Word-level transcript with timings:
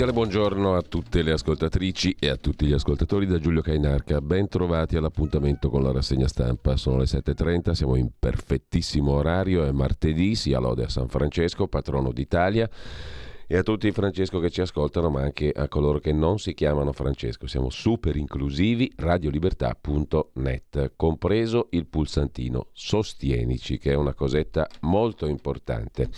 Cordiale 0.00 0.12
buongiorno 0.12 0.76
a 0.76 0.82
tutte 0.82 1.20
le 1.20 1.32
ascoltatrici 1.32 2.16
e 2.18 2.30
a 2.30 2.36
tutti 2.36 2.64
gli 2.64 2.72
ascoltatori 2.72 3.26
da 3.26 3.38
Giulio 3.38 3.60
Cainarca. 3.60 4.22
Ben 4.22 4.48
trovati 4.48 4.96
all'appuntamento 4.96 5.68
con 5.68 5.82
la 5.82 5.92
rassegna 5.92 6.26
stampa. 6.26 6.76
Sono 6.76 6.96
le 6.96 7.04
7.30, 7.04 7.72
siamo 7.72 7.96
in 7.96 8.08
perfettissimo 8.18 9.12
orario, 9.12 9.62
è 9.64 9.72
martedì, 9.72 10.34
sia 10.36 10.58
lode 10.58 10.84
a 10.84 10.88
San 10.88 11.08
Francesco, 11.08 11.66
patrono 11.66 12.12
d'Italia 12.12 12.66
e 13.52 13.56
a 13.56 13.64
tutti 13.64 13.90
Francesco 13.90 14.38
che 14.38 14.48
ci 14.48 14.60
ascoltano, 14.60 15.10
ma 15.10 15.22
anche 15.22 15.50
a 15.50 15.66
coloro 15.66 15.98
che 15.98 16.12
non 16.12 16.38
si 16.38 16.54
chiamano 16.54 16.92
Francesco. 16.92 17.48
Siamo 17.48 17.68
super 17.68 18.14
inclusivi, 18.14 18.92
radiolibertà.net, 18.94 20.92
compreso 20.94 21.66
il 21.70 21.88
pulsantino 21.88 22.68
Sostienici, 22.72 23.76
che 23.78 23.90
è 23.90 23.96
una 23.96 24.14
cosetta 24.14 24.68
molto 24.82 25.26
importante. 25.26 26.10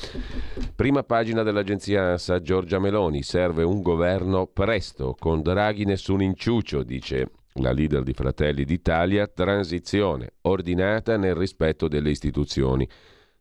Prima 0.76 1.04
pagina 1.04 1.42
dell'agenzia 1.42 2.10
ANSA, 2.10 2.42
Giorgia 2.42 2.78
Meloni, 2.78 3.22
serve 3.22 3.62
un 3.62 3.80
governo 3.80 4.46
presto, 4.46 5.16
con 5.18 5.40
Draghi 5.40 5.86
nessun 5.86 6.20
inciucio, 6.20 6.82
dice 6.82 7.30
la 7.54 7.72
leader 7.72 8.02
di 8.02 8.12
Fratelli 8.12 8.66
d'Italia, 8.66 9.26
transizione 9.26 10.34
ordinata 10.42 11.16
nel 11.16 11.34
rispetto 11.34 11.88
delle 11.88 12.10
istituzioni. 12.10 12.86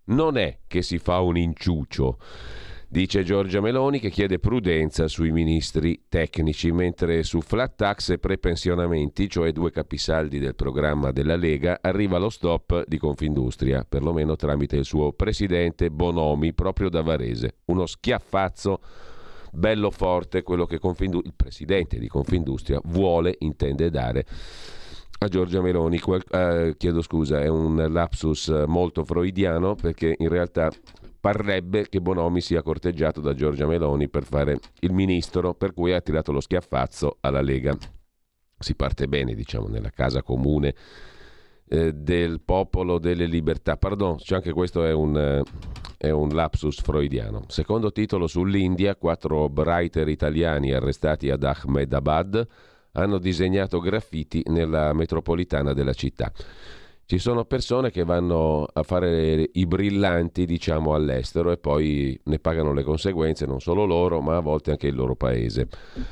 Non 0.05 0.37
è 0.37 0.59
che 0.65 0.81
si 0.81 0.97
fa 0.97 1.19
un 1.19 1.35
inciucio 1.35 2.17
dice 2.91 3.23
Giorgia 3.23 3.61
Meloni 3.61 3.99
che 3.99 4.09
chiede 4.09 4.37
prudenza 4.37 5.07
sui 5.07 5.31
ministri 5.31 6.07
tecnici, 6.09 6.73
mentre 6.73 7.23
su 7.23 7.39
flat 7.39 7.75
tax 7.75 8.09
e 8.09 8.17
prepensionamenti, 8.17 9.29
cioè 9.29 9.53
due 9.53 9.71
capisaldi 9.71 10.39
del 10.39 10.55
programma 10.55 11.11
della 11.11 11.37
Lega, 11.37 11.79
arriva 11.81 12.17
lo 12.17 12.29
stop 12.29 12.83
di 12.85 12.97
Confindustria, 12.97 13.85
perlomeno 13.87 14.35
tramite 14.35 14.75
il 14.75 14.83
suo 14.83 15.13
presidente 15.13 15.89
Bonomi, 15.89 16.53
proprio 16.53 16.89
da 16.89 17.01
Varese. 17.01 17.59
Uno 17.65 17.85
schiaffazzo 17.85 18.81
bello 19.53 19.89
forte, 19.89 20.43
quello 20.43 20.65
che 20.65 20.77
Confindu- 20.77 21.25
il 21.25 21.33
presidente 21.33 21.97
di 21.97 22.09
Confindustria 22.09 22.81
vuole, 22.83 23.35
intende 23.39 23.89
dare 23.89 24.25
a 25.19 25.27
Giorgia 25.29 25.61
Meloni. 25.61 25.97
Qual- 25.99 26.25
eh, 26.29 26.75
chiedo 26.77 27.01
scusa, 27.01 27.39
è 27.39 27.47
un 27.47 27.87
lapsus 27.89 28.49
molto 28.67 29.05
freudiano 29.05 29.75
perché 29.75 30.13
in 30.17 30.27
realtà 30.27 30.69
parrebbe 31.21 31.87
che 31.87 32.01
Bonomi 32.01 32.41
sia 32.41 32.63
corteggiato 32.63 33.21
da 33.21 33.33
Giorgia 33.33 33.67
Meloni 33.67 34.09
per 34.09 34.23
fare 34.23 34.57
il 34.79 34.91
ministro, 34.91 35.53
per 35.53 35.73
cui 35.73 35.93
ha 35.93 36.01
tirato 36.01 36.31
lo 36.31 36.41
schiaffazzo 36.41 37.17
alla 37.21 37.41
Lega. 37.41 37.77
Si 38.57 38.75
parte 38.75 39.07
bene, 39.07 39.35
diciamo, 39.35 39.67
nella 39.67 39.91
casa 39.91 40.23
comune 40.23 40.75
eh, 41.67 41.93
del 41.93 42.41
popolo 42.41 42.97
delle 42.97 43.25
libertà. 43.27 43.77
Pardon, 43.77 44.17
cioè 44.17 44.39
anche 44.39 44.51
questo 44.51 44.83
è 44.83 44.91
un, 44.91 45.15
eh, 45.17 45.43
è 45.97 46.09
un 46.09 46.29
lapsus 46.29 46.81
freudiano. 46.81 47.43
Secondo 47.47 47.91
titolo 47.91 48.27
sull'India, 48.27 48.95
quattro 48.95 49.45
writer 49.45 50.09
italiani 50.09 50.73
arrestati 50.73 51.29
ad 51.29 51.43
Ahmedabad 51.43 52.47
hanno 52.93 53.19
disegnato 53.19 53.79
graffiti 53.79 54.43
nella 54.47 54.91
metropolitana 54.93 55.73
della 55.73 55.93
città. 55.93 56.31
Ci 57.11 57.19
sono 57.19 57.43
persone 57.43 57.91
che 57.91 58.05
vanno 58.05 58.65
a 58.71 58.83
fare 58.83 59.49
i 59.51 59.65
brillanti, 59.65 60.45
diciamo, 60.45 60.93
all'estero 60.93 61.51
e 61.51 61.57
poi 61.57 62.17
ne 62.23 62.39
pagano 62.39 62.71
le 62.71 62.83
conseguenze 62.83 63.45
non 63.45 63.59
solo 63.59 63.83
loro, 63.83 64.21
ma 64.21 64.37
a 64.37 64.39
volte 64.39 64.71
anche 64.71 64.87
il 64.87 64.95
loro 64.95 65.17
paese. 65.17 65.67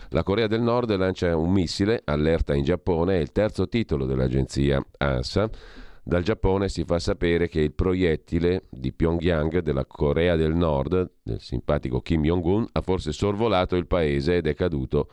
La 0.10 0.24
Corea 0.24 0.48
del 0.48 0.60
Nord 0.60 0.94
lancia 0.98 1.38
un 1.38 1.54
missile, 1.54 2.02
allerta 2.04 2.54
in 2.54 2.66
Giappone, 2.66 3.16
è 3.16 3.20
il 3.22 3.32
terzo 3.32 3.70
titolo 3.70 4.06
dell'agenzia 4.06 4.86
ANSA. 4.98 5.50
Dal 6.04 6.22
Giappone 6.22 6.68
si 6.68 6.84
fa 6.84 7.00
sapere 7.00 7.48
che 7.48 7.62
il 7.62 7.72
proiettile 7.72 8.64
di 8.70 8.92
Pyongyang 8.92 9.60
della 9.60 9.86
Corea 9.86 10.36
del 10.36 10.54
Nord, 10.54 11.12
del 11.24 11.40
simpatico 11.40 12.02
Kim 12.02 12.24
Jong-un, 12.24 12.68
ha 12.74 12.82
forse 12.82 13.14
sorvolato 13.14 13.78
il 13.78 13.88
paese 13.88 14.36
ed 14.36 14.48
è 14.48 14.54
caduto 14.54 15.08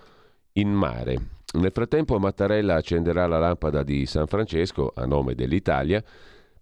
in 0.54 0.68
mare. 0.72 1.35
Nel 1.56 1.72
frattempo 1.72 2.18
Mattarella 2.18 2.74
accenderà 2.74 3.26
la 3.26 3.38
lampada 3.38 3.82
di 3.82 4.04
San 4.04 4.26
Francesco 4.26 4.92
a 4.94 5.06
nome 5.06 5.34
dell'Italia 5.34 6.04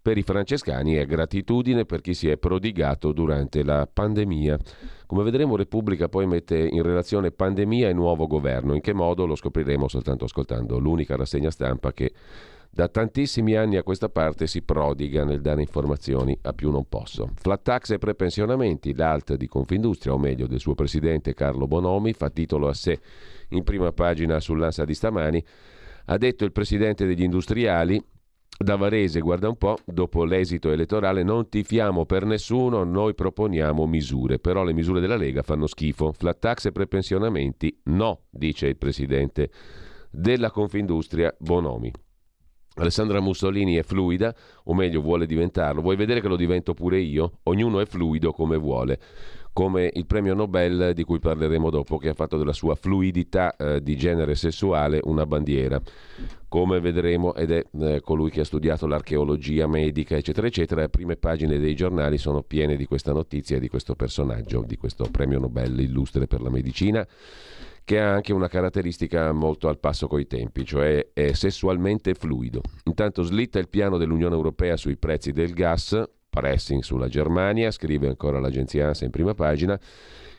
per 0.00 0.18
i 0.18 0.22
francescani 0.22 0.94
è 0.94 1.06
gratitudine 1.06 1.84
per 1.84 2.00
chi 2.00 2.14
si 2.14 2.28
è 2.28 2.36
prodigato 2.36 3.10
durante 3.12 3.64
la 3.64 3.88
pandemia. 3.92 4.58
Come 5.06 5.24
vedremo 5.24 5.56
Repubblica 5.56 6.08
poi 6.08 6.26
mette 6.26 6.58
in 6.58 6.82
relazione 6.82 7.32
pandemia 7.32 7.88
e 7.88 7.92
nuovo 7.92 8.26
governo. 8.26 8.74
In 8.74 8.82
che 8.82 8.92
modo 8.92 9.26
lo 9.26 9.34
scopriremo 9.34 9.88
soltanto 9.88 10.26
ascoltando 10.26 10.78
l'unica 10.78 11.16
rassegna 11.16 11.50
stampa 11.50 11.92
che 11.92 12.12
da 12.74 12.88
tantissimi 12.88 13.54
anni 13.54 13.76
a 13.76 13.84
questa 13.84 14.08
parte 14.08 14.48
si 14.48 14.60
prodiga 14.62 15.22
nel 15.22 15.40
dare 15.40 15.60
informazioni 15.60 16.36
a 16.42 16.52
più 16.52 16.72
non 16.72 16.88
posso. 16.88 17.30
Flat 17.36 17.62
tax 17.62 17.90
e 17.90 17.98
prepensionamenti, 17.98 18.96
l'alt 18.96 19.36
di 19.36 19.46
Confindustria, 19.46 20.12
o 20.12 20.18
meglio 20.18 20.48
del 20.48 20.58
suo 20.58 20.74
presidente 20.74 21.34
Carlo 21.34 21.68
Bonomi, 21.68 22.12
fa 22.14 22.30
titolo 22.30 22.66
a 22.66 22.74
sé 22.74 22.98
in 23.50 23.62
prima 23.62 23.92
pagina 23.92 24.40
sull'Ansa 24.40 24.84
di 24.84 24.92
stamani, 24.92 25.44
ha 26.06 26.18
detto 26.18 26.44
il 26.44 26.50
presidente 26.50 27.06
degli 27.06 27.22
industriali, 27.22 28.02
da 28.58 28.74
Varese, 28.74 29.20
guarda 29.20 29.48
un 29.48 29.56
po', 29.56 29.78
dopo 29.84 30.24
l'esito 30.24 30.72
elettorale 30.72 31.22
non 31.22 31.48
tifiamo 31.48 32.04
per 32.06 32.24
nessuno, 32.24 32.82
noi 32.82 33.14
proponiamo 33.14 33.86
misure, 33.86 34.40
però 34.40 34.64
le 34.64 34.72
misure 34.72 34.98
della 34.98 35.16
Lega 35.16 35.42
fanno 35.42 35.68
schifo, 35.68 36.10
flat 36.10 36.40
tax 36.40 36.66
e 36.66 36.72
prepensionamenti 36.72 37.82
no, 37.84 38.22
dice 38.30 38.66
il 38.66 38.76
presidente 38.76 39.48
della 40.10 40.50
Confindustria 40.50 41.32
Bonomi. 41.38 41.92
Alessandra 42.76 43.20
Mussolini 43.20 43.76
è 43.76 43.82
fluida, 43.82 44.34
o 44.64 44.74
meglio 44.74 45.00
vuole 45.00 45.26
diventarlo, 45.26 45.80
vuoi 45.80 45.96
vedere 45.96 46.20
che 46.20 46.28
lo 46.28 46.36
divento 46.36 46.74
pure 46.74 46.98
io? 46.98 47.38
Ognuno 47.44 47.80
è 47.80 47.86
fluido 47.86 48.32
come 48.32 48.56
vuole 48.56 48.98
come 49.54 49.88
il 49.94 50.04
premio 50.04 50.34
Nobel 50.34 50.92
di 50.94 51.04
cui 51.04 51.20
parleremo 51.20 51.70
dopo, 51.70 51.96
che 51.96 52.08
ha 52.08 52.14
fatto 52.14 52.36
della 52.36 52.52
sua 52.52 52.74
fluidità 52.74 53.54
eh, 53.56 53.80
di 53.80 53.96
genere 53.96 54.34
sessuale 54.34 54.98
una 55.04 55.24
bandiera. 55.24 55.80
Come 56.48 56.80
vedremo, 56.80 57.34
ed 57.34 57.52
è 57.52 57.64
eh, 57.80 58.00
colui 58.00 58.30
che 58.30 58.40
ha 58.40 58.44
studiato 58.44 58.88
l'archeologia 58.88 59.68
medica, 59.68 60.16
eccetera, 60.16 60.48
eccetera, 60.48 60.80
le 60.82 60.88
prime 60.88 61.16
pagine 61.16 61.58
dei 61.58 61.76
giornali 61.76 62.18
sono 62.18 62.42
piene 62.42 62.76
di 62.76 62.84
questa 62.84 63.12
notizia, 63.12 63.60
di 63.60 63.68
questo 63.68 63.94
personaggio, 63.94 64.64
di 64.66 64.76
questo 64.76 65.08
premio 65.08 65.38
Nobel 65.38 65.78
illustre 65.78 66.26
per 66.26 66.42
la 66.42 66.50
medicina 66.50 67.06
che 67.84 68.00
ha 68.00 68.14
anche 68.14 68.32
una 68.32 68.48
caratteristica 68.48 69.30
molto 69.32 69.68
al 69.68 69.78
passo 69.78 70.08
coi 70.08 70.26
tempi, 70.26 70.64
cioè 70.64 71.10
è 71.12 71.32
sessualmente 71.32 72.14
fluido. 72.14 72.62
Intanto 72.84 73.22
slitta 73.22 73.58
il 73.58 73.68
piano 73.68 73.98
dell'Unione 73.98 74.34
Europea 74.34 74.76
sui 74.78 74.96
prezzi 74.96 75.32
del 75.32 75.52
gas, 75.52 76.02
pressing 76.34 76.82
sulla 76.82 77.06
Germania, 77.06 77.70
scrive 77.70 78.08
ancora 78.08 78.40
l'agenzia 78.40 78.88
ANSA 78.88 79.04
in 79.04 79.12
prima 79.12 79.34
pagina. 79.34 79.78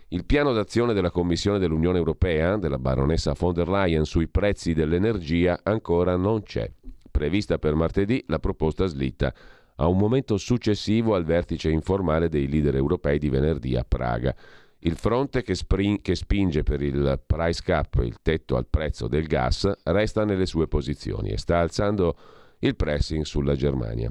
Il 0.09 0.25
piano 0.25 0.51
d'azione 0.51 0.93
della 0.93 1.09
Commissione 1.09 1.57
dell'Unione 1.57 1.97
Europea, 1.97 2.57
della 2.57 2.77
baronessa 2.77 3.33
von 3.37 3.53
der 3.53 3.69
Leyen, 3.69 4.03
sui 4.03 4.27
prezzi 4.27 4.73
dell'energia 4.73 5.61
ancora 5.63 6.17
non 6.17 6.43
c'è. 6.43 6.69
Prevista 7.09 7.57
per 7.57 7.75
martedì, 7.75 8.21
la 8.27 8.39
proposta 8.39 8.85
slitta 8.87 9.33
a 9.77 9.87
un 9.87 9.97
momento 9.97 10.35
successivo 10.37 11.15
al 11.15 11.23
vertice 11.23 11.69
informale 11.69 12.27
dei 12.27 12.49
leader 12.49 12.75
europei 12.75 13.17
di 13.17 13.29
venerdì 13.29 13.77
a 13.77 13.85
Praga. 13.87 14.35
Il 14.79 14.97
fronte 14.97 15.43
che, 15.43 15.55
spring, 15.55 16.01
che, 16.01 16.15
spinge 16.15 16.63
per 16.63 16.81
il 16.81 17.21
price 17.25 17.61
cap, 17.63 17.95
il 18.03 18.17
tetto 18.21 18.57
al 18.57 18.67
prezzo 18.69 19.07
del 19.07 19.25
gas, 19.25 19.71
resta 19.83 20.25
nelle 20.25 20.45
sue 20.45 20.67
posizioni 20.67 21.29
e 21.29 21.37
sta 21.37 21.59
alzando 21.59 22.15
il 22.59 22.75
pressing 22.75 23.23
sulla 23.23 23.55
Germania. 23.55 24.09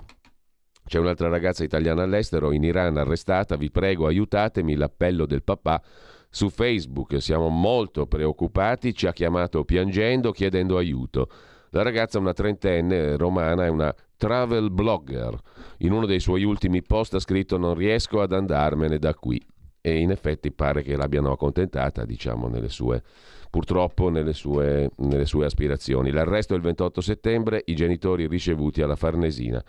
C'è 0.86 0.98
un'altra 0.98 1.28
ragazza 1.28 1.64
italiana 1.64 2.02
all'estero, 2.02 2.52
in 2.52 2.62
Iran, 2.62 2.96
arrestata. 2.98 3.56
Vi 3.56 3.70
prego, 3.70 4.06
aiutatemi. 4.06 4.74
L'appello 4.74 5.26
del 5.26 5.42
papà 5.42 5.82
su 6.28 6.50
Facebook. 6.50 7.20
Siamo 7.22 7.48
molto 7.48 8.06
preoccupati. 8.06 8.94
Ci 8.94 9.06
ha 9.06 9.12
chiamato 9.12 9.64
piangendo, 9.64 10.30
chiedendo 10.30 10.76
aiuto. 10.76 11.28
La 11.70 11.82
ragazza, 11.82 12.18
una 12.18 12.32
trentenne 12.34 13.16
romana, 13.16 13.64
è 13.64 13.68
una 13.68 13.94
travel 14.16 14.70
blogger. 14.70 15.36
In 15.78 15.92
uno 15.92 16.06
dei 16.06 16.20
suoi 16.20 16.44
ultimi 16.44 16.82
post 16.82 17.14
ha 17.14 17.18
scritto: 17.18 17.56
Non 17.56 17.74
riesco 17.74 18.20
ad 18.20 18.32
andarmene 18.32 18.98
da 18.98 19.14
qui. 19.14 19.44
e 19.86 19.98
in 19.98 20.10
effetti 20.10 20.50
pare 20.50 20.80
che 20.82 20.96
l'abbiano 20.96 21.30
accontentata, 21.30 22.06
diciamo, 22.06 22.48
nelle 22.48 22.70
sue, 22.70 23.02
purtroppo 23.50 24.08
nelle 24.08 24.32
sue, 24.32 24.90
nelle 24.96 25.26
sue 25.26 25.44
aspirazioni. 25.44 26.10
L'arresto 26.10 26.54
il 26.54 26.62
28 26.62 27.02
settembre, 27.02 27.62
i 27.66 27.74
genitori 27.74 28.26
ricevuti 28.26 28.80
alla 28.80 28.96
Farnesina. 28.96 29.62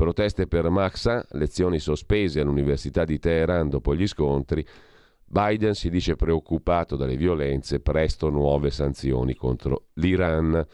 Proteste 0.00 0.46
per 0.46 0.70
Maxa, 0.70 1.26
lezioni 1.32 1.78
sospese 1.78 2.40
all'Università 2.40 3.04
di 3.04 3.18
Teheran 3.18 3.68
dopo 3.68 3.94
gli 3.94 4.06
scontri. 4.06 4.66
Biden 5.26 5.74
si 5.74 5.90
dice 5.90 6.16
preoccupato 6.16 6.96
dalle 6.96 7.18
violenze, 7.18 7.80
presto 7.80 8.30
nuove 8.30 8.70
sanzioni 8.70 9.34
contro 9.34 9.88
l'Iran. 9.96 10.66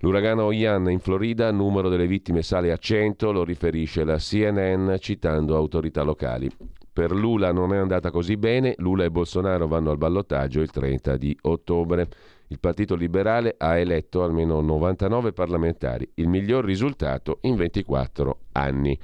L'uragano 0.00 0.52
Ian 0.52 0.90
in 0.90 0.98
Florida, 0.98 1.50
numero 1.52 1.88
delle 1.88 2.06
vittime 2.06 2.42
sale 2.42 2.70
a 2.70 2.76
100, 2.76 3.32
lo 3.32 3.44
riferisce 3.44 4.04
la 4.04 4.18
CNN 4.18 4.94
citando 4.98 5.56
autorità 5.56 6.02
locali. 6.02 6.50
Per 6.92 7.12
Lula 7.12 7.50
non 7.50 7.72
è 7.72 7.78
andata 7.78 8.10
così 8.10 8.36
bene, 8.36 8.74
Lula 8.76 9.04
e 9.04 9.10
Bolsonaro 9.10 9.66
vanno 9.66 9.90
al 9.90 9.96
ballottaggio 9.96 10.60
il 10.60 10.70
30 10.70 11.16
di 11.16 11.34
ottobre. 11.40 12.08
Il 12.48 12.60
Partito 12.60 12.94
Liberale 12.94 13.54
ha 13.56 13.78
eletto 13.78 14.22
almeno 14.22 14.60
99 14.60 15.32
parlamentari, 15.32 16.08
il 16.14 16.28
miglior 16.28 16.64
risultato 16.64 17.38
in 17.42 17.56
24 17.56 18.38
anni. 18.52 18.98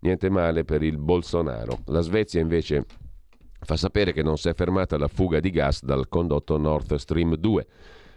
Niente 0.00 0.30
male 0.30 0.64
per 0.64 0.82
il 0.82 0.98
Bolsonaro. 0.98 1.80
La 1.86 2.00
Svezia 2.00 2.40
invece 2.40 2.84
fa 3.60 3.76
sapere 3.76 4.12
che 4.12 4.22
non 4.22 4.36
si 4.36 4.48
è 4.48 4.54
fermata 4.54 4.96
la 4.96 5.08
fuga 5.08 5.40
di 5.40 5.50
gas 5.50 5.82
dal 5.82 6.08
condotto 6.08 6.56
Nord 6.56 6.94
Stream 6.94 7.36
2. 7.36 7.66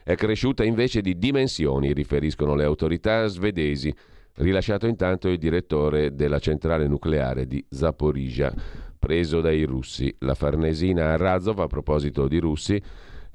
È 0.04 0.16
cresciuta 0.16 0.64
invece 0.64 1.02
di 1.02 1.18
dimensioni, 1.18 1.94
riferiscono 1.94 2.56
le 2.56 2.64
autorità 2.64 3.26
svedesi. 3.28 3.94
Rilasciato 4.36 4.86
intanto 4.86 5.28
il 5.30 5.40
direttore 5.40 6.14
della 6.14 6.40
centrale 6.40 6.88
nucleare 6.88 7.48
di 7.48 7.66
Zaporizhia, 7.68 8.54
preso 9.00 9.42
dai 9.42 9.64
russi. 9.64 10.14
La 10.20 10.36
Farnesina 10.36 11.12
a 11.12 11.18
Razov, 11.18 11.60
a 11.60 11.68
proposito 11.68 12.28
di 12.28 12.38
russi, 12.38 12.82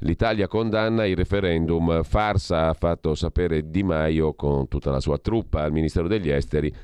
L'Italia 0.05 0.49
condanna 0.49 1.07
il 1.07 1.15
referendum. 1.15 2.03
Farsa 2.03 2.69
ha 2.69 2.75
fatto 2.75 3.15
sapere 3.15 3.71
Di 3.71 3.85
Maio 3.85 4.35
con 4.35 4.67
tutta 4.67 4.91
la 4.91 4.99
sua 4.99 5.19
truppa 5.19 5.63
al 5.63 5.71
Ministero 5.71 6.09
degli 6.09 6.29
Esteri 6.29 6.75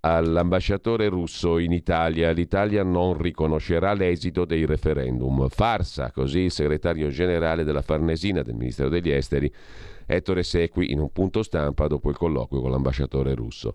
all'ambasciatore 0.00 1.08
russo 1.08 1.58
in 1.58 1.72
Italia. 1.72 2.30
L'Italia 2.30 2.82
non 2.82 3.18
riconoscerà 3.18 3.92
l'esito 3.92 4.46
dei 4.46 4.64
referendum. 4.64 5.48
Farsa, 5.48 6.10
così 6.12 6.40
il 6.40 6.50
segretario 6.50 7.08
generale 7.08 7.62
della 7.62 7.82
Farnesina 7.82 8.40
del 8.40 8.54
Ministero 8.54 8.88
degli 8.88 9.10
Esteri, 9.10 9.52
Ettore 10.06 10.42
Sequi, 10.42 10.92
in 10.92 10.98
un 10.98 11.12
punto 11.12 11.42
stampa 11.42 11.86
dopo 11.86 12.08
il 12.08 12.16
colloquio 12.16 12.62
con 12.62 12.70
l'ambasciatore 12.70 13.34
russo. 13.34 13.72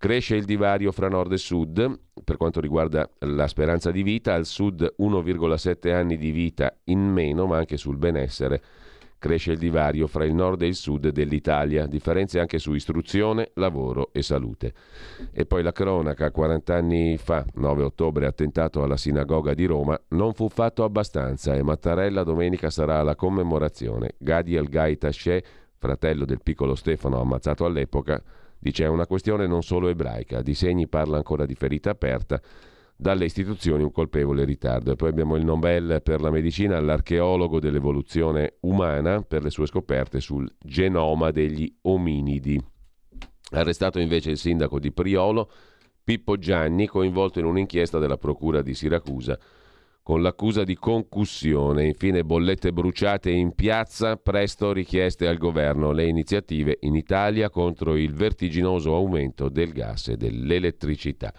Cresce 0.00 0.34
il 0.34 0.46
divario 0.46 0.92
fra 0.92 1.10
nord 1.10 1.30
e 1.32 1.36
sud 1.36 2.00
per 2.24 2.38
quanto 2.38 2.58
riguarda 2.58 3.06
la 3.18 3.46
speranza 3.46 3.90
di 3.90 4.02
vita, 4.02 4.32
al 4.32 4.46
sud 4.46 4.94
1,7 4.98 5.92
anni 5.92 6.16
di 6.16 6.30
vita 6.30 6.74
in 6.84 7.00
meno, 7.00 7.44
ma 7.44 7.58
anche 7.58 7.76
sul 7.76 7.98
benessere 7.98 8.62
Cresce 9.20 9.52
il 9.52 9.58
divario 9.58 10.06
fra 10.06 10.24
il 10.24 10.32
nord 10.32 10.62
e 10.62 10.66
il 10.66 10.74
sud 10.74 11.10
dell'Italia, 11.10 11.86
differenze 11.86 12.40
anche 12.40 12.58
su 12.58 12.72
istruzione, 12.72 13.50
lavoro 13.56 14.08
e 14.12 14.22
salute. 14.22 14.72
E 15.30 15.44
poi 15.44 15.62
la 15.62 15.72
cronaca, 15.72 16.30
40 16.30 16.74
anni 16.74 17.18
fa, 17.18 17.44
9 17.56 17.82
ottobre, 17.82 18.24
attentato 18.24 18.82
alla 18.82 18.96
sinagoga 18.96 19.52
di 19.52 19.66
Roma, 19.66 20.00
non 20.08 20.32
fu 20.32 20.48
fatto 20.48 20.84
abbastanza 20.84 21.54
e 21.54 21.62
Mattarella 21.62 22.22
domenica 22.22 22.70
sarà 22.70 23.00
alla 23.00 23.14
commemorazione. 23.14 24.14
Gadi 24.16 24.54
El 24.54 24.70
fratello 25.76 26.24
del 26.24 26.40
piccolo 26.42 26.74
Stefano 26.74 27.20
ammazzato 27.20 27.66
all'epoca, 27.66 28.22
dice 28.60 28.84
è 28.84 28.88
una 28.88 29.06
questione 29.06 29.46
non 29.46 29.62
solo 29.62 29.88
ebraica, 29.88 30.42
di 30.42 30.54
segni 30.54 30.86
parla 30.86 31.16
ancora 31.16 31.46
di 31.46 31.54
ferita 31.54 31.90
aperta 31.90 32.40
dalle 32.94 33.24
istituzioni 33.24 33.82
un 33.82 33.90
colpevole 33.90 34.44
ritardo. 34.44 34.92
E 34.92 34.96
poi 34.96 35.08
abbiamo 35.08 35.36
il 35.36 35.44
Nobel 35.44 36.00
per 36.02 36.20
la 36.20 36.30
medicina 36.30 36.76
all'archeologo 36.76 37.58
dell'evoluzione 37.58 38.58
umana 38.60 39.22
per 39.22 39.42
le 39.42 39.50
sue 39.50 39.66
scoperte 39.66 40.20
sul 40.20 40.48
genoma 40.58 41.30
degli 41.30 41.74
ominidi. 41.82 42.62
Arrestato 43.52 43.98
invece 43.98 44.30
il 44.30 44.36
sindaco 44.36 44.78
di 44.78 44.92
Priolo, 44.92 45.50
Pippo 46.04 46.36
Gianni, 46.36 46.86
coinvolto 46.86 47.38
in 47.38 47.46
un'inchiesta 47.46 47.98
della 47.98 48.18
Procura 48.18 48.62
di 48.62 48.74
Siracusa 48.74 49.38
con 50.10 50.22
l'accusa 50.22 50.64
di 50.64 50.74
concussione. 50.74 51.86
Infine 51.86 52.24
bollette 52.24 52.72
bruciate 52.72 53.30
in 53.30 53.54
piazza, 53.54 54.16
presto 54.16 54.72
richieste 54.72 55.28
al 55.28 55.38
governo 55.38 55.92
le 55.92 56.08
iniziative 56.08 56.78
in 56.80 56.96
Italia 56.96 57.48
contro 57.48 57.94
il 57.94 58.12
vertiginoso 58.12 58.92
aumento 58.92 59.48
del 59.48 59.70
gas 59.70 60.08
e 60.08 60.16
dell'elettricità. 60.16 61.32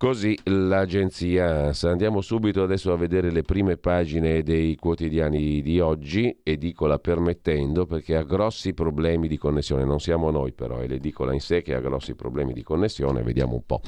Così 0.00 0.34
l'agenzia 0.44 1.72
Andiamo 1.82 2.22
subito 2.22 2.62
adesso 2.62 2.90
a 2.90 2.96
vedere 2.96 3.30
le 3.30 3.42
prime 3.42 3.76
pagine 3.76 4.42
dei 4.42 4.74
quotidiani 4.76 5.60
di 5.60 5.78
oggi, 5.78 6.40
edicola 6.42 6.98
permettendo, 6.98 7.84
perché 7.84 8.16
ha 8.16 8.22
grossi 8.22 8.72
problemi 8.72 9.28
di 9.28 9.36
connessione. 9.36 9.84
Non 9.84 10.00
siamo 10.00 10.30
noi 10.30 10.52
però, 10.52 10.78
è 10.78 10.86
l'edicola 10.86 11.34
in 11.34 11.40
sé 11.40 11.60
che 11.60 11.74
ha 11.74 11.80
grossi 11.80 12.14
problemi 12.14 12.54
di 12.54 12.62
connessione. 12.62 13.22
Vediamo 13.22 13.56
un 13.56 13.66
po' 13.66 13.82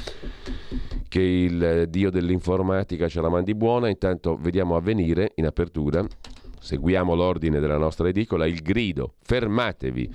che 1.09 1.23
il 1.23 1.87
dio 1.89 2.11
dell'informatica 2.11 3.09
ce 3.09 3.23
la 3.23 3.31
mandi 3.31 3.55
buona. 3.55 3.89
Intanto 3.89 4.37
vediamo 4.37 4.77
avvenire 4.77 5.33
in 5.37 5.47
apertura. 5.47 6.07
Seguiamo 6.63 7.15
l'ordine 7.15 7.59
della 7.59 7.77
nostra 7.77 8.09
edicola, 8.09 8.47
il 8.47 8.63
grido, 8.63 9.15
fermatevi 9.21 10.11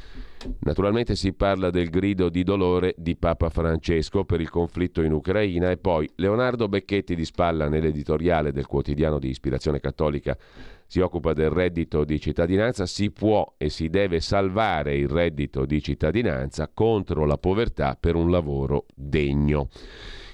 Naturalmente 0.60 1.16
si 1.16 1.34
parla 1.34 1.70
del 1.70 1.90
grido 1.90 2.30
di 2.30 2.44
dolore 2.44 2.94
di 2.98 3.16
Papa 3.16 3.50
Francesco 3.50 4.24
per 4.24 4.40
il 4.40 4.50
conflitto 4.50 5.02
in 5.02 5.12
Ucraina 5.12 5.72
e 5.72 5.78
poi 5.78 6.10
Leonardo 6.16 6.68
Becchetti 6.68 7.16
di 7.16 7.26
spalla 7.26 7.68
nell'editoriale 7.68 8.52
del 8.52 8.68
quotidiano 8.68 9.20
di 9.20 9.30
ispirazione 9.30 9.80
cattolica 9.80 10.38
si 10.86 11.00
occupa 11.00 11.34
del 11.34 11.50
reddito 11.50 12.06
di 12.06 12.20
cittadinanza, 12.20 12.86
si 12.86 13.12
può 13.12 13.56
e 13.58 13.70
si 13.70 13.90
deve 13.90 14.22
salvare 14.22 14.96
il 14.96 15.10
reddito 15.10 15.66
di 15.66 15.82
cittadinanza 15.82 16.70
contro 16.74 17.26
la 17.26 17.38
povertà 17.38 17.98
per 18.00 18.16
un 18.16 18.32
lavoro 18.32 18.86
degno. 18.96 19.68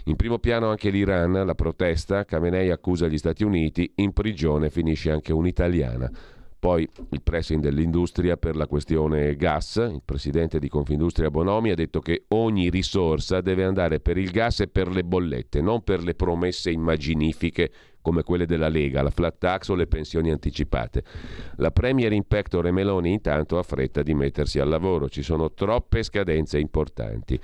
In 0.05 0.17
primo 0.17 0.38
piano 0.38 0.69
anche 0.69 0.89
l'Iran, 0.89 1.31
la 1.45 1.55
protesta, 1.55 2.25
Khamenei 2.25 2.71
accusa 2.71 3.07
gli 3.07 3.17
Stati 3.17 3.45
Uniti, 3.45 3.89
in 3.95 4.11
prigione 4.11 4.69
finisce 4.69 5.11
anche 5.11 5.31
un'italiana. 5.31 6.11
Poi 6.59 6.88
il 7.09 7.21
pressing 7.21 7.61
dell'industria 7.61 8.35
per 8.35 8.55
la 8.55 8.67
questione 8.67 9.35
gas, 9.35 9.75
il 9.75 10.01
presidente 10.03 10.59
di 10.59 10.67
Confindustria 10.67 11.29
Bonomi 11.29 11.71
ha 11.71 11.75
detto 11.75 12.00
che 12.00 12.23
ogni 12.29 12.69
risorsa 12.69 13.41
deve 13.41 13.63
andare 13.63 14.00
per 14.00 14.17
il 14.17 14.31
gas 14.31 14.61
e 14.61 14.67
per 14.67 14.89
le 14.89 15.03
bollette, 15.03 15.61
non 15.61 15.83
per 15.83 16.01
le 16.03 16.15
promesse 16.15 16.69
immaginifiche 16.69 17.71
come 18.01 18.23
quelle 18.23 18.45
della 18.45 18.69
Lega, 18.69 19.01
la 19.01 19.09
flat 19.09 19.38
tax 19.38 19.69
o 19.69 19.75
le 19.75 19.88
pensioni 19.88 20.31
anticipate. 20.31 21.03
La 21.57 21.71
Premier 21.71 22.11
Inspector 22.11 22.69
Meloni 22.71 23.11
intanto 23.11 23.57
ha 23.57 23.63
fretta 23.63 24.01
di 24.01 24.13
mettersi 24.13 24.59
al 24.59 24.67
lavoro, 24.67 25.09
ci 25.09 25.21
sono 25.21 25.51
troppe 25.53 26.03
scadenze 26.03 26.59
importanti. 26.59 27.39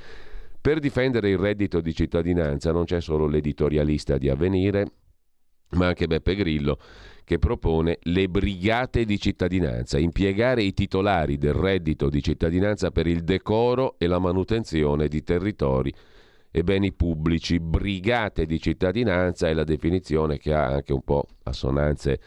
Per 0.62 0.80
difendere 0.80 1.30
il 1.30 1.38
reddito 1.38 1.80
di 1.80 1.94
cittadinanza 1.94 2.72
non 2.72 2.84
c'è 2.84 3.00
solo 3.00 3.28
l'editorialista 3.28 4.18
di 4.18 4.28
Avvenire, 4.28 4.92
ma 5.72 5.88
anche 5.88 6.08
Beppe 6.08 6.36
Grillo 6.36 6.78
che 7.24 7.38
propone 7.38 8.00
le 8.04 8.28
brigate 8.28 9.06
di 9.06 9.20
cittadinanza, 9.20 10.00
impiegare 10.00 10.64
i 10.64 10.74
titolari 10.74 11.38
del 11.38 11.54
reddito 11.54 12.10
di 12.10 12.24
cittadinanza 12.24 12.90
per 12.90 13.06
il 13.06 13.24
decoro 13.24 14.00
e 14.00 14.08
la 14.08 14.18
manutenzione 14.18 15.08
di 15.08 15.22
territori 15.22 15.94
e 16.50 16.64
beni 16.64 16.92
pubblici. 16.92 17.60
Brigate 17.60 18.46
di 18.46 18.60
cittadinanza 18.60 19.48
è 19.48 19.54
la 19.54 19.64
definizione 19.64 20.40
che 20.40 20.54
ha 20.54 20.66
anche 20.66 20.92
un 20.92 21.04
po' 21.04 21.26
assonanze 21.44 22.20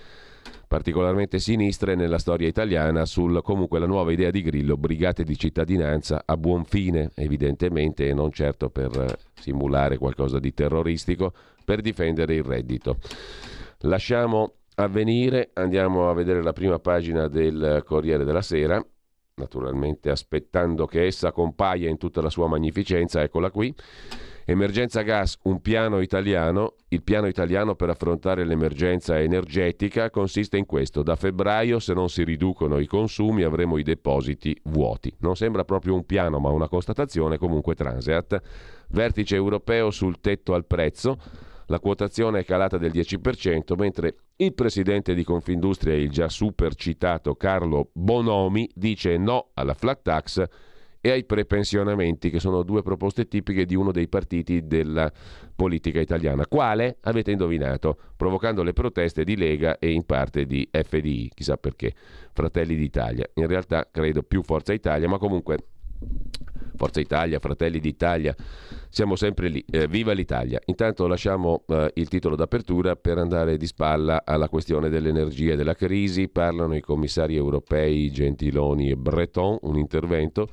particolarmente 0.73 1.38
sinistre 1.38 1.95
nella 1.95 2.17
storia 2.17 2.49
italiana 2.49 3.05
sul 3.05 3.43
comunque 3.43 3.79
la 3.79 3.85
nuova 3.85 4.11
idea 4.11 4.31
di 4.31 4.41
Grillo, 4.41 4.79
brigate 4.79 5.23
di 5.23 5.37
cittadinanza 5.37 6.23
a 6.25 6.35
buon 6.38 6.64
fine, 6.64 7.11
evidentemente, 7.17 8.09
e 8.09 8.14
non 8.14 8.33
certo 8.33 8.71
per 8.71 9.19
simulare 9.35 9.99
qualcosa 9.99 10.38
di 10.38 10.55
terroristico, 10.55 11.35
per 11.62 11.83
difendere 11.83 12.37
il 12.37 12.43
reddito. 12.43 12.97
Lasciamo 13.81 14.61
avvenire, 14.76 15.50
andiamo 15.52 16.09
a 16.09 16.14
vedere 16.14 16.43
la 16.43 16.55
prima 16.55 16.79
pagina 16.79 17.29
del 17.29 17.83
Corriere 17.85 18.25
della 18.25 18.41
Sera, 18.41 18.83
naturalmente 19.35 20.09
aspettando 20.09 20.87
che 20.87 21.05
essa 21.05 21.33
compaia 21.33 21.91
in 21.91 21.99
tutta 21.99 22.23
la 22.23 22.31
sua 22.31 22.47
magnificenza, 22.47 23.21
eccola 23.21 23.50
qui. 23.50 23.75
Emergenza 24.44 25.02
gas, 25.02 25.38
un 25.44 25.61
piano 25.61 26.00
italiano. 26.00 26.75
Il 26.88 27.02
piano 27.02 27.26
italiano 27.26 27.75
per 27.75 27.90
affrontare 27.90 28.44
l'emergenza 28.44 29.20
energetica 29.20 30.11
consiste 30.11 30.56
in 30.56 30.66
questo. 30.66 31.02
Da 31.02 31.16
febbraio, 31.16 31.78
se 31.78 31.94
non 31.94 32.08
si 32.08 32.25
riducono 32.25 32.78
i 32.78 32.87
consumi, 32.87 33.44
avremo 33.44 33.78
i 33.78 33.82
depositi 33.82 34.58
vuoti. 34.64 35.14
Non 35.20 35.37
sembra 35.37 35.64
proprio 35.64 35.94
un 35.94 36.04
piano, 36.04 36.38
ma 36.38 36.50
una 36.50 36.68
constatazione 36.68 37.38
comunque 37.38 37.75
Transeat. 37.75 38.40
Vertice 38.88 39.37
europeo 39.37 39.90
sul 39.90 40.20
tetto 40.20 40.54
al 40.54 40.66
prezzo 40.66 41.16
la 41.66 41.80
quotazione 41.80 42.40
è 42.40 42.44
calata 42.44 42.76
del 42.76 42.90
10%, 42.90 43.75
mentre 43.78 44.16
il 44.37 44.52
presidente 44.52 45.14
di 45.14 45.25
Confindustria, 45.25 45.94
il 45.94 46.11
già 46.11 46.28
super 46.28 46.75
citato 46.75 47.34
Carlo 47.34 47.88
Bonomi, 47.94 48.68
dice 48.75 49.16
no 49.16 49.50
alla 49.54 49.72
flat 49.72 50.02
tax 50.02 50.44
e 51.04 51.11
ai 51.11 51.25
prepensionamenti, 51.25 52.30
che 52.30 52.38
sono 52.38 52.62
due 52.62 52.82
proposte 52.82 53.26
tipiche 53.26 53.66
di 53.66 53.75
uno 53.75 53.90
dei 53.90 54.06
partiti 54.06 54.68
della 54.68 55.12
politica 55.54 55.99
italiana. 55.99 56.47
Quale? 56.47 56.99
Avete 57.02 57.32
indovinato, 57.32 57.99
provocando 58.16 58.62
le 58.62 58.73
proteste 58.73 59.25
di 59.25 59.37
Lega 59.37 59.78
e 59.80 59.90
in 59.90 60.06
parte 60.06 60.47
di 60.47 60.66
FDI, 60.71 61.32
chissà 61.35 61.56
perché, 61.56 61.92
Fratelli 62.32 62.76
d'Italia. 62.76 63.28
In 63.35 63.49
realtà 63.49 63.88
credo 63.90 64.23
più 64.23 64.42
Forza 64.44 64.73
Italia, 64.73 65.09
ma 65.09 65.18
comunque 65.18 65.59
Forza 66.76 67.00
Italia, 67.00 67.40
Fratelli 67.40 67.80
d'Italia, 67.80 68.35
siamo 68.88 69.16
sempre 69.16 69.49
lì. 69.49 69.64
Eh, 69.71 69.88
viva 69.88 70.12
l'Italia! 70.12 70.61
Intanto 70.66 71.09
lasciamo 71.09 71.64
eh, 71.66 71.90
il 71.94 72.09
titolo 72.09 72.37
d'apertura 72.37 72.94
per 72.94 73.18
andare 73.18 73.56
di 73.56 73.66
spalla 73.66 74.23
alla 74.25 74.49
questione 74.49 74.88
dell'energia 74.88 75.54
e 75.54 75.56
della 75.56 75.75
crisi. 75.75 76.28
Parlano 76.28 76.76
i 76.76 76.80
commissari 76.80 77.35
europei 77.35 78.11
Gentiloni 78.11 78.90
e 78.90 78.97
Breton, 78.97 79.59
un 79.62 79.78
intervento. 79.78 80.49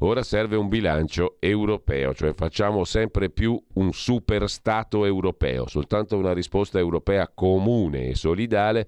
Ora 0.00 0.22
serve 0.22 0.56
un 0.56 0.68
bilancio 0.68 1.36
europeo, 1.38 2.12
cioè 2.12 2.34
facciamo 2.34 2.84
sempre 2.84 3.30
più 3.30 3.58
un 3.74 3.92
super 3.94 4.50
Stato 4.50 5.06
europeo. 5.06 5.66
Soltanto 5.68 6.18
una 6.18 6.34
risposta 6.34 6.78
europea 6.78 7.30
comune 7.32 8.08
e 8.08 8.14
solidale 8.14 8.86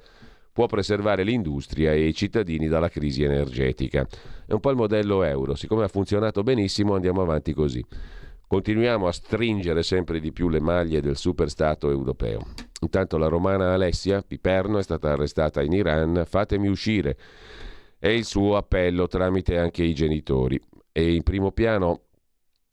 può 0.52 0.66
preservare 0.66 1.22
l'industria 1.22 1.92
e 1.92 2.08
i 2.08 2.12
cittadini 2.12 2.68
dalla 2.68 2.90
crisi 2.90 3.22
energetica. 3.22 4.06
È 4.44 4.52
un 4.52 4.60
po' 4.60 4.68
il 4.68 4.76
modello 4.76 5.22
euro, 5.22 5.54
siccome 5.54 5.84
ha 5.84 5.88
funzionato 5.88 6.42
benissimo 6.42 6.94
andiamo 6.94 7.22
avanti 7.22 7.54
così. 7.54 7.82
Continuiamo 8.46 9.06
a 9.06 9.12
stringere 9.12 9.82
sempre 9.82 10.20
di 10.20 10.30
più 10.30 10.50
le 10.50 10.60
maglie 10.60 11.00
del 11.00 11.16
superstato 11.16 11.88
europeo. 11.90 12.48
Intanto 12.82 13.16
la 13.16 13.28
romana 13.28 13.72
Alessia 13.72 14.20
Piperno 14.20 14.78
è 14.78 14.82
stata 14.82 15.12
arrestata 15.12 15.62
in 15.62 15.72
Iran, 15.72 16.24
fatemi 16.26 16.68
uscire. 16.68 17.16
È 17.98 18.08
il 18.08 18.26
suo 18.26 18.56
appello 18.56 19.06
tramite 19.06 19.56
anche 19.56 19.84
i 19.84 19.94
genitori. 19.94 20.60
E 20.98 21.14
in 21.14 21.22
primo 21.22 21.52
piano 21.52 22.00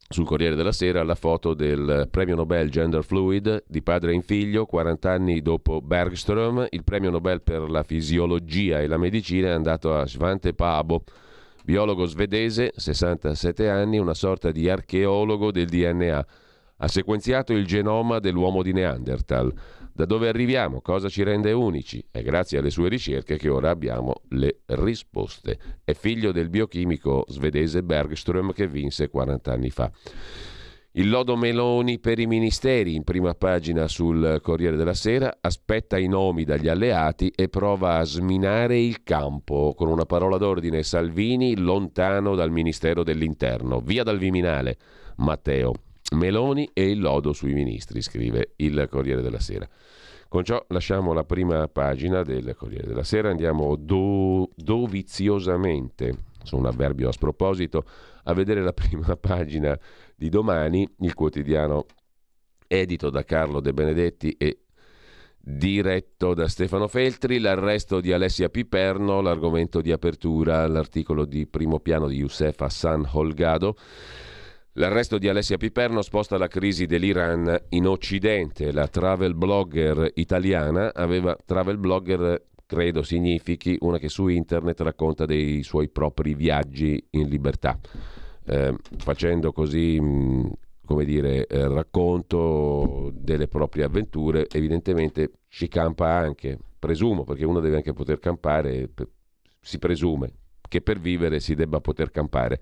sul 0.09 0.25
Corriere 0.25 0.55
della 0.55 0.71
Sera 0.71 1.03
la 1.03 1.13
foto 1.13 1.53
del 1.53 2.07
premio 2.09 2.33
Nobel 2.33 2.71
Gender 2.71 3.03
Fluid 3.03 3.65
di 3.67 3.83
padre 3.83 4.15
in 4.15 4.23
figlio, 4.23 4.65
40 4.65 5.11
anni 5.11 5.43
dopo 5.43 5.79
Bergström, 5.79 6.65
il 6.71 6.83
premio 6.83 7.11
Nobel 7.11 7.43
per 7.43 7.69
la 7.69 7.83
fisiologia 7.83 8.81
e 8.81 8.87
la 8.87 8.97
medicina 8.97 9.49
è 9.49 9.51
andato 9.51 9.95
a 9.95 10.07
Svante 10.07 10.55
Pabo, 10.55 11.03
biologo 11.63 12.07
svedese, 12.07 12.71
67 12.75 13.69
anni, 13.69 13.99
una 13.99 14.15
sorta 14.15 14.49
di 14.49 14.67
archeologo 14.71 15.51
del 15.51 15.67
DNA. 15.67 16.25
Ha 16.77 16.87
sequenziato 16.87 17.53
il 17.53 17.67
genoma 17.67 18.17
dell'uomo 18.17 18.63
di 18.63 18.73
Neanderthal. 18.73 19.53
Da 19.97 20.03
dove 20.03 20.27
arriviamo? 20.27 20.81
Cosa 20.81 21.07
ci 21.07 21.23
rende 21.23 21.53
unici? 21.53 22.05
È 22.11 22.21
grazie 22.21 22.57
alle 22.57 22.69
sue 22.69 22.89
ricerche 22.89 23.37
che 23.37 23.47
ora 23.47 23.69
abbiamo 23.69 24.23
le 24.31 24.57
risposte. 24.65 25.57
È 25.85 25.93
figlio 25.93 26.33
del 26.33 26.49
biochimico 26.49 27.23
svedese 27.29 27.81
Bergström 27.81 28.51
che 28.51 28.67
vinse 28.67 29.07
40 29.07 29.53
anni 29.53 29.69
fa. 29.69 29.89
Il 30.97 31.09
lodo 31.09 31.37
Meloni 31.37 31.99
per 31.99 32.19
i 32.19 32.27
ministeri 32.27 32.93
in 32.93 33.05
prima 33.05 33.35
pagina 33.35 33.87
sul 33.87 34.39
Corriere 34.41 34.75
della 34.75 34.93
Sera 34.93 35.37
aspetta 35.39 35.97
i 35.97 36.07
nomi 36.07 36.43
dagli 36.43 36.67
alleati 36.67 37.31
e 37.33 37.47
prova 37.47 37.95
a 37.95 38.03
sminare 38.03 38.77
il 38.77 39.01
campo 39.01 39.73
con 39.77 39.87
una 39.87 40.05
parola 40.05 40.35
d'ordine 40.35 40.83
Salvini 40.83 41.55
lontano 41.55 42.35
dal 42.35 42.51
Ministero 42.51 43.01
dell'Interno. 43.01 43.79
Via 43.79 44.03
dal 44.03 44.17
Viminale, 44.17 44.75
Matteo. 45.15 45.84
Meloni 46.13 46.69
e 46.73 46.89
il 46.89 46.99
lodo 46.99 47.33
sui 47.33 47.53
ministri, 47.53 48.01
scrive 48.01 48.53
il 48.57 48.87
Corriere 48.89 49.21
della 49.21 49.39
Sera. 49.39 49.67
Con 50.27 50.43
ciò 50.43 50.63
lasciamo 50.69 51.13
la 51.13 51.23
prima 51.23 51.67
pagina 51.67 52.21
del 52.21 52.55
Corriere 52.55 52.87
della 52.87 53.03
Sera, 53.03 53.29
andiamo 53.29 53.75
do, 53.75 54.49
doviziosamente, 54.55 56.25
sono 56.43 56.61
un 56.61 56.67
avverbio 56.67 57.09
a 57.09 57.11
sproposito, 57.11 57.85
a 58.23 58.33
vedere 58.33 58.61
la 58.61 58.73
prima 58.73 59.15
pagina 59.17 59.77
di 60.15 60.29
domani, 60.29 60.87
il 60.99 61.13
quotidiano 61.13 61.85
edito 62.67 63.09
da 63.09 63.23
Carlo 63.23 63.59
De 63.59 63.73
Benedetti 63.73 64.35
e 64.37 64.59
diretto 65.39 66.33
da 66.33 66.47
Stefano 66.47 66.87
Feltri, 66.87 67.39
l'arresto 67.39 67.99
di 67.99 68.11
Alessia 68.11 68.49
Piperno, 68.49 69.21
l'argomento 69.21 69.79
di 69.79 69.91
apertura, 69.91 70.67
l'articolo 70.67 71.25
di 71.25 71.45
primo 71.45 71.79
piano 71.79 72.07
di 72.07 72.17
Youssef 72.17 72.59
Hassan 72.61 73.07
Holgado. 73.11 73.75
L'arresto 74.77 75.17
di 75.17 75.29
Alessia 75.29 75.55
Piperno 75.55 76.01
sposta 76.01 76.37
la 76.37 76.47
crisi 76.47 76.85
dell'Iran 76.85 77.63
in 77.69 77.87
Occidente. 77.87 78.73
La 78.73 78.89
travel 78.89 79.33
blogger 79.33 80.11
italiana 80.15 80.93
aveva 80.93 81.37
travel 81.45 81.77
blogger 81.77 82.43
credo 82.65 83.01
significhi 83.01 83.77
una 83.81 83.99
che 83.99 84.09
su 84.09 84.27
internet 84.27 84.81
racconta 84.81 85.25
dei 85.25 85.63
suoi 85.63 85.87
propri 85.87 86.33
viaggi 86.33 87.01
in 87.11 87.29
libertà, 87.29 87.79
eh, 88.47 88.75
facendo 88.97 89.53
così, 89.53 89.97
mh, 89.97 90.51
come 90.85 91.05
dire, 91.05 91.47
eh, 91.47 91.67
racconto 91.69 93.11
delle 93.13 93.47
proprie 93.47 93.85
avventure. 93.85 94.45
Evidentemente 94.49 95.31
ci 95.47 95.69
campa 95.69 96.09
anche, 96.09 96.59
presumo, 96.77 97.23
perché 97.23 97.45
uno 97.45 97.61
deve 97.61 97.77
anche 97.77 97.93
poter 97.93 98.19
campare, 98.19 98.89
si 99.61 99.79
presume 99.79 100.33
che 100.67 100.81
per 100.81 100.99
vivere 100.99 101.39
si 101.39 101.55
debba 101.55 101.79
poter 101.79 102.11
campare. 102.11 102.59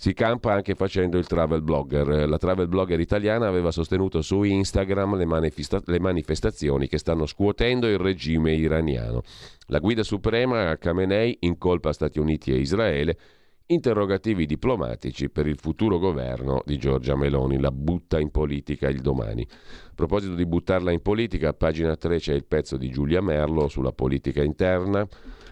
Si 0.00 0.14
campa 0.14 0.54
anche 0.54 0.74
facendo 0.74 1.18
il 1.18 1.26
travel 1.26 1.60
blogger. 1.60 2.26
La 2.26 2.38
travel 2.38 2.68
blogger 2.68 2.98
italiana 2.98 3.46
aveva 3.46 3.70
sostenuto 3.70 4.22
su 4.22 4.44
Instagram 4.44 5.14
le, 5.14 5.26
manifesta- 5.26 5.82
le 5.84 6.00
manifestazioni 6.00 6.88
che 6.88 6.96
stanno 6.96 7.26
scuotendo 7.26 7.86
il 7.86 7.98
regime 7.98 8.54
iraniano. 8.54 9.20
La 9.66 9.78
guida 9.78 10.02
suprema 10.02 10.74
Khamenei 10.78 11.36
incolpa 11.40 11.92
Stati 11.92 12.18
Uniti 12.18 12.50
e 12.50 12.60
Israele 12.60 13.18
interrogativi 13.66 14.46
diplomatici 14.46 15.28
per 15.28 15.46
il 15.46 15.58
futuro 15.58 15.98
governo 15.98 16.62
di 16.64 16.78
Giorgia 16.78 17.14
Meloni, 17.14 17.60
la 17.60 17.70
butta 17.70 18.18
in 18.18 18.30
politica 18.30 18.88
il 18.88 19.02
domani. 19.02 19.46
A 19.50 19.92
proposito 19.94 20.32
di 20.32 20.46
buttarla 20.46 20.92
in 20.92 21.02
politica, 21.02 21.50
a 21.50 21.52
pagina 21.52 21.94
3 21.94 22.16
c'è 22.16 22.32
il 22.32 22.46
pezzo 22.46 22.78
di 22.78 22.88
Giulia 22.88 23.20
Merlo 23.20 23.68
sulla 23.68 23.92
politica 23.92 24.42
interna. 24.42 25.06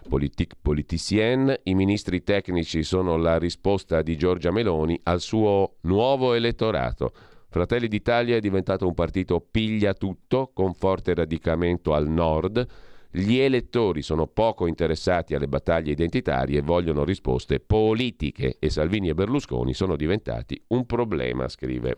Politic 0.08 0.54
Politicien, 0.60 1.54
i 1.64 1.74
ministri 1.74 2.22
tecnici 2.22 2.82
sono 2.82 3.16
la 3.16 3.38
risposta 3.38 4.00
di 4.00 4.16
Giorgia 4.16 4.50
Meloni 4.50 4.98
al 5.04 5.20
suo 5.20 5.76
nuovo 5.82 6.32
elettorato. 6.32 7.12
Fratelli 7.50 7.88
d'Italia 7.88 8.36
è 8.36 8.40
diventato 8.40 8.86
un 8.86 8.94
partito 8.94 9.38
piglia 9.38 9.92
tutto, 9.92 10.50
con 10.54 10.72
forte 10.72 11.14
radicamento 11.14 11.92
al 11.92 12.08
nord. 12.08 12.66
Gli 13.10 13.36
elettori 13.36 14.00
sono 14.02 14.26
poco 14.26 14.66
interessati 14.66 15.34
alle 15.34 15.46
battaglie 15.46 15.92
identitarie 15.92 16.58
e 16.58 16.62
vogliono 16.62 17.04
risposte 17.04 17.60
politiche 17.60 18.56
e 18.58 18.70
Salvini 18.70 19.10
e 19.10 19.14
Berlusconi 19.14 19.74
sono 19.74 19.94
diventati 19.94 20.60
un 20.68 20.86
problema, 20.86 21.48
scrive 21.48 21.96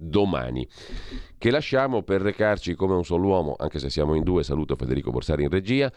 domani, 0.00 0.66
che 1.36 1.50
lasciamo 1.50 2.02
per 2.02 2.20
recarci 2.20 2.76
come 2.76 2.94
un 2.94 3.04
solo 3.04 3.26
uomo, 3.26 3.56
anche 3.58 3.80
se 3.80 3.90
siamo 3.90 4.14
in 4.14 4.22
due, 4.22 4.44
saluto 4.44 4.76
Federico 4.76 5.10
Borsari 5.10 5.42
in 5.42 5.50
regia, 5.50 5.90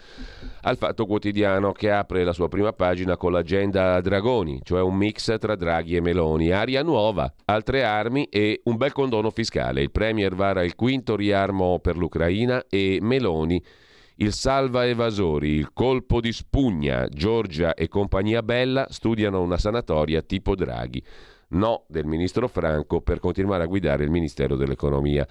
al 0.62 0.77
Fatto 0.77 1.05
Quotidiano 1.05 1.72
che 1.72 1.91
apre 1.91 2.24
la 2.24 2.34
sua 2.34 2.48
prima 2.50 2.74
pagina 2.74 3.15
con 3.15 3.31
l'agenda 3.31 4.01
Dragoni, 4.01 4.62
cioè 4.63 4.81
un 4.81 4.96
mix 4.96 5.38
tra 5.38 5.55
Draghi 5.55 5.96
e 5.96 6.01
Meloni, 6.01 6.50
aria 6.50 6.81
nuova, 6.81 7.31
altre 7.46 7.84
armi 7.84 8.25
e 8.25 8.62
un 8.63 8.75
bel 8.75 8.91
condono 8.91 9.29
fiscale. 9.29 9.84
Il 9.84 9.91
Premier 9.91 10.34
vara 10.34 10.63
il 10.63 10.75
quinto 10.75 11.15
riarmo 11.15 11.79
per 11.79 11.96
l'Ucraina 11.96 12.65
e 12.67 12.98
Meloni 13.01 13.63
il 14.15 14.34
salva 14.34 14.86
evasori, 14.86 15.50
il 15.50 15.74
colpo 15.74 16.22
di 16.22 16.31
spugna, 16.31 17.08
Giorgia 17.08 17.74
e 17.74 17.88
compagnia 17.88 18.43
bella 18.43 18.86
studiano 18.89 19.41
una 19.41 19.58
sanatoria 19.58 20.22
tipo 20.22 20.53
Draghi 20.53 21.03
no 21.51 21.84
del 21.88 22.05
ministro 22.05 22.48
Franco 22.48 23.01
per 23.01 23.20
continuare 23.20 23.63
a 23.63 23.67
guidare 23.67 24.03
il 24.03 24.12
Ministero 24.12 24.55
dell'Economia. 24.55 25.27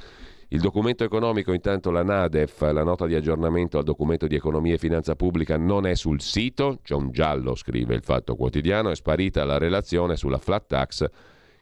Il 0.53 0.61
documento 0.61 1.05
economico, 1.05 1.53
intanto 1.53 1.93
la 1.93 2.03
NADEF, 2.03 2.73
la 2.73 2.83
nota 2.83 3.07
di 3.07 3.15
aggiornamento 3.15 3.79
al 3.79 3.85
documento 3.85 4.27
di 4.27 4.35
economia 4.35 4.75
e 4.75 4.79
finanza 4.79 5.15
pubblica 5.15 5.57
non 5.57 5.87
è 5.87 5.95
sul 5.95 6.21
sito, 6.21 6.81
c'è 6.83 6.95
un 6.95 7.13
giallo, 7.13 7.55
scrive 7.55 7.95
il 7.95 8.03
Fatto 8.03 8.35
Quotidiano, 8.35 8.91
è 8.91 8.97
sparita 8.97 9.45
la 9.45 9.59
relazione 9.59 10.17
sulla 10.17 10.39
flat 10.39 10.67
tax 10.67 11.07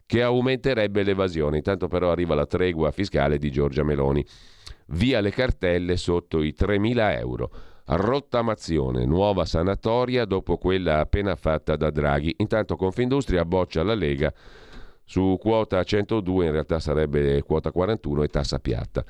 che 0.07 0.23
aumenterebbe 0.23 1.03
l'evasione. 1.03 1.59
Intanto 1.59 1.87
però 1.87 2.11
arriva 2.11 2.35
la 2.35 2.47
tregua 2.47 2.91
fiscale 2.91 3.37
di 3.37 3.51
Giorgia 3.51 3.85
Meloni. 3.85 4.25
Via 4.87 5.21
le 5.21 5.33
cartelle 5.33 5.99
sotto 5.99 6.43
i 6.43 6.55
3.000 6.59 7.19
euro 7.19 7.51
rottamazione, 7.89 9.05
nuova 9.05 9.45
sanatoria 9.45 10.25
dopo 10.25 10.57
quella 10.57 11.01
appena 11.01 11.37
fatta 11.37 11.77
da 11.77 11.91
Draghi. 11.91 12.35
Intanto 12.39 12.77
Confindustria 12.77 13.45
boccia 13.45 13.83
la 13.83 13.95
Lega 13.95 14.33
su 15.05 15.39
quota 15.41 15.83
102, 15.83 16.45
in 16.45 16.53
realtà 16.53 16.79
sarebbe 16.79 17.43
quota 17.43 17.73
41 17.73 18.25
e 18.25 18.29
tassa 18.29 18.59
piatta. 18.59 19.03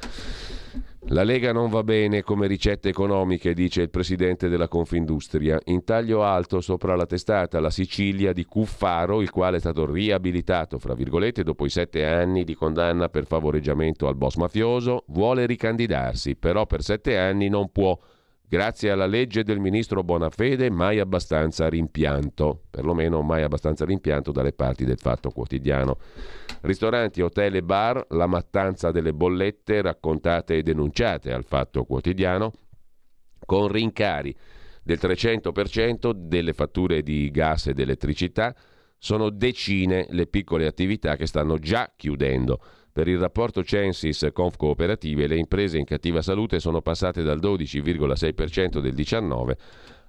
La 1.08 1.25
Lega 1.25 1.52
non 1.52 1.70
va 1.70 1.82
bene 1.82 2.23
come 2.23 2.47
ricette 2.47 2.90
economiche, 2.90 3.54
dice 3.54 3.82
il 3.82 3.90
presidente 3.90 4.49
della 4.49 4.68
Confindustria. 4.68 5.58
In 5.64 5.82
taglio 5.82 6.23
alto 6.23 6.61
sopra 6.61 6.94
la 6.94 7.06
testata 7.06 7.58
la 7.58 7.70
Sicilia 7.70 8.32
di 8.32 8.44
Cuffaro, 8.44 9.23
il 9.23 9.30
quale 9.30 9.56
è 9.56 9.61
stato 9.61 9.90
riabilitato, 9.90 10.78
fra 10.78 10.94
virgolette, 10.94 11.42
dopo 11.42 11.64
i 11.64 11.70
sette 11.70 12.04
anni 12.04 12.44
di 12.44 12.54
condanna 12.54 13.08
per 13.08 13.26
favoreggiamento 13.26 14.06
al 14.06 14.16
boss 14.16 14.37
mafioso, 14.37 15.04
vuole 15.08 15.47
ricandidarsi, 15.47 16.37
però 16.37 16.66
per 16.66 16.82
sette 16.82 17.16
anni 17.16 17.49
non 17.49 17.73
può 17.73 17.99
Grazie 18.50 18.90
alla 18.90 19.05
legge 19.05 19.45
del 19.45 19.59
ministro 19.59 20.02
Bonafede 20.02 20.71
mai 20.71 21.00
abbastanza 21.00 21.69
rimpianto, 21.69 22.62
perlomeno 22.71 23.21
mai 23.21 23.43
abbastanza 23.43 23.85
rimpianto 23.85 24.33
dalle 24.33 24.55
parti 24.55 24.87
del 24.87 24.99
Fatto 24.99 25.28
Quotidiano. 25.28 25.99
Ristoranti, 26.62 27.21
hotel 27.21 27.57
e 27.57 27.62
bar, 27.62 28.07
la 28.09 28.26
mattanza 28.26 28.90
delle 28.90 29.12
bollette 29.12 29.83
raccontate 29.83 30.57
e 30.57 30.62
denunciate 30.62 31.31
al 31.31 31.45
Fatto 31.45 31.85
Quotidiano, 31.85 32.52
con 33.45 33.69
rincari 33.69 34.35
del 34.83 34.99
300% 34.99 36.12
delle 36.12 36.55
fatture 36.55 37.02
di 37.02 37.31
gas 37.31 37.67
ed 37.67 37.78
elettricità, 37.78 38.57
sono 38.99 39.31
decine 39.31 40.07
le 40.11 40.26
piccole 40.26 40.67
attività 40.67 41.17
che 41.17 41.26
stanno 41.26 41.59
già 41.59 41.93
chiudendo. 41.97 42.61
Per 42.93 43.07
il 43.07 43.19
rapporto 43.19 43.62
Censis 43.62 44.28
Conf 44.33 44.57
Cooperative 44.57 45.26
le 45.26 45.37
imprese 45.37 45.78
in 45.78 45.85
cattiva 45.85 46.21
salute 46.21 46.59
sono 46.59 46.81
passate 46.81 47.23
dal 47.23 47.38
12,6% 47.38 48.81
del 48.81 48.93
19 48.93 49.57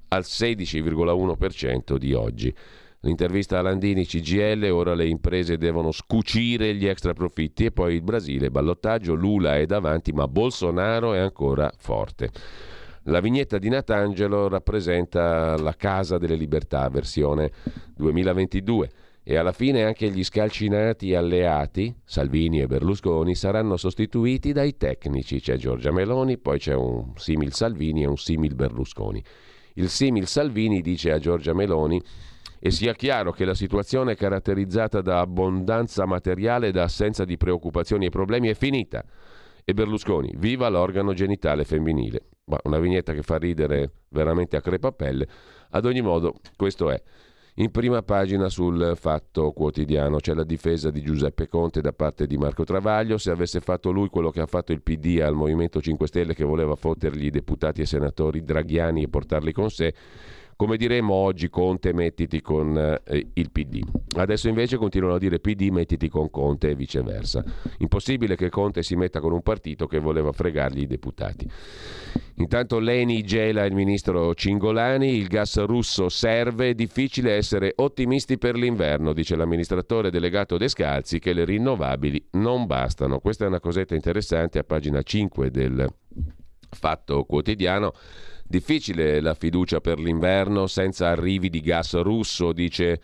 al 0.10 0.24
16,1% 0.24 1.98
di 1.98 2.13
oggi. 2.13 2.53
L'intervista 3.01 3.60
a 3.60 3.62
Landini 3.62 4.05
CGL, 4.05 4.69
ora 4.72 4.93
le 4.93 5.08
imprese 5.08 5.58
devono 5.58 5.91
scucire 5.91 6.75
gli 6.75 6.86
extra 6.86 7.13
profitti 7.13 7.65
e 7.65 7.72
poi 7.72 7.96
il 7.96 8.01
Brasile, 8.01 8.51
ballottaggio, 8.51 9.13
Lula 9.13 9.55
è 9.55 9.65
davanti 9.65 10.12
ma 10.12 10.27
Bolsonaro 10.27 11.13
è 11.13 11.19
ancora 11.19 11.72
forte. 11.77 12.29
La 13.03 13.22
vignetta 13.22 13.58
di 13.58 13.70
Natangelo 13.70 14.48
rappresenta 14.48 15.56
la 15.58 15.74
Casa 15.75 16.18
delle 16.18 16.36
Libertà, 16.36 16.89
versione 16.89 17.51
2022 17.96 18.89
e 19.24 19.38
alla 19.38 19.51
fine 19.51 19.84
anche 19.84 20.10
gli 20.10 20.24
scalcinati 20.24 21.13
alleati, 21.13 21.96
Salvini 22.03 22.62
e 22.62 22.68
Berlusconi, 22.68 23.36
saranno 23.36 23.77
sostituiti 23.77 24.53
dai 24.53 24.75
tecnici. 24.75 25.39
C'è 25.39 25.56
Giorgia 25.56 25.91
Meloni, 25.91 26.38
poi 26.38 26.58
c'è 26.58 26.74
un 26.74 27.13
simil 27.15 27.53
Salvini 27.53 28.03
e 28.03 28.08
un 28.08 28.18
simil 28.18 28.56
Berlusconi. 28.56 29.24
Il 29.75 29.89
simil 29.89 30.27
Salvini 30.27 30.82
dice 30.82 31.12
a 31.12 31.20
Giorgia 31.20 31.53
Meloni 31.53 32.01
e 32.60 32.72
sia 32.72 32.94
chiaro 32.94 33.32
che 33.32 33.46
la 33.46 33.53
situazione 33.53 34.15
caratterizzata 34.15 35.01
da 35.01 35.20
abbondanza 35.20 36.06
materiale 36.06 36.68
e 36.68 36.72
da 36.72 36.84
assenza 36.84 37.24
di 37.24 37.38
preoccupazioni 37.38 38.08
e 38.08 38.10
problemi 38.10 38.50
è 38.50 38.56
finita. 38.56 39.06
E 39.63 39.74
Berlusconi, 39.74 40.34
viva 40.38 40.68
l'organo 40.70 41.13
genitale 41.13 41.63
femminile. 41.63 42.24
Ma 42.50 42.58
una 42.63 42.79
vignetta 42.79 43.13
che 43.13 43.22
fa 43.22 43.38
ridere 43.38 43.91
veramente 44.10 44.58
a 44.58 44.62
crepapelle. 44.62 45.27
Ad 45.70 45.86
ogni 45.86 46.01
modo, 46.01 46.36
questo 46.56 46.89
è. 46.89 47.01
In 47.56 47.72
prima 47.72 48.01
pagina 48.01 48.48
sul 48.48 48.94
Fatto 48.96 49.51
Quotidiano 49.51 50.18
c'è 50.18 50.34
la 50.34 50.46
difesa 50.46 50.91
di 50.91 51.01
Giuseppe 51.01 51.50
Conte 51.50 51.82
da 51.82 51.91
parte 51.91 52.25
di 52.25 52.38
Marco 52.38 52.63
Travaglio. 52.63 53.18
Se 53.18 53.32
avesse 53.32 53.60
fatto 53.60 53.91
lui 53.91 54.08
quello 54.08 54.32
che 54.32 54.39
ha 54.39 54.46
fatto 54.46 54.72
il 54.72 54.82
PD 54.82 55.20
al 55.22 55.34
Movimento 55.36 55.82
5 55.82 56.08
Stelle 56.08 56.34
che 56.34 56.46
voleva 56.46 56.75
fottergli 56.75 57.25
i 57.25 57.32
deputati 57.32 57.82
e 57.82 57.86
senatori 57.86 58.44
draghiani 58.44 59.03
e 59.03 59.10
portarli 59.10 59.51
con 59.51 59.70
sé, 59.70 59.94
come 60.59 60.75
diremo 60.75 61.13
oggi, 61.13 61.49
Conte 61.49 61.93
mettiti 61.93 62.41
con 62.41 62.77
eh, 62.77 63.27
il 63.35 63.49
PD. 63.49 63.79
Adesso 64.17 64.49
invece 64.49 64.75
continuano 64.75 65.15
a 65.15 65.17
dire 65.17 65.39
PD 65.39 65.69
mettiti 65.69 66.09
con 66.09 66.29
Conte 66.29 66.71
e 66.71 66.75
viceversa. 66.75 67.41
Impossibile 67.77 68.35
che 68.35 68.49
Conte 68.49 68.83
si 68.83 68.97
metta 68.97 69.21
con 69.21 69.31
un 69.31 69.41
partito 69.41 69.87
che 69.87 69.99
voleva 69.99 70.33
fregargli 70.33 70.81
i 70.81 70.85
deputati. 70.85 71.49
Intanto 72.39 72.79
Leni 72.79 73.23
gela 73.23 73.63
il 73.63 73.73
ministro 73.73 74.35
Cingolani, 74.35 75.15
il 75.15 75.27
gas 75.27 75.63
russo 75.63 76.09
serve, 76.09 76.75
difficile 76.75 77.35
essere 77.35 77.71
ottimisti 77.77 78.37
per 78.37 78.57
l'inverno, 78.57 79.13
dice 79.13 79.37
l'amministratore 79.37 80.11
delegato 80.11 80.57
Descalzi 80.57 81.19
che 81.19 81.31
le 81.31 81.45
rinnovabili 81.45 82.21
non 82.31 82.65
bastano. 82.65 83.19
Questa 83.19 83.45
è 83.45 83.47
una 83.47 83.61
cosetta 83.61 83.95
interessante 83.95 84.59
a 84.59 84.65
pagina 84.65 85.01
5 85.01 85.51
del 85.51 85.87
Fatto 86.69 87.23
Quotidiano. 87.23 87.93
Difficile 88.51 89.22
la 89.22 89.36
fiducia 89.36 89.79
per 89.79 90.00
l'inverno 90.00 90.65
senza 90.65 91.10
arrivi 91.10 91.51
di 91.51 91.62
gas 91.62 91.94
russo, 92.01 92.51
dice 92.51 93.00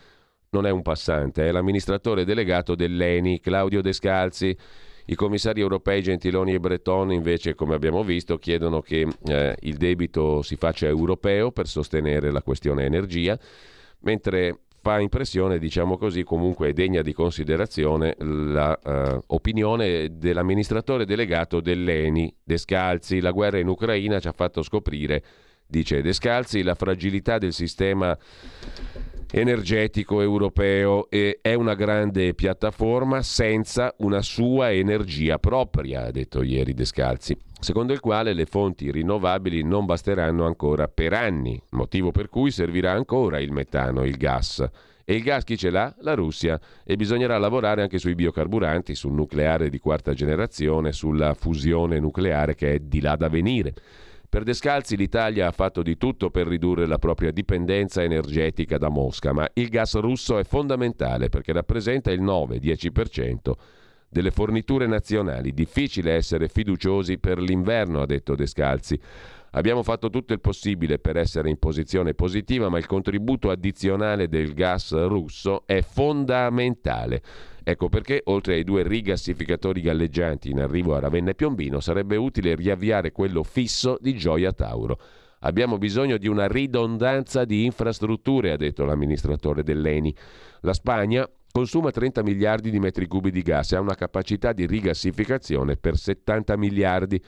non 0.49 0.65
è 0.65 0.71
un 0.71 0.81
passante, 0.81 1.47
è 1.47 1.51
l'amministratore 1.51 2.25
delegato 2.25 2.73
dell'ENI, 2.73 3.39
Claudio 3.41 3.83
Descalzi. 3.83 4.57
I 5.05 5.13
commissari 5.13 5.61
europei 5.61 6.01
Gentiloni 6.01 6.55
e 6.55 6.59
Breton 6.59 7.11
invece, 7.11 7.53
come 7.53 7.75
abbiamo 7.75 8.03
visto, 8.03 8.39
chiedono 8.39 8.81
che 8.81 9.07
eh, 9.27 9.55
il 9.59 9.77
debito 9.77 10.41
si 10.41 10.55
faccia 10.55 10.87
europeo 10.87 11.51
per 11.51 11.67
sostenere 11.67 12.31
la 12.31 12.41
questione 12.41 12.85
energia, 12.85 13.37
mentre 13.99 14.61
fa 14.85 14.99
impressione, 14.99 15.57
diciamo 15.57 15.97
così, 15.97 16.21
comunque 16.21 16.69
è 16.69 16.73
degna 16.73 17.01
di 17.01 17.11
considerazione 17.11 18.15
l'opinione 18.19 19.87
eh, 19.87 20.09
dell'amministratore 20.09 21.05
delegato 21.05 21.59
dell'ENI, 21.59 22.31
Descalzi. 22.43 23.19
La 23.19 23.31
guerra 23.31 23.57
in 23.57 23.67
Ucraina 23.67 24.19
ci 24.19 24.27
ha 24.27 24.31
fatto 24.31 24.61
scoprire, 24.61 25.23
dice 25.65 26.03
Descalzi, 26.03 26.61
la 26.61 26.75
fragilità 26.75 27.39
del 27.39 27.53
sistema 27.53 28.15
energetico 29.31 30.21
europeo 30.21 31.09
e 31.09 31.39
è 31.41 31.53
una 31.53 31.75
grande 31.75 32.33
piattaforma 32.33 33.21
senza 33.21 33.93
una 33.99 34.21
sua 34.21 34.71
energia 34.71 35.37
propria, 35.39 36.05
ha 36.05 36.11
detto 36.11 36.41
ieri 36.41 36.73
Descalzi 36.73 37.37
secondo 37.65 37.93
il 37.93 37.99
quale 37.99 38.33
le 38.33 38.45
fonti 38.45 38.91
rinnovabili 38.91 39.63
non 39.63 39.85
basteranno 39.85 40.45
ancora 40.45 40.87
per 40.87 41.13
anni, 41.13 41.59
motivo 41.71 42.11
per 42.11 42.29
cui 42.29 42.51
servirà 42.51 42.91
ancora 42.91 43.39
il 43.39 43.51
metano, 43.51 44.03
il 44.03 44.17
gas. 44.17 44.63
E 45.03 45.15
il 45.15 45.23
gas 45.23 45.43
chi 45.43 45.57
ce 45.57 45.71
l'ha? 45.71 45.93
La 45.99 46.13
Russia. 46.13 46.59
E 46.83 46.95
bisognerà 46.95 47.39
lavorare 47.39 47.81
anche 47.81 47.97
sui 47.97 48.13
biocarburanti, 48.13 48.93
sul 48.93 49.13
nucleare 49.13 49.69
di 49.69 49.79
quarta 49.79 50.13
generazione, 50.13 50.91
sulla 50.91 51.33
fusione 51.33 51.99
nucleare 51.99 52.53
che 52.53 52.73
è 52.73 52.79
di 52.79 53.01
là 53.01 53.15
da 53.15 53.29
venire. 53.29 53.73
Per 54.27 54.43
Descalzi 54.43 54.97
l'Italia 54.97 55.47
ha 55.47 55.51
fatto 55.51 55.81
di 55.81 55.97
tutto 55.97 56.29
per 56.29 56.47
ridurre 56.47 56.85
la 56.85 56.97
propria 56.97 57.31
dipendenza 57.31 58.03
energetica 58.03 58.77
da 58.77 58.89
Mosca, 58.89 59.33
ma 59.33 59.47
il 59.53 59.69
gas 59.69 59.95
russo 59.99 60.37
è 60.37 60.43
fondamentale 60.43 61.29
perché 61.29 61.53
rappresenta 61.53 62.11
il 62.11 62.21
9-10% 62.21 63.51
delle 64.09 64.31
forniture 64.31 64.87
nazionali. 64.87 65.53
Difficile 65.53 66.13
essere 66.13 66.47
fiduciosi 66.47 67.17
per 67.17 67.39
l'inverno, 67.39 68.01
ha 68.01 68.05
detto 68.05 68.35
Descalzi. 68.35 68.99
Abbiamo 69.51 69.83
fatto 69.83 70.09
tutto 70.09 70.33
il 70.33 70.41
possibile 70.41 70.99
per 70.99 71.15
essere 71.15 71.49
in 71.49 71.57
posizione 71.57 72.13
positiva, 72.13 72.67
ma 72.67 72.77
il 72.77 72.87
contributo 72.87 73.49
addizionale 73.49 74.27
del 74.27 74.53
gas 74.53 74.93
russo 75.05 75.63
è 75.65 75.81
fondamentale. 75.81 77.21
Ecco 77.67 77.89
perché, 77.89 78.21
oltre 78.25 78.53
ai 78.53 78.63
due 78.63 78.83
rigassificatori 78.83 79.81
galleggianti 79.81 80.51
in 80.51 80.59
arrivo 80.59 80.93
a 80.93 80.99
Ravenna 80.99 81.31
e 81.31 81.33
Piombino, 81.33 81.79
sarebbe 81.79 82.15
utile 82.15 82.53
riavviare 82.53 83.11
quello 83.11 83.41
fisso 83.41 83.97
di 83.99 84.15
Gioia 84.15 84.53
Tauro. 84.53 84.99
Abbiamo 85.39 85.79
bisogno 85.79 86.17
di 86.17 86.27
una 86.27 86.47
ridondanza 86.47 87.43
di 87.43 87.65
infrastrutture, 87.65 88.51
ha 88.51 88.55
detto 88.55 88.85
l'amministratore 88.85 89.63
dell'ENI. 89.63 90.15
La 90.61 90.73
Spagna 90.73 91.27
consuma 91.51 91.89
30 91.89 92.21
miliardi 92.21 92.69
di 92.69 92.77
metri 92.77 93.07
cubi 93.07 93.31
di 93.31 93.41
gas 93.41 93.71
e 93.71 93.77
ha 93.77 93.79
una 93.79 93.95
capacità 93.95 94.53
di 94.53 94.67
rigassificazione 94.67 95.75
per 95.75 95.97
70 95.97 96.55
miliardi. 96.57 97.19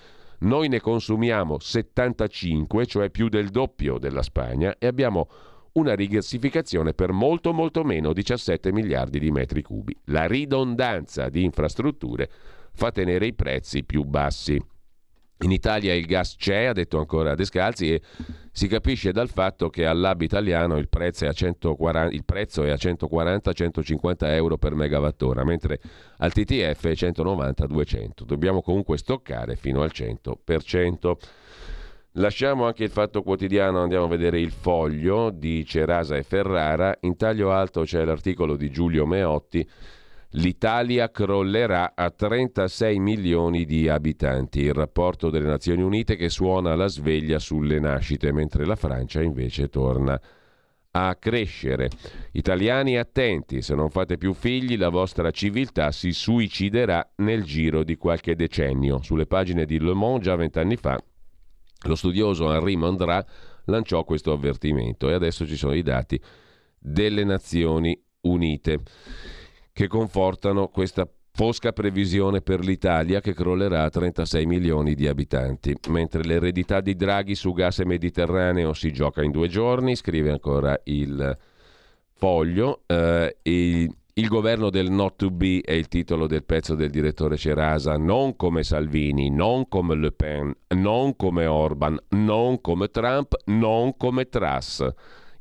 Noi 0.41 0.67
ne 0.67 0.79
consumiamo 0.79 1.57
75, 1.57 2.85
cioè 2.85 3.09
più 3.09 3.27
del 3.27 3.49
doppio 3.49 3.97
della 3.97 4.21
Spagna, 4.21 4.75
e 4.77 4.85
abbiamo 4.85 5.27
una 5.77 5.95
rigassificazione 5.95 6.93
per 6.93 7.11
molto 7.11 7.51
molto 7.53 7.83
meno, 7.83 8.13
17 8.13 8.71
miliardi 8.71 9.19
di 9.19 9.31
metri 9.31 9.61
cubi. 9.61 9.93
La 10.05 10.25
ridondanza 10.25 11.27
di 11.29 11.43
infrastrutture 11.43 12.29
fa 12.73 12.91
tenere 12.91 13.27
i 13.27 13.33
prezzi 13.33 13.83
più 13.83 14.03
bassi. 14.03 14.59
In 15.41 15.51
Italia 15.51 15.93
il 15.93 16.07
gas 16.07 16.35
c'è, 16.35 16.65
ha 16.65 16.73
detto 16.73 16.97
ancora 16.97 17.35
Descalzi, 17.35 17.93
e 17.93 18.01
si 18.51 18.67
capisce 18.67 19.11
dal 19.11 19.29
fatto 19.29 19.69
che 19.69 19.85
all'hub 19.85 20.21
italiano 20.21 20.77
il 20.77 20.89
prezzo 20.89 21.25
è 21.25 21.27
a 21.27 21.31
140-150 21.31 24.15
euro 24.33 24.57
per 24.57 24.73
megawattora, 24.73 25.43
mentre 25.43 25.79
al 26.17 26.33
TTF 26.33 26.87
è 26.87 26.93
190-200. 26.93 28.23
Dobbiamo 28.25 28.63
comunque 28.63 28.97
stoccare 28.97 29.55
fino 29.57 29.83
al 29.83 29.91
100%. 29.93 31.13
Lasciamo 32.13 32.65
anche 32.65 32.83
il 32.83 32.89
fatto 32.89 33.21
quotidiano, 33.21 33.81
andiamo 33.81 34.05
a 34.05 34.09
vedere 34.09 34.39
il 34.39 34.51
foglio 34.51 35.29
di 35.29 35.65
Cerasa 35.65 36.15
e 36.17 36.23
Ferrara. 36.23 36.97
In 37.01 37.15
taglio 37.15 37.51
alto 37.51 37.83
c'è 37.83 38.03
l'articolo 38.03 38.55
di 38.55 38.71
Giulio 38.71 39.05
Meotti 39.05 39.67
L'Italia 40.31 41.09
crollerà 41.09 41.93
a 41.95 42.11
36 42.11 42.99
milioni 42.99 43.63
di 43.63 43.87
abitanti, 43.87 44.59
il 44.59 44.73
rapporto 44.73 45.29
delle 45.29 45.47
Nazioni 45.47 45.81
Unite 45.81 46.17
che 46.17 46.27
suona 46.27 46.75
la 46.75 46.87
sveglia 46.87 47.39
sulle 47.39 47.79
nascite, 47.79 48.33
mentre 48.33 48.65
la 48.65 48.75
Francia 48.75 49.21
invece 49.21 49.69
torna 49.69 50.19
a 50.91 51.15
crescere. 51.15 51.89
Italiani 52.33 52.97
attenti, 52.97 53.61
se 53.61 53.73
non 53.73 53.89
fate 53.89 54.17
più 54.17 54.33
figli 54.33 54.77
la 54.77 54.89
vostra 54.89 55.31
civiltà 55.31 55.93
si 55.93 56.11
suiciderà 56.11 57.09
nel 57.17 57.43
giro 57.43 57.85
di 57.85 57.95
qualche 57.95 58.35
decennio. 58.35 59.01
Sulle 59.01 59.27
pagine 59.27 59.65
di 59.65 59.79
Le 59.79 59.93
Monde 59.93 60.23
già 60.25 60.35
vent'anni 60.35 60.75
fa 60.75 61.01
lo 61.83 61.95
studioso 61.95 62.51
Henri 62.53 62.75
Mondra 62.75 63.23
lanciò 63.65 64.03
questo 64.03 64.31
avvertimento 64.31 65.09
e 65.09 65.13
adesso 65.13 65.45
ci 65.45 65.55
sono 65.55 65.73
i 65.73 65.83
dati 65.83 66.19
delle 66.77 67.23
Nazioni 67.23 67.99
Unite 68.21 68.79
che 69.71 69.87
confortano 69.87 70.69
questa 70.69 71.07
Fosca 71.37 71.71
previsione 71.71 72.41
per 72.41 72.61
l'Italia 72.61 73.21
che 73.21 73.35
crollerà 73.35 73.83
a 73.83 73.91
36 73.91 74.47
milioni 74.47 74.95
di 74.95 75.07
abitanti. 75.07 75.77
Mentre 75.89 76.23
l'eredità 76.23 76.81
di 76.81 76.95
Draghi 76.95 77.35
su 77.35 77.53
gas 77.53 77.77
e 77.77 77.85
Mediterraneo 77.85 78.73
si 78.73 78.91
gioca 78.91 79.21
in 79.21 79.29
due 79.29 79.47
giorni, 79.47 79.95
scrive 79.95 80.31
ancora 80.31 80.75
il 80.85 81.37
foglio. 82.15 82.81
Eh, 82.87 83.37
il, 83.43 83.95
il 84.17 84.27
governo 84.27 84.71
del 84.71 84.89
not 84.89 85.15
to 85.15 85.29
be 85.29 85.61
è 85.63 85.73
il 85.73 85.87
titolo 85.87 86.25
del 86.25 86.43
pezzo 86.43 86.73
del 86.73 86.89
direttore 86.89 87.37
Cerasa, 87.37 87.97
non 87.97 88.35
come 88.35 88.63
Salvini, 88.63 89.29
non 89.29 89.67
come 89.67 89.95
Le 89.95 90.11
Pen, 90.11 90.55
non 90.69 91.15
come 91.15 91.45
Orban, 91.45 91.99
non 92.09 92.59
come 92.59 92.87
Trump, 92.87 93.35
non 93.45 93.95
come 93.95 94.27
Truss 94.27 94.83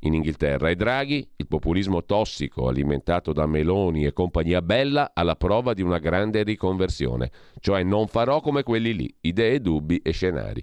in 0.00 0.12
Inghilterra 0.12 0.68
e 0.68 0.76
Draghi, 0.76 1.26
il 1.36 1.46
populismo 1.46 2.04
tossico 2.04 2.68
alimentato 2.68 3.32
da 3.32 3.46
Meloni 3.46 4.04
e 4.04 4.12
compagnia 4.12 4.60
bella 4.60 5.12
alla 5.14 5.36
prova 5.36 5.72
di 5.72 5.80
una 5.80 5.98
grande 5.98 6.42
riconversione, 6.42 7.30
cioè 7.60 7.82
non 7.82 8.06
farò 8.08 8.40
come 8.40 8.62
quelli 8.62 8.94
lì, 8.94 9.14
idee, 9.22 9.58
dubbi 9.60 10.00
e 10.02 10.10
scenari. 10.10 10.62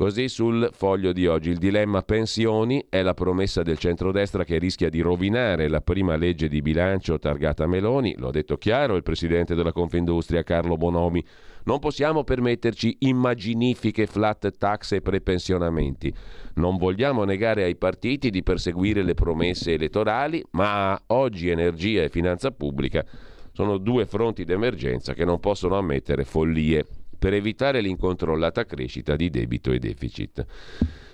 Così 0.00 0.30
sul 0.30 0.70
foglio 0.72 1.12
di 1.12 1.26
oggi 1.26 1.50
il 1.50 1.58
dilemma 1.58 2.00
pensioni 2.00 2.86
è 2.88 3.02
la 3.02 3.12
promessa 3.12 3.62
del 3.62 3.76
centrodestra 3.76 4.44
che 4.44 4.56
rischia 4.56 4.88
di 4.88 5.02
rovinare 5.02 5.68
la 5.68 5.82
prima 5.82 6.16
legge 6.16 6.48
di 6.48 6.62
bilancio 6.62 7.18
targata 7.18 7.66
Meloni, 7.66 8.14
lo 8.16 8.28
ha 8.28 8.30
detto 8.30 8.56
chiaro 8.56 8.96
il 8.96 9.02
presidente 9.02 9.54
della 9.54 9.72
Confindustria 9.72 10.42
Carlo 10.42 10.78
Bonomi. 10.78 11.22
Non 11.64 11.80
possiamo 11.80 12.24
permetterci 12.24 12.96
immaginifiche 13.00 14.06
flat 14.06 14.56
tax 14.56 14.92
e 14.92 15.02
prepensionamenti. 15.02 16.10
Non 16.54 16.78
vogliamo 16.78 17.24
negare 17.24 17.64
ai 17.64 17.76
partiti 17.76 18.30
di 18.30 18.42
perseguire 18.42 19.02
le 19.02 19.12
promesse 19.12 19.74
elettorali, 19.74 20.42
ma 20.52 20.98
oggi 21.08 21.50
energia 21.50 22.04
e 22.04 22.08
finanza 22.08 22.50
pubblica 22.52 23.04
sono 23.52 23.76
due 23.76 24.06
fronti 24.06 24.44
d'emergenza 24.44 25.12
che 25.12 25.26
non 25.26 25.40
possono 25.40 25.76
ammettere 25.76 26.24
follie 26.24 26.86
per 27.20 27.34
evitare 27.34 27.82
l'incontrollata 27.82 28.64
crescita 28.64 29.14
di 29.14 29.28
debito 29.28 29.70
e 29.72 29.78
deficit. 29.78 30.44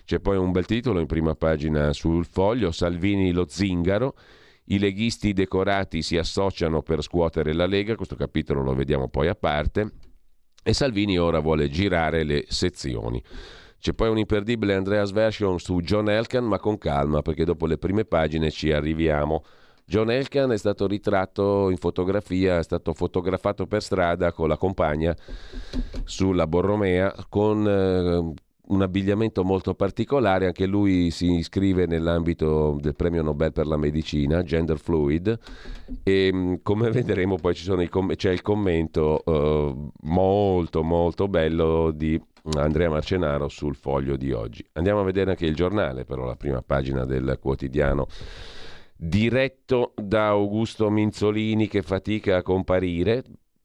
C'è 0.04 0.20
poi 0.20 0.36
un 0.36 0.52
bel 0.52 0.64
titolo 0.64 1.00
in 1.00 1.06
prima 1.06 1.34
pagina 1.34 1.92
sul 1.92 2.24
foglio, 2.24 2.70
Salvini 2.70 3.32
lo 3.32 3.46
zingaro, 3.48 4.14
i 4.66 4.78
leghisti 4.78 5.32
decorati 5.32 6.02
si 6.02 6.16
associano 6.16 6.80
per 6.82 7.02
scuotere 7.02 7.52
la 7.52 7.66
Lega, 7.66 7.96
questo 7.96 8.14
capitolo 8.14 8.62
lo 8.62 8.72
vediamo 8.72 9.08
poi 9.08 9.26
a 9.26 9.34
parte, 9.34 9.90
e 10.62 10.72
Salvini 10.72 11.18
ora 11.18 11.40
vuole 11.40 11.68
girare 11.68 12.22
le 12.22 12.44
sezioni. 12.46 13.20
C'è 13.80 13.92
poi 13.92 14.08
un 14.08 14.18
imperdibile 14.18 14.74
Andreas 14.74 15.10
Version 15.10 15.58
su 15.58 15.80
John 15.80 16.08
Elkan, 16.08 16.44
ma 16.44 16.60
con 16.60 16.78
calma, 16.78 17.22
perché 17.22 17.44
dopo 17.44 17.66
le 17.66 17.78
prime 17.78 18.04
pagine 18.04 18.52
ci 18.52 18.70
arriviamo 18.70 19.44
John 19.88 20.10
Elkan 20.10 20.50
è 20.50 20.58
stato 20.58 20.88
ritratto 20.88 21.70
in 21.70 21.76
fotografia, 21.76 22.58
è 22.58 22.62
stato 22.64 22.92
fotografato 22.92 23.66
per 23.66 23.82
strada 23.82 24.32
con 24.32 24.48
la 24.48 24.56
compagna 24.56 25.16
sulla 26.02 26.48
Borromea 26.48 27.14
con 27.28 27.68
eh, 27.68 28.34
un 28.68 28.82
abbigliamento 28.82 29.44
molto 29.44 29.74
particolare, 29.74 30.46
anche 30.46 30.66
lui 30.66 31.12
si 31.12 31.36
iscrive 31.36 31.86
nell'ambito 31.86 32.76
del 32.80 32.96
premio 32.96 33.22
Nobel 33.22 33.52
per 33.52 33.66
la 33.66 33.76
medicina, 33.76 34.42
Gender 34.42 34.76
Fluid, 34.76 35.38
e 36.02 36.30
mm, 36.32 36.54
come 36.62 36.90
vedremo 36.90 37.36
poi 37.36 37.54
com- 37.88 38.16
c'è 38.16 38.32
il 38.32 38.42
commento 38.42 39.22
uh, 39.24 39.90
molto 40.08 40.82
molto 40.82 41.28
bello 41.28 41.92
di 41.92 42.20
Andrea 42.56 42.90
Marcenaro 42.90 43.48
sul 43.48 43.76
foglio 43.76 44.16
di 44.16 44.32
oggi. 44.32 44.66
Andiamo 44.72 45.00
a 45.00 45.04
vedere 45.04 45.30
anche 45.30 45.46
il 45.46 45.54
giornale, 45.54 46.04
però 46.04 46.24
la 46.24 46.36
prima 46.36 46.60
pagina 46.60 47.04
del 47.04 47.38
quotidiano 47.40 48.08
diretto 48.96 49.92
da 49.94 50.28
Augusto 50.28 50.90
Minzolini 50.90 51.68
che 51.68 51.82
fatica 51.82 52.36
a 52.36 52.42
comparire, 52.42 53.22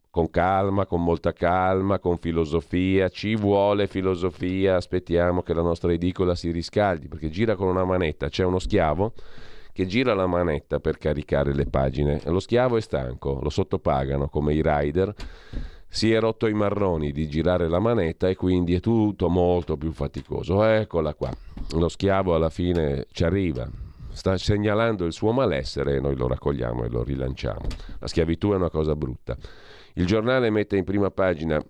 con 0.10 0.30
calma, 0.30 0.86
con 0.86 1.02
molta 1.02 1.32
calma, 1.32 2.00
con 2.00 2.18
filosofia, 2.18 3.08
ci 3.08 3.36
vuole 3.36 3.88
filosofia, 3.88 4.76
aspettiamo 4.76 5.42
che 5.42 5.54
la 5.54 5.62
nostra 5.62 5.94
edicola 5.94 6.36
si 6.36 6.52
riscaldi, 6.52 7.08
perché 7.08 7.30
gira 7.30 7.56
con 7.56 7.70
una 7.70 7.86
manetta, 7.86 8.28
c'è 8.28 8.44
uno 8.44 8.60
schiavo 8.60 9.14
che 9.72 9.86
gira 9.86 10.14
la 10.14 10.28
manetta 10.28 10.82
per 10.82 10.98
caricare 10.98 11.54
le 11.54 11.66
pagine, 11.66 12.20
lo 12.26 12.42
schiavo 12.42 12.76
è 12.76 12.82
stanco, 12.82 13.40
lo 13.42 13.50
sottopagano 13.50 14.28
come 14.28 14.54
i 14.54 14.62
rider, 14.62 15.14
si 15.88 16.12
è 16.12 16.20
rotto 16.20 16.48
i 16.48 16.54
marroni 16.54 17.14
di 17.14 17.30
girare 17.30 17.70
la 17.70 17.80
manetta 17.80 18.28
e 18.28 18.36
quindi 18.36 18.74
è 18.76 18.82
tutto 18.82 19.30
molto 19.30 19.78
più 19.78 19.94
faticoso. 19.94 20.62
Eccola 20.64 21.14
qua, 21.14 21.32
lo 21.72 21.88
schiavo 21.88 22.36
alla 22.36 22.50
fine 22.50 23.08
ci 23.14 23.24
arriva, 23.24 23.70
sta 24.12 24.38
segnalando 24.38 25.06
il 25.06 25.14
suo 25.14 25.32
malessere 25.32 25.96
e 25.96 26.00
noi 26.00 26.16
lo 26.16 26.28
raccogliamo 26.28 26.84
e 26.84 26.90
lo 26.90 27.04
rilanciamo. 27.04 27.68
La 28.00 28.08
schiavitù 28.08 28.52
è 28.52 28.56
una 28.56 28.70
cosa 28.70 28.96
brutta. 28.96 29.36
Il 29.94 30.06
giornale 30.06 30.50
mette 30.50 30.78
in 30.78 30.84
prima 30.84 31.12
pagina 31.12 31.64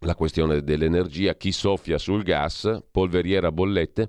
la 0.00 0.14
questione 0.14 0.62
dell'energia, 0.62 1.34
chi 1.34 1.52
soffia 1.52 1.98
sul 1.98 2.22
gas, 2.22 2.82
polveriera 2.90 3.50
bollette, 3.50 4.08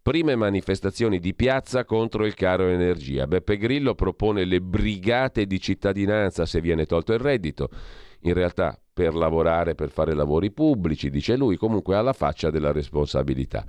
prime 0.00 0.36
manifestazioni 0.36 1.18
di 1.18 1.34
piazza 1.34 1.84
contro 1.84 2.24
il 2.24 2.34
caro 2.34 2.68
energia. 2.68 3.26
Beppe 3.26 3.56
Grillo 3.56 3.94
propone 3.94 4.44
le 4.44 4.60
brigate 4.60 5.46
di 5.46 5.60
cittadinanza 5.60 6.46
se 6.46 6.60
viene 6.60 6.86
tolto 6.86 7.12
il 7.12 7.18
reddito. 7.18 7.68
In 8.20 8.32
realtà 8.32 8.78
per 8.92 9.14
lavorare, 9.14 9.74
per 9.74 9.90
fare 9.90 10.14
lavori 10.14 10.52
pubblici, 10.52 11.10
dice 11.10 11.36
lui, 11.36 11.56
comunque 11.56 11.96
alla 11.96 12.12
faccia 12.12 12.50
della 12.50 12.72
responsabilità. 12.72 13.64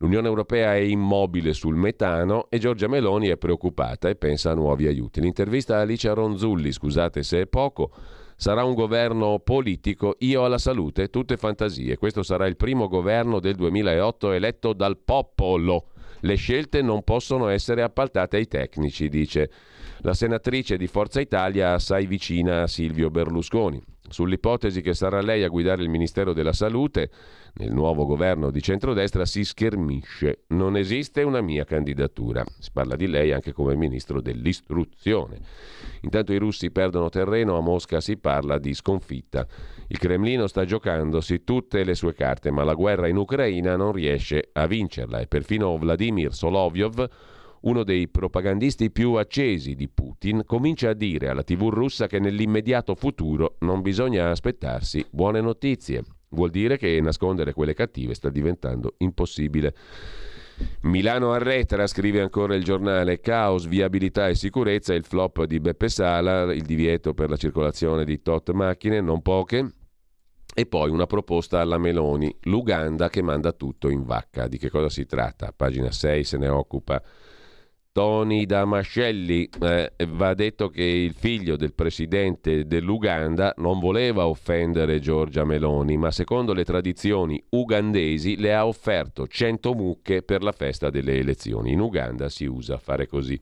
L'Unione 0.00 0.28
Europea 0.28 0.76
è 0.76 0.78
immobile 0.78 1.52
sul 1.52 1.74
metano 1.74 2.46
e 2.50 2.60
Giorgia 2.60 2.86
Meloni 2.86 3.26
è 3.28 3.36
preoccupata 3.36 4.08
e 4.08 4.14
pensa 4.14 4.52
a 4.52 4.54
nuovi 4.54 4.86
aiuti. 4.86 5.20
L'intervista 5.20 5.76
a 5.76 5.80
Alicia 5.80 6.12
Ronzulli, 6.12 6.70
scusate 6.70 7.24
se 7.24 7.40
è 7.40 7.46
poco, 7.48 7.90
sarà 8.36 8.62
un 8.62 8.74
governo 8.74 9.40
politico, 9.40 10.14
io 10.20 10.44
alla 10.44 10.58
salute, 10.58 11.10
tutte 11.10 11.36
fantasie. 11.36 11.96
Questo 11.96 12.22
sarà 12.22 12.46
il 12.46 12.56
primo 12.56 12.86
governo 12.86 13.40
del 13.40 13.56
2008 13.56 14.30
eletto 14.30 14.72
dal 14.72 14.98
popolo. 14.98 15.88
Le 16.20 16.36
scelte 16.36 16.80
non 16.80 17.02
possono 17.02 17.48
essere 17.48 17.82
appaltate 17.82 18.36
ai 18.36 18.46
tecnici, 18.46 19.08
dice 19.08 19.50
la 20.02 20.14
senatrice 20.14 20.76
di 20.76 20.86
Forza 20.86 21.20
Italia 21.20 21.72
assai 21.72 22.06
vicina 22.06 22.62
a 22.62 22.66
Silvio 22.68 23.10
Berlusconi. 23.10 23.82
Sull'ipotesi 24.08 24.80
che 24.80 24.94
sarà 24.94 25.20
lei 25.20 25.42
a 25.42 25.48
guidare 25.48 25.82
il 25.82 25.88
Ministero 25.88 26.32
della 26.32 26.52
Salute, 26.52 27.10
nel 27.54 27.72
nuovo 27.72 28.06
governo 28.06 28.50
di 28.50 28.62
centrodestra 28.62 29.24
si 29.24 29.44
schermisce. 29.44 30.44
Non 30.48 30.76
esiste 30.76 31.22
una 31.22 31.40
mia 31.40 31.64
candidatura. 31.64 32.44
Si 32.58 32.70
parla 32.72 32.96
di 32.96 33.06
lei 33.06 33.32
anche 33.32 33.52
come 33.52 33.74
ministro 33.74 34.20
dell'istruzione. 34.20 35.38
Intanto 36.02 36.32
i 36.32 36.38
russi 36.38 36.70
perdono 36.70 37.08
terreno, 37.08 37.56
a 37.56 37.60
Mosca 37.60 38.00
si 38.00 38.16
parla 38.16 38.58
di 38.58 38.74
sconfitta. 38.74 39.46
Il 39.88 39.98
Cremlino 39.98 40.46
sta 40.46 40.64
giocandosi 40.64 41.44
tutte 41.44 41.84
le 41.84 41.94
sue 41.94 42.14
carte, 42.14 42.50
ma 42.50 42.64
la 42.64 42.74
guerra 42.74 43.08
in 43.08 43.16
Ucraina 43.16 43.76
non 43.76 43.92
riesce 43.92 44.50
a 44.52 44.66
vincerla 44.66 45.20
e 45.20 45.26
perfino 45.26 45.76
Vladimir 45.76 46.32
Solovyov 46.32 47.08
uno 47.62 47.84
dei 47.84 48.08
propagandisti 48.08 48.90
più 48.90 49.14
accesi 49.14 49.74
di 49.74 49.88
Putin, 49.88 50.42
comincia 50.44 50.90
a 50.90 50.94
dire 50.94 51.28
alla 51.28 51.42
TV 51.42 51.68
russa 51.68 52.06
che 52.06 52.18
nell'immediato 52.18 52.94
futuro 52.94 53.56
non 53.60 53.80
bisogna 53.82 54.30
aspettarsi 54.30 55.04
buone 55.10 55.40
notizie. 55.40 56.02
Vuol 56.30 56.50
dire 56.50 56.76
che 56.76 57.00
nascondere 57.00 57.52
quelle 57.52 57.74
cattive 57.74 58.14
sta 58.14 58.28
diventando 58.28 58.94
impossibile. 58.98 59.74
Milano 60.82 61.32
arretra, 61.32 61.86
scrive 61.86 62.20
ancora 62.20 62.54
il 62.54 62.64
giornale, 62.64 63.20
caos, 63.20 63.66
viabilità 63.66 64.28
e 64.28 64.34
sicurezza, 64.34 64.92
il 64.92 65.04
flop 65.04 65.44
di 65.44 65.60
Beppe 65.60 65.88
Sala, 65.88 66.52
il 66.52 66.62
divieto 66.62 67.14
per 67.14 67.30
la 67.30 67.36
circolazione 67.36 68.04
di 68.04 68.20
tot 68.22 68.50
macchine, 68.50 69.00
non 69.00 69.22
poche, 69.22 69.72
e 70.52 70.66
poi 70.66 70.90
una 70.90 71.06
proposta 71.06 71.60
alla 71.60 71.78
Meloni, 71.78 72.34
l'Uganda 72.42 73.08
che 73.08 73.22
manda 73.22 73.52
tutto 73.52 73.88
in 73.88 74.04
vacca. 74.04 74.48
Di 74.48 74.58
che 74.58 74.70
cosa 74.70 74.88
si 74.88 75.06
tratta? 75.06 75.52
Pagina 75.56 75.92
6 75.92 76.24
se 76.24 76.36
ne 76.36 76.48
occupa 76.48 77.00
Tony 77.92 78.46
Damascelli. 78.46 79.48
Eh, 79.60 79.92
va 80.08 80.34
detto 80.34 80.68
che 80.68 80.82
il 80.82 81.14
figlio 81.14 81.56
del 81.56 81.74
presidente 81.74 82.66
dell'Uganda 82.66 83.54
non 83.58 83.80
voleva 83.80 84.26
offendere 84.26 85.00
Giorgia 85.00 85.44
Meloni, 85.44 85.96
ma 85.96 86.10
secondo 86.10 86.52
le 86.52 86.64
tradizioni 86.64 87.42
ugandesi 87.50 88.36
le 88.36 88.54
ha 88.54 88.66
offerto 88.66 89.26
100 89.26 89.72
mucche 89.74 90.22
per 90.22 90.42
la 90.42 90.52
festa 90.52 90.90
delle 90.90 91.18
elezioni. 91.18 91.72
In 91.72 91.80
Uganda 91.80 92.28
si 92.28 92.44
usa 92.44 92.78
fare 92.78 93.06
così. 93.06 93.40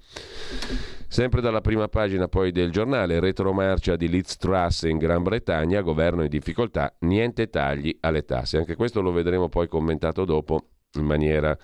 Sempre 1.08 1.40
dalla 1.40 1.60
prima 1.60 1.88
pagina 1.88 2.26
poi 2.26 2.50
del 2.50 2.70
giornale, 2.70 3.20
retromarcia 3.20 3.96
di 3.96 4.08
Liz 4.08 4.36
Truss 4.36 4.82
in 4.82 4.98
Gran 4.98 5.22
Bretagna, 5.22 5.80
governo 5.80 6.22
in 6.22 6.28
difficoltà, 6.28 6.94
niente 7.00 7.48
tagli 7.48 7.96
alle 8.00 8.24
tasse. 8.24 8.58
Anche 8.58 8.74
questo 8.74 9.00
lo 9.00 9.12
vedremo 9.12 9.48
poi 9.48 9.68
commentato 9.68 10.24
dopo 10.24 10.70
in 10.94 11.04
maniera 11.04 11.56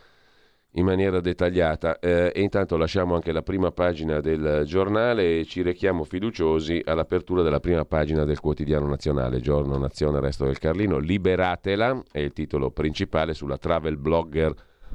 in 0.72 0.84
maniera 0.84 1.20
dettagliata 1.20 1.98
eh, 1.98 2.32
e 2.34 2.40
intanto 2.40 2.76
lasciamo 2.76 3.14
anche 3.14 3.32
la 3.32 3.42
prima 3.42 3.70
pagina 3.72 4.20
del 4.20 4.62
giornale 4.64 5.40
e 5.40 5.44
ci 5.44 5.62
rechiamo 5.62 6.04
fiduciosi 6.04 6.80
all'apertura 6.84 7.42
della 7.42 7.60
prima 7.60 7.84
pagina 7.84 8.24
del 8.24 8.40
quotidiano 8.40 8.86
nazionale, 8.86 9.40
giorno 9.40 9.76
Nazione 9.76 10.20
Resto 10.20 10.44
del 10.44 10.58
Carlino, 10.58 10.98
Liberatela 10.98 12.02
è 12.10 12.20
il 12.20 12.32
titolo 12.32 12.70
principale 12.70 13.34
sulla 13.34 13.58
travel 13.58 13.96
blogger 13.98 14.54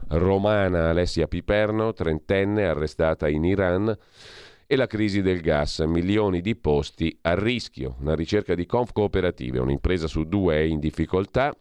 romana 0.09 0.89
Alessia 0.89 1.27
Piperno, 1.27 1.93
trentenne, 1.93 2.65
arrestata 2.65 3.27
in 3.27 3.43
Iran 3.43 3.95
e 4.65 4.75
la 4.75 4.87
crisi 4.87 5.21
del 5.21 5.41
gas, 5.41 5.79
milioni 5.79 6.41
di 6.41 6.55
posti 6.55 7.17
a 7.21 7.35
rischio. 7.35 7.95
Una 7.99 8.15
ricerca 8.15 8.53
di 8.53 8.65
Conf 8.65 8.91
Cooperative, 8.91 9.59
un'impresa 9.59 10.07
su 10.07 10.23
due 10.23 10.55
è 10.55 10.59
in 10.59 10.79
difficoltà. 10.79 11.55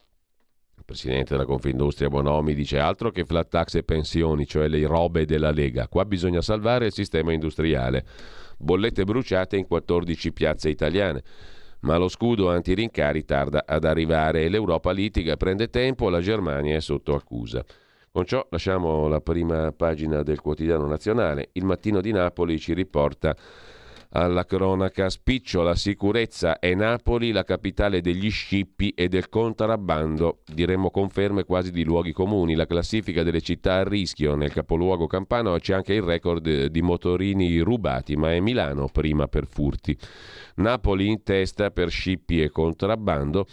Il 0.78 0.84
presidente 0.84 1.32
della 1.32 1.46
Confindustria 1.46 2.08
Bonomi 2.08 2.54
dice 2.54 2.78
altro 2.78 3.10
che 3.10 3.24
flat 3.24 3.48
tax 3.48 3.74
e 3.76 3.82
pensioni, 3.82 4.46
cioè 4.46 4.68
le 4.68 4.86
robe 4.86 5.24
della 5.24 5.50
Lega. 5.50 5.88
Qua 5.88 6.04
bisogna 6.04 6.42
salvare 6.42 6.86
il 6.86 6.92
sistema 6.92 7.32
industriale. 7.32 8.04
Bollette 8.58 9.04
bruciate 9.04 9.56
in 9.56 9.66
14 9.66 10.32
piazze 10.32 10.68
italiane. 10.68 11.22
Ma 11.80 11.96
lo 11.96 12.08
scudo 12.08 12.50
antirincari 12.50 13.24
tarda 13.24 13.64
ad 13.66 13.84
arrivare 13.84 14.44
e 14.44 14.48
l'Europa 14.50 14.92
litiga, 14.92 15.36
prende 15.36 15.70
tempo, 15.70 16.10
la 16.10 16.20
Germania 16.20 16.76
è 16.76 16.80
sotto 16.80 17.14
accusa. 17.14 17.64
Con 18.10 18.24
ciò 18.24 18.46
lasciamo 18.50 19.08
la 19.08 19.20
prima 19.20 19.72
pagina 19.72 20.22
del 20.22 20.40
quotidiano 20.40 20.86
nazionale. 20.86 21.48
Il 21.52 21.64
mattino 21.64 22.00
di 22.00 22.12
Napoli 22.12 22.58
ci 22.58 22.74
riporta 22.74 23.34
alla 24.16 24.46
cronaca 24.46 25.10
spiccio 25.10 25.60
la 25.60 25.74
sicurezza 25.74 26.58
è 26.58 26.74
Napoli 26.74 27.32
la 27.32 27.44
capitale 27.44 28.00
degli 28.00 28.30
scippi 28.30 28.90
e 28.90 29.08
del 29.08 29.28
contrabbando. 29.28 30.38
Diremmo 30.46 30.90
conferme 30.90 31.44
quasi 31.44 31.70
di 31.70 31.84
luoghi 31.84 32.12
comuni. 32.12 32.54
La 32.54 32.64
classifica 32.64 33.22
delle 33.22 33.42
città 33.42 33.74
a 33.74 33.84
rischio. 33.84 34.34
Nel 34.34 34.52
capoluogo 34.52 35.06
campano 35.06 35.58
c'è 35.58 35.74
anche 35.74 35.92
il 35.92 36.02
record 36.02 36.66
di 36.66 36.82
motorini 36.82 37.58
rubati 37.58 38.16
ma 38.16 38.32
è 38.32 38.40
Milano 38.40 38.88
prima 38.88 39.28
per 39.28 39.46
furti. 39.46 39.96
Napoli 40.56 41.08
in 41.08 41.22
testa 41.22 41.70
per 41.70 41.90
scippi 41.90 42.40
e 42.40 42.48
contrabbando 42.48 43.46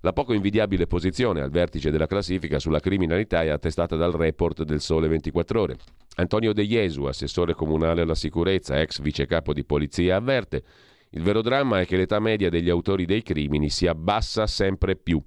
la 0.00 0.12
poco 0.12 0.32
invidiabile 0.32 0.86
posizione 0.86 1.42
al 1.42 1.50
vertice 1.50 1.90
della 1.90 2.06
classifica 2.06 2.58
sulla 2.58 2.80
criminalità 2.80 3.42
è 3.42 3.48
attestata 3.48 3.96
dal 3.96 4.12
report 4.12 4.62
del 4.62 4.80
Sole 4.80 5.08
24 5.08 5.60
Ore. 5.60 5.76
Antonio 6.16 6.52
De 6.52 6.66
Jesu, 6.66 7.04
assessore 7.04 7.54
comunale 7.54 8.00
alla 8.00 8.14
sicurezza, 8.14 8.80
ex 8.80 9.00
vicecapo 9.00 9.52
di 9.52 9.64
polizia, 9.64 10.16
avverte 10.16 10.62
il 11.10 11.22
vero 11.22 11.42
dramma 11.42 11.80
è 11.80 11.86
che 11.86 11.96
l'età 11.96 12.18
media 12.18 12.48
degli 12.48 12.70
autori 12.70 13.04
dei 13.04 13.22
crimini 13.22 13.68
si 13.68 13.86
abbassa 13.86 14.46
sempre 14.46 14.96
più. 14.96 15.22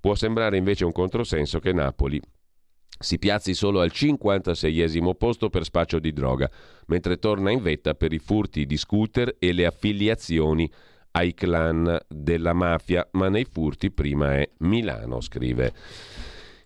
Può 0.00 0.14
sembrare 0.14 0.56
invece 0.56 0.84
un 0.84 0.92
controsenso 0.92 1.58
che 1.58 1.72
Napoli 1.72 2.20
si 2.98 3.18
piazzi 3.18 3.52
solo 3.52 3.80
al 3.80 3.90
56esimo 3.92 5.14
posto 5.14 5.50
per 5.50 5.64
spaccio 5.64 5.98
di 5.98 6.12
droga, 6.12 6.50
mentre 6.86 7.18
torna 7.18 7.50
in 7.50 7.60
vetta 7.60 7.94
per 7.94 8.12
i 8.12 8.18
furti 8.18 8.64
di 8.64 8.76
scooter 8.78 9.36
e 9.38 9.52
le 9.52 9.66
affiliazioni 9.66 10.70
ai 11.16 11.32
clan 11.32 11.98
della 12.06 12.52
mafia, 12.52 13.08
ma 13.12 13.28
nei 13.28 13.46
furti 13.46 13.90
prima 13.90 14.34
è 14.34 14.48
Milano, 14.58 15.22
scrive 15.22 15.72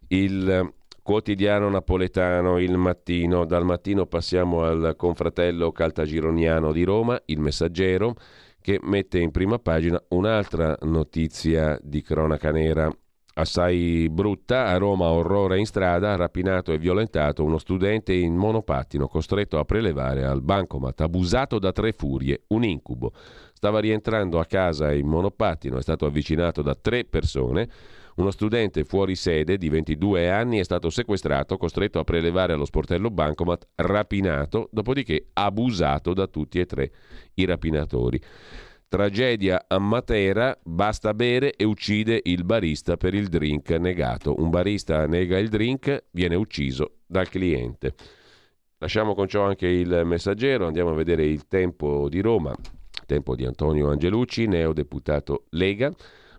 il 0.09 0.73
quotidiano 1.03 1.69
napoletano 1.69 2.59
Il 2.59 2.77
Mattino. 2.77 3.45
Dal 3.45 3.65
mattino 3.65 4.07
passiamo 4.07 4.65
al 4.65 4.95
confratello 4.97 5.71
caltagironiano 5.71 6.73
di 6.73 6.83
Roma, 6.83 7.21
Il 7.27 7.39
Messaggero, 7.39 8.15
che 8.61 8.81
mette 8.83 9.21
in 9.21 9.31
prima 9.31 9.59
pagina 9.59 10.03
un'altra 10.09 10.77
notizia 10.83 11.79
di 11.81 12.03
cronaca 12.03 12.51
nera 12.51 12.93
assai 13.35 14.09
brutta. 14.11 14.67
A 14.67 14.77
Roma 14.79 15.07
orrore 15.11 15.59
in 15.59 15.67
strada, 15.67 16.17
rapinato 16.17 16.73
e 16.73 16.79
violentato 16.79 17.45
uno 17.45 17.59
studente 17.59 18.13
in 18.13 18.35
monopattino 18.35 19.07
costretto 19.07 19.59
a 19.59 19.65
prelevare 19.65 20.25
al 20.25 20.43
bancomat, 20.43 21.01
abusato 21.01 21.61
da 21.61 21.71
tre 21.71 21.93
furie, 21.93 22.43
un 22.49 22.65
incubo. 22.65 23.13
Stava 23.61 23.81
rientrando 23.81 24.38
a 24.38 24.46
casa 24.46 24.90
in 24.90 25.07
monopattino, 25.07 25.77
è 25.77 25.83
stato 25.83 26.07
avvicinato 26.07 26.62
da 26.62 26.75
tre 26.75 27.05
persone. 27.05 27.68
Uno 28.16 28.31
studente 28.31 28.85
fuori 28.85 29.14
sede 29.14 29.59
di 29.59 29.68
22 29.68 30.31
anni 30.31 30.61
è 30.61 30.64
stato 30.64 30.88
sequestrato, 30.88 31.59
costretto 31.59 31.99
a 31.99 32.05
prelevare 32.05 32.55
allo 32.55 32.64
sportello 32.64 33.11
bancomat, 33.11 33.68
rapinato, 33.75 34.70
dopodiché 34.73 35.27
abusato 35.35 36.14
da 36.14 36.27
tutti 36.27 36.59
e 36.59 36.64
tre 36.64 36.90
i 37.35 37.44
rapinatori. 37.44 38.18
Tragedia 38.88 39.66
a 39.68 39.79
Matera, 39.79 40.59
basta 40.62 41.12
bere 41.12 41.53
e 41.53 41.64
uccide 41.64 42.18
il 42.25 42.44
barista 42.44 42.96
per 42.96 43.12
il 43.12 43.29
drink 43.29 43.68
negato. 43.73 44.37
Un 44.38 44.49
barista 44.49 45.07
nega 45.07 45.37
il 45.37 45.51
drink, 45.51 46.05
viene 46.12 46.35
ucciso 46.35 47.01
dal 47.05 47.29
cliente. 47.29 47.92
Lasciamo 48.79 49.14
con 49.14 49.29
ciò 49.29 49.42
anche 49.42 49.66
il 49.66 50.01
messaggero, 50.07 50.66
andiamo 50.66 50.92
a 50.92 50.94
vedere 50.94 51.27
il 51.27 51.46
tempo 51.46 52.09
di 52.09 52.23
Roma, 52.23 52.55
tempo 53.11 53.35
di 53.35 53.44
Antonio 53.44 53.90
Angelucci, 53.90 54.46
neodeputato 54.46 55.46
Lega. 55.51 55.92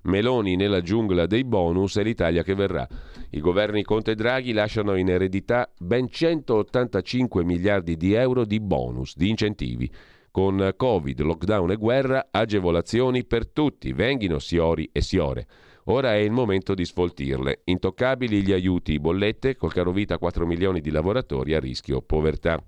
Meloni 0.03 0.55
nella 0.55 0.79
giungla 0.79 1.25
dei 1.25 1.43
bonus 1.43 1.97
e 1.97 2.03
l'Italia 2.03 2.43
che 2.43 2.55
verrà. 2.55 2.87
I 3.31 3.41
governi 3.41 3.83
Conte 3.83 4.11
e 4.11 4.15
Draghi 4.15 4.53
lasciano 4.53 4.95
in 4.95 5.09
eredità 5.09 5.69
ben 5.77 6.07
185 6.09 7.43
miliardi 7.43 7.97
di 7.97 8.13
euro 8.13 8.45
di 8.45 8.61
bonus, 8.61 9.17
di 9.17 9.27
incentivi. 9.27 9.91
Con 10.31 10.73
Covid, 10.77 11.19
lockdown 11.19 11.71
e 11.71 11.75
guerra, 11.75 12.29
agevolazioni 12.31 13.25
per 13.25 13.49
tutti, 13.49 13.91
venghino 13.91 14.39
siori 14.39 14.89
e 14.93 15.01
siore. 15.01 15.45
Ora 15.85 16.13
è 16.13 16.19
il 16.19 16.31
momento 16.31 16.73
di 16.73 16.85
sfoltirle. 16.85 17.63
Intoccabili 17.65 18.43
gli 18.43 18.53
aiuti, 18.53 18.97
bollette, 18.97 19.57
col 19.57 19.73
caro 19.73 19.91
vita 19.91 20.17
4 20.17 20.45
milioni 20.45 20.79
di 20.79 20.89
lavoratori 20.89 21.53
a 21.53 21.59
rischio 21.59 22.01
povertà. 22.01 22.63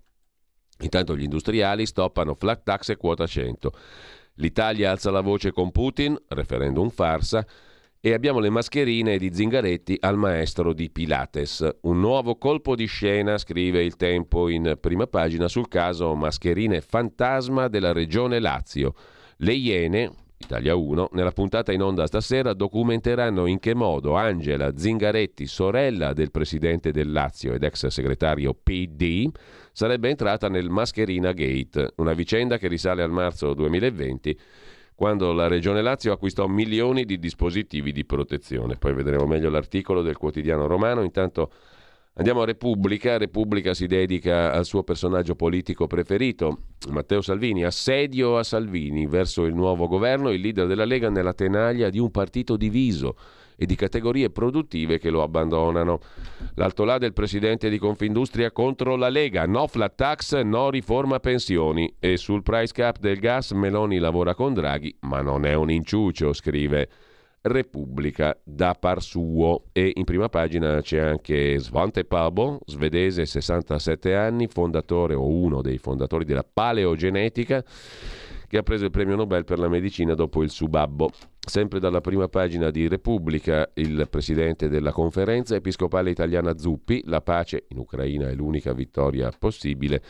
Intanto 0.83 1.15
gli 1.15 1.23
industriali 1.23 1.85
stoppano 1.85 2.35
flat 2.35 2.63
tax 2.63 2.89
e 2.89 2.97
quota 2.97 3.25
100. 3.25 3.71
L'Italia 4.35 4.91
alza 4.91 5.11
la 5.11 5.21
voce 5.21 5.51
con 5.51 5.71
Putin, 5.71 6.17
referendum 6.29 6.89
farsa, 6.89 7.45
e 8.05 8.11
abbiamo 8.11 8.39
le 8.39 8.49
mascherine 8.49 9.17
di 9.17 9.33
Zingaretti 9.33 9.97
al 10.01 10.17
maestro 10.17 10.73
di 10.73 10.89
Pilates. 10.89 11.77
Un 11.83 12.01
nuovo 12.01 12.35
colpo 12.35 12.75
di 12.75 12.85
scena, 12.85 13.37
scrive 13.37 13.81
il 13.81 13.95
Tempo 13.95 14.49
in 14.49 14.77
prima 14.81 15.07
pagina, 15.07 15.47
sul 15.47 15.69
caso 15.69 16.13
mascherine 16.13 16.81
fantasma 16.81 17.69
della 17.69 17.93
regione 17.93 18.39
Lazio. 18.39 18.93
Le 19.37 19.53
Iene, 19.53 20.11
Italia 20.43 20.75
1, 20.75 21.09
nella 21.13 21.31
puntata 21.31 21.71
in 21.71 21.81
onda 21.81 22.05
stasera 22.05 22.53
documenteranno 22.53 23.45
in 23.45 23.59
che 23.59 23.73
modo 23.73 24.15
Angela 24.15 24.77
Zingaretti, 24.77 25.45
sorella 25.45 26.13
del 26.13 26.31
presidente 26.31 26.91
del 26.91 27.11
Lazio 27.11 27.53
ed 27.53 27.63
ex 27.63 27.87
segretario 27.87 28.53
PD, 28.53 29.29
sarebbe 29.71 30.09
entrata 30.09 30.49
nel 30.49 30.69
Mascherina 30.69 31.31
Gate, 31.31 31.93
una 31.97 32.13
vicenda 32.13 32.57
che 32.57 32.67
risale 32.67 33.01
al 33.01 33.11
marzo 33.11 33.53
2020 33.53 34.37
quando 34.95 35.33
la 35.33 35.47
Regione 35.47 35.81
Lazio 35.81 36.13
acquistò 36.13 36.45
milioni 36.47 37.05
di 37.05 37.17
dispositivi 37.17 37.91
di 37.91 38.05
protezione. 38.05 38.75
Poi 38.75 38.93
vedremo 38.93 39.25
meglio 39.25 39.49
l'articolo 39.49 40.01
del 40.01 40.17
quotidiano 40.17 40.67
romano. 40.67 41.01
Intanto 41.01 41.51
andiamo 42.15 42.41
a 42.41 42.45
Repubblica. 42.45 43.17
Repubblica 43.17 43.73
si 43.73 43.87
dedica 43.87 44.51
al 44.51 44.65
suo 44.65 44.83
personaggio 44.83 45.35
politico 45.35 45.87
preferito, 45.87 46.63
Matteo 46.89 47.21
Salvini. 47.21 47.63
Assedio 47.63 48.37
a 48.37 48.43
Salvini 48.43 49.05
verso 49.07 49.45
il 49.45 49.53
nuovo 49.53 49.87
governo, 49.87 50.31
il 50.31 50.41
leader 50.41 50.67
della 50.67 50.85
Lega 50.85 51.09
nella 51.09 51.33
tenaglia 51.33 51.89
di 51.89 51.99
un 51.99 52.11
partito 52.11 52.57
diviso 52.57 53.15
e 53.55 53.65
di 53.65 53.75
categorie 53.75 54.31
produttive 54.31 54.97
che 54.97 55.09
lo 55.09 55.21
abbandonano. 55.21 55.99
L'alto 56.55 56.83
là 56.83 56.97
del 56.97 57.13
presidente 57.13 57.69
di 57.69 57.77
Confindustria 57.77 58.51
contro 58.51 58.95
la 58.95 59.09
Lega, 59.09 59.45
no 59.45 59.67
flat 59.67 59.95
tax, 59.95 60.41
no 60.41 60.69
riforma 60.69 61.19
pensioni 61.19 61.93
e 61.99 62.17
sul 62.17 62.41
price 62.41 62.73
cap 62.73 62.97
del 62.99 63.19
gas 63.19 63.51
Meloni 63.51 63.99
lavora 63.99 64.33
con 64.33 64.53
Draghi, 64.53 64.95
ma 65.01 65.21
non 65.21 65.45
è 65.45 65.53
un 65.53 65.69
inciucio, 65.69 66.33
scrive 66.33 66.89
Repubblica 67.45 68.39
da 68.41 68.73
par 68.73 69.01
suo 69.01 69.65
e 69.73 69.91
in 69.95 70.05
prima 70.05 70.29
pagina 70.29 70.79
c'è 70.79 70.99
anche 70.99 71.59
Svante 71.59 72.05
Pabo, 72.05 72.59
svedese 72.65 73.25
67 73.25 74.15
anni, 74.15 74.47
fondatore 74.47 75.13
o 75.13 75.27
uno 75.27 75.61
dei 75.61 75.77
fondatori 75.77 76.23
della 76.23 76.45
paleogenetica 76.45 77.61
che 78.47 78.57
ha 78.57 78.63
preso 78.63 78.85
il 78.85 78.91
premio 78.91 79.17
Nobel 79.17 79.43
per 79.43 79.59
la 79.59 79.67
medicina 79.67 80.13
dopo 80.13 80.41
il 80.41 80.51
Subabbo. 80.51 81.09
Sempre 81.45 81.79
dalla 81.79 81.99
prima 81.99 82.29
pagina 82.29 82.69
di 82.69 82.87
Repubblica, 82.87 83.69
il 83.73 84.07
presidente 84.09 84.69
della 84.69 84.93
conferenza 84.93 85.55
episcopale 85.55 86.11
italiana 86.11 86.57
Zuppi, 86.57 87.01
la 87.07 87.19
pace 87.19 87.65
in 87.69 87.79
Ucraina 87.79 88.29
è 88.29 88.33
l'unica 88.35 88.71
vittoria 88.71 89.31
possibile. 89.37 90.01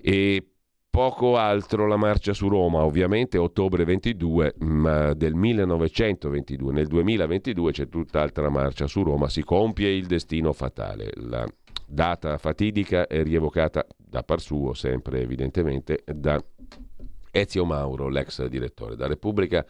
E 0.00 0.53
poco 0.94 1.36
altro 1.36 1.88
la 1.88 1.96
marcia 1.96 2.32
su 2.32 2.48
Roma, 2.48 2.84
ovviamente 2.84 3.36
ottobre 3.36 3.84
22, 3.84 4.54
ma 4.58 5.12
del 5.14 5.34
1922. 5.34 6.72
Nel 6.72 6.86
2022 6.86 7.72
c'è 7.72 7.88
tutt'altra 7.88 8.48
marcia 8.48 8.86
su 8.86 9.02
Roma, 9.02 9.28
si 9.28 9.42
compie 9.42 9.88
il 9.88 10.06
destino 10.06 10.52
fatale. 10.52 11.10
La 11.14 11.44
data 11.84 12.38
fatidica 12.38 13.08
è 13.08 13.24
rievocata 13.24 13.84
da 13.96 14.22
par 14.22 14.38
suo, 14.38 14.72
sempre 14.72 15.20
evidentemente 15.20 16.04
da 16.06 16.40
Ezio 17.32 17.64
Mauro, 17.64 18.08
l'ex 18.08 18.46
direttore. 18.46 18.94
Da 18.94 19.08
Repubblica 19.08 19.66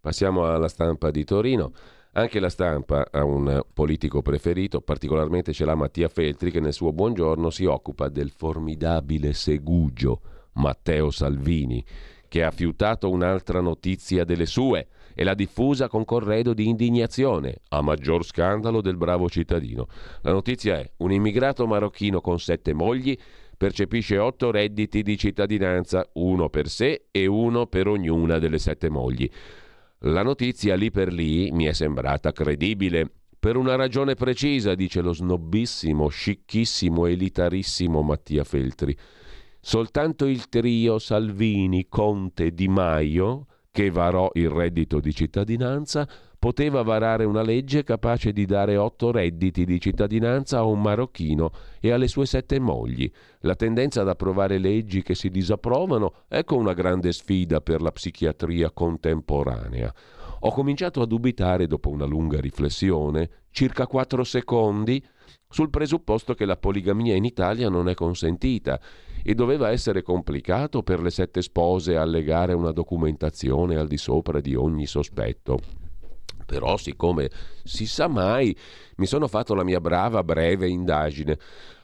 passiamo 0.00 0.46
alla 0.46 0.68
stampa 0.68 1.10
di 1.10 1.24
Torino. 1.24 1.72
Anche 2.12 2.38
la 2.38 2.50
stampa 2.50 3.08
ha 3.10 3.24
un 3.24 3.62
politico 3.74 4.22
preferito, 4.22 4.80
particolarmente 4.80 5.52
ce 5.52 5.64
l'ha 5.64 5.74
Mattia 5.74 6.06
Feltri 6.06 6.52
che 6.52 6.60
nel 6.60 6.72
suo 6.72 6.92
buongiorno 6.92 7.50
si 7.50 7.64
occupa 7.64 8.08
del 8.08 8.30
formidabile 8.30 9.32
segugio 9.32 10.20
Matteo 10.58 11.10
Salvini, 11.10 11.84
che 12.28 12.44
ha 12.44 12.50
fiutato 12.50 13.10
un'altra 13.10 13.60
notizia 13.60 14.24
delle 14.24 14.46
sue 14.46 14.88
e 15.14 15.24
l'ha 15.24 15.34
diffusa 15.34 15.88
con 15.88 16.04
corredo 16.04 16.54
di 16.54 16.68
indignazione, 16.68 17.62
a 17.70 17.80
maggior 17.80 18.24
scandalo 18.24 18.80
del 18.80 18.96
bravo 18.96 19.28
cittadino. 19.28 19.86
La 20.20 20.32
notizia 20.32 20.78
è 20.78 20.90
un 20.98 21.10
immigrato 21.10 21.66
marocchino 21.66 22.20
con 22.20 22.38
sette 22.38 22.72
mogli 22.72 23.16
percepisce 23.58 24.16
otto 24.18 24.52
redditi 24.52 25.02
di 25.02 25.18
cittadinanza, 25.18 26.08
uno 26.14 26.48
per 26.48 26.68
sé 26.68 27.08
e 27.10 27.26
uno 27.26 27.66
per 27.66 27.88
ognuna 27.88 28.38
delle 28.38 28.58
sette 28.58 28.88
mogli. 28.88 29.28
La 30.02 30.22
notizia 30.22 30.76
lì 30.76 30.92
per 30.92 31.12
lì 31.12 31.50
mi 31.50 31.64
è 31.64 31.72
sembrata 31.72 32.30
credibile. 32.30 33.10
Per 33.36 33.56
una 33.56 33.74
ragione 33.74 34.14
precisa, 34.14 34.76
dice 34.76 35.00
lo 35.00 35.12
snobissimo, 35.12 36.06
scicchissimo, 36.06 37.06
elitarissimo 37.06 38.00
Mattia 38.02 38.44
Feltri. 38.44 38.96
Soltanto 39.60 40.26
il 40.26 40.48
trio 40.48 40.98
Salvini, 40.98 41.86
Conte, 41.88 42.52
Di 42.52 42.68
Maio, 42.68 43.46
che 43.70 43.90
varò 43.90 44.30
il 44.34 44.48
reddito 44.48 45.00
di 45.00 45.12
cittadinanza, 45.12 46.08
poteva 46.38 46.82
varare 46.82 47.24
una 47.24 47.42
legge 47.42 47.82
capace 47.82 48.32
di 48.32 48.46
dare 48.46 48.76
otto 48.76 49.10
redditi 49.10 49.64
di 49.64 49.80
cittadinanza 49.80 50.58
a 50.58 50.64
un 50.64 50.80
marocchino 50.80 51.50
e 51.80 51.90
alle 51.90 52.06
sue 52.06 52.26
sette 52.26 52.60
mogli. 52.60 53.10
La 53.40 53.56
tendenza 53.56 54.02
ad 54.02 54.08
approvare 54.08 54.58
leggi 54.58 55.02
che 55.02 55.14
si 55.14 55.28
disapprovano 55.28 56.24
ecco 56.28 56.56
una 56.56 56.74
grande 56.74 57.12
sfida 57.12 57.60
per 57.60 57.82
la 57.82 57.90
psichiatria 57.90 58.70
contemporanea. 58.70 59.92
Ho 60.40 60.52
cominciato 60.52 61.02
a 61.02 61.06
dubitare, 61.06 61.66
dopo 61.66 61.90
una 61.90 62.04
lunga 62.06 62.40
riflessione, 62.40 63.28
circa 63.50 63.88
quattro 63.88 64.22
secondi, 64.22 65.04
sul 65.48 65.70
presupposto 65.70 66.34
che 66.34 66.44
la 66.44 66.56
poligamia 66.56 67.14
in 67.14 67.24
Italia 67.24 67.68
non 67.68 67.88
è 67.88 67.94
consentita 67.94 68.80
e 69.22 69.34
doveva 69.34 69.70
essere 69.70 70.02
complicato 70.02 70.82
per 70.82 71.00
le 71.00 71.10
sette 71.10 71.42
spose 71.42 71.96
allegare 71.96 72.52
una 72.52 72.72
documentazione 72.72 73.76
al 73.76 73.88
di 73.88 73.96
sopra 73.96 74.40
di 74.40 74.54
ogni 74.54 74.86
sospetto. 74.86 75.58
Però, 76.46 76.76
siccome 76.76 77.30
si 77.62 77.86
sa 77.86 78.08
mai, 78.08 78.56
mi 78.96 79.06
sono 79.06 79.28
fatto 79.28 79.54
la 79.54 79.64
mia 79.64 79.80
brava 79.80 80.24
breve 80.24 80.68
indagine. 80.68 81.38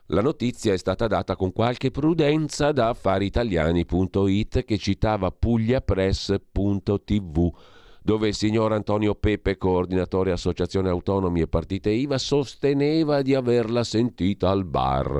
La 0.08 0.22
notizia 0.22 0.72
è 0.72 0.76
stata 0.76 1.06
data 1.06 1.36
con 1.36 1.52
qualche 1.52 1.90
prudenza 1.90 2.72
da 2.72 2.88
affariitaliani.it 2.88 4.64
che 4.64 4.78
citava 4.78 5.30
pugliapress.tv 5.30 7.52
dove 8.04 8.28
il 8.28 8.34
signor 8.34 8.74
Antonio 8.74 9.14
Pepe, 9.14 9.56
coordinatore 9.56 10.30
Associazione 10.30 10.90
Autonomi 10.90 11.40
e 11.40 11.46
Partite 11.46 11.88
IVA, 11.88 12.18
sosteneva 12.18 13.22
di 13.22 13.34
averla 13.34 13.82
sentita 13.82 14.50
al 14.50 14.66
bar. 14.66 15.18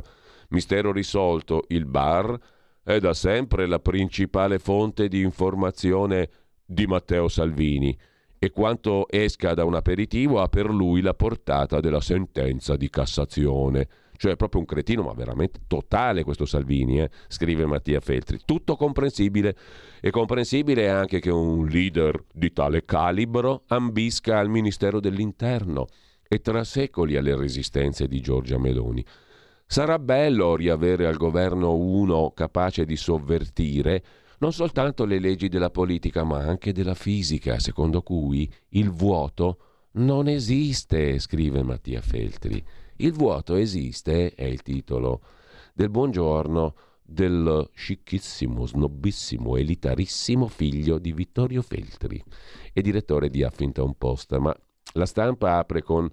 Mistero 0.50 0.92
risolto, 0.92 1.64
il 1.68 1.86
bar 1.86 2.38
è 2.82 2.98
da 2.98 3.14
sempre 3.14 3.66
la 3.66 3.78
principale 3.78 4.58
fonte 4.58 5.08
di 5.08 5.22
informazione 5.22 6.28
di 6.62 6.86
Matteo 6.86 7.28
Salvini 7.28 7.96
e 8.38 8.50
quanto 8.50 9.08
esca 9.08 9.54
da 9.54 9.64
un 9.64 9.76
aperitivo 9.76 10.42
ha 10.42 10.48
per 10.48 10.68
lui 10.68 11.00
la 11.00 11.14
portata 11.14 11.80
della 11.80 12.02
sentenza 12.02 12.76
di 12.76 12.90
Cassazione. 12.90 13.88
Cioè 14.16 14.32
è 14.32 14.36
proprio 14.36 14.60
un 14.60 14.66
cretino, 14.66 15.02
ma 15.02 15.12
veramente 15.12 15.60
totale 15.66 16.24
questo 16.24 16.44
Salvini, 16.44 17.00
eh? 17.00 17.10
scrive 17.28 17.66
Mattia 17.66 18.00
Feltri. 18.00 18.40
Tutto 18.44 18.76
comprensibile. 18.76 19.56
E 20.00 20.10
comprensibile 20.10 20.88
anche 20.88 21.20
che 21.20 21.30
un 21.30 21.66
leader 21.66 22.24
di 22.32 22.52
tale 22.52 22.84
calibro 22.84 23.62
ambisca 23.68 24.38
al 24.38 24.48
Ministero 24.48 25.00
dell'Interno 25.00 25.86
e 26.28 26.40
tra 26.40 26.64
secoli 26.64 27.16
alle 27.16 27.36
resistenze 27.36 28.06
di 28.06 28.20
Giorgia 28.20 28.58
Meloni. 28.58 29.04
Sarà 29.66 29.98
bello 29.98 30.56
riavere 30.56 31.06
al 31.06 31.16
governo 31.16 31.74
uno 31.74 32.32
capace 32.34 32.84
di 32.84 32.96
sovvertire 32.96 34.02
non 34.38 34.52
soltanto 34.52 35.04
le 35.06 35.18
leggi 35.18 35.48
della 35.48 35.70
politica, 35.70 36.22
ma 36.22 36.40
anche 36.40 36.72
della 36.72 36.94
fisica, 36.94 37.58
secondo 37.58 38.02
cui 38.02 38.50
il 38.70 38.90
vuoto 38.90 39.58
non 39.92 40.28
esiste, 40.28 41.18
scrive 41.18 41.62
Mattia 41.62 42.02
Feltri. 42.02 42.62
Il 43.04 43.12
vuoto 43.12 43.56
esiste, 43.56 44.32
è 44.34 44.44
il 44.44 44.62
titolo 44.62 45.20
del 45.74 45.90
buongiorno 45.90 46.74
del 47.02 47.68
scicchissimo, 47.74 48.64
snobissimo, 48.64 49.58
elitarissimo 49.58 50.48
figlio 50.48 50.96
di 50.96 51.12
Vittorio 51.12 51.60
Feltri 51.60 52.24
e 52.72 52.80
direttore 52.80 53.28
di 53.28 53.42
Huffington 53.42 53.98
Post. 53.98 54.34
Ma 54.38 54.56
la 54.94 55.04
stampa 55.04 55.58
apre 55.58 55.82
con 55.82 56.10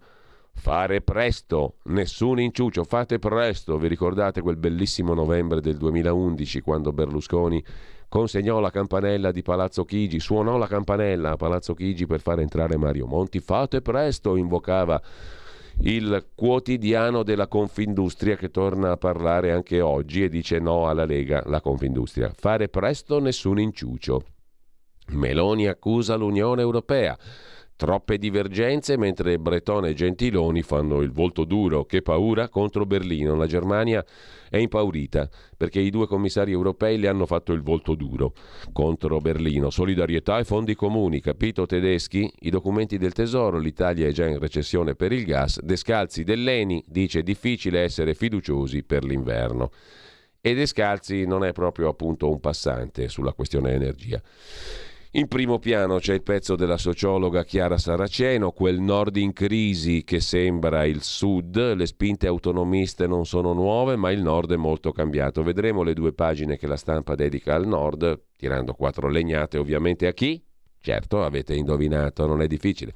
Fare 0.53 0.99
presto, 1.01 1.77
nessun 1.83 2.39
inciuccio, 2.41 2.83
fate 2.83 3.19
presto. 3.19 3.77
Vi 3.77 3.87
ricordate 3.87 4.41
quel 4.41 4.57
bellissimo 4.57 5.13
novembre 5.13 5.61
del 5.61 5.77
2011 5.77 6.59
quando 6.59 6.91
Berlusconi 6.91 7.63
consegnò 8.09 8.59
la 8.59 8.69
campanella 8.69 9.31
di 9.31 9.41
Palazzo 9.41 9.85
Chigi, 9.85 10.19
suonò 10.19 10.57
la 10.57 10.67
campanella 10.67 11.31
a 11.31 11.37
Palazzo 11.37 11.73
Chigi 11.73 12.05
per 12.05 12.19
far 12.19 12.41
entrare 12.41 12.75
Mario 12.75 13.07
Monti. 13.07 13.39
Fate 13.39 13.81
presto, 13.81 14.35
invocava 14.35 15.01
il 15.79 16.29
quotidiano 16.35 17.23
della 17.23 17.47
Confindustria 17.47 18.35
che 18.35 18.51
torna 18.51 18.91
a 18.91 18.97
parlare 18.97 19.51
anche 19.51 19.81
oggi 19.81 20.23
e 20.23 20.29
dice 20.29 20.59
no 20.59 20.87
alla 20.87 21.05
Lega, 21.05 21.43
la 21.45 21.61
Confindustria. 21.61 22.31
Fare 22.35 22.69
presto, 22.69 23.19
nessun 23.19 23.59
inciuccio. 23.59 24.23
Meloni 25.09 25.67
accusa 25.67 26.15
l'Unione 26.15 26.61
Europea. 26.61 27.17
Troppe 27.81 28.19
divergenze 28.19 28.95
mentre 28.95 29.39
Breton 29.39 29.87
e 29.87 29.95
Gentiloni 29.95 30.61
fanno 30.61 31.01
il 31.01 31.11
volto 31.11 31.45
duro. 31.45 31.83
Che 31.83 32.03
paura 32.03 32.47
contro 32.47 32.85
Berlino. 32.85 33.35
La 33.35 33.47
Germania 33.47 34.05
è 34.51 34.57
impaurita 34.57 35.27
perché 35.57 35.79
i 35.79 35.89
due 35.89 36.05
commissari 36.05 36.51
europei 36.51 36.99
le 36.99 37.07
hanno 37.07 37.25
fatto 37.25 37.53
il 37.53 37.63
volto 37.63 37.95
duro 37.95 38.35
contro 38.71 39.17
Berlino. 39.17 39.71
Solidarietà 39.71 40.37
e 40.37 40.43
fondi 40.43 40.75
comuni, 40.75 41.21
capito 41.21 41.65
tedeschi? 41.65 42.31
I 42.41 42.51
documenti 42.51 42.99
del 42.99 43.13
Tesoro, 43.13 43.57
l'Italia 43.57 44.05
è 44.05 44.11
già 44.11 44.27
in 44.27 44.37
recessione 44.37 44.93
per 44.93 45.11
il 45.11 45.25
gas. 45.25 45.59
Descalzi 45.59 46.23
dell'Eni 46.23 46.83
dice 46.85 47.23
difficile 47.23 47.79
essere 47.79 48.13
fiduciosi 48.13 48.83
per 48.83 49.03
l'inverno. 49.03 49.71
E 50.39 50.53
Descalzi 50.53 51.25
non 51.25 51.43
è 51.43 51.51
proprio 51.51 51.89
appunto 51.89 52.29
un 52.29 52.39
passante 52.39 53.09
sulla 53.09 53.33
questione 53.33 53.73
energia. 53.73 54.21
In 55.13 55.27
primo 55.27 55.59
piano 55.59 55.97
c'è 55.97 56.13
il 56.13 56.23
pezzo 56.23 56.55
della 56.55 56.77
sociologa 56.77 57.43
Chiara 57.43 57.77
Saraceno, 57.77 58.53
quel 58.53 58.79
nord 58.79 59.17
in 59.17 59.33
crisi 59.33 60.05
che 60.05 60.21
sembra 60.21 60.85
il 60.85 61.01
sud, 61.01 61.73
le 61.73 61.85
spinte 61.85 62.27
autonomiste 62.27 63.07
non 63.07 63.25
sono 63.25 63.51
nuove, 63.51 63.97
ma 63.97 64.09
il 64.11 64.21
nord 64.21 64.53
è 64.53 64.55
molto 64.55 64.93
cambiato. 64.93 65.43
Vedremo 65.43 65.83
le 65.83 65.93
due 65.93 66.13
pagine 66.13 66.55
che 66.55 66.65
la 66.65 66.77
stampa 66.77 67.15
dedica 67.15 67.55
al 67.55 67.67
nord, 67.67 68.27
tirando 68.37 68.73
quattro 68.73 69.09
legnate 69.09 69.57
ovviamente 69.57 70.07
a 70.07 70.13
chi? 70.13 70.41
Certo, 70.79 71.25
avete 71.25 71.55
indovinato, 71.55 72.25
non 72.25 72.41
è 72.41 72.47
difficile. 72.47 72.93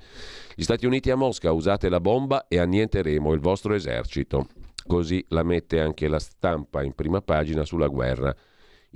Gli 0.56 0.64
Stati 0.64 0.86
Uniti 0.86 1.12
a 1.12 1.18
Mosca, 1.18 1.52
usate 1.52 1.90
la 1.90 2.00
bomba 2.00 2.48
e 2.48 2.60
annienteremo 2.60 3.34
il 3.34 3.42
vostro 3.42 3.74
esercito. 3.74 4.48
Così 4.88 5.22
la 5.30 5.44
mette 5.44 5.82
anche 5.82 6.08
la 6.08 6.20
stampa 6.20 6.82
in 6.82 6.94
prima 6.94 7.20
pagina 7.20 7.66
sulla 7.66 7.88
guerra 7.88 8.34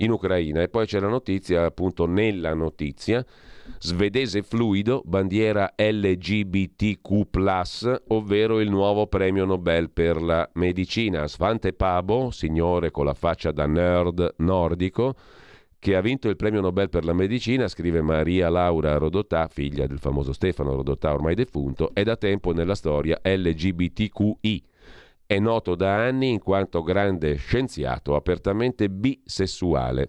in 0.00 0.10
Ucraina. 0.10 0.62
E 0.62 0.68
poi 0.68 0.86
c'è 0.86 1.00
la 1.00 1.08
notizia, 1.08 1.64
appunto 1.64 2.06
nella 2.06 2.54
notizia, 2.54 3.24
svedese 3.78 4.42
fluido, 4.42 5.02
bandiera 5.04 5.72
LGBTQ, 5.76 7.26
ovvero 8.08 8.60
il 8.60 8.70
nuovo 8.70 9.06
premio 9.06 9.44
Nobel 9.44 9.90
per 9.90 10.20
la 10.20 10.48
medicina. 10.54 11.26
Svante 11.26 11.72
Pabo, 11.72 12.30
signore 12.30 12.90
con 12.90 13.04
la 13.04 13.14
faccia 13.14 13.52
da 13.52 13.66
nerd 13.66 14.34
nordico, 14.38 15.14
che 15.78 15.96
ha 15.96 16.00
vinto 16.02 16.28
il 16.28 16.36
premio 16.36 16.60
Nobel 16.60 16.90
per 16.90 17.04
la 17.04 17.14
medicina, 17.14 17.66
scrive 17.66 18.02
Maria 18.02 18.50
Laura 18.50 18.98
Rodotà, 18.98 19.48
figlia 19.48 19.86
del 19.86 19.98
famoso 19.98 20.32
Stefano 20.34 20.74
Rodotà 20.74 21.12
ormai 21.12 21.34
defunto, 21.34 21.90
è 21.94 22.02
da 22.02 22.16
tempo 22.16 22.52
nella 22.52 22.74
storia 22.74 23.18
LGBTQI 23.22 24.62
è 25.30 25.38
noto 25.38 25.76
da 25.76 25.94
anni 25.94 26.30
in 26.30 26.40
quanto 26.40 26.82
grande 26.82 27.36
scienziato 27.36 28.16
apertamente 28.16 28.90
bisessuale, 28.90 30.08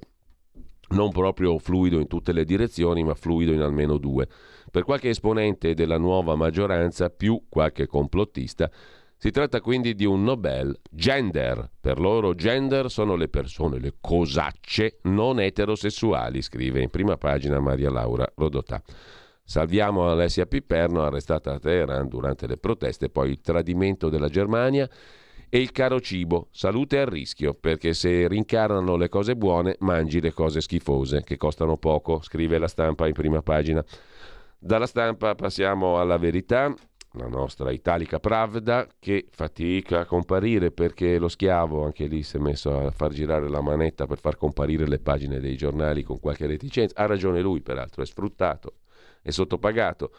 non 0.96 1.12
proprio 1.12 1.60
fluido 1.60 2.00
in 2.00 2.08
tutte 2.08 2.34
le 2.34 2.44
direzioni, 2.44 3.04
ma 3.04 3.14
fluido 3.14 3.52
in 3.52 3.62
almeno 3.62 4.00
due. 4.00 4.28
Per 4.72 4.84
qualche 4.84 5.10
esponente 5.10 5.76
della 5.76 6.00
nuova 6.00 6.36
maggioranza, 6.36 7.12
più 7.12 7.44
qualche 7.50 7.86
complottista, 7.86 8.68
si 9.16 9.30
tratta 9.30 9.62
quindi 9.62 9.94
di 9.94 10.06
un 10.06 10.24
Nobel 10.24 10.76
gender. 10.90 11.70
Per 11.80 12.00
loro 12.00 12.34
gender 12.34 12.90
sono 12.90 13.14
le 13.14 13.28
persone, 13.28 13.78
le 13.78 13.98
cosacce 14.02 15.02
non 15.04 15.40
eterosessuali, 15.40 16.42
scrive 16.42 16.82
in 16.82 16.90
prima 16.90 17.16
pagina 17.18 17.60
Maria 17.60 17.92
Laura 17.92 18.28
Rodotà. 18.34 18.82
Salviamo 19.52 20.10
Alessia 20.10 20.46
Piperno, 20.46 21.04
arrestata 21.04 21.52
a 21.52 21.60
Teheran 21.60 22.08
durante 22.08 22.48
le 22.48 22.56
proteste, 22.56 23.10
poi 23.10 23.32
il 23.32 23.42
tradimento 23.42 24.08
della 24.08 24.30
Germania 24.30 24.90
e 25.50 25.60
il 25.60 25.74
caro 25.74 26.00
cibo. 26.00 26.48
Salute 26.52 27.00
a 27.00 27.04
rischio, 27.04 27.54
perché 27.54 27.94
se 27.94 28.30
rincarnano 28.30 28.96
le 28.96 29.10
cose 29.10 29.36
buone, 29.36 29.76
mangi 29.80 30.22
le 30.22 30.32
cose 30.32 30.62
schifose, 30.62 31.24
che 31.26 31.36
costano 31.36 31.76
poco, 31.76 32.22
scrive 32.22 32.60
la 32.60 32.70
stampa 32.70 33.08
in 33.08 33.14
prima 33.14 33.42
pagina. 33.42 33.84
Dalla 34.58 34.88
stampa 34.88 35.36
passiamo 35.36 36.00
alla 36.00 36.16
verità, 36.16 36.74
la 37.16 37.28
nostra 37.28 37.72
Italica 37.72 38.22
Pravda, 38.22 38.88
che 39.00 39.28
fatica 39.32 40.00
a 40.00 40.06
comparire 40.06 40.72
perché 40.72 41.18
lo 41.18 41.28
schiavo, 41.28 41.84
anche 41.84 42.06
lì 42.06 42.24
si 42.24 42.38
è 42.38 42.40
messo 42.40 42.88
a 42.88 42.92
far 42.92 43.12
girare 43.12 43.50
la 43.50 43.60
manetta 43.60 44.06
per 44.06 44.18
far 44.18 44.38
comparire 44.38 44.88
le 44.88 45.00
pagine 45.00 45.42
dei 45.42 45.58
giornali 45.58 46.04
con 46.04 46.22
qualche 46.22 46.48
reticenza. 46.48 47.02
Ha 47.02 47.06
ragione 47.06 47.42
lui, 47.42 47.60
peraltro, 47.60 48.02
è 48.02 48.06
sfruttato 48.06 48.76
è 49.22 49.30
sottopagato. 49.32 50.12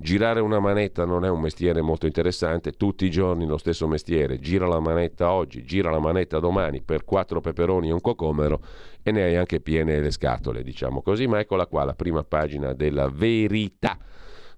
Girare 0.00 0.38
una 0.38 0.60
manetta 0.60 1.04
non 1.04 1.24
è 1.24 1.28
un 1.28 1.40
mestiere 1.40 1.80
molto 1.80 2.06
interessante, 2.06 2.70
tutti 2.70 3.04
i 3.04 3.10
giorni 3.10 3.46
lo 3.46 3.58
stesso 3.58 3.88
mestiere, 3.88 4.38
gira 4.38 4.64
la 4.68 4.78
manetta 4.78 5.32
oggi, 5.32 5.64
gira 5.64 5.90
la 5.90 5.98
manetta 5.98 6.38
domani 6.38 6.82
per 6.82 7.04
quattro 7.04 7.40
peperoni 7.40 7.88
e 7.88 7.92
un 7.92 8.00
cocomero 8.00 8.60
e 9.02 9.10
ne 9.10 9.24
hai 9.24 9.34
anche 9.34 9.60
piene 9.60 9.98
le 9.98 10.12
scatole, 10.12 10.62
diciamo 10.62 11.02
così, 11.02 11.26
ma 11.26 11.40
eccola 11.40 11.66
qua 11.66 11.82
la 11.82 11.94
prima 11.94 12.22
pagina 12.22 12.74
della 12.74 13.08
verità, 13.08 13.98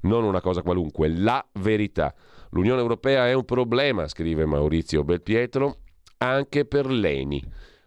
non 0.03 0.25
una 0.25 0.43
cosa 0.43 0.61
qualunque, 0.61 1.09
la 1.09 1.43
verità. 1.55 2.15
L'Unione 2.51 2.83
Europea 2.83 3.27
è 3.27 3.33
un 3.33 3.47
problema, 3.47 4.09
scrive 4.09 4.45
Maurizio 4.45 5.05
Belpietro, 5.05 5.77
anche 6.19 6.67
per 6.67 6.85
l'ENI. 6.85 7.43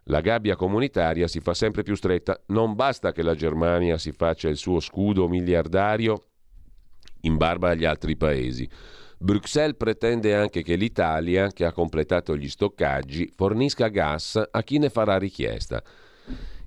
La 0.08 0.20
gabbia 0.20 0.56
comunitaria 0.56 1.28
si 1.28 1.40
fa 1.40 1.54
sempre 1.54 1.84
più 1.84 1.96
stretta, 1.96 2.42
non 2.48 2.76
basta 2.76 3.12
che 3.12 3.24
la 3.24 3.36
Germania 3.36 3.98
si 3.98 4.12
faccia 4.12 4.50
il 4.50 4.58
suo 4.58 4.80
scudo 4.80 5.28
miliardario 5.30 6.26
in 7.22 7.38
barba 7.38 7.70
agli 7.70 7.86
altri 7.86 8.18
paesi. 8.18 8.70
Bruxelles 9.18 9.78
pretende 9.78 10.36
anche 10.36 10.64
che 10.64 10.76
l'Italia, 10.76 11.48
che 11.52 11.64
ha 11.64 11.72
completato 11.72 12.36
gli 12.36 12.50
stoccaggi, 12.50 13.32
fornisca 13.34 13.88
gas 13.88 14.42
a 14.52 14.62
chi 14.64 14.78
ne 14.80 14.90
farà 14.90 15.18
richiesta. 15.18 15.82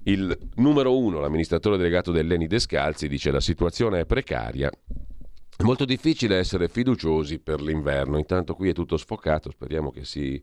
Il 0.05 0.35
numero 0.55 0.97
uno, 0.97 1.21
l'amministratore 1.21 1.77
delegato 1.77 2.13
dell'Eni 2.13 2.47
Descalzi, 2.47 3.09
dice 3.09 3.31
la 3.31 3.41
situazione 3.41 4.01
è 4.01 4.07
precaria. 4.07 4.71
È 4.71 5.63
molto 5.63 5.85
difficile 5.85 6.39
essere 6.39 6.69
fiduciosi 6.69 7.39
per 7.41 7.61
l'inverno, 7.61 8.17
intanto 8.17 8.55
qui 8.55 8.71
è 8.71 8.73
tutto 8.73 8.97
sfocato, 8.97 9.51
speriamo 9.51 9.91
che 9.91 10.05
si 10.05 10.43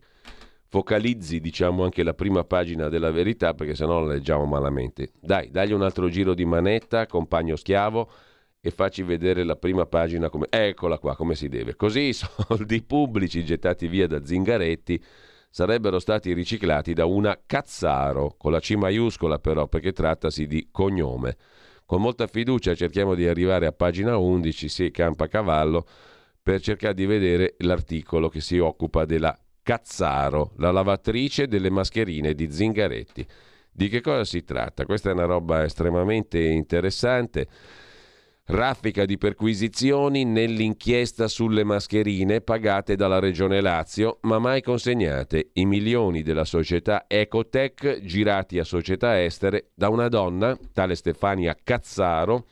focalizzi 0.74 1.38
diciamo 1.38 1.84
anche 1.84 2.02
la 2.02 2.14
prima 2.14 2.42
pagina 2.42 2.88
della 2.88 3.12
verità 3.12 3.54
perché 3.54 3.76
sennò 3.76 4.00
la 4.00 4.14
leggiamo 4.14 4.44
malamente. 4.44 5.12
Dai, 5.20 5.48
dagli 5.52 5.70
un 5.70 5.82
altro 5.82 6.08
giro 6.08 6.34
di 6.34 6.44
manetta, 6.44 7.06
compagno 7.06 7.54
schiavo 7.54 8.10
e 8.60 8.72
facci 8.72 9.04
vedere 9.04 9.44
la 9.44 9.54
prima 9.54 9.86
pagina 9.86 10.28
come... 10.28 10.48
Eccola 10.50 10.98
qua, 10.98 11.14
come 11.14 11.36
si 11.36 11.48
deve. 11.48 11.76
Così 11.76 12.00
i 12.00 12.12
soldi 12.12 12.82
pubblici 12.82 13.44
gettati 13.44 13.86
via 13.86 14.08
da 14.08 14.24
Zingaretti 14.24 15.00
sarebbero 15.48 16.00
stati 16.00 16.32
riciclati 16.32 16.92
da 16.92 17.04
una 17.04 17.38
Cazzaro, 17.46 18.34
con 18.36 18.50
la 18.50 18.58
C 18.58 18.72
maiuscola 18.72 19.38
però, 19.38 19.68
perché 19.68 19.92
trattasi 19.92 20.48
di 20.48 20.70
cognome. 20.72 21.36
Con 21.86 22.00
molta 22.00 22.26
fiducia 22.26 22.74
cerchiamo 22.74 23.14
di 23.14 23.28
arrivare 23.28 23.66
a 23.66 23.72
pagina 23.72 24.16
11, 24.16 24.68
sì, 24.68 24.90
campa 24.90 25.28
cavallo, 25.28 25.86
per 26.42 26.60
cercare 26.60 26.94
di 26.94 27.06
vedere 27.06 27.54
l'articolo 27.58 28.28
che 28.28 28.40
si 28.40 28.58
occupa 28.58 29.04
della 29.04 29.38
Cazzaro, 29.64 30.52
la 30.58 30.70
lavatrice 30.70 31.48
delle 31.48 31.70
mascherine 31.70 32.34
di 32.34 32.52
Zingaretti. 32.52 33.26
Di 33.72 33.88
che 33.88 34.02
cosa 34.02 34.22
si 34.22 34.44
tratta? 34.44 34.84
Questa 34.84 35.08
è 35.08 35.14
una 35.14 35.24
roba 35.24 35.64
estremamente 35.64 36.38
interessante. 36.38 37.46
Raffica 38.44 39.06
di 39.06 39.16
perquisizioni 39.16 40.24
nell'inchiesta 40.24 41.28
sulle 41.28 41.64
mascherine 41.64 42.42
pagate 42.42 42.94
dalla 42.94 43.18
Regione 43.18 43.62
Lazio, 43.62 44.18
ma 44.24 44.38
mai 44.38 44.60
consegnate. 44.60 45.48
I 45.54 45.64
milioni 45.64 46.22
della 46.22 46.44
società 46.44 47.06
Ecotech 47.08 48.02
girati 48.02 48.58
a 48.58 48.64
società 48.64 49.18
estere 49.22 49.70
da 49.74 49.88
una 49.88 50.08
donna, 50.08 50.56
tale 50.74 50.94
Stefania 50.94 51.56
Cazzaro, 51.60 52.46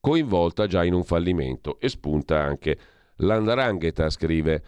coinvolta 0.00 0.66
già 0.66 0.84
in 0.84 0.94
un 0.94 1.04
fallimento. 1.04 1.78
E 1.80 1.90
spunta 1.90 2.40
anche 2.40 2.78
l'Andrangheta, 3.16 4.08
scrive 4.08 4.62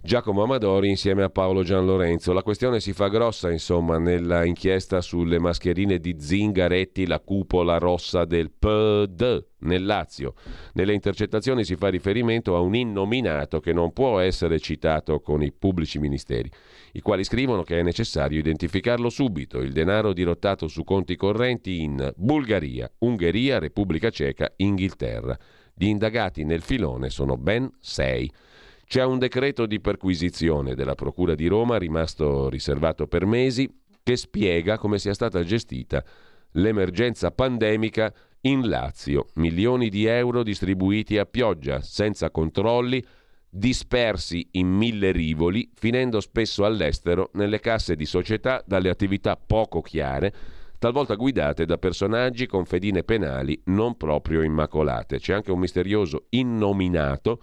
Giacomo 0.00 0.42
Amadori 0.42 0.88
insieme 0.88 1.22
a 1.22 1.28
Paolo 1.28 1.62
Gianlorenzo. 1.62 2.32
La 2.32 2.42
questione 2.42 2.80
si 2.80 2.92
fa 2.92 3.08
grossa, 3.08 3.50
insomma, 3.50 3.98
nella 3.98 4.44
inchiesta 4.44 5.00
sulle 5.00 5.38
mascherine 5.38 5.98
di 5.98 6.16
Zingaretti, 6.18 7.06
la 7.06 7.20
cupola 7.20 7.78
rossa 7.78 8.24
del 8.24 8.50
PD 8.50 9.44
nel 9.60 9.84
Lazio. 9.84 10.34
Nelle 10.74 10.94
intercettazioni 10.94 11.64
si 11.64 11.76
fa 11.76 11.88
riferimento 11.88 12.56
a 12.56 12.60
un 12.60 12.74
innominato 12.74 13.60
che 13.60 13.72
non 13.72 13.92
può 13.92 14.18
essere 14.18 14.58
citato 14.58 15.20
con 15.20 15.42
i 15.42 15.52
pubblici 15.52 15.98
ministeri, 15.98 16.50
i 16.92 17.00
quali 17.00 17.24
scrivono 17.24 17.62
che 17.62 17.78
è 17.78 17.82
necessario 17.82 18.38
identificarlo 18.38 19.08
subito. 19.08 19.60
Il 19.60 19.72
denaro 19.72 20.12
dirottato 20.12 20.68
su 20.68 20.84
conti 20.84 21.16
correnti 21.16 21.82
in 21.82 22.12
Bulgaria, 22.16 22.90
Ungheria, 22.98 23.58
Repubblica 23.58 24.10
Ceca, 24.10 24.52
Inghilterra. 24.56 25.38
Gli 25.74 25.86
indagati 25.86 26.44
nel 26.44 26.62
filone 26.62 27.08
sono 27.08 27.36
ben 27.36 27.70
sei. 27.80 28.30
C'è 28.92 29.02
un 29.02 29.18
decreto 29.18 29.64
di 29.64 29.80
perquisizione 29.80 30.74
della 30.74 30.94
Procura 30.94 31.34
di 31.34 31.46
Roma 31.46 31.78
rimasto 31.78 32.50
riservato 32.50 33.06
per 33.06 33.24
mesi 33.24 33.66
che 34.02 34.18
spiega 34.18 34.76
come 34.76 34.98
sia 34.98 35.14
stata 35.14 35.42
gestita 35.42 36.04
l'emergenza 36.50 37.30
pandemica 37.30 38.12
in 38.42 38.68
Lazio. 38.68 39.28
Milioni 39.36 39.88
di 39.88 40.04
euro 40.04 40.42
distribuiti 40.42 41.16
a 41.16 41.24
pioggia, 41.24 41.80
senza 41.80 42.30
controlli, 42.30 43.02
dispersi 43.48 44.46
in 44.50 44.68
mille 44.68 45.10
rivoli, 45.10 45.70
finendo 45.74 46.20
spesso 46.20 46.66
all'estero 46.66 47.30
nelle 47.32 47.60
casse 47.60 47.96
di 47.96 48.04
società 48.04 48.62
dalle 48.66 48.90
attività 48.90 49.38
poco 49.38 49.80
chiare, 49.80 50.34
talvolta 50.78 51.14
guidate 51.14 51.64
da 51.64 51.78
personaggi 51.78 52.44
con 52.44 52.66
fedine 52.66 53.04
penali 53.04 53.58
non 53.68 53.96
proprio 53.96 54.42
immacolate. 54.42 55.18
C'è 55.18 55.32
anche 55.32 55.50
un 55.50 55.60
misterioso 55.60 56.26
innominato 56.28 57.40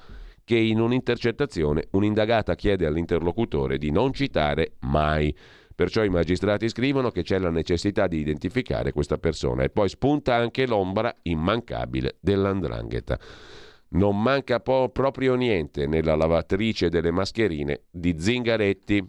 che 0.50 0.58
in 0.58 0.80
un'intercettazione 0.80 1.90
un'indagata 1.92 2.56
chiede 2.56 2.88
all'interlocutore 2.88 3.78
di 3.78 3.92
non 3.92 4.14
citare 4.14 4.78
mai. 4.80 5.32
Perciò 5.76 6.04
i 6.04 6.10
magistrati 6.10 6.68
scrivono 6.70 7.12
che 7.12 7.22
c'è 7.22 7.38
la 7.38 7.52
necessità 7.52 8.08
di 8.08 8.18
identificare 8.18 8.92
questa 8.92 9.20
persona 9.20 9.62
e 9.62 9.70
poi 9.70 9.90
spunta 9.90 10.34
anche 10.34 10.66
l'ombra 10.66 11.16
immancabile 11.22 12.18
dell'andrangheta. 12.20 13.20
Non 13.90 14.20
manca 14.20 14.60
po- 14.60 14.90
proprio 14.90 15.36
niente 15.36 15.86
nella 15.86 16.16
lavatrice 16.16 16.90
delle 16.90 17.12
mascherine 17.12 17.82
di 17.92 18.16
Zingaretti. 18.18 19.08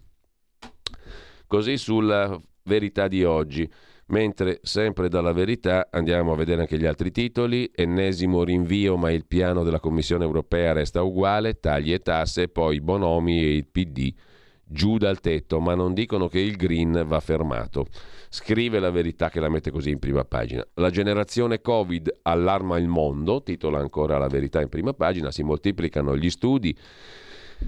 Così 1.47 1.78
sulla 1.78 2.38
verità 2.64 3.09
di 3.09 3.24
oggi. 3.24 3.66
Mentre 4.11 4.59
sempre 4.63 5.09
dalla 5.09 5.33
verità 5.33 5.87
andiamo 5.91 6.33
a 6.33 6.37
vedere 6.37 6.63
anche 6.63 6.77
gli 6.77 6.85
altri 6.85 7.13
titoli, 7.13 7.71
ennesimo 7.73 8.43
rinvio 8.43 8.97
ma 8.97 9.13
il 9.13 9.25
piano 9.25 9.63
della 9.63 9.79
Commissione 9.79 10.25
europea 10.25 10.73
resta 10.73 11.03
uguale, 11.03 11.61
tagli 11.61 11.93
e 11.93 12.01
tasse, 12.01 12.49
poi 12.49 12.81
Bonomi 12.81 13.41
e 13.41 13.55
il 13.55 13.67
PD 13.67 14.13
giù 14.65 14.99
dal 14.99 15.21
tetto, 15.21 15.61
ma 15.61 15.75
non 15.75 15.95
dicono 15.95 16.29
che 16.29 16.41
il 16.41 16.57
green 16.57 17.05
va 17.07 17.21
fermato. 17.21 17.87
Scrive 18.29 18.81
la 18.81 18.91
verità 18.91 19.29
che 19.29 19.41
la 19.41 19.49
mette 19.49 19.71
così 19.71 19.91
in 19.91 19.99
prima 19.99 20.25
pagina. 20.25 20.67
La 20.75 20.91
generazione 20.91 21.61
Covid 21.61 22.21
allarma 22.23 22.79
il 22.79 22.89
mondo, 22.89 23.43
titola 23.43 23.79
ancora 23.79 24.19
la 24.19 24.29
verità 24.29 24.61
in 24.61 24.69
prima 24.69 24.93
pagina, 24.93 25.31
si 25.31 25.43
moltiplicano 25.43 26.17
gli 26.17 26.31
studi 26.31 26.77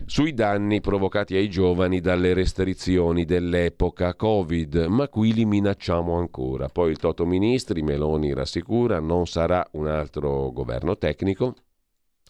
sui 0.07 0.34
danni 0.34 0.80
provocati 0.80 1.36
ai 1.36 1.49
giovani 1.49 2.01
dalle 2.01 2.34
restrizioni 2.34 3.24
dell'epoca 3.24 4.14
Covid, 4.14 4.86
ma 4.88 5.09
qui 5.09 5.32
li 5.32 5.45
minacciamo 5.45 6.16
ancora. 6.16 6.68
Poi 6.68 6.90
il 6.90 6.99
Toto 6.99 7.24
Ministri, 7.26 7.82
Meloni 7.82 8.32
rassicura, 8.32 9.01
non 9.01 9.26
sarà 9.26 9.66
un 9.72 9.86
altro 9.86 10.51
governo 10.53 10.97
tecnico. 10.97 11.55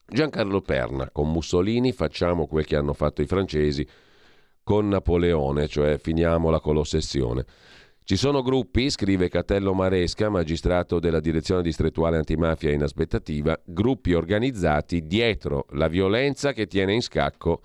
Giancarlo 0.06 0.60
Perna, 0.60 1.08
con 1.10 1.30
Mussolini 1.30 1.92
facciamo 1.92 2.46
quel 2.46 2.66
che 2.66 2.76
hanno 2.76 2.92
fatto 2.92 3.22
i 3.22 3.26
francesi 3.26 3.86
con 4.62 4.88
Napoleone, 4.88 5.68
cioè 5.68 5.98
finiamola 5.98 6.60
con 6.60 6.74
l'ossessione. 6.74 7.44
Ci 8.04 8.16
sono 8.16 8.42
gruppi, 8.42 8.90
scrive 8.90 9.28
Catello 9.28 9.74
Maresca, 9.74 10.28
magistrato 10.28 10.98
della 10.98 11.20
direzione 11.20 11.62
distrettuale 11.62 12.16
antimafia 12.16 12.72
in 12.72 12.82
aspettativa, 12.82 13.58
gruppi 13.64 14.12
organizzati 14.12 15.06
dietro 15.06 15.66
la 15.70 15.86
violenza 15.86 16.52
che 16.52 16.66
tiene 16.66 16.94
in 16.94 17.00
scacco 17.00 17.60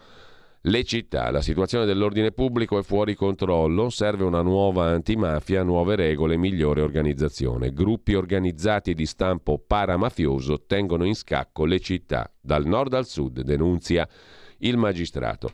le 0.61 0.83
città. 0.83 1.31
La 1.31 1.41
situazione 1.41 1.85
dell'ordine 1.85 2.31
pubblico 2.31 2.77
è 2.77 2.83
fuori 2.83 3.15
controllo, 3.15 3.89
serve 3.89 4.25
una 4.25 4.43
nuova 4.43 4.85
antimafia, 4.85 5.63
nuove 5.63 5.95
regole, 5.95 6.37
migliore 6.37 6.81
organizzazione. 6.81 7.73
Gruppi 7.73 8.13
organizzati 8.13 8.93
di 8.93 9.07
stampo 9.07 9.57
paramafioso 9.57 10.65
tengono 10.67 11.05
in 11.05 11.15
scacco 11.15 11.65
le 11.65 11.79
città, 11.79 12.31
dal 12.39 12.67
nord 12.67 12.93
al 12.93 13.07
sud, 13.07 13.41
denunzia 13.41 14.07
il 14.59 14.77
magistrato. 14.77 15.51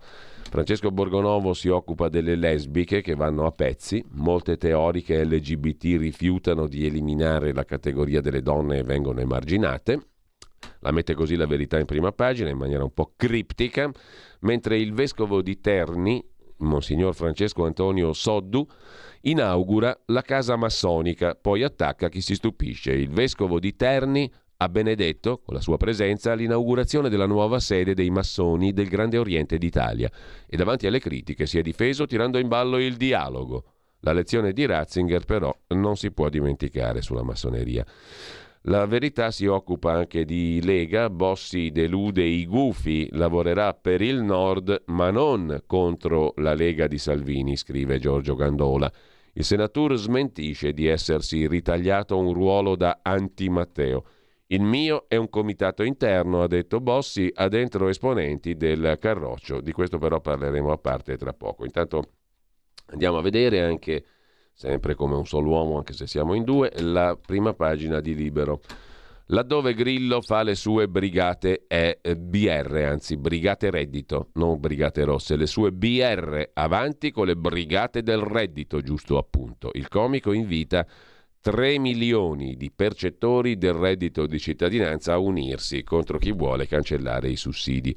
Francesco 0.54 0.92
Borgonovo 0.92 1.56
si 1.56 1.68
occupa 1.68 2.10
delle 2.10 2.36
lesbiche 2.36 3.02
che 3.02 3.16
vanno 3.16 3.48
a 3.48 3.52
pezzi, 3.52 4.06
molte 4.10 4.56
teoriche 4.56 5.26
LGBT 5.26 5.98
rifiutano 5.98 6.68
di 6.68 6.86
eliminare 6.86 7.54
la 7.54 7.66
categoria 7.66 8.22
delle 8.22 8.44
donne 8.44 8.78
e 8.78 8.84
vengono 8.84 9.20
emarginate. 9.20 10.00
La 10.82 10.92
mette 10.92 11.16
così 11.16 11.36
la 11.38 11.48
verità 11.48 11.80
in 11.80 11.86
prima 11.86 12.12
pagina 12.12 12.52
in 12.52 12.58
maniera 12.58 12.84
un 12.84 12.94
po' 12.94 13.14
criptica, 13.16 13.90
mentre 14.42 14.78
il 14.78 14.94
vescovo 14.94 15.42
di 15.42 15.60
Terni, 15.60 16.24
Monsignor 16.58 17.16
Francesco 17.16 17.66
Antonio 17.66 18.14
Soddu, 18.14 18.64
inaugura 19.22 20.04
la 20.06 20.22
casa 20.22 20.56
massonica, 20.56 21.34
poi 21.34 21.64
attacca 21.64 22.10
chi 22.10 22.22
si 22.22 22.36
stupisce. 22.36 22.92
Il 22.92 23.10
vescovo 23.10 23.60
di 23.60 23.76
Terni 23.76 24.32
ha 24.64 24.70
benedetto, 24.70 25.42
con 25.44 25.54
la 25.54 25.62
sua 25.62 25.78
presenza, 25.78 26.34
l'inaugurazione 26.34 27.10
della 27.10 27.26
nuova 27.26 27.60
sede 27.60 27.94
dei 27.94 28.10
massoni 28.10 28.74
del 28.74 28.88
Grande 28.88 29.18
Oriente 29.18 29.58
d'Italia 29.58 30.10
e 30.48 30.56
davanti 30.58 30.88
alle 30.88 31.00
critiche 31.00 31.46
si 31.46 31.60
è 31.60 31.62
difeso 31.62 32.06
tirando 32.06 32.40
in 32.40 32.48
ballo 32.48 32.80
il 32.80 32.96
dialogo. 32.96 33.66
La 34.00 34.14
lezione 34.14 34.52
di 34.52 34.66
Ratzinger 34.66 35.26
però 35.26 35.56
non 35.70 35.96
si 35.96 36.12
può 36.12 36.30
dimenticare 36.30 37.02
sulla 37.02 37.24
massoneria. 37.24 37.86
La 38.68 38.86
verità 38.86 39.30
si 39.32 39.46
occupa 39.46 39.92
anche 39.92 40.24
di 40.24 40.62
Lega, 40.64 41.10
Bossi 41.10 41.70
delude 41.72 42.24
i 42.24 42.46
gufi, 42.46 43.10
lavorerà 43.12 43.74
per 43.74 44.02
il 44.02 44.22
Nord 44.22 44.84
ma 44.88 45.12
non 45.12 45.64
contro 45.68 46.34
la 46.38 46.54
Lega 46.54 46.88
di 46.88 46.98
Salvini, 46.98 47.58
scrive 47.58 48.00
Giorgio 48.00 48.36
Gandola. 48.36 48.92
Il 49.34 49.44
senatore 49.44 49.98
smentisce 49.98 50.72
di 50.72 50.86
essersi 50.88 51.48
ritagliato 51.48 52.18
un 52.18 52.34
ruolo 52.34 52.76
da 52.76 53.00
anti-Matteo. 53.02 54.06
Il 54.54 54.62
mio 54.62 55.06
è 55.08 55.16
un 55.16 55.32
comitato 55.32 55.82
interno, 55.82 56.44
ha 56.44 56.48
detto 56.48 56.80
Bossi, 56.80 57.28
ha 57.34 57.48
dentro 57.48 57.88
esponenti 57.88 58.56
del 58.56 58.98
Carroccio. 59.00 59.62
Di 59.62 59.72
questo 59.72 59.98
però 59.98 60.22
parleremo 60.22 60.72
a 60.72 60.78
parte 60.78 61.18
tra 61.18 61.34
poco. 61.34 61.66
Intanto 61.66 62.04
andiamo 62.92 63.18
a 63.18 63.24
vedere 63.24 63.64
anche 63.64 64.06
sempre 64.54 64.94
come 64.94 65.16
un 65.16 65.26
solo 65.26 65.50
uomo, 65.50 65.78
anche 65.78 65.94
se 65.94 66.06
siamo 66.06 66.36
in 66.36 66.44
due, 66.44 66.72
la 66.82 67.18
prima 67.20 67.56
pagina 67.56 68.00
di 68.00 68.14
Libero. 68.14 68.62
Laddove 69.28 69.74
Grillo 69.74 70.22
fa 70.22 70.44
le 70.44 70.54
sue 70.54 70.88
brigate 70.88 71.64
è 71.66 71.98
eh, 72.00 72.16
BR, 72.16 72.76
anzi 72.76 73.18
brigate 73.18 73.72
reddito, 73.72 74.30
non 74.34 74.60
brigate 74.60 75.04
rosse, 75.04 75.36
le 75.36 75.48
sue 75.48 75.72
BR 75.72 76.52
avanti 76.54 77.10
con 77.10 77.26
le 77.26 77.36
brigate 77.36 78.04
del 78.04 78.20
reddito, 78.20 78.82
giusto 78.82 79.18
appunto. 79.18 79.72
Il 79.74 79.88
comico 79.88 80.32
invita 80.32 80.86
3 81.44 81.78
milioni 81.78 82.56
di 82.56 82.72
percettori 82.74 83.58
del 83.58 83.74
reddito 83.74 84.26
di 84.28 84.40
cittadinanza 84.40 85.12
a 85.12 85.18
unirsi 85.18 85.84
contro 85.84 86.18
chi 86.18 86.32
vuole 86.32 86.68
cancellare 86.68 87.28
i 87.30 87.36
sussidi. 87.36 87.94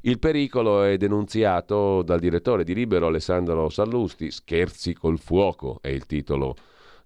Il 0.00 0.18
pericolo 0.18 0.82
è 0.82 0.96
denunziato 0.96 2.00
dal 2.00 2.18
direttore 2.18 2.64
di 2.64 2.72
Libero 2.72 3.08
Alessandro 3.08 3.68
Sallusti, 3.68 4.30
Scherzi 4.30 4.94
col 4.94 5.18
fuoco 5.18 5.78
è 5.82 5.88
il 5.88 6.06
titolo 6.06 6.56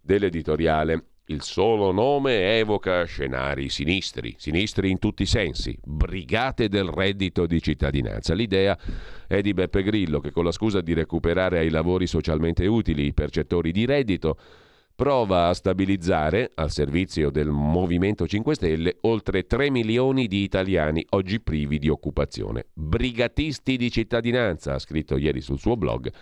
dell'editoriale. 0.00 1.06
Il 1.24 1.42
solo 1.42 1.90
nome 1.90 2.56
evoca 2.56 3.02
scenari 3.02 3.68
sinistri, 3.68 4.36
sinistri 4.38 4.90
in 4.90 5.00
tutti 5.00 5.24
i 5.24 5.26
sensi, 5.26 5.76
brigate 5.82 6.68
del 6.68 6.86
reddito 6.86 7.46
di 7.46 7.60
cittadinanza. 7.60 8.32
L'idea 8.32 8.78
è 9.26 9.40
di 9.40 9.52
Beppe 9.54 9.82
Grillo 9.82 10.20
che 10.20 10.30
con 10.30 10.44
la 10.44 10.52
scusa 10.52 10.80
di 10.80 10.94
recuperare 10.94 11.58
ai 11.58 11.68
lavori 11.68 12.06
socialmente 12.06 12.64
utili 12.68 13.06
i 13.06 13.12
percettori 13.12 13.72
di 13.72 13.86
reddito 13.86 14.38
prova 15.00 15.48
a 15.48 15.54
stabilizzare, 15.54 16.50
al 16.56 16.70
servizio 16.70 17.30
del 17.30 17.48
Movimento 17.48 18.26
5 18.26 18.54
Stelle, 18.54 18.98
oltre 19.00 19.46
3 19.46 19.70
milioni 19.70 20.26
di 20.26 20.42
italiani 20.42 21.02
oggi 21.12 21.40
privi 21.40 21.78
di 21.78 21.88
occupazione. 21.88 22.66
Brigatisti 22.74 23.78
di 23.78 23.90
cittadinanza, 23.90 24.74
ha 24.74 24.78
scritto 24.78 25.16
ieri 25.16 25.40
sul 25.40 25.58
suo 25.58 25.78
blog, 25.78 26.12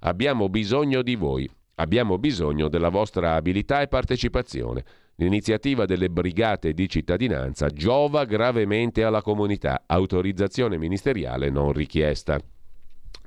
abbiamo 0.00 0.48
bisogno 0.48 1.02
di 1.02 1.14
voi, 1.14 1.48
abbiamo 1.76 2.18
bisogno 2.18 2.66
della 2.66 2.88
vostra 2.88 3.36
abilità 3.36 3.82
e 3.82 3.86
partecipazione. 3.86 4.84
L'iniziativa 5.14 5.84
delle 5.84 6.10
brigate 6.10 6.72
di 6.72 6.88
cittadinanza 6.88 7.68
giova 7.68 8.24
gravemente 8.24 9.04
alla 9.04 9.22
comunità, 9.22 9.84
autorizzazione 9.86 10.76
ministeriale 10.76 11.50
non 11.50 11.72
richiesta. 11.72 12.40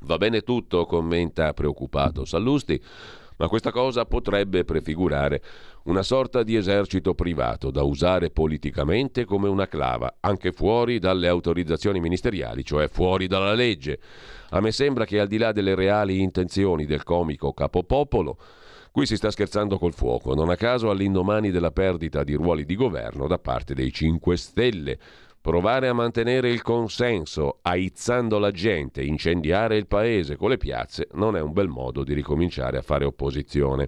Va 0.01 0.17
bene 0.17 0.41
tutto, 0.41 0.85
commenta 0.85 1.53
preoccupato 1.53 2.25
Sallusti 2.25 2.77
ma 3.37 3.47
questa 3.47 3.71
cosa 3.71 4.05
potrebbe 4.05 4.65
prefigurare 4.65 5.41
una 5.83 6.03
sorta 6.03 6.43
di 6.43 6.55
esercito 6.55 7.13
privato 7.13 7.71
da 7.71 7.83
usare 7.83 8.29
politicamente 8.29 9.25
come 9.25 9.47
una 9.47 9.67
clava, 9.67 10.17
anche 10.19 10.51
fuori 10.51 10.99
dalle 10.99 11.27
autorizzazioni 11.27 11.99
ministeriali, 11.99 12.63
cioè 12.63 12.87
fuori 12.89 13.27
dalla 13.27 13.53
legge. 13.53 13.99
A 14.49 14.59
me 14.59 14.71
sembra 14.71 15.05
che 15.05 15.19
al 15.19 15.27
di 15.27 15.37
là 15.37 15.51
delle 15.51 15.75
reali 15.75 16.21
intenzioni 16.21 16.85
del 16.85 17.03
comico 17.03 17.53
capopopolo, 17.53 18.37
Qui 18.97 19.05
si 19.05 19.15
sta 19.15 19.29
scherzando 19.29 19.77
col 19.77 19.93
fuoco, 19.93 20.33
non 20.33 20.49
a 20.49 20.55
caso 20.55 20.89
all'indomani 20.89 21.51
della 21.51 21.69
perdita 21.69 22.23
di 22.23 22.33
ruoli 22.33 22.65
di 22.65 22.75
governo 22.75 23.27
da 23.27 23.37
parte 23.37 23.75
dei 23.75 23.93
5 23.93 24.35
Stelle. 24.35 24.97
Provare 25.47 25.87
a 25.87 25.93
mantenere 25.93 26.49
il 26.49 26.61
consenso, 26.61 27.59
aizzando 27.61 28.37
la 28.37 28.51
gente, 28.51 29.01
incendiare 29.01 29.77
il 29.77 29.87
paese 29.87 30.35
con 30.35 30.49
le 30.49 30.57
piazze, 30.57 31.07
non 31.13 31.37
è 31.37 31.39
un 31.39 31.53
bel 31.53 31.69
modo 31.69 32.03
di 32.03 32.13
ricominciare 32.13 32.77
a 32.77 32.81
fare 32.81 33.05
opposizione. 33.05 33.87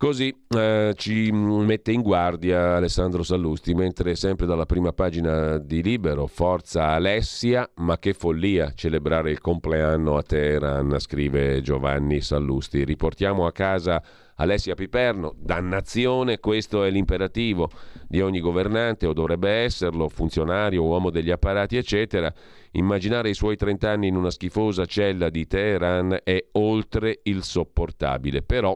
Così 0.00 0.34
eh, 0.48 0.94
ci 0.96 1.30
mette 1.30 1.92
in 1.92 2.00
guardia 2.00 2.76
Alessandro 2.76 3.22
Sallusti, 3.22 3.74
mentre 3.74 4.14
sempre 4.14 4.46
dalla 4.46 4.64
prima 4.64 4.94
pagina 4.94 5.58
di 5.58 5.82
Libero, 5.82 6.26
Forza 6.26 6.86
Alessia, 6.86 7.68
ma 7.74 7.98
che 7.98 8.14
follia 8.14 8.72
celebrare 8.72 9.30
il 9.30 9.42
compleanno 9.42 10.16
a 10.16 10.22
Teheran, 10.22 10.98
scrive 11.00 11.60
Giovanni 11.60 12.22
Sallusti. 12.22 12.82
Riportiamo 12.82 13.44
a 13.44 13.52
casa 13.52 14.02
Alessia 14.36 14.74
Piperno, 14.74 15.34
dannazione, 15.36 16.40
questo 16.40 16.82
è 16.82 16.88
l'imperativo 16.88 17.68
di 18.08 18.22
ogni 18.22 18.40
governante 18.40 19.04
o 19.04 19.12
dovrebbe 19.12 19.50
esserlo, 19.50 20.08
funzionario, 20.08 20.82
uomo 20.82 21.10
degli 21.10 21.30
apparati, 21.30 21.76
eccetera. 21.76 22.32
Immaginare 22.70 23.28
i 23.28 23.34
suoi 23.34 23.56
30 23.56 23.90
anni 23.90 24.08
in 24.08 24.16
una 24.16 24.30
schifosa 24.30 24.86
cella 24.86 25.28
di 25.28 25.46
Teheran 25.46 26.20
è 26.24 26.42
oltre 26.52 27.20
il 27.24 27.42
sopportabile, 27.42 28.40
però 28.40 28.74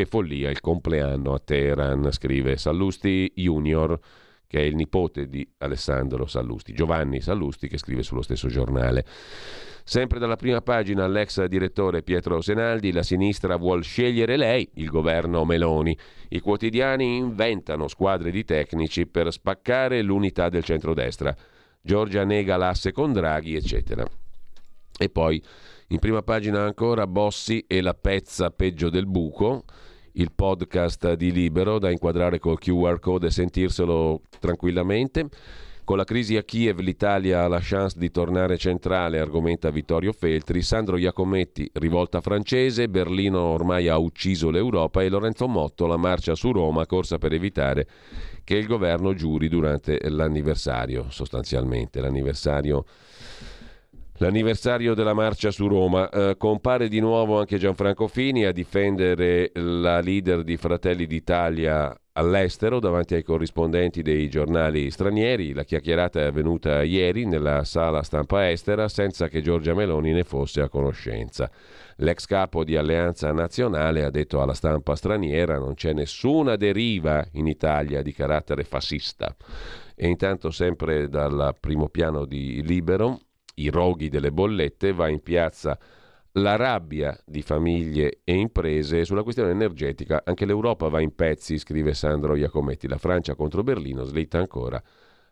che 0.00 0.06
follia 0.06 0.48
il 0.48 0.60
compleanno 0.60 1.34
a 1.34 1.38
Teheran, 1.38 2.10
scrive 2.10 2.56
Sallusti 2.56 3.30
Junior 3.34 3.98
che 4.46 4.58
è 4.58 4.62
il 4.62 4.74
nipote 4.74 5.28
di 5.28 5.48
Alessandro 5.58 6.26
Sallusti, 6.26 6.72
Giovanni 6.72 7.20
Sallusti, 7.20 7.68
che 7.68 7.78
scrive 7.78 8.02
sullo 8.02 8.22
stesso 8.22 8.48
giornale. 8.48 9.04
Sempre 9.84 10.18
dalla 10.18 10.34
prima 10.34 10.60
pagina 10.60 11.06
l'ex 11.06 11.44
direttore 11.44 12.02
Pietro 12.02 12.40
Senaldi, 12.40 12.90
la 12.90 13.04
sinistra 13.04 13.54
vuol 13.56 13.84
scegliere 13.84 14.36
lei, 14.36 14.68
il 14.74 14.88
governo 14.88 15.44
Meloni. 15.44 15.96
I 16.30 16.40
quotidiani 16.40 17.16
inventano 17.16 17.86
squadre 17.86 18.32
di 18.32 18.42
tecnici 18.44 19.06
per 19.06 19.30
spaccare 19.30 20.02
l'unità 20.02 20.48
del 20.48 20.64
centrodestra. 20.64 21.32
Giorgia 21.80 22.24
nega 22.24 22.56
l'asse 22.56 22.90
con 22.90 23.12
Draghi, 23.12 23.54
eccetera. 23.54 24.04
E 24.98 25.08
poi 25.10 25.40
in 25.88 25.98
prima 26.00 26.22
pagina 26.22 26.64
ancora 26.64 27.06
Bossi 27.06 27.64
e 27.68 27.80
la 27.82 27.94
pezza 27.94 28.50
peggio 28.50 28.90
del 28.90 29.06
buco 29.06 29.64
il 30.12 30.32
podcast 30.34 31.14
di 31.14 31.32
Libero 31.32 31.78
da 31.78 31.90
inquadrare 31.90 32.38
col 32.38 32.58
QR 32.58 32.98
code 32.98 33.28
e 33.28 33.30
sentirselo 33.30 34.22
tranquillamente. 34.38 35.28
Con 35.90 35.98
la 35.98 36.04
crisi 36.04 36.36
a 36.36 36.44
Kiev 36.44 36.78
l'Italia 36.78 37.42
ha 37.42 37.48
la 37.48 37.58
chance 37.60 37.98
di 37.98 38.12
tornare 38.12 38.56
centrale, 38.56 39.18
argomenta 39.18 39.70
Vittorio 39.70 40.12
Feltri. 40.12 40.62
Sandro 40.62 40.96
Iacometti, 40.96 41.68
rivolta 41.74 42.20
francese, 42.20 42.88
Berlino 42.88 43.40
ormai 43.40 43.88
ha 43.88 43.98
ucciso 43.98 44.50
l'Europa 44.50 45.02
e 45.02 45.08
Lorenzo 45.08 45.48
Motto, 45.48 45.86
la 45.86 45.96
marcia 45.96 46.36
su 46.36 46.52
Roma, 46.52 46.86
corsa 46.86 47.18
per 47.18 47.32
evitare 47.32 47.88
che 48.44 48.54
il 48.54 48.66
governo 48.66 49.14
giuri 49.14 49.48
durante 49.48 49.98
l'anniversario, 50.08 51.06
sostanzialmente 51.08 52.00
l'anniversario 52.00 52.84
L'anniversario 54.22 54.92
della 54.92 55.14
marcia 55.14 55.50
su 55.50 55.66
Roma. 55.66 56.10
Eh, 56.10 56.36
compare 56.36 56.88
di 56.88 57.00
nuovo 57.00 57.38
anche 57.38 57.56
Gianfranco 57.56 58.06
Fini 58.06 58.44
a 58.44 58.52
difendere 58.52 59.50
la 59.54 60.00
leader 60.00 60.42
di 60.42 60.58
Fratelli 60.58 61.06
d'Italia 61.06 61.98
all'estero 62.12 62.80
davanti 62.80 63.14
ai 63.14 63.22
corrispondenti 63.22 64.02
dei 64.02 64.28
giornali 64.28 64.90
stranieri. 64.90 65.54
La 65.54 65.64
chiacchierata 65.64 66.20
è 66.20 66.24
avvenuta 66.24 66.82
ieri 66.82 67.24
nella 67.24 67.64
sala 67.64 68.02
stampa 68.02 68.50
estera 68.50 68.88
senza 68.88 69.28
che 69.28 69.40
Giorgia 69.40 69.72
Meloni 69.72 70.12
ne 70.12 70.24
fosse 70.24 70.60
a 70.60 70.68
conoscenza. 70.68 71.50
L'ex 71.96 72.26
capo 72.26 72.62
di 72.62 72.76
Alleanza 72.76 73.32
Nazionale 73.32 74.04
ha 74.04 74.10
detto 74.10 74.42
alla 74.42 74.52
stampa 74.52 74.96
straniera 74.96 75.56
non 75.56 75.72
c'è 75.72 75.94
nessuna 75.94 76.56
deriva 76.56 77.26
in 77.32 77.46
Italia 77.46 78.02
di 78.02 78.12
carattere 78.12 78.64
fascista. 78.64 79.34
E 79.94 80.08
intanto 80.08 80.50
sempre 80.50 81.08
dal 81.08 81.56
primo 81.58 81.88
piano 81.88 82.26
di 82.26 82.62
Libero, 82.62 83.20
i 83.56 83.68
roghi 83.70 84.08
delle 84.08 84.32
bollette, 84.32 84.92
va 84.92 85.08
in 85.08 85.22
piazza 85.22 85.78
la 86.34 86.56
rabbia 86.56 87.18
di 87.24 87.42
famiglie 87.42 88.20
e 88.24 88.34
imprese 88.34 89.04
sulla 89.04 89.22
questione 89.22 89.50
energetica. 89.50 90.22
Anche 90.24 90.46
l'Europa 90.46 90.88
va 90.88 91.00
in 91.00 91.14
pezzi, 91.14 91.58
scrive 91.58 91.94
Sandro 91.94 92.36
Iacometti. 92.36 92.86
La 92.86 92.98
Francia 92.98 93.34
contro 93.34 93.62
Berlino 93.62 94.04
slitta 94.04 94.38
ancora 94.38 94.80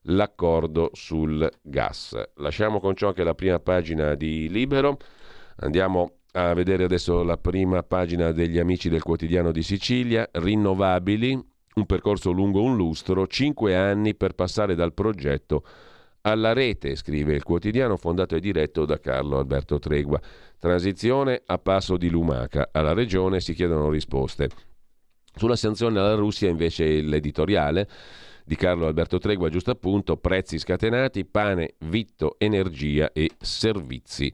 l'accordo 0.03 0.91
sul 0.93 1.49
gas. 1.63 2.21
Lasciamo 2.37 2.81
con 2.81 2.95
ciò 2.95 3.13
che 3.13 3.23
è 3.23 3.25
la 3.25 3.35
prima 3.35 3.61
pagina 3.61 4.15
di 4.15 4.49
Libero. 4.49 4.97
Andiamo 5.57 6.13
a 6.33 6.53
vedere 6.55 6.85
adesso 6.85 7.23
la 7.23 7.37
prima 7.37 7.83
pagina 7.83 8.33
degli 8.33 8.59
amici 8.59 8.89
del 8.89 9.03
quotidiano 9.03 9.53
di 9.53 9.63
Sicilia. 9.63 10.29
Rinnovabili, 10.31 11.33
un 11.75 11.87
percorso 11.87 12.31
lungo 12.31 12.63
un 12.63 12.77
lustro, 12.77 13.27
cinque 13.27 13.77
anni 13.77 14.15
per 14.15 14.35
passare 14.35 14.75
dal 14.75 14.95
progetto 14.95 15.63
alla 16.23 16.53
rete, 16.53 16.97
scrive 16.97 17.35
il 17.35 17.43
quotidiano 17.43 17.97
fondato 17.97 18.37
e 18.37 18.41
diretto 18.41 18.85
da 18.85 18.99
Carlo 18.99 19.39
Alberto 19.39 19.79
Tregua. 19.79 20.21
Transizione 20.59 21.43
a 21.47 21.59
passo 21.59 21.97
di 21.97 22.11
lumaca. 22.11 22.69
Alla 22.73 22.93
regione 22.93 23.41
si 23.41 23.55
chiedono 23.55 23.91
risposte. 23.91 24.49
Sulla 25.35 25.57
sanzione 25.57 25.99
alla 25.99 26.15
Russia 26.15 26.49
invece 26.49 27.01
l'editoriale 27.01 27.89
di 28.45 28.57
Carlo 28.57 28.87
Alberto 28.87 29.19
Tregua, 29.19 29.51
giusto 29.51 29.71
appunto, 29.71 30.17
prezzi 30.17 30.59
scatenati, 30.59 31.25
pane, 31.25 31.75
vitto, 31.81 32.37
energia 32.39 33.13
e 33.13 33.31
servizi. 33.39 34.33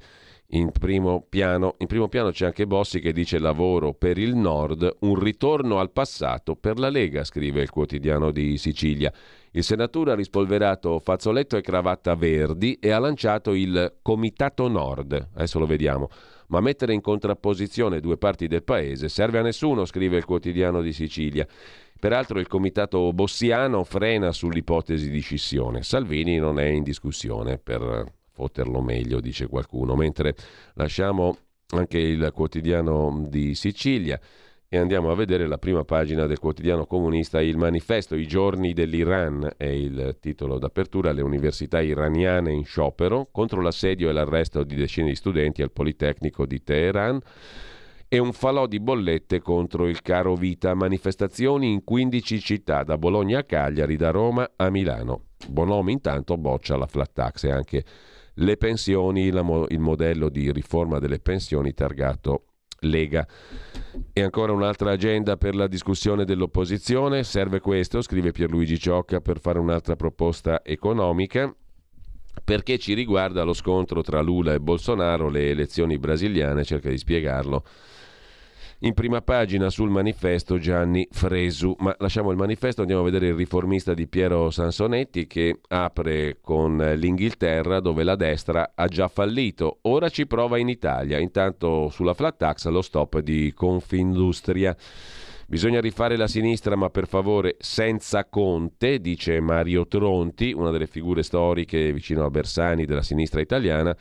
In 0.48 0.70
primo, 0.70 1.26
piano, 1.28 1.74
in 1.78 1.88
primo 1.88 2.08
piano 2.08 2.30
c'è 2.30 2.46
anche 2.46 2.66
Bossi 2.66 3.00
che 3.00 3.12
dice 3.12 3.38
lavoro 3.38 3.92
per 3.92 4.18
il 4.18 4.36
nord, 4.36 4.98
un 5.00 5.18
ritorno 5.18 5.80
al 5.80 5.90
passato 5.90 6.54
per 6.54 6.78
la 6.78 6.90
Lega, 6.90 7.24
scrive 7.24 7.60
il 7.60 7.70
quotidiano 7.70 8.30
di 8.30 8.56
Sicilia. 8.56 9.12
Il 9.56 9.62
senatore 9.62 10.10
ha 10.10 10.14
rispolverato 10.16 10.98
fazzoletto 10.98 11.56
e 11.56 11.60
cravatta 11.60 12.16
verdi 12.16 12.76
e 12.80 12.90
ha 12.90 12.98
lanciato 12.98 13.52
il 13.52 13.98
Comitato 14.02 14.66
Nord. 14.66 15.28
Adesso 15.32 15.60
lo 15.60 15.66
vediamo. 15.66 16.08
Ma 16.48 16.58
mettere 16.58 16.92
in 16.92 17.00
contrapposizione 17.00 18.00
due 18.00 18.16
parti 18.16 18.48
del 18.48 18.64
paese 18.64 19.08
serve 19.08 19.38
a 19.38 19.42
nessuno, 19.42 19.84
scrive 19.84 20.16
il 20.16 20.24
quotidiano 20.24 20.82
di 20.82 20.92
Sicilia. 20.92 21.46
Peraltro 22.00 22.40
il 22.40 22.48
comitato 22.48 23.12
bossiano 23.12 23.84
frena 23.84 24.32
sull'ipotesi 24.32 25.08
di 25.08 25.20
scissione. 25.20 25.84
Salvini 25.84 26.36
non 26.36 26.58
è 26.58 26.66
in 26.66 26.82
discussione 26.82 27.58
per 27.58 28.12
fotterlo 28.32 28.82
meglio, 28.82 29.20
dice 29.20 29.46
qualcuno, 29.46 29.94
mentre 29.94 30.34
lasciamo 30.74 31.36
anche 31.68 31.98
il 31.98 32.32
quotidiano 32.34 33.24
di 33.28 33.54
Sicilia 33.54 34.18
e 34.68 34.78
andiamo 34.78 35.10
a 35.10 35.14
vedere 35.14 35.46
la 35.46 35.58
prima 35.58 35.84
pagina 35.84 36.26
del 36.26 36.38
quotidiano 36.38 36.86
comunista 36.86 37.40
Il 37.40 37.56
manifesto, 37.56 38.16
i 38.16 38.26
giorni 38.26 38.72
dell'Iran 38.72 39.52
è 39.56 39.66
il 39.66 40.16
titolo 40.20 40.58
d'apertura, 40.58 41.12
le 41.12 41.22
università 41.22 41.80
iraniane 41.80 42.52
in 42.52 42.64
sciopero 42.64 43.28
contro 43.30 43.60
l'assedio 43.60 44.08
e 44.08 44.12
l'arresto 44.12 44.64
di 44.64 44.74
decine 44.74 45.08
di 45.08 45.14
studenti 45.14 45.62
al 45.62 45.70
Politecnico 45.70 46.46
di 46.46 46.62
Teheran 46.62 47.20
e 48.08 48.18
un 48.18 48.32
falò 48.32 48.66
di 48.66 48.78
bollette 48.78 49.40
contro 49.40 49.88
il 49.88 50.00
caro 50.00 50.34
vita, 50.34 50.74
manifestazioni 50.74 51.72
in 51.72 51.82
15 51.82 52.40
città, 52.40 52.84
da 52.84 52.96
Bologna 52.96 53.40
a 53.40 53.44
Cagliari, 53.44 53.96
da 53.96 54.10
Roma 54.10 54.52
a 54.56 54.70
Milano. 54.70 55.24
Bonomi 55.48 55.92
intanto 55.92 56.36
boccia 56.36 56.76
la 56.76 56.86
flat 56.86 57.12
tax 57.12 57.44
e 57.44 57.50
anche 57.50 57.84
le 58.34 58.56
pensioni, 58.56 59.30
mo- 59.30 59.66
il 59.68 59.80
modello 59.80 60.28
di 60.28 60.52
riforma 60.52 60.98
delle 60.98 61.18
pensioni 61.18 61.74
targato 61.74 62.44
Lega. 62.80 63.26
E 64.12 64.22
ancora 64.22 64.52
un'altra 64.52 64.90
agenda 64.92 65.36
per 65.36 65.54
la 65.54 65.66
discussione 65.66 66.24
dell'opposizione. 66.24 67.22
Serve 67.22 67.60
questo, 67.60 68.00
scrive 68.02 68.32
Pierluigi 68.32 68.78
Ciocca, 68.78 69.20
per 69.20 69.40
fare 69.40 69.58
un'altra 69.58 69.96
proposta 69.96 70.62
economica. 70.64 71.54
Perché 72.42 72.78
ci 72.78 72.94
riguarda 72.94 73.44
lo 73.44 73.52
scontro 73.52 74.02
tra 74.02 74.20
Lula 74.20 74.52
e 74.52 74.60
Bolsonaro, 74.60 75.28
le 75.28 75.50
elezioni 75.50 75.98
brasiliane, 75.98 76.64
cerca 76.64 76.88
di 76.90 76.98
spiegarlo 76.98 77.64
in 78.80 78.92
prima 78.92 79.22
pagina 79.22 79.70
sul 79.70 79.88
manifesto 79.88 80.58
Gianni 80.58 81.06
Fresu, 81.10 81.74
ma 81.78 81.94
lasciamo 81.98 82.30
il 82.30 82.36
manifesto, 82.36 82.80
andiamo 82.80 83.02
a 83.02 83.04
vedere 83.04 83.28
il 83.28 83.34
riformista 83.34 83.94
di 83.94 84.06
Piero 84.06 84.50
Sansonetti 84.50 85.26
che 85.26 85.60
apre 85.68 86.38
con 86.40 86.76
l'Inghilterra 86.76 87.80
dove 87.80 88.02
la 88.02 88.16
destra 88.16 88.72
ha 88.74 88.86
già 88.86 89.08
fallito, 89.08 89.78
ora 89.82 90.08
ci 90.08 90.26
prova 90.26 90.58
in 90.58 90.68
Italia, 90.68 91.18
intanto 91.18 91.88
sulla 91.88 92.14
flat 92.14 92.36
tax 92.36 92.66
lo 92.68 92.82
stop 92.82 93.20
di 93.20 93.52
Confindustria. 93.54 94.76
Bisogna 95.46 95.80
rifare 95.80 96.16
la 96.16 96.26
sinistra, 96.26 96.74
ma 96.74 96.88
per 96.88 97.06
favore 97.06 97.56
senza 97.58 98.24
Conte, 98.24 98.98
dice 98.98 99.40
Mario 99.40 99.86
Tronti, 99.86 100.52
una 100.52 100.70
delle 100.70 100.86
figure 100.86 101.22
storiche 101.22 101.92
vicino 101.92 102.24
a 102.24 102.30
Bersani 102.30 102.86
della 102.86 103.02
sinistra 103.02 103.40
italiana. 103.40 103.94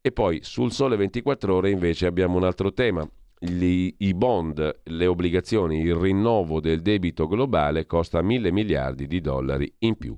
E 0.00 0.12
poi 0.12 0.40
sul 0.42 0.70
Sole 0.70 0.96
24 0.96 1.54
Ore 1.54 1.70
invece 1.70 2.06
abbiamo 2.06 2.36
un 2.36 2.44
altro 2.44 2.72
tema 2.72 3.08
gli, 3.38 3.94
i 3.98 4.14
bond, 4.14 4.80
le 4.82 5.06
obbligazioni, 5.06 5.80
il 5.80 5.94
rinnovo 5.94 6.60
del 6.60 6.82
debito 6.82 7.26
globale 7.26 7.86
costa 7.86 8.20
mille 8.22 8.50
miliardi 8.50 9.06
di 9.06 9.20
dollari 9.20 9.72
in 9.78 9.96
più. 9.96 10.16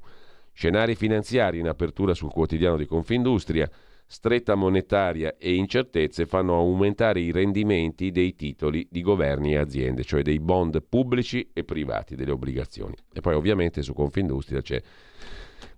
Scenari 0.53 0.95
finanziari 0.95 1.59
in 1.59 1.69
apertura 1.69 2.15
sul 2.15 2.31
quotidiano 2.31 2.77
di 2.77 2.87
Confindustria, 2.87 3.71
stretta 4.07 4.55
monetaria 4.55 5.37
e 5.39 5.55
incertezze 5.55 6.27
fanno 6.27 6.57
aumentare 6.57 7.21
i 7.21 7.31
rendimenti 7.31 8.11
dei 8.11 8.35
titoli 8.35 8.87
di 8.91 9.03
governi 9.03 9.53
e 9.53 9.59
aziende, 9.59 10.03
cioè 10.03 10.23
dei 10.23 10.41
bond 10.41 10.83
pubblici 10.83 11.51
e 11.53 11.63
privati, 11.63 12.17
delle 12.17 12.33
obbligazioni. 12.33 12.95
E 13.13 13.21
poi 13.21 13.35
ovviamente 13.35 13.83
su 13.83 13.95
Confindustria 13.95 14.61
c'è 14.61 14.83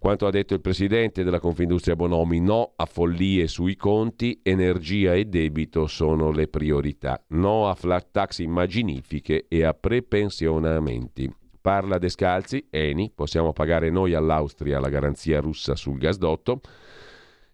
quanto 0.02 0.26
ha 0.26 0.30
detto 0.30 0.52
il 0.52 0.60
presidente 0.60 1.22
della 1.22 1.38
Confindustria 1.38 1.94
Bonomi, 1.94 2.40
no 2.40 2.72
a 2.74 2.86
follie 2.86 3.46
sui 3.46 3.76
conti, 3.76 4.40
energia 4.42 5.14
e 5.14 5.26
debito 5.26 5.86
sono 5.86 6.32
le 6.32 6.48
priorità. 6.48 7.22
No 7.28 7.68
a 7.68 7.74
flat 7.76 8.08
tax 8.10 8.40
immaginifiche 8.40 9.44
e 9.46 9.62
a 9.62 9.74
prepensionamenti. 9.74 11.32
Parla 11.60 11.98
Descalzi, 11.98 12.66
Eni, 12.68 13.12
possiamo 13.14 13.52
pagare 13.52 13.90
noi 13.90 14.14
all'Austria 14.14 14.80
la 14.80 14.88
garanzia 14.88 15.38
russa 15.38 15.76
sul 15.76 15.98
gasdotto. 15.98 16.62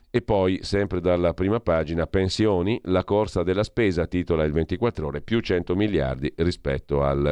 E 0.09 0.23
poi, 0.23 0.61
sempre 0.63 1.03
dalla 1.03 1.35
prima 1.35 1.61
pagina, 1.61 2.07
pensioni, 2.07 2.81
la 2.85 3.05
corsa 3.05 3.43
della 3.43 3.63
spesa, 3.63 4.07
titola 4.07 4.45
il 4.45 4.53
24 4.53 5.07
ore, 5.07 5.21
più 5.21 5.41
100 5.41 5.77
miliardi 5.77 6.33
rispetto 6.35 7.03
al 7.03 7.31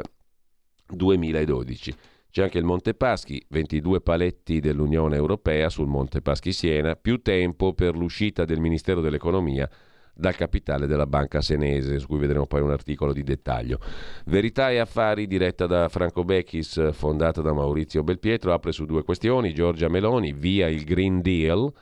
2012. 0.87 1.95
C'è 2.37 2.43
anche 2.43 2.59
il 2.59 2.65
Monte 2.65 2.93
Paschi, 2.93 3.43
22 3.49 4.03
paletti 4.03 4.61
dell'Unione 4.61 5.17
Europea 5.17 5.71
sul 5.71 5.87
Monte 5.87 6.21
Paschi 6.21 6.53
Siena, 6.53 6.95
più 6.95 7.23
tempo 7.23 7.73
per 7.73 7.97
l'uscita 7.97 8.45
del 8.45 8.61
Ministero 8.61 9.01
dell'Economia 9.01 9.67
dal 10.15 10.37
capitale 10.37 10.87
della 10.87 11.07
banca 11.07 11.41
senese, 11.41 11.99
su 11.99 12.07
cui 12.07 12.19
vedremo 12.19 12.45
poi 12.45 12.61
un 12.61 12.73
articolo 12.73 13.15
di 13.15 13.23
dettaglio. 13.23 13.81
Verità 14.27 14.71
e 14.71 14.77
Affari, 14.77 15.27
diretta 15.27 15.67
da 15.67 15.89
Franco 15.89 16.25
Becchis, 16.25 16.93
fondata 16.93 17.41
da 17.41 17.55
Maurizio 17.55 18.03
Belpietro, 18.03 18.53
apre 18.53 18.73
su 18.73 18.85
due 18.85 19.03
questioni. 19.03 19.55
Giorgia 19.55 19.89
Meloni, 19.89 20.35
via 20.35 20.69
il 20.69 20.85
Green 20.85 21.23
Deal. 21.23 21.73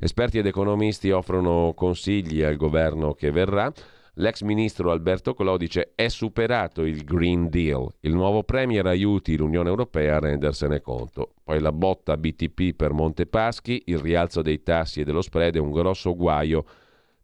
Esperti 0.00 0.38
ed 0.38 0.46
economisti 0.46 1.12
offrono 1.12 1.74
consigli 1.76 2.42
al 2.42 2.56
governo 2.56 3.12
che 3.12 3.30
verrà. 3.30 3.72
L'ex 4.16 4.42
ministro 4.42 4.90
Alberto 4.90 5.32
Clodice 5.32 5.92
è 5.94 6.08
superato 6.08 6.84
il 6.84 7.02
Green 7.02 7.48
Deal. 7.48 7.88
Il 8.00 8.12
nuovo 8.12 8.42
Premier 8.42 8.84
aiuti 8.84 9.38
l'Unione 9.38 9.70
Europea 9.70 10.16
a 10.16 10.18
rendersene 10.18 10.82
conto. 10.82 11.32
Poi 11.42 11.58
la 11.60 11.72
botta 11.72 12.18
BTP 12.18 12.74
per 12.76 12.92
Montepaschi, 12.92 13.84
il 13.86 13.96
rialzo 13.98 14.42
dei 14.42 14.62
tassi 14.62 15.00
e 15.00 15.04
dello 15.04 15.22
spread 15.22 15.56
è 15.56 15.60
un 15.60 15.70
grosso 15.70 16.14
guaio 16.14 16.62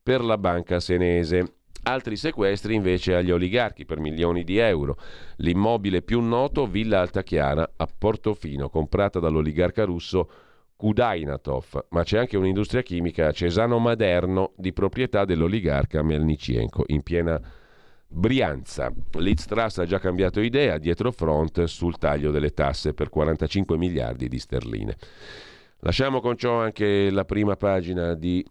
per 0.03 0.24
la 0.24 0.39
banca 0.39 0.80
senese. 0.80 1.57
Altri 1.82 2.16
sequestri 2.16 2.74
invece 2.74 3.14
agli 3.14 3.32
oligarchi 3.32 3.84
per 3.84 4.01
milioni 4.01 4.43
di 4.43 4.57
euro. 4.57 4.97
L'immobile 5.36 6.01
più 6.01 6.22
noto, 6.22 6.66
Villa 6.66 7.01
Altachiara 7.01 7.70
a 7.76 7.86
Portofino, 7.99 8.70
comprata 8.70 9.20
dall'oligarca 9.20 9.84
russo 9.84 10.30
Kudainatov, 10.78 11.86
ma 11.88 12.04
c'è 12.04 12.18
anche 12.18 12.36
un'industria 12.36 12.82
chimica 12.82 13.26
a 13.26 13.32
Cesano 13.32 13.80
Maderno 13.80 14.52
di 14.56 14.72
proprietà 14.72 15.24
dell'oligarca 15.24 16.04
Melnicienko 16.04 16.84
in 16.86 17.02
piena 17.02 17.40
Brianza. 18.06 18.92
L'Itstras 19.14 19.78
ha 19.78 19.84
già 19.84 19.98
cambiato 19.98 20.38
idea 20.38 20.78
dietro 20.78 21.10
front 21.10 21.64
sul 21.64 21.98
taglio 21.98 22.30
delle 22.30 22.54
tasse 22.54 22.94
per 22.94 23.08
45 23.08 23.76
miliardi 23.76 24.28
di 24.28 24.38
sterline. 24.38 24.96
Lasciamo 25.80 26.20
con 26.20 26.36
ciò 26.36 26.60
anche 26.60 27.10
la 27.10 27.24
prima 27.24 27.56
pagina 27.56 28.14
di 28.14 28.46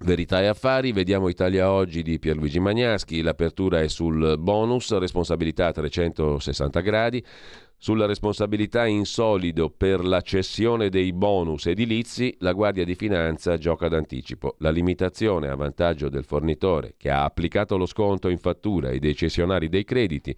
Verità 0.00 0.42
e 0.42 0.46
Affari, 0.46 0.92
vediamo 0.92 1.28
Italia 1.28 1.72
Oggi 1.72 2.02
di 2.02 2.18
Pierluigi 2.18 2.60
Magnaschi, 2.60 3.22
l'apertura 3.22 3.80
è 3.80 3.88
sul 3.88 4.36
bonus, 4.38 4.96
responsabilità 4.96 5.68
a 5.68 5.72
360 5.72 6.80
gradi, 6.80 7.24
sulla 7.80 8.06
responsabilità 8.06 8.86
in 8.86 9.06
solido 9.06 9.70
per 9.70 10.04
la 10.04 10.20
cessione 10.20 10.88
dei 10.88 11.12
bonus 11.12 11.66
edilizi, 11.66 12.34
la 12.40 12.52
Guardia 12.52 12.84
di 12.84 12.96
Finanza 12.96 13.56
gioca 13.56 13.86
d'anticipo. 13.86 14.56
La 14.58 14.70
limitazione 14.70 15.48
a 15.48 15.54
vantaggio 15.54 16.08
del 16.08 16.24
fornitore 16.24 16.94
che 16.96 17.08
ha 17.08 17.22
applicato 17.22 17.76
lo 17.76 17.86
sconto 17.86 18.28
in 18.28 18.38
fattura 18.38 18.90
e 18.90 18.98
dei 18.98 19.14
cessionari 19.14 19.68
dei 19.68 19.84
crediti 19.84 20.34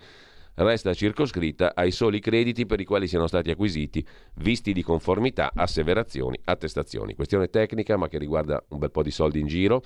resta 0.55 0.93
circoscritta 0.93 1.72
ai 1.74 1.91
soli 1.91 2.20
crediti 2.20 2.66
per 2.66 2.80
i 2.80 2.84
quali 2.84 3.09
siano 3.09 3.26
stati 3.26 3.51
acquisiti 3.51 4.07
visti 4.34 4.74
di 4.74 4.82
conformità, 4.82 5.51
asseverazioni, 5.55 6.38
attestazioni. 6.45 7.14
Questione 7.14 7.49
tecnica 7.49 7.97
ma 7.97 8.09
che 8.09 8.18
riguarda 8.18 8.62
un 8.68 8.78
bel 8.78 8.91
po' 8.91 9.03
di 9.03 9.11
soldi 9.11 9.41
in 9.41 9.47
giro. 9.47 9.82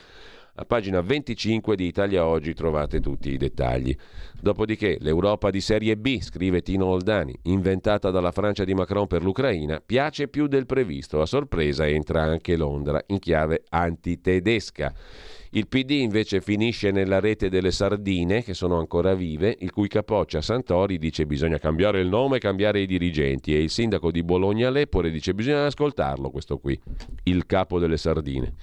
A 0.57 0.65
pagina 0.65 1.01
25 1.01 1.75
di 1.75 1.85
Italia 1.85 2.25
Oggi 2.25 2.55
trovate 2.55 3.01
tutti 3.01 3.29
i 3.29 3.37
dettagli. 3.37 3.93
Dopodiché 4.41 4.99
l'Europa 5.01 5.51
di 5.51 5.61
serie 5.61 5.97
B, 5.97 6.21
scrive 6.21 6.63
Tino 6.63 6.87
Oldani, 6.87 7.37
inventata 7.45 8.13
dalla 8.13 8.31
Francia 8.31 8.63
di 8.63 8.73
Macron 8.73 9.09
per 9.09 9.25
l'Ucraina, 9.25 9.83
piace 9.85 10.29
più 10.29 10.47
del 10.47 10.65
previsto. 10.65 11.21
A 11.21 11.27
sorpresa 11.27 11.89
entra 11.89 12.23
anche 12.23 12.55
Londra 12.57 13.03
in 13.09 13.19
chiave 13.19 13.65
antitedesca. 13.69 14.95
Il 15.57 15.69
PD 15.69 15.91
invece 15.91 16.41
finisce 16.41 16.91
nella 16.91 17.21
rete 17.21 17.49
delle 17.49 17.71
sardine, 17.71 18.43
che 18.43 18.55
sono 18.55 18.77
ancora 18.77 19.15
vive, 19.15 19.57
il 19.61 19.71
cui 19.71 19.87
capoccia 19.87 20.41
Santori 20.41 20.99
dice 20.99 21.27
bisogna 21.27 21.59
cambiare 21.59 22.01
il 22.01 22.09
nome 22.09 22.39
e 22.39 22.41
cambiare 22.41 22.81
i 22.81 22.87
dirigenti 22.87 23.55
e 23.55 23.63
il 23.63 23.71
sindaco 23.71 24.11
di 24.11 24.25
Bologna 24.25 24.69
Lepore 24.69 25.13
dice 25.13 25.33
bisogna 25.33 25.67
ascoltarlo 25.67 26.31
questo 26.31 26.59
qui, 26.59 26.77
il 27.25 27.47
capo 27.47 27.79
delle 27.79 27.99
sardine. 27.99 28.55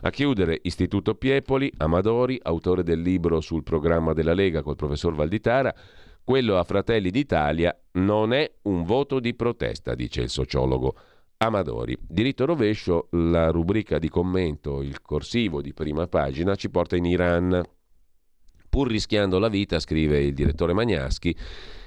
A 0.00 0.10
chiudere 0.10 0.58
Istituto 0.62 1.14
Piepoli, 1.14 1.72
Amadori, 1.76 2.40
autore 2.42 2.82
del 2.82 3.02
libro 3.02 3.40
sul 3.40 3.62
programma 3.62 4.12
della 4.12 4.34
Lega 4.34 4.62
col 4.62 4.74
professor 4.74 5.14
Valditara, 5.14 5.72
quello 6.24 6.58
a 6.58 6.64
Fratelli 6.64 7.10
d'Italia 7.10 7.72
non 7.92 8.32
è 8.32 8.50
un 8.62 8.82
voto 8.82 9.20
di 9.20 9.32
protesta, 9.34 9.94
dice 9.94 10.22
il 10.22 10.28
sociologo. 10.28 10.96
Amadori. 11.44 11.96
Diritto 12.00 12.44
rovescio, 12.44 13.08
la 13.10 13.50
rubrica 13.50 13.98
di 13.98 14.08
commento, 14.08 14.80
il 14.80 15.02
corsivo 15.02 15.60
di 15.60 15.72
prima 15.72 16.06
pagina 16.06 16.54
ci 16.54 16.70
porta 16.70 16.94
in 16.96 17.04
Iran. 17.04 17.62
Pur 18.68 18.88
rischiando 18.88 19.38
la 19.38 19.48
vita, 19.48 19.80
scrive 19.80 20.20
il 20.20 20.34
direttore 20.34 20.72
Magnaschi, 20.72 21.36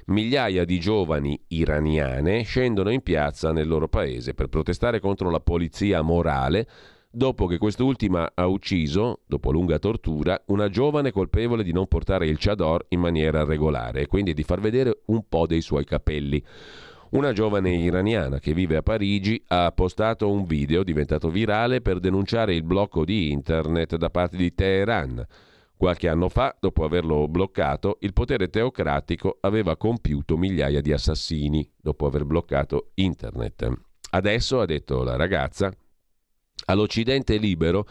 migliaia 0.06 0.64
di 0.64 0.78
giovani 0.78 1.40
iraniane 1.48 2.42
scendono 2.42 2.90
in 2.90 3.00
piazza 3.00 3.50
nel 3.50 3.66
loro 3.66 3.88
paese 3.88 4.34
per 4.34 4.48
protestare 4.48 5.00
contro 5.00 5.30
la 5.30 5.40
polizia 5.40 6.02
morale 6.02 6.68
dopo 7.16 7.46
che 7.46 7.56
quest'ultima 7.56 8.32
ha 8.34 8.46
ucciso, 8.46 9.22
dopo 9.26 9.50
lunga 9.50 9.78
tortura, 9.78 10.38
una 10.48 10.68
giovane 10.68 11.12
colpevole 11.12 11.64
di 11.64 11.72
non 11.72 11.86
portare 11.86 12.26
il 12.26 12.36
chador 12.38 12.84
in 12.90 13.00
maniera 13.00 13.42
regolare 13.42 14.02
e 14.02 14.06
quindi 14.06 14.34
di 14.34 14.42
far 14.42 14.60
vedere 14.60 15.00
un 15.06 15.26
po' 15.26 15.46
dei 15.46 15.62
suoi 15.62 15.86
capelli. 15.86 16.44
Una 17.08 17.32
giovane 17.32 17.72
iraniana 17.72 18.40
che 18.40 18.52
vive 18.52 18.76
a 18.76 18.82
Parigi 18.82 19.40
ha 19.48 19.70
postato 19.70 20.28
un 20.28 20.44
video 20.44 20.82
diventato 20.82 21.30
virale 21.30 21.80
per 21.80 22.00
denunciare 22.00 22.52
il 22.54 22.64
blocco 22.64 23.04
di 23.04 23.30
internet 23.30 23.94
da 23.94 24.10
parte 24.10 24.36
di 24.36 24.52
Teheran. 24.52 25.24
Qualche 25.76 26.08
anno 26.08 26.28
fa, 26.28 26.56
dopo 26.58 26.84
averlo 26.84 27.28
bloccato, 27.28 27.98
il 28.00 28.12
potere 28.12 28.48
teocratico 28.48 29.38
aveva 29.40 29.76
compiuto 29.76 30.36
migliaia 30.36 30.80
di 30.80 30.92
assassini 30.92 31.70
dopo 31.80 32.06
aver 32.06 32.24
bloccato 32.24 32.90
internet. 32.94 33.70
Adesso, 34.10 34.60
ha 34.60 34.66
detto 34.66 35.04
la 35.04 35.14
ragazza, 35.14 35.72
all'Occidente 36.64 37.36
libero 37.36 37.86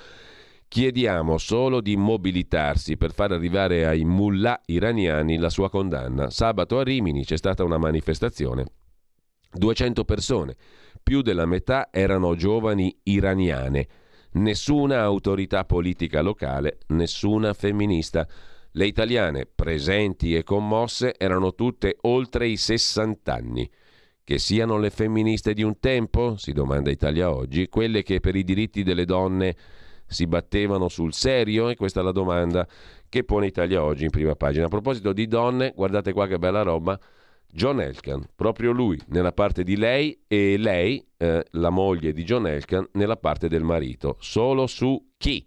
chiediamo 0.67 1.37
solo 1.37 1.79
di 1.79 1.95
mobilitarsi 1.95 2.97
per 2.97 3.13
far 3.13 3.31
arrivare 3.31 3.85
ai 3.85 4.03
mullah 4.03 4.59
iraniani 4.65 5.37
la 5.37 5.49
sua 5.49 5.69
condanna. 5.69 6.29
Sabato 6.29 6.79
a 6.79 6.83
Rimini 6.83 7.23
c'è 7.23 7.37
stata 7.37 7.63
una 7.63 7.77
manifestazione 7.77 8.65
200 9.55 10.03
persone, 10.05 10.55
più 11.01 11.21
della 11.21 11.45
metà 11.45 11.89
erano 11.91 12.35
giovani 12.35 12.95
iraniane, 13.03 13.87
nessuna 14.33 15.01
autorità 15.01 15.65
politica 15.65 16.21
locale, 16.21 16.79
nessuna 16.87 17.53
femminista. 17.53 18.27
Le 18.71 18.85
italiane 18.85 19.45
presenti 19.45 20.35
e 20.35 20.43
commosse 20.43 21.15
erano 21.17 21.53
tutte 21.53 21.97
oltre 22.01 22.47
i 22.47 22.57
60 22.57 23.33
anni. 23.33 23.69
Che 24.23 24.39
siano 24.39 24.77
le 24.79 24.89
femministe 24.89 25.53
di 25.53 25.61
un 25.61 25.79
tempo, 25.79 26.35
si 26.35 26.51
domanda 26.51 26.89
Italia 26.89 27.31
oggi, 27.31 27.69
quelle 27.69 28.01
che 28.01 28.19
per 28.19 28.35
i 28.35 28.43
diritti 28.43 28.81
delle 28.81 29.05
donne 29.05 29.55
si 30.07 30.25
battevano 30.25 30.89
sul 30.89 31.13
serio? 31.13 31.69
E 31.69 31.75
questa 31.75 32.01
è 32.01 32.03
la 32.03 32.11
domanda 32.11 32.67
che 33.07 33.23
pone 33.23 33.45
Italia 33.45 33.83
oggi 33.83 34.05
in 34.05 34.09
prima 34.09 34.35
pagina. 34.35 34.65
A 34.65 34.69
proposito 34.69 35.13
di 35.13 35.27
donne, 35.27 35.71
guardate 35.75 36.11
qua 36.11 36.25
che 36.27 36.39
bella 36.39 36.63
roba. 36.63 36.99
John 37.47 37.79
Elkan, 37.79 38.23
proprio 38.35 38.71
lui 38.71 38.99
nella 39.07 39.31
parte 39.31 39.63
di 39.63 39.77
lei 39.77 40.23
e 40.27 40.57
lei, 40.57 41.03
eh, 41.17 41.45
la 41.51 41.69
moglie 41.69 42.11
di 42.11 42.23
John 42.23 42.47
Elkan, 42.47 42.87
nella 42.93 43.15
parte 43.17 43.47
del 43.47 43.63
marito. 43.63 44.17
Solo 44.19 44.67
su 44.67 45.13
chi? 45.17 45.45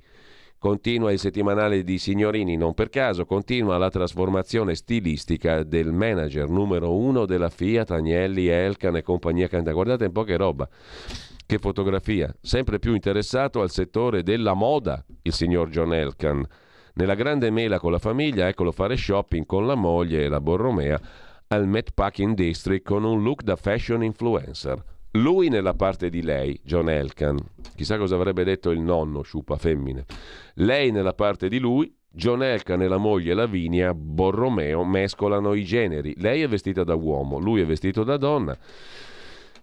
Continua 0.59 1.13
il 1.13 1.21
settimanale 1.21 1.85
di 1.85 1.99
Signorini, 1.99 2.57
non 2.57 2.75
per 2.75 2.89
caso, 2.89 3.27
continua 3.27 3.79
la 3.79 3.91
trasformazione 3.91 4.75
stilistica 4.75 5.63
del 5.63 5.93
manager 5.93 6.49
numero 6.49 6.97
uno 6.97 7.27
della 7.27 7.49
Fiat, 7.49 7.93
Agnelli, 7.93 8.49
Elkan 8.49 8.97
e 8.97 9.03
compagnia 9.03 9.47
canta. 9.47 9.71
Guardate 9.71 10.07
un 10.07 10.13
po' 10.13 10.25
che 10.25 10.37
roba, 10.37 10.69
che 11.47 11.59
fotografia. 11.59 12.35
Sempre 12.41 12.81
più 12.81 12.93
interessato 12.95 13.61
al 13.61 13.71
settore 13.71 14.25
della 14.25 14.55
moda, 14.55 15.05
il 15.23 15.33
signor 15.33 15.69
John 15.69 15.95
Elkan. 15.95 16.45
Nella 16.95 17.15
grande 17.15 17.51
mela 17.51 17.79
con 17.79 17.93
la 17.93 18.01
famiglia, 18.01 18.49
eccolo 18.49 18.73
fare 18.73 18.97
shopping 18.97 19.47
con 19.47 19.65
la 19.65 19.77
moglie 19.77 20.25
e 20.25 20.29
la 20.29 20.41
Borromea 20.41 21.01
al 21.49 21.67
Meatpacking 21.67 22.35
District 22.35 22.85
con 22.85 23.05
un 23.05 23.23
look 23.23 23.43
da 23.43 23.57
fashion 23.57 24.03
influencer. 24.03 24.83
Lui 25.13 25.49
nella 25.49 25.75
parte 25.75 26.11
di 26.11 26.23
lei, 26.23 26.61
John 26.63 26.91
Elkan. 26.91 27.39
Chissà 27.75 27.97
cosa 27.97 28.15
avrebbe 28.15 28.45
detto 28.45 28.71
il 28.71 28.81
nonno, 28.81 29.23
sciupa 29.23 29.57
femmine. 29.57 30.05
Lei 30.55 30.91
nella 30.91 31.15
parte 31.15 31.49
di 31.49 31.59
lui, 31.59 31.93
John 32.11 32.43
Elkan 32.43 32.83
e 32.83 32.89
la 32.89 32.99
moglie 32.99 33.35
Lavinia 33.35 33.95
Borromeo 33.95 34.85
mescolano 34.85 35.55
i 35.55 35.65
generi. 35.65 36.15
Lei 36.19 36.43
è 36.43 36.49
vestita 36.49 36.85
da 36.85 36.95
uomo, 36.95 37.39
lui 37.39 37.61
è 37.61 37.67
vestito 37.67 38.05
da 38.05 38.17
donna 38.17 38.57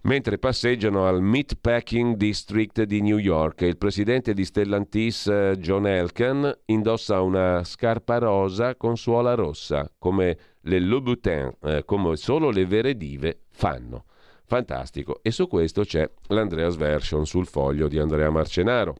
mentre 0.06 0.38
passeggiano 0.38 1.06
al 1.06 1.20
Meatpacking 1.20 2.16
District 2.16 2.82
di 2.84 3.02
New 3.02 3.18
York. 3.18 3.62
Il 3.62 3.76
presidente 3.76 4.34
di 4.34 4.44
Stellantis, 4.44 5.26
eh, 5.26 5.56
John 5.58 5.86
Elkan, 5.86 6.58
indossa 6.66 7.20
una 7.20 7.64
scarpa 7.64 8.18
rosa 8.18 8.76
con 8.76 8.96
suola 8.96 9.34
rossa, 9.34 9.90
come 9.98 10.38
le 10.66 10.80
Louboutin, 10.80 11.52
eh, 11.62 11.82
come 11.84 12.16
solo 12.16 12.50
le 12.50 12.66
vere 12.66 12.96
dive 12.96 13.40
fanno. 13.50 14.04
Fantastico. 14.44 15.20
E 15.22 15.30
su 15.30 15.48
questo 15.48 15.82
c'è 15.82 16.08
l'Andreas 16.28 16.76
Version 16.76 17.26
sul 17.26 17.46
foglio 17.46 17.88
di 17.88 17.98
Andrea 17.98 18.30
Marcenaro. 18.30 18.94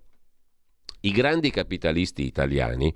I 1.02 1.12
grandi 1.12 1.50
capitalisti 1.50 2.24
italiani, 2.24 2.92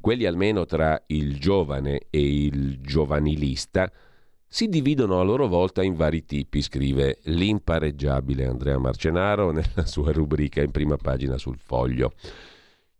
quelli 0.00 0.26
almeno 0.26 0.64
tra 0.64 1.00
il 1.06 1.38
giovane 1.38 2.06
e 2.10 2.44
il 2.44 2.80
giovanilista, 2.80 3.90
si 4.48 4.68
dividono 4.68 5.20
a 5.20 5.22
loro 5.22 5.46
volta 5.46 5.82
in 5.82 5.94
vari 5.94 6.24
tipi, 6.24 6.60
scrive 6.60 7.20
l'impareggiabile 7.22 8.46
Andrea 8.46 8.78
Marcenaro 8.78 9.50
nella 9.52 9.86
sua 9.86 10.12
rubrica 10.12 10.60
in 10.60 10.72
prima 10.72 10.96
pagina 10.96 11.38
sul 11.38 11.56
foglio. 11.56 12.12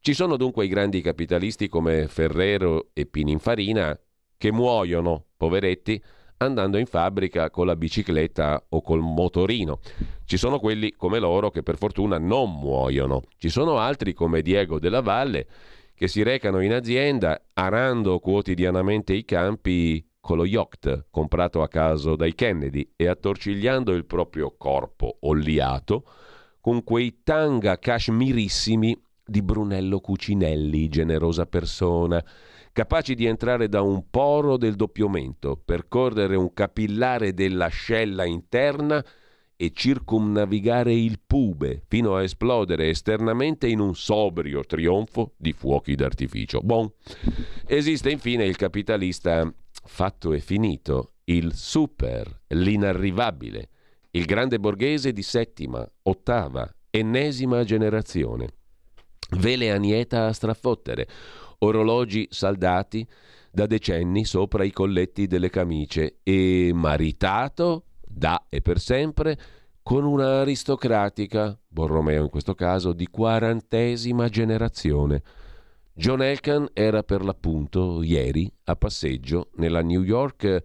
Ci 0.00 0.14
sono 0.14 0.36
dunque 0.36 0.64
i 0.64 0.68
grandi 0.68 1.00
capitalisti 1.00 1.68
come 1.68 2.06
Ferrero 2.08 2.90
e 2.92 3.06
Pininfarina 3.06 3.98
che 4.42 4.50
muoiono, 4.50 5.26
poveretti, 5.36 6.02
andando 6.38 6.76
in 6.76 6.86
fabbrica 6.86 7.48
con 7.48 7.64
la 7.64 7.76
bicicletta 7.76 8.60
o 8.70 8.82
col 8.82 8.98
motorino. 8.98 9.78
Ci 10.24 10.36
sono 10.36 10.58
quelli 10.58 10.94
come 10.96 11.20
loro 11.20 11.52
che 11.52 11.62
per 11.62 11.76
fortuna 11.76 12.18
non 12.18 12.50
muoiono. 12.52 13.22
Ci 13.38 13.48
sono 13.48 13.78
altri 13.78 14.12
come 14.12 14.42
Diego 14.42 14.80
della 14.80 15.00
Valle 15.00 15.46
che 15.94 16.08
si 16.08 16.24
recano 16.24 16.58
in 16.58 16.72
azienda 16.72 17.40
arando 17.52 18.18
quotidianamente 18.18 19.12
i 19.12 19.24
campi 19.24 20.04
con 20.18 20.38
lo 20.38 20.44
yacht 20.44 21.06
comprato 21.08 21.62
a 21.62 21.68
caso 21.68 22.16
dai 22.16 22.34
Kennedy 22.34 22.94
e 22.96 23.06
attorcigliando 23.06 23.92
il 23.92 24.06
proprio 24.06 24.56
corpo 24.58 25.18
oliato 25.20 26.02
con 26.60 26.82
quei 26.82 27.20
tanga 27.22 27.78
cashmirissimi 27.78 29.00
di 29.24 29.40
Brunello 29.40 30.00
Cucinelli, 30.00 30.88
generosa 30.88 31.46
persona, 31.46 32.20
capaci 32.72 33.14
di 33.14 33.26
entrare 33.26 33.68
da 33.68 33.82
un 33.82 34.08
poro 34.10 34.56
del 34.56 34.74
doppiomento, 34.74 35.60
percorrere 35.62 36.36
un 36.36 36.52
capillare 36.52 37.34
dell'ascella 37.34 38.24
interna 38.24 39.04
e 39.56 39.70
circumnavigare 39.72 40.92
il 40.92 41.20
pube 41.24 41.82
fino 41.86 42.16
a 42.16 42.22
esplodere 42.22 42.88
esternamente 42.88 43.68
in 43.68 43.78
un 43.78 43.94
sobrio 43.94 44.64
trionfo 44.64 45.34
di 45.36 45.52
fuochi 45.52 45.94
d'artificio. 45.94 46.60
Bon. 46.60 46.90
Esiste 47.66 48.10
infine 48.10 48.44
il 48.44 48.56
capitalista 48.56 49.52
fatto 49.84 50.32
e 50.32 50.40
finito, 50.40 51.12
il 51.24 51.54
super, 51.54 52.40
l'inarrivabile, 52.48 53.68
il 54.10 54.24
grande 54.24 54.58
borghese 54.58 55.12
di 55.12 55.22
settima, 55.22 55.88
ottava, 56.02 56.68
ennesima 56.90 57.62
generazione. 57.62 58.48
Vele 59.36 59.70
anieta 59.70 60.26
a 60.26 60.32
strafottere, 60.32 61.08
orologi 61.62 62.26
saldati 62.30 63.06
da 63.50 63.66
decenni 63.66 64.24
sopra 64.24 64.64
i 64.64 64.70
colletti 64.70 65.26
delle 65.26 65.50
camicie 65.50 66.18
e 66.22 66.70
maritato 66.72 67.84
da 68.00 68.46
e 68.48 68.60
per 68.60 68.78
sempre 68.78 69.38
con 69.82 70.04
una 70.04 70.40
aristocratica, 70.40 71.58
Borromeo 71.66 72.22
in 72.22 72.30
questo 72.30 72.54
caso, 72.54 72.92
di 72.92 73.08
quarantesima 73.08 74.28
generazione 74.28 75.22
John 75.94 76.22
Elkan 76.22 76.70
era 76.72 77.02
per 77.02 77.22
l'appunto 77.22 78.02
ieri 78.02 78.50
a 78.64 78.76
passeggio 78.76 79.50
nella 79.56 79.82
New 79.82 80.02
York 80.02 80.62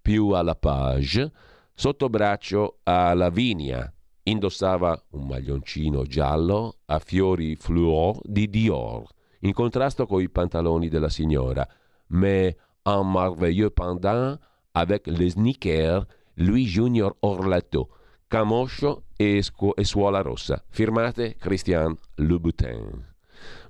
più 0.00 0.28
alla 0.30 0.54
Page, 0.54 1.32
sotto 1.74 2.08
braccio 2.08 2.78
a 2.84 3.12
Lavinia. 3.12 3.92
Indossava 4.22 4.96
un 5.10 5.26
maglioncino 5.26 6.04
giallo 6.04 6.78
a 6.86 7.00
fiori 7.00 7.56
fluo 7.56 8.20
di 8.22 8.48
Dior, 8.48 9.04
in 9.40 9.52
contrasto 9.52 10.06
con 10.06 10.20
i 10.20 10.28
pantaloni 10.28 10.88
della 10.88 11.08
signora, 11.08 11.66
mais 12.08 12.54
un 12.84 13.04
merveilleux 13.12 13.70
pendant 13.70 14.38
avec 14.72 15.06
les 15.06 15.30
sneakers 15.30 16.06
Louis 16.34 16.66
Junior 16.66 17.16
Orlato, 17.20 17.88
camoscio 18.28 19.04
e, 19.16 19.42
scu- 19.42 19.78
e 19.78 19.84
suola 19.84 20.20
rossa, 20.20 20.62
firmate 20.68 21.36
Christian 21.36 21.96
Louboutin. 22.16 23.16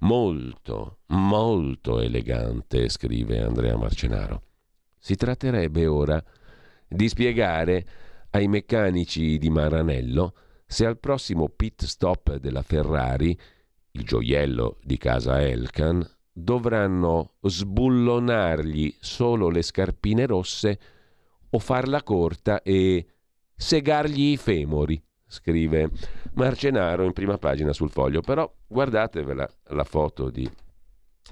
Molto, 0.01 0.99
molto 1.07 2.01
elegante, 2.01 2.89
scrive 2.89 3.43
Andrea 3.43 3.77
Marcenaro. 3.77 4.43
Si 4.99 5.14
tratterebbe 5.14 5.87
ora 5.87 6.23
di 6.87 7.09
spiegare 7.09 7.87
ai 8.31 8.49
meccanici 8.49 9.39
di 9.39 9.51
Maranello 9.51 10.35
se 10.66 10.85
al 10.85 10.99
prossimo 10.99 11.49
pit 11.49 11.85
stop 11.85 12.37
della 12.37 12.62
Ferrari, 12.62 13.39
il 13.99 14.05
gioiello 14.05 14.78
di 14.82 14.96
casa 14.96 15.42
Elkan, 15.42 16.09
dovranno 16.32 17.34
sbullonargli 17.40 18.94
solo 19.01 19.49
le 19.49 19.62
scarpine 19.62 20.24
rosse 20.24 20.78
o 21.51 21.59
farla 21.59 22.03
corta 22.05 22.62
e 22.62 23.07
segargli 23.57 24.32
i 24.32 24.36
femori, 24.36 25.03
scrive 25.26 25.90
Marcenaro 26.34 27.05
in 27.05 27.12
prima 27.12 27.38
pagina 27.38 27.72
sul 27.72 27.90
foglio. 27.90 28.20
Però 28.20 28.51
guardatevela 28.66 29.49
la 29.70 29.84
foto 29.84 30.30
di 30.30 30.49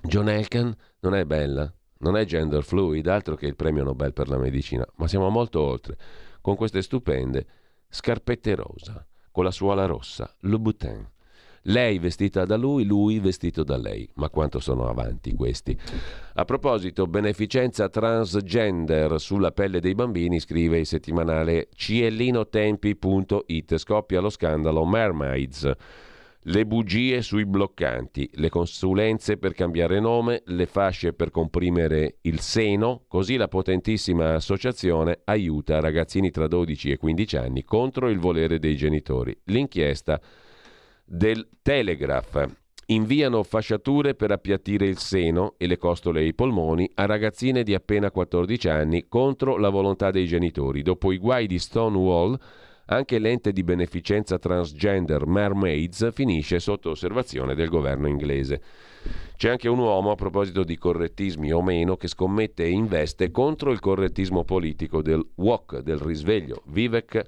John 0.03 0.29
Elkan, 0.29 0.75
non 1.01 1.15
è 1.15 1.25
bella, 1.25 1.73
non 1.99 2.17
è 2.17 2.25
gender 2.25 2.65
fluid, 2.65 3.07
altro 3.07 3.37
che 3.37 3.47
il 3.47 3.55
premio 3.55 3.85
Nobel 3.85 4.13
per 4.13 4.29
la 4.29 4.39
medicina, 4.39 4.85
ma 4.97 5.07
siamo 5.07 5.29
molto 5.29 5.61
oltre, 5.61 5.97
con 6.41 6.57
queste 6.57 6.83
stupende 6.83 7.47
scarpette 7.89 8.57
rosa, 8.57 9.07
con 9.31 9.45
la 9.45 9.53
suola 9.53 9.87
rossa, 9.87 10.35
Louboutin. 10.41 11.15
Lei 11.69 11.99
vestita 11.99 12.45
da 12.45 12.57
lui, 12.57 12.85
lui 12.85 13.19
vestito 13.19 13.65
da 13.65 13.77
lei. 13.77 14.09
Ma 14.15 14.31
quanto 14.31 14.61
sono 14.61 14.89
avanti 14.89 15.35
questi? 15.35 15.77
A 16.35 16.45
proposito, 16.45 17.07
beneficenza 17.07 17.89
transgender 17.89 19.21
sulla 19.21 19.51
pelle 19.51 19.81
dei 19.81 19.95
bambini, 19.95 20.39
scrive 20.39 20.79
il 20.79 20.87
settimanale 20.87 21.69
ciellinotempi.it. 21.75 23.77
Scoppia 23.79 24.21
lo 24.21 24.31
scandalo 24.31 24.85
Mermaids. 24.85 25.73
Le 26.49 26.65
bugie 26.65 27.23
sui 27.23 27.45
bloccanti, 27.45 28.31
le 28.35 28.49
consulenze 28.49 29.37
per 29.37 29.53
cambiare 29.53 29.99
nome, 29.99 30.43
le 30.45 30.67
fasce 30.67 31.13
per 31.13 31.33
comprimere 31.33 32.19
il 32.21 32.39
seno, 32.39 33.03
così 33.09 33.35
la 33.35 33.49
potentissima 33.49 34.35
associazione 34.35 35.23
aiuta 35.25 35.81
ragazzini 35.81 36.31
tra 36.31 36.47
12 36.47 36.93
e 36.93 36.99
15 36.99 37.37
anni 37.37 37.65
contro 37.65 38.09
il 38.09 38.21
volere 38.21 38.61
dei 38.61 38.77
genitori. 38.77 39.37
L'inchiesta 39.47 40.21
del 41.07 41.49
Telegraph. 41.63 42.47
Inviano 42.87 43.43
fasciature 43.43 44.15
per 44.15 44.31
appiattire 44.31 44.87
il 44.87 44.99
seno 44.99 45.55
e 45.57 45.67
le 45.67 45.77
costole 45.77 46.21
e 46.21 46.27
i 46.27 46.35
polmoni 46.35 46.89
a 46.95 47.07
ragazzine 47.07 47.63
di 47.63 47.75
appena 47.75 48.11
14 48.11 48.69
anni 48.69 49.07
contro 49.09 49.57
la 49.57 49.71
volontà 49.71 50.11
dei 50.11 50.27
genitori. 50.27 50.83
Dopo 50.83 51.11
i 51.11 51.19
guai 51.19 51.47
di 51.47 51.59
Stonewall, 51.59 52.39
anche 52.87 53.19
l'ente 53.19 53.53
di 53.53 53.65
beneficenza 53.65 54.39
transgender 54.39 55.27
Mermaids 55.27 56.13
finisce 56.13 56.61
sotto 56.61 56.91
osservazione 56.91 57.57
del 57.57 57.69
governo 57.69 58.07
inglese. 58.07 58.63
C'è 59.37 59.51
anche 59.51 59.69
un 59.69 59.79
uomo, 59.79 60.13
a 60.13 60.15
proposito 60.15 60.63
di 60.63 60.79
correttismi 60.79 61.53
o 61.53 61.63
meno, 61.63 61.97
che 61.97 62.07
scommette 62.07 62.65
e 62.65 62.71
investe 62.71 63.33
contro 63.33 63.73
il 63.73 63.81
correttismo 63.81 64.45
politico 64.45 65.03
del 65.03 65.25
WOC, 65.35 65.81
del 65.81 65.99
risveglio, 65.99 66.63
Vivek 66.67 67.25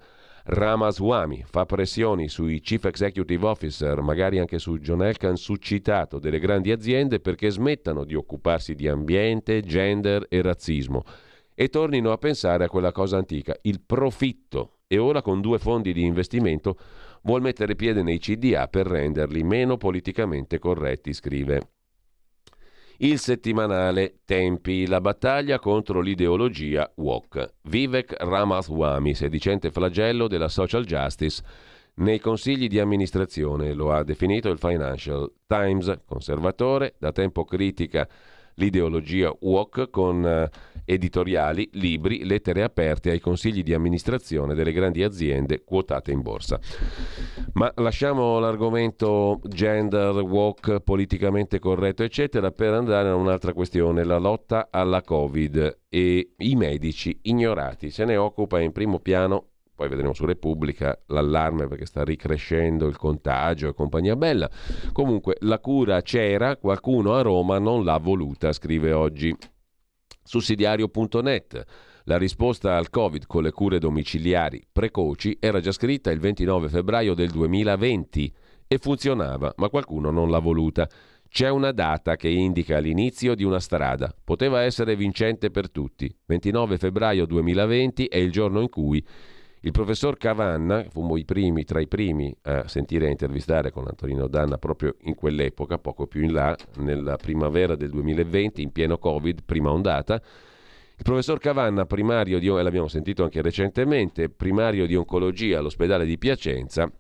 Ramaswamy 0.51 1.45
fa 1.45 1.67
pressioni 1.67 2.31
sui 2.31 2.61
chief 2.61 2.87
executive 2.87 3.47
officer, 3.47 4.01
magari 4.01 4.39
anche 4.39 4.59
su 4.59 4.79
John 4.79 5.03
Elkan 5.03 5.37
suscitato 5.37 6.19
delle 6.19 6.39
grandi 6.39 6.71
aziende 6.71 7.21
perché 7.21 7.51
smettano 7.51 8.05
di 8.05 8.15
occuparsi 8.15 8.75
di 8.75 8.89
ambiente, 8.89 9.61
gender 9.61 10.25
e 10.27 10.41
razzismo 10.41 11.05
e 11.55 11.69
tornino 11.69 12.13
a 12.13 12.17
pensare 12.17 12.65
a 12.65 12.69
quella 12.71 12.93
cosa 12.93 13.19
antica, 13.19 13.55
il 13.63 13.83
profitto. 13.85 14.79
E 14.87 14.97
ora 14.97 15.21
con 15.21 15.43
due 15.43 15.59
fondi 15.59 15.93
di 15.93 16.03
investimento 16.03 16.79
vuol 17.25 17.43
mettere 17.43 17.75
piede 17.75 18.03
nei 18.03 18.19
CDA 18.19 18.69
per 18.69 18.87
renderli 18.87 19.43
meno 19.43 19.77
politicamente 19.77 20.59
corretti, 20.59 21.13
scrive 21.13 21.73
il 22.99 23.19
settimanale 23.19 24.21
Tempi, 24.25 24.87
la 24.87 25.01
battaglia 25.01 25.59
contro 25.59 26.01
l'ideologia 26.01 26.91
woke. 26.97 27.55
Vivek 27.63 28.17
Ramaswamy, 28.19 29.15
sedicente 29.15 29.71
flagello 29.71 30.27
della 30.27 30.49
social 30.49 30.85
justice 30.85 31.43
nei 31.95 32.19
consigli 32.19 32.67
di 32.69 32.79
amministrazione, 32.79 33.73
lo 33.73 33.93
ha 33.93 34.03
definito 34.03 34.49
il 34.49 34.59
Financial 34.59 35.31
Times, 35.47 36.01
conservatore, 36.07 36.95
da 36.99 37.13
tempo 37.13 37.45
critica 37.45 38.09
l'ideologia 38.59 39.35
woke 39.41 39.91
con 39.91 40.25
eh, 40.25 40.51
editoriali, 40.85 41.69
libri, 41.73 42.25
lettere 42.25 42.63
aperte 42.63 43.11
ai 43.11 43.21
consigli 43.21 43.63
di 43.63 43.75
amministrazione 43.75 44.55
delle 44.55 44.73
grandi 44.73 45.03
aziende 45.03 45.63
quotate 45.65 46.13
in 46.13 46.23
borsa. 46.23 46.59
Ma 47.55 47.71
lasciamo 47.77 48.39
l'argomento 48.39 49.41
gender, 49.45 50.15
woke, 50.15 50.81
politicamente 50.81 51.59
corretto, 51.59 52.03
eccetera, 52.03 52.51
per 52.51 52.73
andare 52.73 53.09
a 53.09 53.15
un'altra 53.15 53.53
questione, 53.53 54.05
la 54.05 54.19
lotta 54.19 54.69
alla 54.71 55.03
Covid 55.03 55.81
e 55.89 56.35
i 56.37 56.55
medici 56.55 57.19
ignorati. 57.23 57.91
Se 57.91 58.05
ne 58.05 58.17
occupa 58.17 58.61
in 58.61 58.73
primo 58.73 58.99
piano 58.99 59.49
poi 59.79 59.89
vedremo 59.89 60.13
su 60.13 60.25
Repubblica 60.25 61.01
l'allarme 61.07 61.69
perché 61.69 61.87
sta 61.87 62.03
ricrescendo 62.03 62.89
il 62.89 62.97
contagio 62.97 63.69
e 63.69 63.75
compagnia 63.75 64.17
bella. 64.17 64.51
Comunque 64.91 65.37
la 65.43 65.61
cura 65.61 66.03
c'era, 66.03 66.57
qualcuno 66.57 67.15
a 67.15 67.23
Roma 67.23 67.61
non 67.61 67.85
l'ha 67.85 67.97
voluta, 67.99 68.53
scrive 68.53 68.91
oggi 68.91 69.33
sussidiario.net. 70.25 71.65
La 72.07 72.19
risposta 72.19 72.77
al 72.77 72.91
Covid 72.91 73.27
con 73.27 73.45
le 73.45 73.53
cure 73.53 73.79
domiciliari 73.79 74.61
precoci 74.73 75.37
era 75.39 75.61
già 75.61 75.71
scritta 75.71 76.11
il 76.11 76.19
29 76.19 76.69
febbraio 76.69 77.15
del 77.15 77.31
2020 77.31 78.35
e 78.67 78.79
funzionava, 78.79 79.55
ma 79.59 79.69
qualcuno 79.69 80.11
non 80.11 80.29
l'ha 80.29 80.41
voluta. 80.41 80.89
C'è 81.29 81.51
una 81.51 81.71
data 81.71 82.17
che 82.17 82.29
indica 82.29 82.79
l'inizio 82.79 83.37
di 83.37 83.45
una 83.45 83.61
strada. 83.61 84.13
Poteva 84.25 84.63
essere 84.63 84.97
vincente 84.97 85.53
per 85.53 85.71
tutti. 85.71 86.13
29 86.27 86.79
febbraio 86.79 87.27
2020 87.27 88.07
è 88.07 88.17
il 88.17 88.33
giorno 88.33 88.61
in 88.61 88.69
cui 88.69 89.07
il 89.63 89.73
professor 89.73 90.17
Cavanna, 90.17 90.85
fummo 90.89 91.17
i 91.17 91.25
primi, 91.25 91.65
tra 91.65 91.81
i 91.81 91.89
primi 91.89 92.35
a 92.43 92.69
sentire 92.69 93.07
e 93.07 93.11
intervistare 93.11 93.73
con 93.73 93.87
Antonino 93.89 94.29
Danna 94.29 94.57
proprio 94.57 94.95
in 95.03 95.17
quell'epoca, 95.17 95.79
poco 95.79 96.07
più 96.07 96.23
in 96.23 96.33
là, 96.33 96.57
nella 96.77 97.17
primavera 97.17 97.75
del 97.75 97.91
2020, 97.91 98.63
in 98.63 98.71
pieno 98.71 98.99
Covid, 98.99 99.43
prima 99.45 99.73
ondata. 99.73 100.15
Il 100.15 101.05
professor 101.05 101.39
Cavanna, 101.39 101.87
primario 101.87 102.39
di, 102.39 102.47
l'abbiamo 102.47 102.89
sentito 102.89 103.25
anche 103.25 103.43
recentemente, 103.43 104.29
primario 104.29 104.87
di 104.87 104.95
oncologia 104.95 105.59
all'ospedale 105.59 106.05
di 106.05 106.19
Piacenza, 106.19 106.91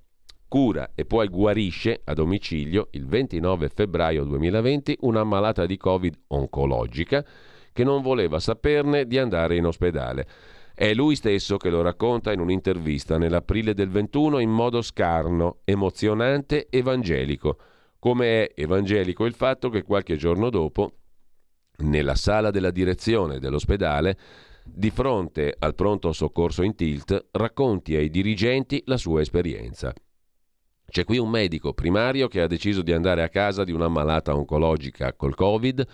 cura 0.49 0.91
e 0.95 1.05
poi 1.05 1.29
guarisce 1.29 2.01
a 2.05 2.15
domicilio 2.15 2.89
il 2.93 3.07
29 3.07 3.69
febbraio 3.69 4.25
2020 4.25 4.99
una 5.01 5.23
malata 5.23 5.67
di 5.67 5.77
Covid 5.77 6.15
oncologica 6.29 7.25
che 7.73 7.85
non 7.85 8.03
voleva 8.03 8.41
saperne 8.41 9.07
di 9.07 9.19
andare 9.19 9.57
in 9.57 9.67
ospedale. 9.67 10.27
È 10.79 10.95
lui 10.95 11.17
stesso 11.17 11.57
che 11.57 11.71
lo 11.71 11.83
racconta 11.83 12.31
in 12.31 12.39
un'intervista 12.39 13.19
nell'aprile 13.19 13.75
del 13.75 13.89
21 13.89 14.39
in 14.39 14.51
modo 14.51 14.81
scarno, 14.81 15.59
emozionante, 15.65 16.69
evangelico. 16.71 17.59
Come 17.99 18.45
è 18.45 18.53
evangelico 18.55 19.25
il 19.25 19.35
fatto 19.35 19.71
che 19.71 19.83
qualche 19.83 20.15
giorno 20.15 20.51
dopo, 20.51 20.93
nella 21.79 22.15
sala 22.15 22.53
della 22.53 22.71
direzione 22.71 23.41
dell'ospedale, 23.41 24.17
di 24.63 24.91
fronte 24.91 25.53
al 25.59 25.75
pronto 25.75 26.13
soccorso 26.13 26.63
in 26.63 26.77
tilt, 26.77 27.27
racconti 27.33 27.97
ai 27.97 28.09
dirigenti 28.09 28.81
la 28.87 28.99
sua 28.99 29.21
esperienza. 29.21 29.93
C'è 30.89 31.03
qui 31.03 31.19
un 31.19 31.29
medico 31.29 31.73
primario 31.73 32.29
che 32.29 32.41
ha 32.41 32.47
deciso 32.47 32.83
di 32.83 32.93
andare 32.93 33.25
a 33.25 33.29
casa 33.29 33.65
di 33.65 33.73
una 33.73 33.89
malata 33.89 34.33
oncologica 34.33 35.13
col 35.15 35.35
Covid 35.35 35.85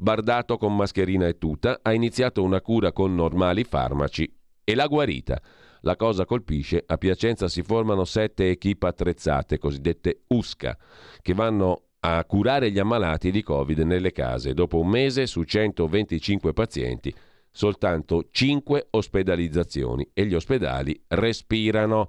bardato 0.00 0.56
con 0.56 0.76
mascherina 0.76 1.26
e 1.26 1.38
tuta, 1.38 1.80
ha 1.82 1.92
iniziato 1.92 2.42
una 2.42 2.60
cura 2.60 2.92
con 2.92 3.14
normali 3.14 3.64
farmaci 3.64 4.32
e 4.62 4.74
l'ha 4.74 4.86
guarita. 4.86 5.40
La 5.82 5.96
cosa 5.96 6.24
colpisce, 6.24 6.82
a 6.86 6.96
Piacenza 6.96 7.48
si 7.48 7.62
formano 7.62 8.04
sette 8.04 8.50
equip 8.50 8.82
attrezzate, 8.84 9.58
cosiddette 9.58 10.22
USCA, 10.28 10.76
che 11.20 11.34
vanno 11.34 11.82
a 12.00 12.24
curare 12.24 12.70
gli 12.70 12.78
ammalati 12.78 13.30
di 13.30 13.42
Covid 13.42 13.78
nelle 13.80 14.12
case. 14.12 14.54
Dopo 14.54 14.78
un 14.78 14.88
mese 14.88 15.26
su 15.26 15.42
125 15.42 16.52
pazienti, 16.52 17.14
soltanto 17.50 18.28
5 18.30 18.88
ospedalizzazioni 18.90 20.08
e 20.12 20.26
gli 20.26 20.34
ospedali 20.34 21.00
respirano. 21.08 22.08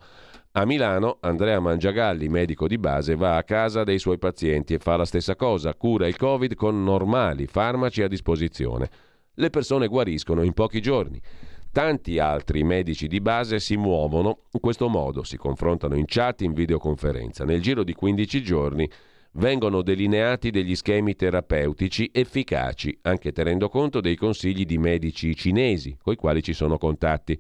A 0.54 0.66
Milano 0.66 1.18
Andrea 1.22 1.60
Mangiagalli, 1.60 2.28
medico 2.28 2.68
di 2.68 2.80
base, 2.80 3.16
va 3.16 3.38
a 3.38 3.44
casa 3.44 3.84
dei 3.84 4.00
suoi 4.00 4.18
pazienti 4.18 4.74
e 4.74 4.80
fa 4.80 4.98
la 4.98 5.06
stessa 5.06 5.36
cosa, 5.36 5.76
cura 5.76 6.08
il 6.08 6.18
Covid 6.18 6.56
con 6.56 6.84
normali 6.84 7.46
farmaci 7.46 8.02
a 8.02 8.08
disposizione. 8.08 8.90
Le 9.36 9.52
persone 9.52 9.86
guariscono 9.86 10.42
in 10.42 10.54
pochi 10.54 10.82
giorni. 10.82 11.22
Tanti 11.72 12.18
altri 12.18 12.64
medici 12.64 13.06
di 13.06 13.22
base 13.22 13.60
si 13.60 13.78
muovono 13.78 14.46
in 14.52 14.60
questo 14.60 14.90
modo, 14.90 15.22
si 15.22 15.38
confrontano 15.38 15.96
in 15.96 16.06
chat, 16.08 16.42
in 16.42 16.54
videoconferenza. 16.54 17.46
Nel 17.46 17.62
giro 17.62 17.84
di 17.84 17.94
15 17.94 18.42
giorni 18.42 18.90
vengono 19.34 19.84
delineati 19.84 20.50
degli 20.50 20.76
schemi 20.76 21.16
terapeutici 21.16 22.10
efficaci, 22.12 22.98
anche 23.04 23.32
tenendo 23.32 23.70
conto 23.70 24.02
dei 24.02 24.16
consigli 24.16 24.66
di 24.66 24.80
medici 24.80 25.36
cinesi, 25.36 25.96
coi 26.02 26.16
quali 26.16 26.42
ci 26.42 26.54
sono 26.54 26.80
contatti. 26.80 27.40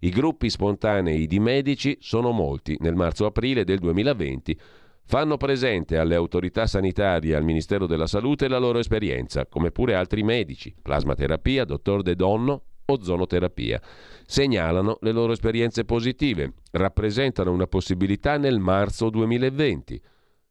I 0.00 0.10
gruppi 0.10 0.48
spontanei 0.48 1.26
di 1.26 1.40
medici 1.40 1.96
sono 2.00 2.30
molti. 2.30 2.76
Nel 2.80 2.94
marzo-aprile 2.94 3.64
del 3.64 3.78
2020 3.80 4.58
fanno 5.04 5.36
presente 5.36 5.98
alle 5.98 6.14
autorità 6.14 6.66
sanitarie 6.66 7.32
e 7.32 7.34
al 7.34 7.42
Ministero 7.42 7.86
della 7.86 8.06
Salute 8.06 8.46
la 8.46 8.58
loro 8.58 8.78
esperienza, 8.78 9.46
come 9.46 9.72
pure 9.72 9.94
altri 9.94 10.22
medici, 10.22 10.72
plasmaterapia, 10.80 11.64
dottor 11.64 12.02
De 12.02 12.14
Donno, 12.14 12.62
ozonoterapia. 12.84 13.80
Segnalano 14.24 14.98
le 15.00 15.12
loro 15.12 15.32
esperienze 15.32 15.84
positive, 15.84 16.52
rappresentano 16.72 17.50
una 17.50 17.66
possibilità 17.66 18.36
nel 18.36 18.60
marzo 18.60 19.10
2020. 19.10 20.00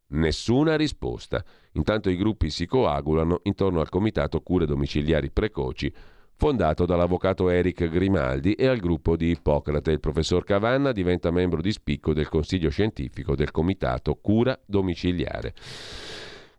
Nessuna 0.10 0.76
risposta. 0.76 1.44
Intanto 1.74 2.10
i 2.10 2.18
gruppi 2.18 2.50
si 2.50 2.66
coagulano 2.66 3.40
intorno 3.44 3.80
al 3.80 3.90
Comitato 3.90 4.42
Cure 4.42 4.66
Domiciliari 4.66 5.32
Precoci 5.32 5.94
fondato 6.38 6.86
dall'avvocato 6.86 7.50
Eric 7.50 7.90
Grimaldi 7.90 8.54
e 8.54 8.68
al 8.68 8.78
gruppo 8.78 9.18
di 9.18 9.32
Ippocrate. 9.32 9.92
Il 9.92 10.00
professor 10.00 10.44
Cavanna 10.44 10.92
diventa 10.92 11.32
membro 11.32 11.62
di 11.62 11.72
spicco 11.72 12.14
del 12.14 12.30
Consiglio 12.30 12.70
scientifico 12.70 13.36
del 13.36 13.50
Comitato 13.52 14.14
Cura 14.16 14.60
Domiciliare. 14.66 15.54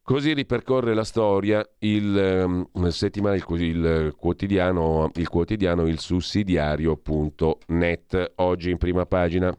Così 0.03 0.33
ripercorre 0.33 0.95
la 0.95 1.05
storia 1.05 1.65
il, 1.81 2.67
um, 2.73 2.89
settimana, 2.89 3.37
il, 3.37 3.45
il, 3.61 4.15
quotidiano, 4.17 5.11
il 5.15 5.29
quotidiano 5.29 5.87
il 5.87 6.01
sussidiario.net 6.01 8.33
oggi 8.37 8.71
in 8.71 8.79
prima 8.79 9.05
pagina. 9.07 9.55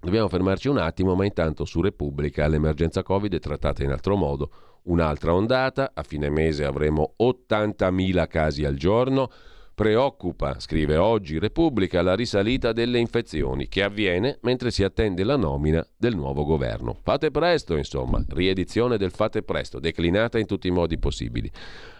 Dobbiamo 0.00 0.28
fermarci 0.28 0.68
un 0.68 0.78
attimo, 0.78 1.14
ma 1.14 1.26
intanto 1.26 1.66
su 1.66 1.82
Repubblica 1.82 2.48
l'emergenza 2.48 3.02
Covid 3.02 3.34
è 3.34 3.38
trattata 3.38 3.84
in 3.84 3.90
altro 3.90 4.16
modo. 4.16 4.50
Un'altra 4.86 5.34
ondata, 5.34 5.90
a 5.94 6.02
fine 6.02 6.30
mese 6.30 6.64
avremo 6.64 7.14
80.000 7.20 8.26
casi 8.28 8.64
al 8.64 8.76
giorno. 8.76 9.30
Preoccupa, 9.74 10.58
scrive 10.58 10.96
oggi 10.96 11.38
Repubblica, 11.38 12.00
la 12.02 12.14
risalita 12.14 12.72
delle 12.72 12.98
infezioni 12.98 13.68
che 13.68 13.82
avviene 13.82 14.38
mentre 14.42 14.70
si 14.70 14.82
attende 14.82 15.22
la 15.22 15.36
nomina 15.36 15.86
del 15.96 16.14
nuovo 16.14 16.44
governo. 16.44 16.98
Fate 17.02 17.30
presto, 17.30 17.76
insomma, 17.76 18.24
riedizione 18.28 18.96
del 18.96 19.10
Fate 19.10 19.42
presto, 19.42 19.78
declinata 19.78 20.38
in 20.38 20.46
tutti 20.46 20.68
i 20.68 20.70
modi 20.72 20.98
possibili. 20.98 21.50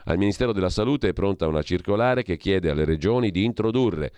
Al 0.05 0.17
Ministero 0.17 0.53
della 0.53 0.71
Salute 0.71 1.09
è 1.09 1.13
pronta 1.13 1.49
una 1.49 1.63
circolare 1.63 2.23
che 2.23 2.37
chiede 2.37 2.71
alle 2.71 2.85
regioni 2.85 3.31
di 3.31 3.45
introdurre 3.45 4.13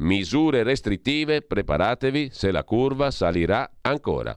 misure 0.00 0.62
restrittive, 0.62 1.42
preparatevi 1.42 2.30
se 2.32 2.50
la 2.50 2.64
curva 2.64 3.10
salirà 3.10 3.70
ancora. 3.82 4.36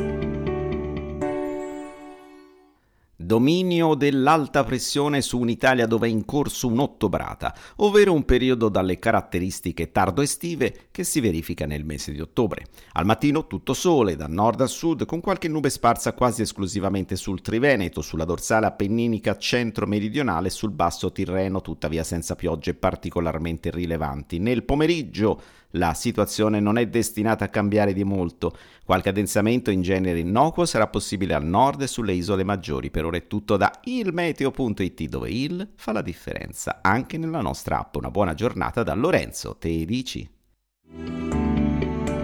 Dominio 3.31 3.95
dell'alta 3.95 4.65
pressione 4.65 5.21
su 5.21 5.39
un'Italia 5.39 5.87
dove 5.87 6.07
è 6.07 6.09
in 6.09 6.25
corso 6.25 6.67
un'ottobrata, 6.67 7.55
ovvero 7.77 8.11
un 8.11 8.25
periodo 8.25 8.67
dalle 8.67 8.99
caratteristiche 8.99 9.89
tardo-estive 9.89 10.87
che 10.91 11.05
si 11.05 11.21
verifica 11.21 11.65
nel 11.65 11.85
mese 11.85 12.11
di 12.11 12.19
ottobre. 12.19 12.65
Al 12.91 13.05
mattino 13.05 13.47
tutto 13.47 13.73
sole, 13.73 14.17
da 14.17 14.27
nord 14.27 14.59
a 14.59 14.67
sud, 14.67 15.05
con 15.05 15.21
qualche 15.21 15.47
nube 15.47 15.69
sparsa 15.69 16.11
quasi 16.11 16.41
esclusivamente 16.41 17.15
sul 17.15 17.39
Triveneto, 17.39 18.01
sulla 18.01 18.25
dorsale 18.25 18.65
appenninica 18.65 19.37
centro-meridionale 19.37 20.47
e 20.47 20.51
sul 20.51 20.71
basso 20.71 21.13
Tirreno, 21.13 21.61
tuttavia 21.61 22.03
senza 22.03 22.35
piogge 22.35 22.73
particolarmente 22.73 23.71
rilevanti. 23.71 24.39
Nel 24.39 24.65
pomeriggio 24.65 25.41
la 25.71 25.93
situazione 25.93 26.59
non 26.59 26.77
è 26.77 26.87
destinata 26.87 27.45
a 27.45 27.49
cambiare 27.49 27.93
di 27.93 28.03
molto. 28.03 28.55
Qualche 28.83 29.09
addensamento 29.09 29.71
in 29.71 29.81
genere 29.81 30.19
innocuo 30.19 30.65
sarà 30.65 30.87
possibile 30.87 31.33
al 31.33 31.45
nord 31.45 31.81
e 31.81 31.87
sulle 31.87 32.13
isole 32.13 32.43
maggiori. 32.43 32.89
Per 32.89 33.05
ora 33.05 33.17
è 33.17 33.27
tutto 33.27 33.57
da 33.57 33.71
ilmeteo.it 33.83 35.03
dove 35.03 35.29
il 35.29 35.69
fa 35.75 35.91
la 35.91 36.01
differenza 36.01 36.79
anche 36.81 37.17
nella 37.17 37.41
nostra 37.41 37.79
app. 37.79 37.95
Una 37.95 38.11
buona 38.11 38.33
giornata 38.33 38.83
da 38.83 38.93
Lorenzo, 38.93 39.57
te 39.57 39.85
dici? 39.85 40.29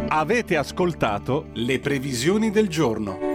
Avete 0.10 0.58
ascoltato 0.58 1.50
le 1.54 1.80
previsioni 1.80 2.50
del 2.50 2.68
giorno. 2.70 3.27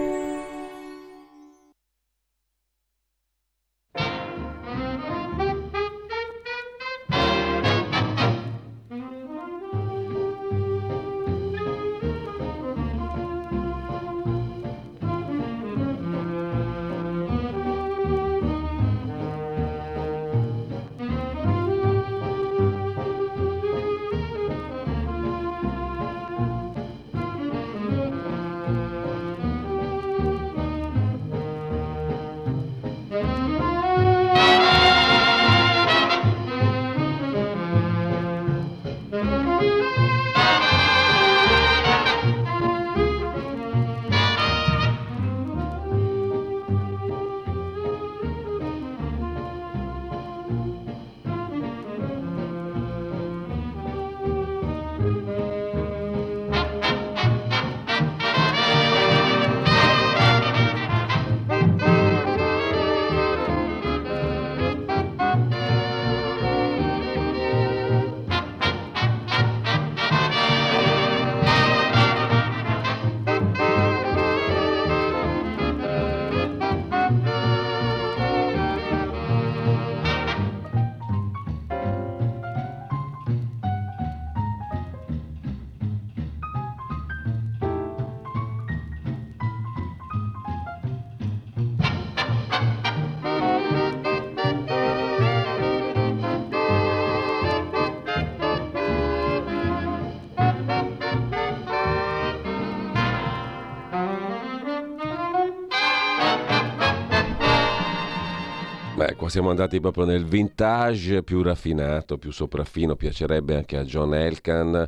Siamo 109.33 109.49
andati 109.49 109.79
proprio 109.79 110.05
nel 110.05 110.25
vintage 110.25 111.23
più 111.23 111.41
raffinato, 111.41 112.19
più 112.19 112.31
sopraffino, 112.31 112.95
piacerebbe 112.95 113.55
anche 113.55 113.77
a 113.77 113.83
John 113.83 114.13
Elkan 114.13 114.87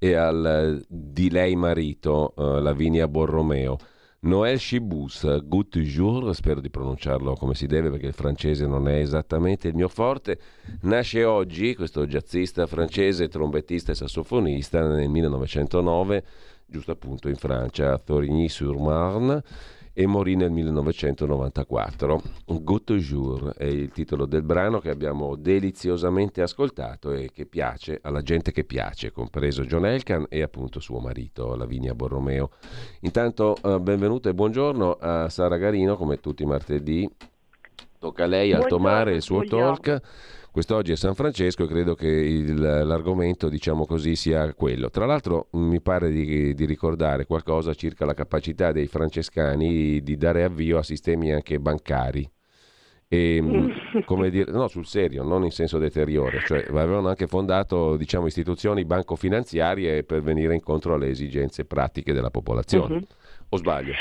e 0.00 0.14
al 0.14 0.80
eh, 0.80 0.84
di 0.88 1.30
lei 1.30 1.54
marito, 1.54 2.32
uh, 2.34 2.58
Lavinia 2.58 3.06
Borromeo. 3.06 3.78
Noël 4.22 4.58
Chibus, 4.58 5.44
Good 5.44 5.78
Jour, 5.78 6.34
spero 6.34 6.60
di 6.60 6.70
pronunciarlo 6.70 7.34
come 7.34 7.54
si 7.54 7.66
deve 7.66 7.88
perché 7.88 8.06
il 8.06 8.14
francese 8.14 8.66
non 8.66 8.88
è 8.88 8.96
esattamente 8.96 9.68
il 9.68 9.76
mio 9.76 9.86
forte, 9.86 10.40
nasce 10.80 11.22
oggi, 11.22 11.76
questo 11.76 12.04
jazzista 12.04 12.66
francese, 12.66 13.28
trombettista 13.28 13.92
e 13.92 13.94
sassofonista, 13.94 14.84
nel 14.88 15.08
1909 15.08 16.24
giusto 16.66 16.90
appunto 16.90 17.28
in 17.28 17.36
Francia, 17.36 17.92
a 17.92 17.98
Thorigny-sur-Marne 17.98 19.42
e 19.96 20.06
morì 20.06 20.34
nel 20.34 20.50
1994. 20.50 22.22
Good 22.46 22.94
Jour 22.94 23.54
è 23.54 23.64
il 23.64 23.90
titolo 23.90 24.26
del 24.26 24.42
brano 24.42 24.80
che 24.80 24.90
abbiamo 24.90 25.36
deliziosamente 25.36 26.42
ascoltato 26.42 27.12
e 27.12 27.30
che 27.32 27.46
piace 27.46 28.00
alla 28.02 28.20
gente 28.20 28.50
che 28.50 28.64
piace, 28.64 29.12
compreso 29.12 29.64
John 29.64 29.86
Elkan 29.86 30.26
e 30.28 30.42
appunto 30.42 30.80
suo 30.80 30.98
marito 30.98 31.54
Lavinia 31.54 31.94
Borromeo. 31.94 32.50
Intanto 33.00 33.56
eh, 33.62 33.78
benvenuto 33.78 34.28
e 34.28 34.34
buongiorno 34.34 34.98
a 35.00 35.28
Sara 35.28 35.56
Garino 35.56 35.96
come 35.96 36.18
tutti 36.18 36.42
i 36.42 36.46
martedì. 36.46 37.08
Tocca 38.00 38.24
a 38.24 38.26
lei, 38.26 38.52
Alto 38.52 38.80
Mare, 38.80 39.14
il 39.14 39.22
suo 39.22 39.44
talk. 39.44 40.00
Quest'oggi 40.54 40.92
è 40.92 40.96
San 40.96 41.16
Francesco 41.16 41.64
e 41.64 41.66
credo 41.66 41.96
che 41.96 42.06
il, 42.06 42.54
l'argomento, 42.54 43.48
diciamo 43.48 43.86
così, 43.86 44.14
sia 44.14 44.54
quello. 44.54 44.88
Tra 44.88 45.04
l'altro 45.04 45.48
mi 45.54 45.80
pare 45.80 46.12
di, 46.12 46.54
di, 46.54 46.64
ricordare 46.64 47.26
qualcosa 47.26 47.74
circa 47.74 48.04
la 48.04 48.14
capacità 48.14 48.70
dei 48.70 48.86
francescani 48.86 50.00
di 50.00 50.16
dare 50.16 50.44
avvio 50.44 50.78
a 50.78 50.84
sistemi 50.84 51.32
anche 51.32 51.58
bancari. 51.58 52.30
E, 53.08 53.42
come 54.06 54.30
dire, 54.30 54.52
no, 54.52 54.68
sul 54.68 54.86
serio, 54.86 55.24
non 55.24 55.42
in 55.42 55.50
senso 55.50 55.78
deteriore, 55.78 56.38
cioè 56.46 56.64
avevano 56.68 57.08
anche 57.08 57.26
fondato 57.26 57.96
diciamo, 57.96 58.26
istituzioni 58.26 58.84
banco-finanziarie 58.84 60.04
per 60.04 60.22
venire 60.22 60.54
incontro 60.54 60.94
alle 60.94 61.08
esigenze 61.08 61.64
pratiche 61.64 62.12
della 62.12 62.30
popolazione. 62.30 62.94
Uh-huh. 62.94 63.06
O 63.48 63.56
sbaglio? 63.56 63.94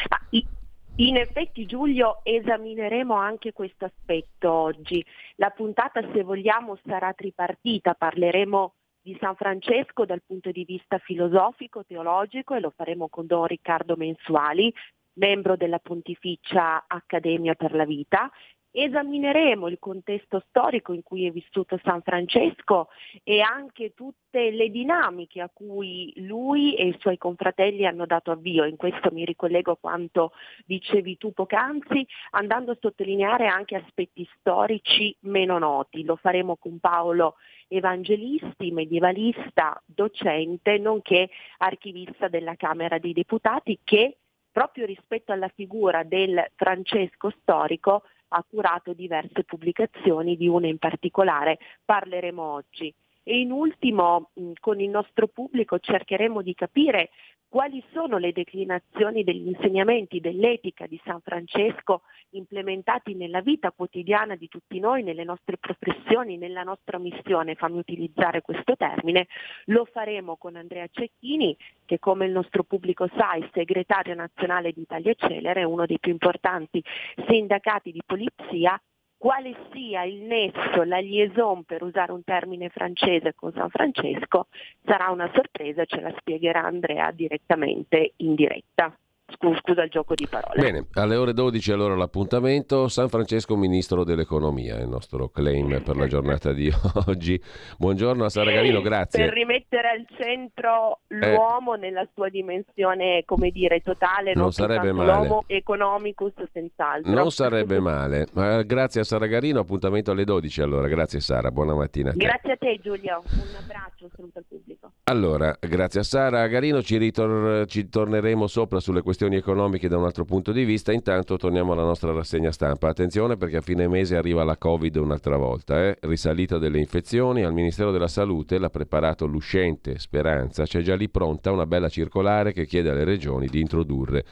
In 0.98 1.18
effetti 1.18 1.66
Giulio 1.66 2.20
esamineremo 2.22 3.16
anche 3.16 3.52
questo 3.52 3.86
aspetto 3.86 4.52
oggi. 4.52 5.04
La 5.38 5.50
puntata 5.50 6.02
se 6.14 6.22
vogliamo 6.22 6.78
sarà 6.86 7.12
tripartita, 7.14 7.96
parleremo 7.96 8.76
di 9.02 9.18
San 9.20 9.36
Francesco 9.36 10.06
dal 10.06 10.22
punto 10.24 10.52
di 10.52 10.64
vista 10.64 11.00
filosofico, 11.00 11.84
teologico 11.84 12.54
e 12.54 12.60
lo 12.60 12.72
faremo 12.76 13.10
con 13.10 13.26
Don 13.26 13.48
Riccardo 13.48 13.96
Mensuali, 13.96 14.72
membro 15.14 15.56
della 15.56 15.80
Pontificia 15.80 16.86
Accademia 16.86 17.56
per 17.56 17.74
la 17.74 17.86
Vita 17.86 18.32
Esamineremo 18.76 19.68
il 19.68 19.78
contesto 19.78 20.44
storico 20.50 20.94
in 20.94 21.04
cui 21.04 21.28
è 21.28 21.32
vissuto 21.32 21.80
San 21.84 22.02
Francesco 22.02 22.90
e 23.24 23.40
anche 23.40 23.94
tutte 23.94 24.50
le 24.50 24.72
dinamiche 24.72 25.42
a 25.42 25.50
cui 25.54 26.12
lui 26.16 26.74
e 26.74 26.88
i 26.88 26.96
suoi 26.98 27.20
confratelli 27.20 27.86
hanno 27.86 28.08
dato 28.08 28.32
avvio. 28.32 28.66
In 28.66 28.76
questo 28.76 29.12
mi 29.12 29.26
ricollego 29.26 29.74
a 29.74 29.78
quanto 29.80 30.32
dicevi 30.66 31.18
tu 31.18 31.34
poc'anzi, 31.34 32.04
andando 32.32 32.72
a 32.72 32.78
sottolineare 32.82 33.46
anche 33.46 33.76
aspetti 33.76 34.28
storici 34.40 35.16
meno 35.20 35.60
noti. 35.60 36.04
Lo 36.04 36.16
faremo 36.16 36.56
con 36.56 36.80
Paolo 36.80 37.36
Evangelisti, 37.68 38.72
medievalista, 38.72 39.80
docente, 39.86 40.80
nonché 40.80 41.30
archivista 41.60 42.28
della 42.28 42.56
Camera 42.56 42.98
dei 42.98 43.14
Deputati 43.14 43.80
che 43.84 44.18
proprio 44.52 44.86
rispetto 44.86 45.32
alla 45.32 45.50
figura 45.50 46.04
del 46.04 46.44
Francesco 46.56 47.32
storico 47.42 48.04
ha 48.34 48.44
curato 48.48 48.94
diverse 48.94 49.44
pubblicazioni, 49.44 50.36
di 50.36 50.48
una 50.48 50.68
in 50.68 50.78
particolare 50.78 51.58
parleremo 51.86 52.42
oggi. 52.42 52.94
E 53.24 53.40
in 53.40 53.52
ultimo, 53.52 54.32
con 54.60 54.82
il 54.82 54.90
nostro 54.90 55.28
pubblico 55.28 55.80
cercheremo 55.80 56.42
di 56.42 56.54
capire 56.54 57.10
quali 57.54 57.84
sono 57.94 58.18
le 58.18 58.32
declinazioni 58.32 59.24
degli 59.24 59.48
insegnamenti 59.48 60.20
dell'etica 60.20 60.88
di 60.88 61.00
San 61.06 61.22
Francesco 61.22 62.02
implementati 62.32 63.14
nella 63.14 63.42
vita 63.42 63.72
quotidiana 63.72 64.36
di 64.36 64.48
tutti 64.48 64.80
noi, 64.80 65.04
nelle 65.04 65.24
nostre 65.24 65.58
professioni, 65.58 66.36
nella 66.36 66.64
nostra 66.64 66.98
missione, 66.98 67.54
fammi 67.54 67.78
utilizzare 67.78 68.42
questo 68.42 68.76
termine, 68.76 69.28
lo 69.66 69.86
faremo 69.86 70.36
con 70.36 70.56
Andrea 70.56 70.88
Cecchini, 70.92 71.56
che 71.86 72.00
come 72.00 72.26
il 72.26 72.32
nostro 72.32 72.64
pubblico 72.64 73.08
sa 73.16 73.34
è 73.34 73.48
segretario 73.54 74.16
nazionale 74.16 74.72
di 74.72 74.82
Italia 74.82 75.14
Celere, 75.14 75.64
uno 75.64 75.86
dei 75.86 76.00
più 76.00 76.12
importanti 76.12 76.84
sindacati 77.28 77.92
di 77.92 78.02
polizia 78.04 78.82
quale 79.24 79.56
sia 79.72 80.04
il 80.04 80.24
nesso, 80.24 80.84
la 80.84 81.00
liaison, 81.00 81.64
per 81.64 81.82
usare 81.82 82.12
un 82.12 82.26
termine 82.26 82.68
francese 82.68 83.34
con 83.34 83.54
San 83.54 83.70
Francesco, 83.70 84.48
sarà 84.84 85.12
una 85.12 85.32
sorpresa, 85.34 85.86
ce 85.86 86.02
la 86.02 86.14
spiegherà 86.18 86.66
Andrea 86.66 87.10
direttamente 87.12 88.16
in 88.18 88.36
diretta 88.36 88.94
scusa 89.38 89.84
il 89.84 89.90
gioco 89.90 90.14
di 90.16 90.28
parole. 90.28 90.62
Bene, 90.62 90.88
alle 90.94 91.16
ore 91.16 91.34
12 91.34 91.72
allora 91.72 91.96
l'appuntamento. 91.96 92.88
San 92.88 93.10
Francesco, 93.10 93.56
Ministro 93.56 94.04
dell'Economia, 94.04 94.78
è 94.78 94.82
il 94.82 94.88
nostro 94.88 95.30
claim 95.30 95.82
per 95.82 95.96
la 95.96 96.08
giornata 96.08 96.54
di 96.54 96.72
oggi. 97.08 97.42
Buongiorno 97.78 98.26
a 98.26 98.30
Sara 98.30 98.52
Garino, 98.52 98.82
grazie. 98.82 99.26
Per 99.26 99.34
rimettere 99.34 99.90
al 99.90 100.06
centro 100.18 101.00
l'uomo 101.08 101.76
eh, 101.76 101.80
nella 101.80 102.08
sua 102.14 102.30
dimensione, 102.30 103.24
come 103.26 103.52
dire, 103.52 103.82
totale, 103.82 104.34
non, 104.34 104.44
non 104.44 104.52
sarebbe 104.52 104.92
male. 104.92 105.12
l'uomo 105.12 105.44
economicus 105.48 106.34
senz'altro. 106.52 107.12
Non 107.12 107.32
sarebbe 107.32 107.80
male. 107.80 108.28
Ma 108.34 108.62
grazie 108.62 109.02
a 109.02 109.04
Sara 109.04 109.26
Garino, 109.26 109.60
appuntamento 109.60 110.12
alle 110.12 110.24
12 110.24 110.62
allora. 110.62 110.88
Grazie 110.88 111.20
Sara, 111.20 111.52
buona 111.52 111.74
mattina. 111.74 112.12
A 112.12 112.14
grazie 112.16 112.52
a 112.54 112.58
te 112.58 112.80
Giulio, 112.82 113.24
un 113.26 113.56
abbraccio, 113.58 114.10
saluto 114.16 114.40
al 114.40 114.46
pubblico. 114.48 114.92
Allora, 115.06 115.56
grazie 115.60 116.02
a 116.02 116.04
Sara 116.04 116.48
Garino, 116.48 116.82
ci, 116.82 116.98
ritor- 116.98 117.66
ci 117.66 117.90
torneremo 117.90 118.48
sopra 118.48 118.80
sulle 118.80 119.02
questioni 119.02 119.23
questioni 119.24 119.36
economiche 119.36 119.88
da 119.88 119.98
un 119.98 120.04
altro 120.04 120.26
punto 120.26 120.52
di 120.52 120.66
vista. 120.66 120.92
Intanto 120.92 121.38
torniamo 121.38 121.72
alla 121.72 121.84
nostra 121.84 122.12
rassegna 122.12 122.52
stampa. 122.52 122.90
Attenzione 122.90 123.38
perché 123.38 123.58
a 123.58 123.62
fine 123.62 123.88
mese 123.88 124.18
arriva 124.18 124.44
la 124.44 124.58
Covid 124.58 124.98
un'altra 124.98 125.38
volta. 125.38 125.82
Eh? 125.82 125.98
Risalita 126.02 126.58
delle 126.58 126.80
infezioni, 126.80 127.44
al 127.44 127.54
Ministero 127.54 127.92
della 127.92 128.10
Salute 128.10 128.58
l'ha 128.58 128.70
preparato 128.70 129.26
l'uscente 129.26 129.98
Speranza. 129.98 130.66
C'è 130.66 130.82
già 130.82 130.96
lì 130.96 131.10
pronta 131.10 131.52
una 131.52 131.66
bella 131.66 131.88
circolare 131.88 132.52
che 132.52 132.66
chiede 132.66 132.90
alle 132.90 133.06
regioni 133.06 133.48
di 133.48 133.62
introdurre 133.62 134.26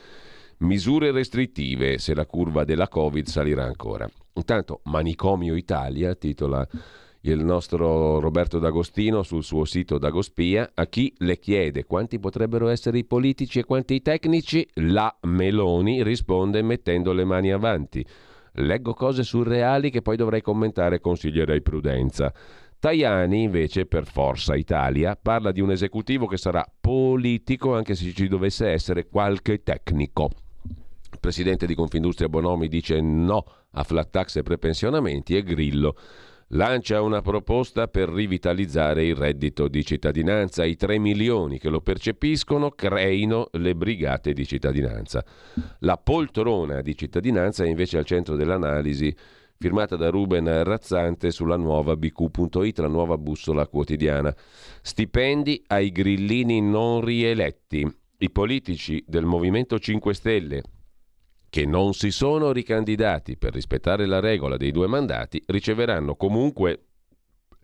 misure 0.61 1.11
restrittive 1.11 1.97
se 1.97 2.13
la 2.13 2.27
curva 2.27 2.63
della 2.63 2.87
Covid 2.87 3.25
salirà 3.25 3.63
ancora. 3.63 4.07
Intanto 4.33 4.81
Manicomio 4.83 5.55
Italia 5.55 6.13
titola 6.13 6.67
il 7.23 7.43
nostro 7.43 8.19
Roberto 8.19 8.57
D'Agostino 8.57 9.21
sul 9.21 9.43
suo 9.43 9.65
sito 9.65 9.99
Dagospia, 9.99 10.71
a 10.73 10.87
chi 10.87 11.13
le 11.19 11.37
chiede 11.37 11.85
quanti 11.85 12.19
potrebbero 12.19 12.67
essere 12.67 12.97
i 12.97 13.05
politici 13.05 13.59
e 13.59 13.63
quanti 13.63 13.93
i 13.93 14.01
tecnici, 14.01 14.67
la 14.75 15.15
Meloni 15.21 16.01
risponde 16.01 16.63
mettendo 16.63 17.13
le 17.13 17.23
mani 17.23 17.51
avanti. 17.51 18.03
Leggo 18.53 18.93
cose 18.93 19.23
surreali 19.23 19.91
che 19.91 20.01
poi 20.01 20.17
dovrei 20.17 20.41
commentare 20.41 20.95
e 20.95 20.99
consiglierei 20.99 21.61
prudenza. 21.61 22.33
Tajani, 22.79 23.43
invece, 23.43 23.85
per 23.85 24.07
Forza 24.07 24.55
Italia, 24.55 25.15
parla 25.15 25.51
di 25.51 25.61
un 25.61 25.69
esecutivo 25.69 26.25
che 26.25 26.37
sarà 26.37 26.65
politico 26.81 27.75
anche 27.75 27.93
se 27.93 28.11
ci 28.13 28.27
dovesse 28.27 28.69
essere 28.69 29.07
qualche 29.07 29.61
tecnico. 29.61 30.31
Il 31.11 31.19
presidente 31.19 31.67
di 31.67 31.75
Confindustria 31.75 32.29
Bonomi 32.29 32.67
dice 32.67 32.99
no 32.99 33.45
a 33.73 33.83
flat 33.83 34.09
tax 34.09 34.37
e 34.37 34.43
prepensionamenti 34.43 35.35
e 35.35 35.43
Grillo 35.43 35.95
lancia 36.51 37.01
una 37.01 37.21
proposta 37.21 37.87
per 37.87 38.09
rivitalizzare 38.09 39.05
il 39.05 39.15
reddito 39.15 39.67
di 39.67 39.85
cittadinanza. 39.85 40.65
I 40.65 40.75
3 40.75 40.97
milioni 40.97 41.59
che 41.59 41.69
lo 41.69 41.81
percepiscono 41.81 42.71
creino 42.71 43.47
le 43.53 43.75
brigate 43.75 44.33
di 44.33 44.45
cittadinanza. 44.45 45.23
La 45.79 45.97
poltrona 45.97 46.81
di 46.81 46.95
cittadinanza 46.95 47.63
è 47.63 47.67
invece 47.67 47.97
al 47.97 48.05
centro 48.05 48.35
dell'analisi 48.35 49.15
firmata 49.57 49.95
da 49.95 50.09
Ruben 50.09 50.63
Razzante 50.63 51.29
sulla 51.29 51.55
nuova 51.55 51.95
bq.it, 51.95 52.79
la 52.79 52.87
nuova 52.87 53.17
bussola 53.17 53.67
quotidiana. 53.67 54.35
Stipendi 54.81 55.63
ai 55.67 55.91
grillini 55.91 56.61
non 56.61 57.01
rieletti. 57.01 57.87
I 58.17 58.29
politici 58.31 59.03
del 59.07 59.25
Movimento 59.25 59.79
5 59.79 60.13
Stelle, 60.13 60.61
che 61.51 61.65
non 61.65 61.93
si 61.93 62.11
sono 62.11 62.53
ricandidati 62.53 63.35
per 63.35 63.53
rispettare 63.53 64.05
la 64.05 64.21
regola 64.21 64.55
dei 64.55 64.71
due 64.71 64.87
mandati 64.87 65.43
riceveranno 65.47 66.15
comunque 66.15 66.85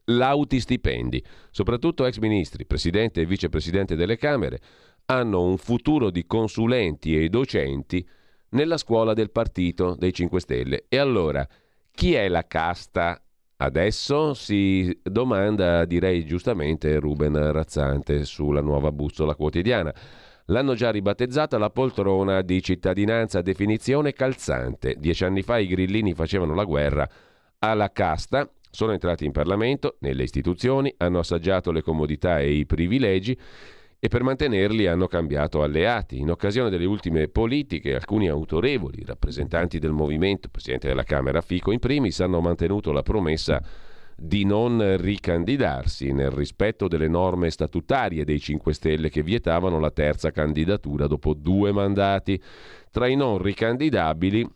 lauti 0.07 0.59
stipendi. 0.59 1.23
Soprattutto 1.51 2.05
ex 2.05 2.17
ministri, 2.17 2.65
presidente 2.65 3.21
e 3.21 3.25
vicepresidente 3.25 3.95
delle 3.95 4.17
Camere 4.17 4.59
hanno 5.05 5.41
un 5.41 5.57
futuro 5.57 6.09
di 6.09 6.25
consulenti 6.25 7.17
e 7.17 7.29
docenti 7.29 8.05
nella 8.49 8.75
scuola 8.75 9.13
del 9.13 9.31
partito 9.31 9.95
dei 9.95 10.11
5 10.13 10.39
Stelle. 10.41 10.85
E 10.89 10.97
allora, 10.97 11.47
chi 11.89 12.13
è 12.13 12.27
la 12.27 12.45
casta 12.45 13.21
Adesso 13.59 14.35
si 14.35 14.99
domanda, 15.01 15.83
direi 15.85 16.23
giustamente, 16.25 16.99
Ruben 16.99 17.51
Razzante 17.51 18.23
sulla 18.23 18.61
nuova 18.61 18.91
bussola 18.91 19.33
quotidiana. 19.33 19.91
L'hanno 20.49 20.75
già 20.75 20.91
ribattezzata 20.91 21.57
la 21.57 21.69
poltrona 21.69 22.41
di 22.41 22.61
cittadinanza, 22.61 23.41
definizione 23.41 24.13
calzante. 24.13 24.95
Dieci 24.97 25.25
anni 25.25 25.41
fa 25.41 25.57
i 25.57 25.67
grillini 25.67 26.13
facevano 26.13 26.53
la 26.53 26.63
guerra 26.63 27.05
alla 27.59 27.91
casta, 27.91 28.49
sono 28.69 28.93
entrati 28.93 29.25
in 29.25 29.33
Parlamento, 29.33 29.97
nelle 29.99 30.23
istituzioni, 30.23 30.93
hanno 30.99 31.19
assaggiato 31.19 31.73
le 31.73 31.81
comodità 31.81 32.39
e 32.39 32.51
i 32.51 32.65
privilegi 32.65 33.37
e 33.99 34.07
per 34.07 34.23
mantenerli 34.23 34.87
hanno 34.87 35.07
cambiato 35.07 35.63
alleati. 35.63 36.17
In 36.17 36.31
occasione 36.31 36.69
delle 36.69 36.85
ultime 36.85 37.27
politiche, 37.27 37.95
alcuni 37.95 38.29
autorevoli 38.29 39.03
rappresentanti 39.05 39.79
del 39.79 39.91
movimento, 39.91 40.47
Presidente 40.47 40.87
della 40.87 41.03
Camera 41.03 41.41
Fico 41.41 41.73
in 41.73 41.79
primis, 41.79 42.21
hanno 42.21 42.39
mantenuto 42.39 42.93
la 42.93 43.03
promessa 43.03 43.61
di 44.19 44.45
non 44.45 44.97
ricandidarsi 44.97 46.11
nel 46.11 46.31
rispetto 46.31 46.87
delle 46.87 47.07
norme 47.07 47.51
statutarie 47.51 48.25
dei 48.25 48.39
5 48.39 48.73
Stelle 48.73 49.09
che 49.09 49.21
vietavano 49.21 49.79
la 49.79 49.91
terza 49.91 50.31
candidatura 50.31 51.05
dopo 51.05 51.35
due 51.35 51.71
mandati. 51.71 52.41
Tra 52.89 53.07
i 53.07 53.15
non 53.15 53.37
ricandidabili 53.37 54.49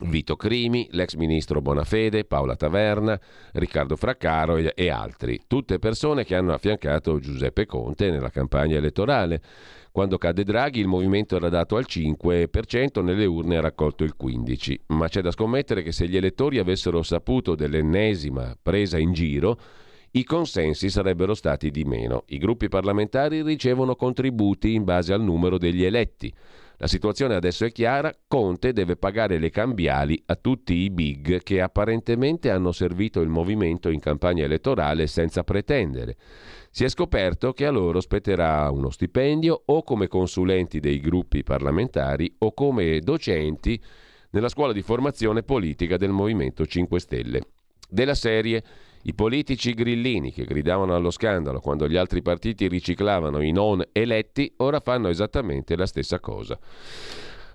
Vito 0.00 0.34
Crimi, 0.36 0.88
l'ex 0.90 1.14
ministro 1.14 1.62
Bonafede, 1.62 2.24
Paola 2.24 2.56
Taverna, 2.56 3.18
Riccardo 3.52 3.96
Fraccaro 3.96 4.56
e 4.56 4.90
altri, 4.90 5.42
tutte 5.46 5.78
persone 5.78 6.24
che 6.24 6.34
hanno 6.34 6.52
affiancato 6.52 7.20
Giuseppe 7.20 7.64
Conte 7.64 8.10
nella 8.10 8.30
campagna 8.30 8.76
elettorale. 8.76 9.40
Quando 9.94 10.18
cadde 10.18 10.42
Draghi 10.42 10.80
il 10.80 10.88
movimento 10.88 11.36
era 11.36 11.48
dato 11.48 11.76
al 11.76 11.86
5%, 11.88 13.00
nelle 13.00 13.26
urne 13.26 13.58
ha 13.58 13.60
raccolto 13.60 14.02
il 14.02 14.16
15%, 14.20 14.78
ma 14.88 15.06
c'è 15.06 15.20
da 15.20 15.30
scommettere 15.30 15.84
che 15.84 15.92
se 15.92 16.08
gli 16.08 16.16
elettori 16.16 16.58
avessero 16.58 17.00
saputo 17.04 17.54
dell'ennesima 17.54 18.56
presa 18.60 18.98
in 18.98 19.12
giro, 19.12 19.56
i 20.10 20.24
consensi 20.24 20.90
sarebbero 20.90 21.32
stati 21.32 21.70
di 21.70 21.84
meno. 21.84 22.24
I 22.30 22.38
gruppi 22.38 22.68
parlamentari 22.68 23.44
ricevono 23.44 23.94
contributi 23.94 24.74
in 24.74 24.82
base 24.82 25.12
al 25.12 25.22
numero 25.22 25.58
degli 25.58 25.84
eletti. 25.84 26.34
La 26.78 26.86
situazione 26.86 27.34
adesso 27.34 27.64
è 27.64 27.72
chiara, 27.72 28.12
Conte 28.26 28.72
deve 28.72 28.96
pagare 28.96 29.38
le 29.38 29.50
cambiali 29.50 30.20
a 30.26 30.34
tutti 30.34 30.74
i 30.74 30.90
big 30.90 31.42
che 31.42 31.60
apparentemente 31.60 32.50
hanno 32.50 32.72
servito 32.72 33.20
il 33.20 33.28
movimento 33.28 33.88
in 33.90 34.00
campagna 34.00 34.44
elettorale 34.44 35.06
senza 35.06 35.44
pretendere 35.44 36.16
si 36.74 36.82
è 36.82 36.88
scoperto 36.88 37.52
che 37.52 37.66
a 37.66 37.70
loro 37.70 38.00
spetterà 38.00 38.68
uno 38.68 38.90
stipendio 38.90 39.62
o 39.66 39.84
come 39.84 40.08
consulenti 40.08 40.80
dei 40.80 40.98
gruppi 40.98 41.44
parlamentari 41.44 42.34
o 42.38 42.52
come 42.52 42.98
docenti 42.98 43.80
nella 44.30 44.48
scuola 44.48 44.72
di 44.72 44.82
formazione 44.82 45.44
politica 45.44 45.96
del 45.96 46.10
Movimento 46.10 46.66
5 46.66 46.98
Stelle. 46.98 47.42
Della 47.88 48.16
serie 48.16 48.64
i 49.06 49.14
politici 49.14 49.74
grillini 49.74 50.32
che 50.32 50.44
gridavano 50.44 50.94
allo 50.94 51.10
scandalo 51.10 51.60
quando 51.60 51.88
gli 51.88 51.96
altri 51.96 52.22
partiti 52.22 52.68
riciclavano 52.68 53.42
i 53.42 53.52
non 53.52 53.82
eletti 53.92 54.52
ora 54.58 54.80
fanno 54.80 55.08
esattamente 55.08 55.76
la 55.76 55.86
stessa 55.86 56.20
cosa. 56.20 56.58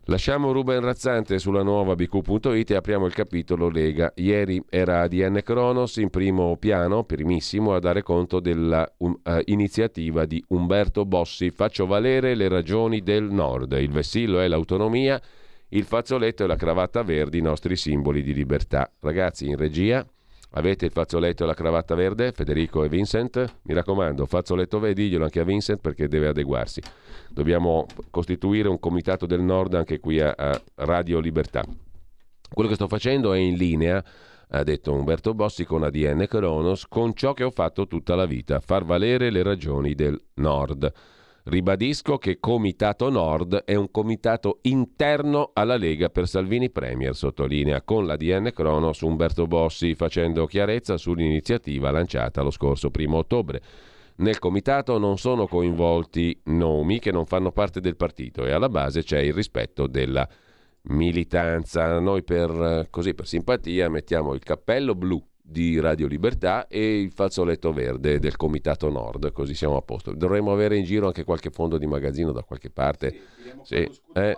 Lasciamo 0.06 0.52
Ruben 0.52 0.82
Razzante 0.82 1.38
sulla 1.38 1.62
nuova 1.62 1.94
bq.it 1.96 2.72
e 2.72 2.76
apriamo 2.76 3.06
il 3.06 3.14
capitolo 3.14 3.70
Lega. 3.70 4.12
Ieri 4.16 4.64
era 4.68 5.02
ADN 5.02 5.42
Cronos 5.44 5.98
in 5.98 6.10
primo 6.10 6.58
piano, 6.58 7.04
primissimo, 7.04 7.76
a 7.76 7.80
dare 7.80 8.02
conto 8.02 8.40
dell'iniziativa 8.40 10.20
um, 10.22 10.26
uh, 10.26 10.28
di 10.28 10.44
Umberto 10.48 11.06
Bossi. 11.06 11.52
Faccio 11.52 11.86
valere 11.86 12.34
le 12.34 12.48
ragioni 12.48 13.02
del 13.02 13.26
Nord. 13.26 13.74
Il 13.74 13.92
vessillo 13.92 14.40
è 14.40 14.48
l'autonomia, 14.48 15.22
il 15.70 15.84
fazzoletto 15.84 16.44
e 16.44 16.48
la 16.48 16.56
cravatta 16.56 17.04
verde, 17.04 17.38
i 17.38 17.42
nostri 17.42 17.76
simboli 17.76 18.24
di 18.24 18.34
libertà. 18.34 18.92
Ragazzi, 19.00 19.48
in 19.48 19.58
regia 19.58 20.04
Avete 20.54 20.86
il 20.86 20.92
fazzoletto 20.92 21.44
e 21.44 21.48
la 21.48 21.54
cravatta 21.54 21.94
verde, 21.94 22.32
Federico 22.32 22.84
e 22.84 22.90
Vincent? 22.90 23.60
Mi 23.64 23.74
raccomando, 23.76 24.26
fazzoletto 24.26 24.80
verde, 24.80 25.04
diglielo 25.04 25.26
anche 25.26 25.40
a 25.40 25.44
Vincent 25.44 25.80
perché 25.80 26.08
deve 26.08 26.28
adeguarsi. 26.28 26.82
Dobbiamo 27.30 27.86
costituire 28.10 28.68
un 28.68 28.80
comitato 28.80 29.28
del 29.28 29.42
nord 29.42 29.76
anche 29.76 30.00
qui 30.00 30.20
a, 30.20 30.34
a 30.36 30.60
Radio 30.76 31.20
Libertà. 31.20 31.64
Quello 32.52 32.68
che 32.68 32.76
sto 32.76 32.88
facendo 32.88 33.34
è 33.34 33.38
in 33.38 33.56
linea, 33.56 34.04
ha 34.50 34.64
detto 34.64 34.92
Umberto 34.92 35.36
Bossi 35.36 35.66
con 35.66 35.84
ADN 35.84 36.26
Cronos, 36.28 36.88
con 36.88 37.14
ciò 37.14 37.34
che 37.34 37.44
ho 37.44 37.52
fatto 37.52 37.86
tutta 37.86 38.16
la 38.16 38.26
vita, 38.26 38.60
far 38.60 38.84
valere 38.84 39.30
le 39.30 39.44
ragioni 39.44 39.94
del 39.94 40.20
nord. 40.36 40.92
Ribadisco 41.50 42.20
che 42.20 42.38
Comitato 42.40 43.10
Nord 43.10 43.64
è 43.66 43.74
un 43.74 43.90
comitato 43.90 44.60
interno 44.62 45.50
alla 45.54 45.78
Lega 45.78 46.10
per 46.10 46.28
Salvini 46.28 46.70
Premier, 46.70 47.16
sottolinea 47.16 47.82
con 47.82 48.06
la 48.06 48.16
DN 48.16 48.52
Cronos 48.54 49.02
Umberto 49.02 49.48
Bossi, 49.48 49.96
facendo 49.96 50.46
chiarezza 50.46 50.96
sull'iniziativa 50.96 51.90
lanciata 51.90 52.44
lo 52.44 52.52
scorso 52.52 52.92
primo 52.92 53.18
ottobre. 53.18 53.62
Nel 54.18 54.38
comitato 54.38 55.00
non 55.00 55.18
sono 55.18 55.48
coinvolti 55.48 56.40
nomi 56.44 57.00
che 57.00 57.12
non 57.12 57.26
fanno 57.26 57.52
parte 57.52 57.82
del 57.82 57.96
partito 57.96 58.46
e 58.46 58.52
alla 58.52 58.70
base 58.70 59.02
c'è 59.02 59.18
il 59.18 59.34
rispetto 59.34 59.88
della 59.88 60.30
militanza. 60.84 62.00
Noi 62.00 62.22
per, 62.22 62.90
così, 62.92 63.16
per 63.16 63.26
simpatia 63.26 63.90
mettiamo 63.90 64.36
il 64.36 64.44
cappello 64.44 64.94
blu 64.94 65.28
di 65.50 65.80
Radio 65.80 66.08
Libertà 66.08 66.68
e 66.68 67.02
il 67.02 67.12
fazzoletto 67.12 67.74
verde 67.74 68.20
del 68.20 68.36
Comitato 68.36 68.90
Nord, 68.90 69.32
così 69.32 69.56
siamo 69.56 69.78
a 69.78 69.82
posto. 69.82 70.14
Dovremmo 70.14 70.52
avere 70.52 70.78
in 70.78 70.84
giro 70.84 71.08
anche 71.08 71.24
qualche 71.24 71.50
fondo 71.50 71.78
di 71.78 71.88
magazzino 71.88 72.32
da 72.32 72.44
qualche 72.44 72.70
parte. 72.70 73.20
Sì, 73.64 73.90
sì. 73.92 74.00
Eh, 74.14 74.38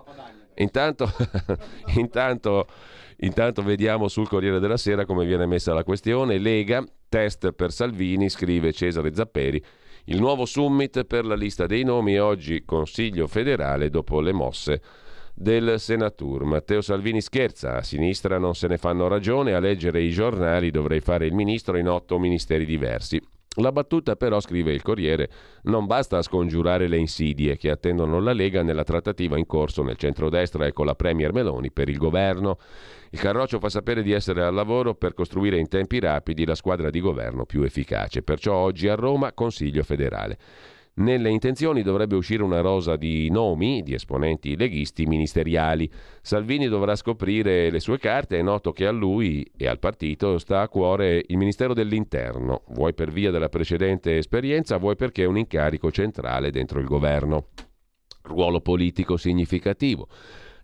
intanto, 0.56 1.10
intanto, 1.98 2.68
intanto 3.18 3.62
vediamo 3.62 4.08
sul 4.08 4.28
Corriere 4.28 4.60
della 4.60 4.78
Sera 4.78 5.06
come 5.06 5.26
viene 5.26 5.46
messa 5.46 5.74
la 5.74 5.84
questione. 5.84 6.38
Lega, 6.38 6.84
test 7.10 7.52
per 7.52 7.72
Salvini, 7.72 8.30
scrive 8.30 8.72
Cesare 8.72 9.14
Zapperi. 9.14 9.64
Il 10.06 10.20
nuovo 10.20 10.46
summit 10.46 11.04
per 11.04 11.26
la 11.26 11.36
lista 11.36 11.66
dei 11.66 11.84
nomi, 11.84 12.18
oggi 12.18 12.64
Consiglio 12.66 13.28
federale 13.28 13.90
dopo 13.90 14.20
le 14.20 14.32
mosse 14.32 14.82
del 15.34 15.80
Senatur. 15.80 16.44
Matteo 16.44 16.82
Salvini 16.82 17.22
scherza, 17.22 17.78
a 17.78 17.84
sinistra 17.84 18.38
non 18.38 18.56
se 18.56 18.68
ne 18.68 18.78
fanno 18.78 19.08
ragione, 19.08 19.54
a 19.54 19.60
leggere 19.60 20.02
i 20.02 20.10
giornali 20.10 20.72
dovrei 20.72 21.00
fare 21.00 21.26
il 21.26 21.34
ministro 21.34 21.78
in 21.78 21.88
otto 21.88 22.20
ministeri 22.20 22.66
diversi. 22.66 23.22
La 23.56 23.74
battuta 23.74 24.16
però, 24.16 24.40
scrive 24.40 24.72
il 24.72 24.82
Corriere, 24.82 25.30
non 25.64 25.86
basta 25.86 26.18
a 26.18 26.22
scongiurare 26.22 26.88
le 26.88 26.96
insidie 26.96 27.58
che 27.58 27.70
attendono 27.70 28.22
la 28.22 28.32
Lega 28.32 28.64
nella 28.64 28.86
trattativa 28.86 29.38
in 29.38 29.46
corso 29.46 29.84
nel 29.84 29.98
centrodestra 29.98 30.66
e 30.66 30.72
con 30.72 30.86
la 30.86 30.96
Premier 30.96 31.34
Meloni 31.34 31.70
per 31.70 31.90
il 31.90 31.98
governo. 31.98 32.58
Il 33.10 33.20
Carroccio 33.20 33.60
fa 33.60 33.68
sapere 33.68 34.04
di 34.04 34.14
essere 34.14 34.42
al 34.42 34.54
lavoro 34.54 34.96
per 34.96 35.14
costruire 35.14 35.58
in 35.58 35.68
tempi 35.68 36.00
rapidi 36.00 36.46
la 36.46 36.56
squadra 36.56 36.90
di 36.90 37.02
governo 37.02 37.46
più 37.46 37.64
efficace. 37.64 38.22
Perciò 38.22 38.56
oggi 38.56 38.88
a 38.88 38.96
Roma 38.96 39.34
Consiglio 39.34 39.84
federale. 39.84 40.38
Nelle 40.94 41.30
intenzioni 41.30 41.84
dovrebbe 41.84 42.16
uscire 42.16 42.44
una 42.44 42.60
rosa 42.60 42.98
di 42.98 43.30
nomi 43.30 43.82
di 43.82 43.94
esponenti 43.94 44.58
leghisti 44.58 45.06
ministeriali. 45.06 45.90
Salvini 46.22 46.68
dovrà 46.68 46.96
scoprire 46.96 47.70
le 47.70 47.80
sue 47.80 47.98
carte. 47.98 48.38
È 48.38 48.42
noto 48.42 48.74
che 48.74 48.86
a 48.86 48.92
lui 48.92 49.50
e 49.56 49.68
al 49.68 49.80
partito 49.80 50.38
sta 50.38 50.62
a 50.62 50.68
cuore 50.68 51.24
il 51.26 51.38
Ministero 51.38 51.74
dell'Interno, 51.74 52.64
vuoi 52.72 52.94
per 52.94 53.10
via 53.10 53.32
della 53.32 53.48
precedente 53.48 54.18
esperienza, 54.18 54.78
vuoi 54.78 54.98
perché 54.98 55.24
è 55.24 55.28
un 55.28 55.38
incarico 55.38 55.92
centrale 55.92 56.52
dentro 56.52 56.80
il 56.80 56.86
governo. 56.86 57.48
Ruolo 58.24 58.60
politico 58.60 59.16
significativo. 59.16 60.10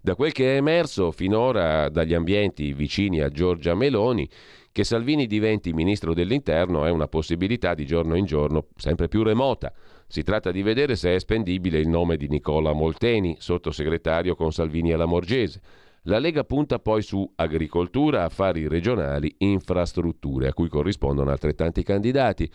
Da 0.01 0.15
quel 0.15 0.31
che 0.31 0.53
è 0.53 0.57
emerso 0.57 1.11
finora 1.11 1.89
dagli 1.89 2.13
ambienti 2.13 2.73
vicini 2.73 3.21
a 3.21 3.29
Giorgia 3.29 3.75
Meloni, 3.75 4.29
che 4.77 4.83
Salvini 4.83 5.25
diventi 5.25 5.73
ministro 5.73 6.13
dell'interno 6.13 6.85
è 6.85 6.91
una 6.91 7.07
possibilità 7.07 7.73
di 7.73 7.83
giorno 7.83 8.13
in 8.13 8.25
giorno 8.25 8.67
sempre 8.75 9.07
più 9.07 9.23
remota. 9.23 9.73
Si 10.05 10.21
tratta 10.21 10.51
di 10.51 10.61
vedere 10.61 10.95
se 10.95 11.15
è 11.15 11.19
spendibile 11.19 11.79
il 11.79 11.87
nome 11.87 12.15
di 12.15 12.27
Nicola 12.27 12.73
Molteni, 12.73 13.37
sottosegretario 13.39 14.35
con 14.35 14.51
Salvini 14.51 14.91
alla 14.93 15.07
Morgese. 15.07 15.61
La 16.03 16.19
Lega 16.19 16.43
punta 16.43 16.77
poi 16.77 17.01
su 17.01 17.27
agricoltura, 17.37 18.25
affari 18.25 18.67
regionali, 18.67 19.33
infrastrutture, 19.39 20.49
a 20.49 20.53
cui 20.53 20.69
corrispondono 20.69 21.31
altrettanti 21.31 21.81
candidati. 21.81 22.47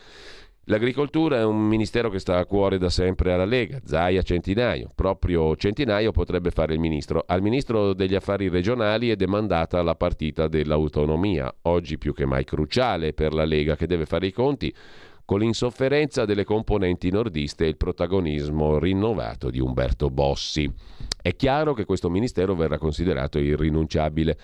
L'agricoltura 0.66 1.38
è 1.38 1.44
un 1.44 1.66
ministero 1.66 2.08
che 2.08 2.20
sta 2.20 2.38
a 2.38 2.46
cuore 2.46 2.78
da 2.78 2.88
sempre 2.88 3.32
alla 3.32 3.44
Lega, 3.44 3.80
Zaia 3.84 4.22
Centinaio. 4.22 4.92
Proprio 4.94 5.56
Centinaio 5.56 6.12
potrebbe 6.12 6.52
fare 6.52 6.72
il 6.74 6.78
ministro. 6.78 7.24
Al 7.26 7.42
ministro 7.42 7.94
degli 7.94 8.14
affari 8.14 8.48
regionali 8.48 9.10
è 9.10 9.16
demandata 9.16 9.82
la 9.82 9.96
partita 9.96 10.46
dell'autonomia, 10.46 11.52
oggi 11.62 11.98
più 11.98 12.14
che 12.14 12.26
mai 12.26 12.44
cruciale 12.44 13.12
per 13.12 13.32
la 13.32 13.44
Lega 13.44 13.74
che 13.74 13.88
deve 13.88 14.06
fare 14.06 14.28
i 14.28 14.32
conti 14.32 14.72
con 15.24 15.40
l'insofferenza 15.40 16.24
delle 16.24 16.44
componenti 16.44 17.10
nordiste 17.10 17.64
e 17.64 17.68
il 17.68 17.76
protagonismo 17.76 18.78
rinnovato 18.78 19.50
di 19.50 19.60
Umberto 19.60 20.10
Bossi. 20.10 20.70
È 21.22 21.36
chiaro 21.36 21.72
che 21.72 21.84
questo 21.84 22.10
ministero 22.10 22.56
verrà 22.56 22.78
considerato 22.78 23.38
irrinunciabile. 23.38 24.36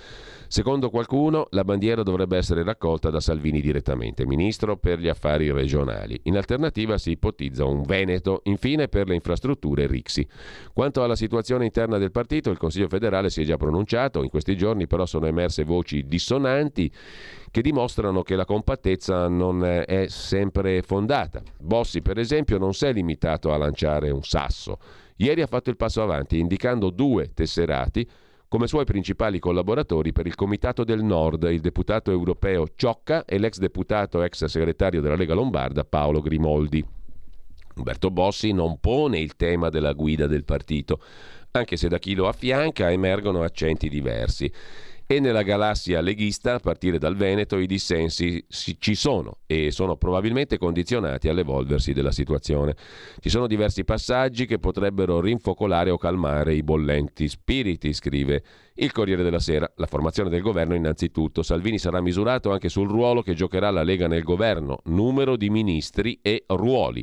Secondo 0.47 0.91
qualcuno, 0.91 1.49
la 1.51 1.65
bandiera 1.65 2.05
dovrebbe 2.05 2.37
essere 2.37 2.63
raccolta 2.63 3.11
da 3.11 3.19
Salvini 3.19 3.61
direttamente, 3.61 4.25
ministro 4.25 4.77
per 4.77 5.01
gli 5.01 5.09
affari 5.09 5.51
regionali. 5.51 6.19
In 6.25 6.37
alternativa 6.37 6.97
si 6.97 7.11
ipotizza 7.11 7.65
un 7.65 7.83
Veneto, 7.83 8.43
infine 8.45 8.87
per 8.87 9.09
le 9.09 9.17
infrastrutture 9.17 9.89
Rixi. 9.89 10.27
Quanto 10.73 11.03
alla 11.03 11.17
situazione 11.17 11.65
interna 11.65 11.99
del 11.99 12.13
partito, 12.13 12.51
il 12.51 12.59
Consiglio 12.59 12.89
federale 12.89 13.29
si 13.29 13.43
è 13.43 13.45
già 13.45 13.57
pronunciato, 13.57 14.23
in 14.23 14.31
questi 14.31 14.57
giorni 14.57 14.87
però 14.87 15.05
sono 15.05 15.27
emerse 15.27 15.65
voci 15.65 16.07
dissonanti 16.07 16.91
che 17.51 17.63
dimostrano 17.63 18.23
che 18.23 18.37
la 18.37 18.45
compattezza 18.45 19.29
non 19.29 19.65
è 19.65 20.07
sempre 20.09 20.83
fondata. 20.83 21.43
Bossi, 21.59 22.03
per 22.03 22.19
esempio, 22.19 22.59
non 22.59 22.75
si 22.75 22.87
è 22.87 22.93
limitato 22.93 23.53
a 23.53 23.57
lanciare 23.57 24.11
un 24.11 24.23
sasso 24.23 24.79
Ieri 25.21 25.43
ha 25.43 25.47
fatto 25.47 25.69
il 25.71 25.77
passo 25.77 26.01
avanti 26.01 26.39
indicando 26.39 26.91
due 26.91 27.33
tesserati 27.35 28.09
come 28.47 28.69
suoi 28.69 28.85
principali 28.85 29.41
collaboratori 29.41 30.13
per 30.13 30.27
il 30.27 30.37
Comitato 30.37 30.85
del 30.85 31.03
Nord, 31.03 31.43
il 31.51 31.61
deputato 31.61 32.13
europeo 32.13 32.69
Ciocca 32.77 33.25
e 33.25 33.37
l'ex 33.39 33.59
deputato 33.59 34.23
ex 34.23 34.45
segretario 34.45 35.01
della 35.01 35.17
Lega 35.17 35.35
Lombarda 35.35 35.85
Paolo 35.85 36.21
Grimoldi. 36.21 36.85
Umberto 37.75 38.11
Bossi 38.11 38.53
non 38.53 38.79
pone 38.79 39.19
il 39.19 39.35
tema 39.35 39.71
della 39.71 39.93
guida 39.93 40.29
del 40.29 40.45
partito, 40.45 41.01
anche 41.51 41.77
se 41.77 41.89
da 41.89 41.99
chi 41.99 42.15
lo 42.15 42.29
affianca 42.29 42.91
emergono 42.91 43.43
accenti 43.43 43.89
diversi. 43.89 44.51
E 45.11 45.21
nella 45.21 45.41
galassia 45.41 46.03
leghista, 46.03 46.53
a 46.53 46.59
partire 46.59 46.99
dal 46.99 47.17
Veneto, 47.17 47.57
i 47.57 47.67
dissensi 47.67 48.45
ci 48.51 48.95
sono 48.95 49.39
e 49.47 49.71
sono 49.71 49.97
probabilmente 49.97 50.59
condizionati 50.59 51.29
all'evolversi 51.29 51.95
della 51.95 52.13
situazione. 52.13 52.77
Ci 53.19 53.31
sono 53.31 53.47
diversi 53.47 53.85
passaggi 53.85 54.45
che 54.45 54.59
potrebbero 54.59 55.19
rinfocolare 55.23 55.89
o 55.89 55.97
calmare 55.97 56.53
i 56.53 56.63
bollenti 56.63 57.27
spiriti, 57.27 57.95
scrive 57.95 58.43
il 58.75 58.93
Corriere 58.93 59.23
della 59.23 59.39
Sera. 59.39 59.73
La 59.77 59.87
formazione 59.87 60.29
del 60.29 60.43
governo 60.43 60.75
innanzitutto. 60.75 61.43
Salvini 61.43 61.79
sarà 61.79 62.03
misurato 62.03 62.53
anche 62.53 62.69
sul 62.69 62.91
ruolo 62.91 63.23
che 63.23 63.33
giocherà 63.33 63.71
la 63.71 63.83
Lega 63.83 64.09
nel 64.09 64.23
governo, 64.23 64.81
numero 64.85 65.39
di 65.39 65.49
ministri 65.49 66.19
e 66.21 66.45
ruoli. 66.49 67.03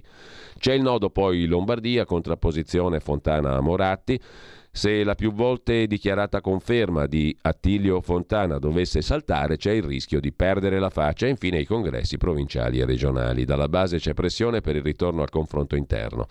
C'è 0.60 0.73
il 0.73 0.84
nodo 0.84 1.10
poi 1.10 1.48
Lombardia, 1.48 2.06
contrapposizione 2.06 2.99
Fontana-Moratti. 2.99 4.19
Se 4.77 5.06
la 5.06 5.15
più 5.15 5.31
volte 5.31 5.88
dichiarata 5.88 6.41
conferma 6.41 7.06
di 7.06 7.34
Attilio 7.43 8.02
Fontana 8.02 8.60
dovesse 8.60 9.02
saltare, 9.02 9.56
c'è 9.56 9.72
il 9.72 9.84
rischio 9.84 10.19
di 10.19 10.34
perdere 10.34 10.80
la 10.80 10.89
faccia 10.89 11.27
e 11.27 11.30
infine 11.30 11.61
i 11.61 11.65
congressi 11.65 12.18
provinciali 12.18 12.80
e 12.80 12.85
regionali. 12.85 13.45
Dalla 13.45 13.69
base 13.69 13.99
c'è 13.99 14.14
pressione 14.14 14.60
per 14.60 14.76
il 14.76 14.81
ritorno 14.81 15.22
al 15.22 15.30
confronto 15.30 15.77
interno. 15.77 16.27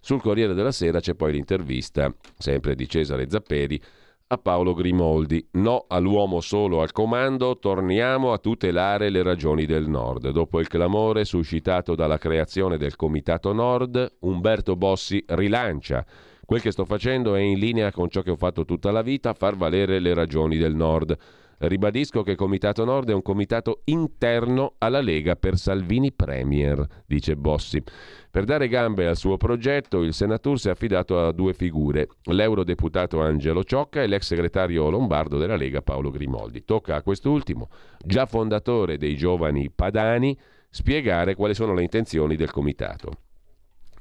Sul 0.00 0.20
Corriere 0.20 0.54
della 0.54 0.72
Sera 0.72 0.98
c'è 0.98 1.14
poi 1.14 1.34
l'intervista, 1.34 2.12
sempre 2.36 2.74
di 2.74 2.88
Cesare 2.88 3.30
Zapperi, 3.30 3.80
a 4.26 4.38
Paolo 4.38 4.74
Grimoldi. 4.74 5.50
No 5.52 5.84
all'uomo 5.86 6.40
solo 6.40 6.82
al 6.82 6.90
comando, 6.90 7.60
torniamo 7.60 8.32
a 8.32 8.38
tutelare 8.38 9.08
le 9.08 9.22
ragioni 9.22 9.66
del 9.66 9.88
Nord. 9.88 10.30
Dopo 10.30 10.58
il 10.58 10.66
clamore 10.66 11.24
suscitato 11.24 11.94
dalla 11.94 12.18
creazione 12.18 12.76
del 12.76 12.96
Comitato 12.96 13.52
Nord, 13.52 14.16
Umberto 14.22 14.74
Bossi 14.74 15.24
rilancia 15.28 16.04
Quel 16.44 16.60
che 16.60 16.72
sto 16.72 16.84
facendo 16.84 17.34
è 17.34 17.40
in 17.40 17.58
linea 17.58 17.90
con 17.90 18.08
ciò 18.10 18.20
che 18.20 18.30
ho 18.30 18.36
fatto 18.36 18.64
tutta 18.64 18.90
la 18.90 19.02
vita, 19.02 19.32
far 19.32 19.56
valere 19.56 19.98
le 19.98 20.12
ragioni 20.12 20.58
del 20.58 20.74
Nord. 20.74 21.16
Ribadisco 21.56 22.22
che 22.22 22.34
Comitato 22.34 22.84
Nord 22.84 23.08
è 23.10 23.14
un 23.14 23.22
comitato 23.22 23.80
interno 23.84 24.74
alla 24.78 25.00
Lega 25.00 25.36
per 25.36 25.56
Salvini 25.56 26.12
Premier, 26.12 26.86
dice 27.06 27.36
Bossi. 27.36 27.82
Per 28.30 28.44
dare 28.44 28.68
gambe 28.68 29.06
al 29.06 29.16
suo 29.16 29.36
progetto, 29.36 30.02
il 30.02 30.12
Senatur 30.12 30.58
si 30.58 30.68
è 30.68 30.72
affidato 30.72 31.18
a 31.18 31.32
due 31.32 31.54
figure, 31.54 32.08
l'eurodeputato 32.24 33.20
Angelo 33.20 33.64
Ciocca 33.64 34.02
e 34.02 34.06
l'ex 34.06 34.26
segretario 34.26 34.90
lombardo 34.90 35.38
della 35.38 35.56
Lega 35.56 35.80
Paolo 35.80 36.10
Grimoldi. 36.10 36.64
Tocca 36.64 36.96
a 36.96 37.02
quest'ultimo, 37.02 37.68
già 38.04 38.26
fondatore 38.26 38.98
dei 38.98 39.16
giovani 39.16 39.70
padani, 39.70 40.36
spiegare 40.68 41.34
quali 41.36 41.54
sono 41.54 41.72
le 41.72 41.82
intenzioni 41.82 42.36
del 42.36 42.50
comitato. 42.50 43.12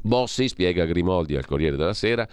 Bossi, 0.04 0.50
spiega 0.50 0.86
Grimoldi 0.86 1.36
al 1.36 1.46
Corriere 1.46 1.78
della 1.78 1.94
Sera, 1.94 2.28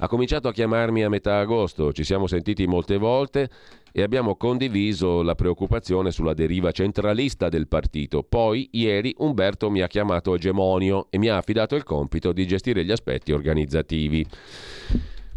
ha 0.00 0.06
cominciato 0.06 0.46
a 0.46 0.52
chiamarmi 0.52 1.02
a 1.02 1.08
metà 1.08 1.38
agosto, 1.38 1.92
ci 1.92 2.04
siamo 2.04 2.28
sentiti 2.28 2.68
molte 2.68 2.96
volte 2.98 3.50
e 3.90 4.02
abbiamo 4.02 4.36
condiviso 4.36 5.22
la 5.22 5.34
preoccupazione 5.34 6.12
sulla 6.12 6.34
deriva 6.34 6.70
centralista 6.70 7.48
del 7.48 7.66
partito. 7.66 8.22
Poi, 8.22 8.68
ieri, 8.72 9.12
Umberto 9.18 9.70
mi 9.70 9.80
ha 9.80 9.88
chiamato 9.88 10.36
egemonio 10.36 11.08
e 11.10 11.18
mi 11.18 11.28
ha 11.28 11.36
affidato 11.36 11.74
il 11.74 11.82
compito 11.82 12.30
di 12.32 12.46
gestire 12.46 12.84
gli 12.84 12.92
aspetti 12.92 13.32
organizzativi. 13.32 14.24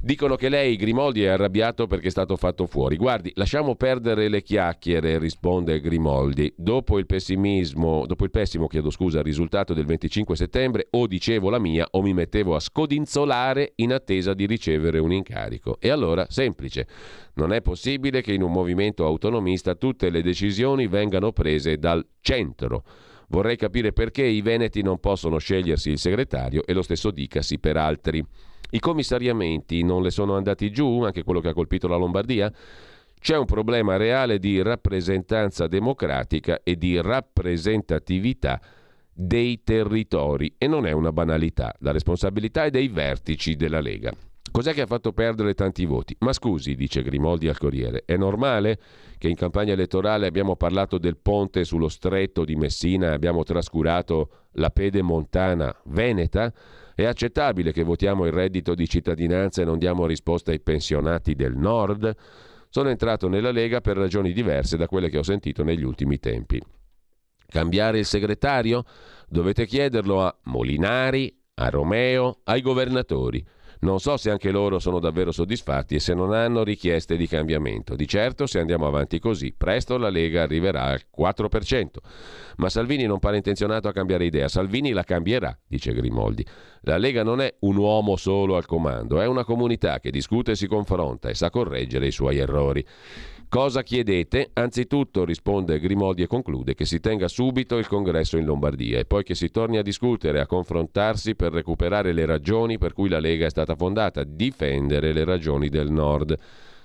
Dicono 0.04 0.36
che 0.36 0.50
lei, 0.50 0.78
Grimoldi, 0.78 1.22
è 1.22 1.28
arrabbiato 1.28 1.86
perché 1.86 2.08
è 2.08 2.10
stato 2.10 2.36
fatto 2.36 2.66
fuori. 2.66 2.96
Guardi, 2.96 3.32
lasciamo 3.36 3.76
perdere 3.76 4.30
le 4.30 4.42
chiacchiere, 4.42 5.20
risponde 5.20 5.80
Grimoldi. 5.80 6.52
Dopo 6.58 6.98
il 6.98 7.06
pessimismo, 7.06 8.08
dopo 8.08 8.24
il 8.24 8.32
pessimo, 8.32 8.66
chiedo 8.66 8.90
scusa, 8.90 9.22
risultato 9.22 9.76
del 9.76 9.86
25 9.86 10.36
settembre, 10.36 10.88
o 10.90 11.06
dicevo 11.06 11.52
la 11.52 11.60
mia 11.60 11.88
o 11.92 12.02
mi 12.02 12.14
mettevo 12.14 12.56
a 12.56 12.60
scodinzolare 12.60 13.74
in 13.76 13.94
attesa 13.94 14.34
di 14.34 14.48
ricevere 14.48 14.98
un 14.98 15.12
incarico. 15.12 15.78
E 15.80 15.92
allora, 15.92 16.26
semplice, 16.30 16.88
non 17.36 17.54
è 17.54 17.62
possibile 17.62 18.24
che 18.24 18.34
in 18.34 18.42
un 18.42 18.52
movimento 18.52 19.06
autonomista 19.06 19.76
tutte 19.76 20.10
le 20.10 20.24
decisioni 20.24 20.88
vengano 20.88 21.32
prese 21.32 21.78
dal 21.78 22.04
centro. 22.22 22.84
Vorrei 23.28 23.56
capire 23.56 23.94
perché 23.94 24.24
i 24.24 24.42
veneti 24.42 24.82
non 24.82 25.00
possono 25.00 25.38
scegliersi 25.38 25.92
il 25.92 26.00
segretario 26.00 26.66
e 26.66 26.74
lo 26.74 26.82
stesso 26.82 27.12
dicasi 27.12 27.60
per 27.60 27.78
altri. 27.78 28.26
I 28.74 28.80
commissariamenti 28.80 29.84
non 29.84 30.02
le 30.02 30.12
sono 30.12 30.36
andati 30.36 30.72
giù, 30.72 31.02
anche 31.04 31.24
quello 31.24 31.42
che 31.42 31.50
ha 31.50 31.54
colpito 31.54 31.88
la 31.90 31.98
Lombardia? 31.98 32.52
C'è 33.20 33.38
un 33.38 33.46
problema 33.46 33.98
reale 33.98 34.40
di 34.40 34.62
rappresentanza 34.62 35.68
democratica 35.68 36.62
e 36.64 36.78
di 36.78 37.00
rappresentatività 37.00 38.62
dei 39.14 39.62
territori 39.64 40.56
e 40.58 40.68
non 40.68 40.86
è 40.86 40.92
una 40.94 41.12
banalità. 41.12 41.76
La 41.80 41.92
responsabilità 41.92 42.64
è 42.64 42.70
dei 42.70 42.88
vertici 42.88 43.56
della 43.56 43.82
Lega. 43.82 44.12
Cos'è 44.50 44.74
che 44.74 44.82
ha 44.82 44.88
fatto 44.88 45.12
perdere 45.12 45.54
tanti 45.54 45.86
voti? 45.86 46.16
Ma 46.20 46.34
scusi, 46.34 46.76
dice 46.76 47.04
Grimoldi 47.04 47.48
al 47.48 47.58
Corriere, 47.58 48.04
è 48.06 48.18
normale 48.18 48.80
che 49.18 49.28
in 49.28 49.36
campagna 49.36 49.74
elettorale 49.74 50.28
abbiamo 50.28 50.56
parlato 50.56 50.98
del 50.98 51.18
ponte 51.18 51.64
sullo 51.64 51.90
stretto 51.90 52.44
di 52.44 52.56
Messina 52.56 53.10
e 53.10 53.14
abbiamo 53.14 53.44
trascurato 53.44 54.30
la 54.54 54.70
pedemontana 54.70 55.74
veneta? 55.86 56.52
È 56.94 57.06
accettabile 57.06 57.72
che 57.72 57.84
votiamo 57.84 58.26
il 58.26 58.32
reddito 58.32 58.76
di 58.76 58.88
cittadinanza 58.88 59.62
e 59.62 59.66
non 59.66 59.78
diamo 59.78 60.06
risposta 60.06 60.52
ai 60.52 60.60
pensionati 60.60 61.36
del 61.36 61.56
nord? 61.56 62.16
Sono 62.70 62.90
entrato 62.90 63.28
nella 63.28 63.52
Lega 63.52 63.82
per 63.82 63.98
ragioni 63.98 64.34
diverse 64.34 64.78
da 64.78 64.88
quelle 64.88 65.10
che 65.10 65.18
ho 65.18 65.24
sentito 65.24 65.64
negli 65.64 65.84
ultimi 65.84 66.20
tempi. 66.20 66.62
Cambiare 67.48 68.00
il 68.00 68.06
segretario? 68.06 68.84
Dovete 69.28 69.66
chiederlo 69.66 70.22
a 70.22 70.34
Molinari, 70.44 71.38
a 71.56 71.70
Romeo, 71.70 72.40
ai 72.46 72.62
governatori. 72.62 73.46
Non 73.82 74.00
so 74.00 74.16
se 74.16 74.30
anche 74.30 74.52
loro 74.52 74.78
sono 74.78 75.00
davvero 75.00 75.32
soddisfatti 75.32 75.96
e 75.96 76.00
se 76.00 76.14
non 76.14 76.34
hanno 76.34 76.64
richieste 76.64 77.18
di 77.18 77.28
cambiamento. 77.28 77.96
Di 77.96 78.08
certo, 78.08 78.46
se 78.46 78.60
andiamo 78.60 78.86
avanti 78.86 79.18
così, 79.18 79.56
presto 79.58 79.98
la 79.98 80.10
Lega 80.10 80.44
arriverà 80.44 80.84
al 80.84 81.02
4%. 81.18 81.88
Ma 82.58 82.70
Salvini 82.70 83.06
non 83.06 83.18
pare 83.18 83.38
intenzionato 83.38 83.88
a 83.88 83.92
cambiare 83.92 84.26
idea. 84.26 84.48
Salvini 84.48 84.92
la 84.92 85.04
cambierà, 85.04 85.58
dice 85.68 85.94
Grimoldi. 85.94 86.46
La 86.82 86.98
Lega 86.98 87.24
non 87.24 87.42
è 87.42 87.56
un 87.62 87.76
uomo 87.78 88.18
solo 88.18 88.56
al 88.56 88.68
comando, 88.68 89.20
è 89.20 89.26
una 89.26 89.44
comunità 89.44 90.00
che 90.00 90.12
discute 90.12 90.52
e 90.52 90.56
si 90.56 90.68
confronta 90.68 91.30
e 91.30 91.34
sa 91.34 91.50
correggere 91.50 92.06
i 92.06 92.12
suoi 92.12 92.38
errori. 92.38 92.86
Cosa 93.52 93.84
chiedete? 93.84 94.52
Anzitutto, 94.54 95.26
risponde 95.26 95.78
Grimoldi 95.82 96.22
e 96.22 96.28
conclude, 96.28 96.74
che 96.74 96.86
si 96.86 97.02
tenga 97.02 97.28
subito 97.28 97.78
il 97.78 97.86
congresso 97.86 98.38
in 98.38 98.46
Lombardia 98.46 98.98
e 98.98 99.04
poi 99.04 99.26
che 99.26 99.36
si 99.36 99.52
torni 99.52 99.78
a 99.78 99.82
discutere, 99.82 100.40
a 100.40 100.46
confrontarsi 100.46 101.36
per 101.36 101.52
recuperare 101.52 102.14
le 102.14 102.26
ragioni 102.26 102.78
per 102.78 102.94
cui 102.94 103.10
la 103.10 103.20
Lega 103.20 103.48
è 103.48 103.50
stata 103.50 103.76
fondata, 103.76 104.24
difendere 104.24 105.12
le 105.12 105.26
ragioni 105.26 105.68
del 105.68 105.92
Nord. 105.92 106.40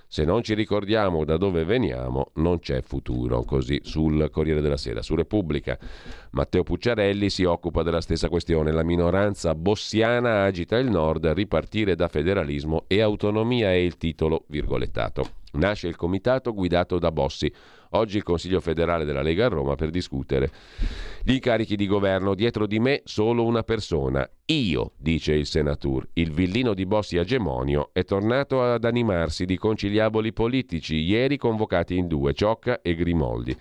Se 0.09 0.23
non 0.23 0.41
ci 0.41 0.53
ricordiamo 0.53 1.25
da 1.25 1.35
dove 1.35 1.65
veniamo, 1.65 2.31
non 2.35 2.59
c'è 2.59 2.81
futuro. 2.81 3.43
Così 3.43 3.81
sul 3.83 4.29
Corriere 4.31 4.61
della 4.61 4.77
Sera. 4.77 5.01
Su 5.01 5.15
Repubblica, 5.15 5.77
Matteo 6.31 6.63
Pucciarelli 6.63 7.29
si 7.29 7.43
occupa 7.43 7.83
della 7.83 7.99
stessa 7.99 8.29
questione. 8.29 8.71
La 8.71 8.83
minoranza 8.83 9.53
bossiana 9.53 10.43
agita 10.43 10.77
il 10.77 10.89
Nord 10.89 11.27
ripartire 11.27 11.95
da 11.95 12.07
federalismo 12.07 12.85
e 12.87 13.01
autonomia 13.01 13.69
è 13.69 13.75
il 13.75 13.97
titolo 13.97 14.45
virgolettato. 14.47 15.29
Nasce 15.53 15.87
il 15.87 15.97
comitato 15.97 16.53
guidato 16.53 16.99
da 16.99 17.11
Bossi. 17.11 17.51
Oggi 17.91 18.17
il 18.17 18.23
Consiglio 18.23 18.59
federale 18.59 19.05
della 19.05 19.21
Lega 19.21 19.45
a 19.45 19.49
Roma 19.49 19.75
per 19.75 19.89
discutere 19.89 20.49
gli 21.23 21.33
incarichi 21.33 21.75
di 21.75 21.87
governo. 21.87 22.35
Dietro 22.35 22.67
di 22.67 22.79
me 22.79 23.01
solo 23.05 23.45
una 23.45 23.63
persona. 23.63 24.29
Io, 24.45 24.91
dice 24.97 25.33
il 25.33 25.45
Senatur. 25.45 26.07
Il 26.13 26.31
villino 26.31 26.73
di 26.73 26.85
Bossi 26.85 27.17
Agemonio 27.17 27.89
è 27.93 28.03
tornato 28.03 28.61
ad 28.61 28.83
animarsi 28.83 29.45
di 29.45 29.57
conciliaboli 29.57 30.33
politici, 30.33 30.95
ieri 30.95 31.37
convocati 31.37 31.95
in 31.95 32.07
due, 32.07 32.33
Ciocca 32.33 32.81
e 32.81 32.95
Grimoldi. 32.95 33.55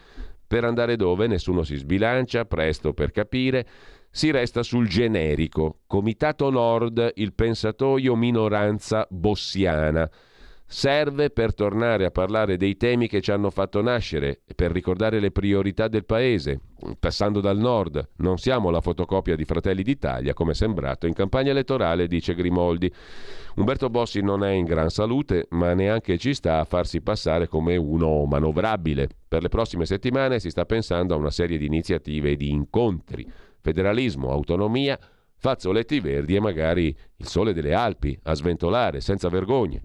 Per 0.46 0.64
andare 0.64 0.96
dove 0.96 1.26
nessuno 1.26 1.62
si 1.62 1.76
sbilancia, 1.76 2.44
presto 2.44 2.92
per 2.92 3.10
capire 3.10 3.66
si 4.10 4.30
resta 4.30 4.62
sul 4.62 4.88
generico. 4.88 5.80
Comitato 5.86 6.50
Nord, 6.50 7.12
il 7.16 7.34
pensatoio 7.34 8.14
minoranza 8.14 9.06
bossiana 9.10 10.08
serve 10.66 11.30
per 11.30 11.54
tornare 11.54 12.04
a 12.04 12.10
parlare 12.10 12.56
dei 12.56 12.76
temi 12.76 13.06
che 13.06 13.20
ci 13.20 13.30
hanno 13.30 13.50
fatto 13.50 13.80
nascere 13.80 14.40
per 14.54 14.72
ricordare 14.72 15.20
le 15.20 15.30
priorità 15.30 15.86
del 15.86 16.04
Paese, 16.04 16.60
passando 16.98 17.40
dal 17.40 17.56
nord. 17.56 18.08
Non 18.16 18.38
siamo 18.38 18.70
la 18.70 18.80
fotocopia 18.80 19.36
di 19.36 19.44
Fratelli 19.44 19.82
d'Italia, 19.82 20.34
come 20.34 20.50
è 20.50 20.54
sembrato 20.54 21.06
in 21.06 21.14
campagna 21.14 21.52
elettorale, 21.52 22.08
dice 22.08 22.34
Grimoldi. 22.34 22.92
Umberto 23.56 23.88
Bossi 23.88 24.20
non 24.20 24.44
è 24.44 24.50
in 24.50 24.64
gran 24.64 24.90
salute, 24.90 25.46
ma 25.50 25.72
neanche 25.72 26.18
ci 26.18 26.34
sta 26.34 26.58
a 26.58 26.64
farsi 26.64 27.00
passare 27.00 27.46
come 27.46 27.76
uno 27.76 28.24
manovrabile. 28.24 29.08
Per 29.28 29.42
le 29.42 29.48
prossime 29.48 29.86
settimane 29.86 30.40
si 30.40 30.50
sta 30.50 30.66
pensando 30.66 31.14
a 31.14 31.18
una 31.18 31.30
serie 31.30 31.58
di 31.58 31.66
iniziative 31.66 32.32
e 32.32 32.36
di 32.36 32.50
incontri. 32.50 33.26
Federalismo, 33.60 34.30
autonomia, 34.30 34.98
fazzoletti 35.46 36.00
verdi 36.00 36.34
e 36.34 36.40
magari 36.40 36.86
il 37.18 37.28
sole 37.28 37.52
delle 37.52 37.72
Alpi 37.72 38.18
a 38.24 38.34
sventolare 38.34 39.00
senza 39.00 39.28
vergogne. 39.28 39.80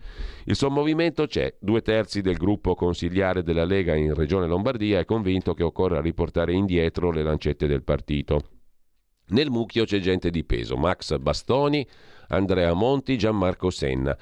Il 0.45 0.55
sommovimento 0.55 1.27
c'è, 1.27 1.53
due 1.59 1.83
terzi 1.83 2.21
del 2.21 2.37
gruppo 2.37 2.73
consigliare 2.73 3.43
della 3.43 3.63
Lega 3.63 3.93
in 3.93 4.15
Regione 4.15 4.47
Lombardia 4.47 4.97
è 4.97 5.05
convinto 5.05 5.53
che 5.53 5.61
occorra 5.61 6.01
riportare 6.01 6.53
indietro 6.53 7.11
le 7.11 7.21
lancette 7.21 7.67
del 7.67 7.83
partito. 7.83 8.41
Nel 9.27 9.51
mucchio 9.51 9.85
c'è 9.85 9.99
gente 9.99 10.31
di 10.31 10.43
peso, 10.43 10.77
Max 10.77 11.15
Bastoni, 11.19 11.87
Andrea 12.29 12.73
Monti, 12.73 13.15
Gianmarco 13.15 13.69
Senna. 13.69 14.17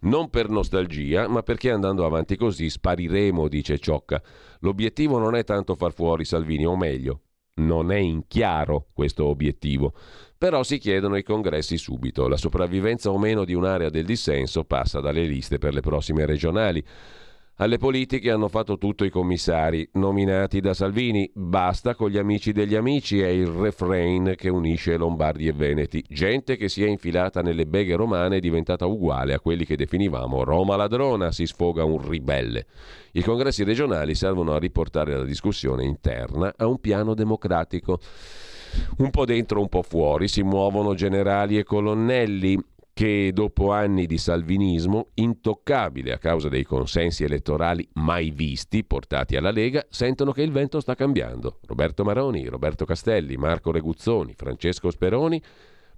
Non 0.00 0.28
per 0.28 0.50
nostalgia, 0.50 1.26
ma 1.26 1.42
perché 1.42 1.70
andando 1.70 2.04
avanti 2.04 2.36
così 2.36 2.68
spariremo, 2.68 3.48
dice 3.48 3.78
Ciocca. 3.78 4.22
L'obiettivo 4.60 5.18
non 5.18 5.36
è 5.36 5.42
tanto 5.42 5.74
far 5.74 5.94
fuori 5.94 6.26
Salvini, 6.26 6.66
o 6.66 6.76
meglio, 6.76 7.20
non 7.54 7.92
è 7.92 7.98
in 7.98 8.26
chiaro 8.26 8.86
questo 8.92 9.26
obiettivo. 9.26 9.92
Però 10.38 10.62
si 10.62 10.78
chiedono 10.78 11.16
i 11.16 11.22
congressi 11.22 11.76
subito. 11.76 12.26
La 12.26 12.36
sopravvivenza 12.36 13.10
o 13.10 13.18
meno 13.18 13.44
di 13.44 13.54
un'area 13.54 13.90
del 13.90 14.04
dissenso 14.04 14.64
passa 14.64 15.00
dalle 15.00 15.24
liste 15.24 15.58
per 15.58 15.72
le 15.72 15.80
prossime 15.80 16.26
regionali. 16.26 16.84
Alle 17.62 17.78
politiche 17.78 18.32
hanno 18.32 18.48
fatto 18.48 18.76
tutto 18.76 19.04
i 19.04 19.08
commissari, 19.08 19.88
nominati 19.92 20.58
da 20.58 20.74
Salvini. 20.74 21.30
Basta 21.32 21.94
con 21.94 22.10
gli 22.10 22.18
amici 22.18 22.50
degli 22.50 22.74
amici 22.74 23.20
è 23.20 23.28
il 23.28 23.46
refrain 23.46 24.34
che 24.36 24.48
unisce 24.48 24.96
Lombardi 24.96 25.46
e 25.46 25.52
Veneti. 25.52 26.04
Gente 26.08 26.56
che 26.56 26.68
si 26.68 26.82
è 26.82 26.88
infilata 26.88 27.40
nelle 27.40 27.64
beghe 27.64 27.94
romane 27.94 28.38
è 28.38 28.40
diventata 28.40 28.86
uguale 28.86 29.32
a 29.32 29.38
quelli 29.38 29.64
che 29.64 29.76
definivamo 29.76 30.42
Roma 30.42 30.74
ladrona, 30.74 31.30
si 31.30 31.46
sfoga 31.46 31.84
un 31.84 32.04
ribelle. 32.04 32.66
I 33.12 33.22
congressi 33.22 33.62
regionali 33.62 34.16
servono 34.16 34.54
a 34.54 34.58
riportare 34.58 35.16
la 35.16 35.24
discussione 35.24 35.84
interna 35.84 36.52
a 36.56 36.66
un 36.66 36.80
piano 36.80 37.14
democratico. 37.14 38.00
Un 38.96 39.10
po' 39.10 39.24
dentro, 39.24 39.60
un 39.60 39.68
po' 39.68 39.82
fuori, 39.82 40.26
si 40.26 40.42
muovono 40.42 40.94
generali 40.94 41.58
e 41.58 41.62
colonnelli 41.62 42.58
che 42.92 43.30
dopo 43.32 43.72
anni 43.72 44.06
di 44.06 44.18
salvinismo, 44.18 45.08
intoccabile 45.14 46.12
a 46.12 46.18
causa 46.18 46.48
dei 46.48 46.64
consensi 46.64 47.24
elettorali 47.24 47.88
mai 47.94 48.30
visti 48.30 48.84
portati 48.84 49.36
alla 49.36 49.50
Lega, 49.50 49.84
sentono 49.88 50.32
che 50.32 50.42
il 50.42 50.52
vento 50.52 50.80
sta 50.80 50.94
cambiando. 50.94 51.60
Roberto 51.66 52.04
Maroni, 52.04 52.46
Roberto 52.46 52.84
Castelli, 52.84 53.36
Marco 53.36 53.72
Reguzzoni, 53.72 54.34
Francesco 54.36 54.90
Speroni, 54.90 55.42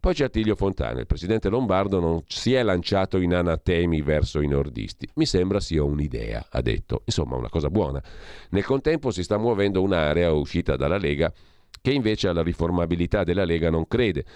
poi 0.05 0.12
c'è 0.12 0.25
Attilio 0.25 0.55
Fontana. 0.55 1.01
Il 1.01 1.07
presidente 1.07 1.49
Lombardo 1.49 1.99
non 1.99 2.23
si 2.27 2.53
è 2.53 2.62
lanciato 2.62 3.19
in 3.19 3.35
anatemi 3.35 4.03
verso 4.03 4.43
i 4.43 4.47
nordisti. 4.47 5.09
Mi 5.15 5.25
sembra 5.25 5.61
sia 5.61 5.83
un'idea, 5.83 6.47
ha 6.51 6.61
detto. 6.61 7.01
Insomma, 7.07 7.37
una 7.37 7.49
cosa 7.49 7.71
buona. 7.71 8.03
Nel 8.51 8.66
contempo 8.66 9.11
si 9.11 9.23
sta 9.23 9.39
muovendo 9.39 9.81
un'area 9.81 10.31
uscita 10.31 10.77
dalla 10.77 10.99
Lega 10.99 11.33
che 11.81 11.91
invece 11.91 12.29
alla 12.29 12.43
riformabilità 12.43 13.25
della 13.25 13.45
Lega 13.45 13.71
non 13.71 13.87
crede. 13.87 14.27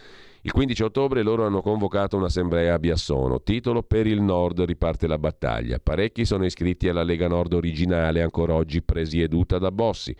Il 0.42 0.52
15 0.52 0.84
ottobre 0.84 1.22
loro 1.22 1.44
hanno 1.44 1.60
convocato 1.60 2.16
un'assemblea 2.16 2.74
a 2.74 2.78
Biassono. 2.78 3.42
Titolo 3.42 3.82
Per 3.82 4.06
il 4.06 4.22
Nord 4.22 4.60
riparte 4.60 5.08
la 5.08 5.18
battaglia. 5.18 5.80
Parecchi 5.80 6.24
sono 6.24 6.44
iscritti 6.44 6.88
alla 6.88 7.02
Lega 7.02 7.26
Nord 7.26 7.54
originale, 7.54 8.22
ancora 8.22 8.54
oggi 8.54 8.80
presieduta 8.80 9.58
da 9.58 9.72
Bossi. 9.72 10.14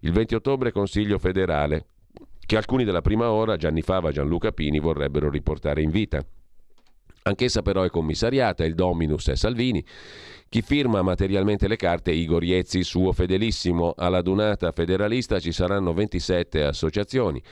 Il 0.00 0.12
20 0.12 0.34
ottobre 0.34 0.72
Consiglio 0.72 1.18
federale, 1.18 1.86
che 2.44 2.56
alcuni 2.58 2.84
della 2.84 3.00
prima 3.00 3.30
ora, 3.30 3.56
Gianni 3.56 3.80
Fava 3.80 4.10
e 4.10 4.12
Gianluca 4.12 4.52
Pini, 4.52 4.78
vorrebbero 4.78 5.30
riportare 5.30 5.80
in 5.80 5.90
vita. 5.90 6.22
Anch'essa 7.22 7.62
però 7.62 7.82
è 7.82 7.88
commissariata, 7.88 8.66
il 8.66 8.74
Dominus 8.74 9.28
è 9.28 9.36
Salvini. 9.36 9.82
Chi 10.50 10.60
firma 10.60 11.00
materialmente 11.00 11.66
le 11.66 11.76
carte 11.76 12.10
è 12.10 12.14
Igor 12.14 12.44
Iezzi, 12.44 12.82
suo 12.82 13.12
fedelissimo. 13.12 13.94
Alla 13.96 14.20
dunata 14.20 14.70
federalista 14.72 15.40
ci 15.40 15.50
saranno 15.50 15.94
27 15.94 16.62
associazioni 16.62 17.42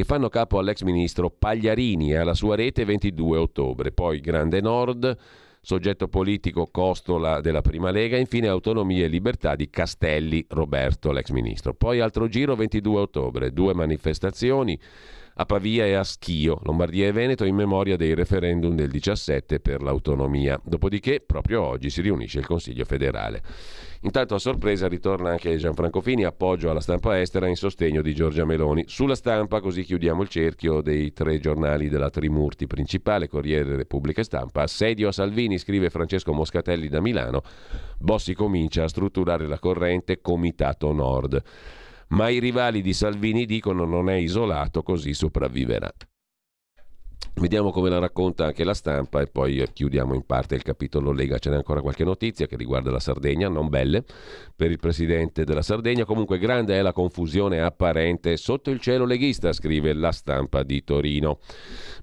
che 0.00 0.06
fanno 0.06 0.30
capo 0.30 0.58
all'ex 0.58 0.80
ministro 0.80 1.28
Pagliarini 1.28 2.12
e 2.12 2.16
alla 2.16 2.32
sua 2.32 2.56
rete 2.56 2.86
22 2.86 3.36
ottobre. 3.36 3.92
Poi 3.92 4.20
Grande 4.20 4.62
Nord, 4.62 5.14
soggetto 5.60 6.08
politico 6.08 6.68
costola 6.70 7.42
della 7.42 7.60
Prima 7.60 7.90
Lega, 7.90 8.16
infine 8.16 8.48
Autonomia 8.48 9.04
e 9.04 9.08
Libertà 9.08 9.54
di 9.54 9.68
Castelli 9.68 10.42
Roberto, 10.48 11.12
l'ex 11.12 11.28
ministro. 11.28 11.74
Poi 11.74 12.00
altro 12.00 12.28
giro 12.28 12.56
22 12.56 12.98
ottobre, 12.98 13.52
due 13.52 13.74
manifestazioni 13.74 14.78
a 15.34 15.44
Pavia 15.44 15.84
e 15.84 15.92
a 15.92 16.02
Schio, 16.02 16.60
Lombardia 16.64 17.06
e 17.06 17.12
Veneto 17.12 17.44
in 17.44 17.54
memoria 17.54 17.96
dei 17.96 18.14
referendum 18.14 18.74
del 18.74 18.88
17 18.88 19.60
per 19.60 19.82
l'autonomia. 19.82 20.58
Dopodiché, 20.64 21.20
proprio 21.20 21.62
oggi 21.62 21.90
si 21.90 22.00
riunisce 22.00 22.38
il 22.38 22.46
Consiglio 22.46 22.86
federale. 22.86 23.42
Intanto 24.02 24.34
a 24.34 24.38
sorpresa 24.38 24.88
ritorna 24.88 25.30
anche 25.30 25.56
Gianfranco 25.56 26.00
Fini, 26.00 26.24
appoggio 26.24 26.70
alla 26.70 26.80
stampa 26.80 27.20
estera 27.20 27.48
in 27.48 27.56
sostegno 27.56 28.00
di 28.00 28.14
Giorgia 28.14 28.46
Meloni. 28.46 28.84
Sulla 28.86 29.14
stampa, 29.14 29.60
così 29.60 29.82
chiudiamo 29.82 30.22
il 30.22 30.28
cerchio 30.28 30.80
dei 30.80 31.12
tre 31.12 31.38
giornali 31.38 31.90
della 31.90 32.08
Trimurti 32.08 32.66
principale, 32.66 33.28
Corriere 33.28 33.76
Repubblica 33.76 34.22
e 34.22 34.24
Stampa. 34.24 34.62
Assedio 34.62 35.08
a 35.08 35.12
Salvini, 35.12 35.58
scrive 35.58 35.90
Francesco 35.90 36.32
Moscatelli 36.32 36.88
da 36.88 37.02
Milano. 37.02 37.42
Bossi 37.98 38.32
comincia 38.32 38.84
a 38.84 38.88
strutturare 38.88 39.46
la 39.46 39.58
corrente 39.58 40.20
Comitato 40.22 40.92
Nord 40.92 41.42
ma 42.10 42.28
i 42.28 42.40
rivali 42.40 42.82
di 42.82 42.92
Salvini 42.92 43.46
dicono 43.46 43.84
non 43.84 44.10
è 44.10 44.14
isolato, 44.14 44.82
così 44.82 45.14
sopravviverà. 45.14 45.92
Vediamo 47.40 47.70
come 47.70 47.88
la 47.88 47.98
racconta 47.98 48.44
anche 48.44 48.64
la 48.64 48.74
stampa 48.74 49.22
e 49.22 49.26
poi 49.26 49.66
chiudiamo 49.72 50.12
in 50.12 50.26
parte 50.26 50.56
il 50.56 50.62
capitolo 50.62 51.10
Lega. 51.10 51.38
Ce 51.38 51.48
n'è 51.48 51.56
ancora 51.56 51.80
qualche 51.80 52.04
notizia 52.04 52.46
che 52.46 52.54
riguarda 52.54 52.90
la 52.90 53.00
Sardegna, 53.00 53.48
non 53.48 53.70
belle 53.70 54.04
per 54.54 54.70
il 54.70 54.78
presidente 54.78 55.44
della 55.44 55.62
Sardegna. 55.62 56.04
Comunque 56.04 56.36
grande 56.36 56.76
è 56.78 56.82
la 56.82 56.92
confusione 56.92 57.62
apparente 57.62 58.36
sotto 58.36 58.68
il 58.68 58.78
cielo 58.78 59.06
leghista, 59.06 59.54
scrive 59.54 59.94
la 59.94 60.12
stampa 60.12 60.62
di 60.62 60.84
Torino. 60.84 61.38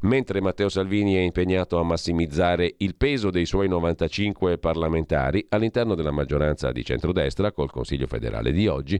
Mentre 0.01 0.41
Matteo 0.41 0.69
Salvini 0.69 1.13
è 1.13 1.19
impegnato 1.19 1.77
a 1.77 1.83
massimizzare 1.83 2.73
il 2.77 2.95
peso 2.95 3.29
dei 3.29 3.45
suoi 3.45 3.67
95 3.67 4.57
parlamentari 4.57 5.45
all'interno 5.49 5.93
della 5.93 6.09
maggioranza 6.09 6.71
di 6.71 6.83
centrodestra 6.83 7.51
col 7.51 7.69
Consiglio 7.69 8.07
federale 8.07 8.51
di 8.51 8.65
oggi, 8.65 8.99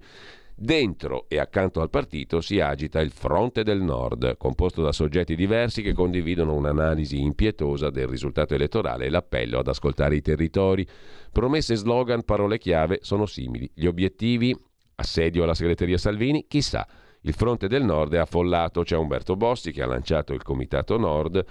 Dentro 0.60 1.26
e 1.28 1.38
accanto 1.38 1.82
al 1.82 1.92
partito 1.92 2.42
si 2.42 2.60
agita 2.60 3.00
il 3.00 3.12
Fronte 3.12 3.62
del 3.62 3.80
Nord, 3.80 4.38
composto 4.38 4.82
da 4.82 4.92
soggetti 4.92 5.36
diversi 5.36 5.84
che 5.84 5.94
condividono 5.94 6.56
un'analisi 6.56 7.22
impietosa 7.22 7.92
del 7.92 8.08
risultato 8.08 8.56
elettorale 8.56 9.06
e 9.06 9.10
l'appello 9.12 9.60
ad 9.60 9.68
ascoltare 9.68 10.16
i 10.16 10.22
territori. 10.22 10.84
Promesse, 11.32 11.76
slogan, 11.76 12.24
parole 12.24 12.58
chiave 12.58 12.98
sono 13.04 13.28
simili. 13.28 13.70
Gli 13.72 13.86
obiettivi? 13.86 14.58
Assedio 14.96 15.44
alla 15.44 15.54
segreteria 15.54 16.00
Salvini? 16.00 16.48
Chissà. 16.48 16.88
Il 17.22 17.36
Fronte 17.36 17.68
del 17.68 17.84
Nord 17.84 18.16
è 18.16 18.18
affollato, 18.18 18.82
c'è 18.82 18.98
Umberto 18.98 19.36
Bossi 19.36 19.72
che 19.72 19.84
ha 19.84 19.88
lanciato 19.88 20.34
il 20.34 20.42
Comitato 20.42 20.98
Nord 20.98 21.46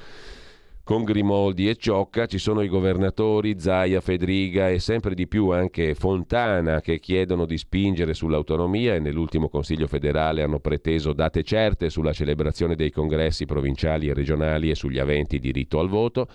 con 0.86 1.02
Grimoldi 1.02 1.68
e 1.68 1.74
Ciocca 1.74 2.26
ci 2.26 2.38
sono 2.38 2.62
i 2.62 2.68
governatori 2.68 3.58
Zaia, 3.58 4.00
Fedriga 4.00 4.68
e 4.68 4.78
sempre 4.78 5.16
di 5.16 5.26
più 5.26 5.48
anche 5.48 5.96
Fontana 5.96 6.80
che 6.80 7.00
chiedono 7.00 7.44
di 7.44 7.58
spingere 7.58 8.14
sull'autonomia 8.14 8.94
e 8.94 9.00
nell'ultimo 9.00 9.48
Consiglio 9.48 9.88
federale 9.88 10.44
hanno 10.44 10.60
preteso 10.60 11.12
date 11.12 11.42
certe 11.42 11.90
sulla 11.90 12.12
celebrazione 12.12 12.76
dei 12.76 12.92
congressi 12.92 13.46
provinciali 13.46 14.06
e 14.06 14.14
regionali 14.14 14.70
e 14.70 14.76
sugli 14.76 15.00
aventi 15.00 15.40
diritto 15.40 15.80
al 15.80 15.88
voto. 15.88 16.28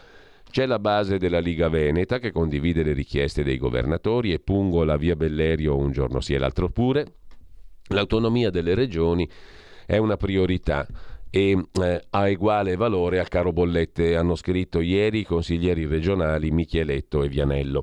C'è 0.49 0.65
la 0.65 0.79
base 0.79 1.17
della 1.17 1.39
Liga 1.39 1.69
Veneta 1.69 2.19
che 2.19 2.33
condivide 2.33 2.83
le 2.83 2.91
richieste 2.91 3.45
dei 3.45 3.57
governatori 3.57 4.33
e 4.33 4.39
pungo 4.39 4.83
la 4.83 4.97
via 4.97 5.15
Bellerio 5.15 5.77
un 5.77 5.93
giorno 5.93 6.19
sì 6.19 6.33
e 6.33 6.37
l'altro 6.37 6.67
pure. 6.67 7.05
L'autonomia 7.87 8.49
delle 8.49 8.75
regioni 8.75 9.25
è 9.85 9.95
una 9.95 10.17
priorità 10.17 10.85
e 11.31 11.57
eh, 11.81 12.05
ha 12.09 12.29
uguale 12.29 12.75
valore 12.75 13.19
al 13.19 13.29
caro 13.29 13.53
bollette, 13.53 14.17
hanno 14.17 14.35
scritto 14.35 14.81
ieri 14.81 15.19
i 15.19 15.25
consiglieri 15.25 15.85
regionali 15.85 16.51
Micheletto 16.51 17.23
e 17.23 17.29
Vianello. 17.29 17.81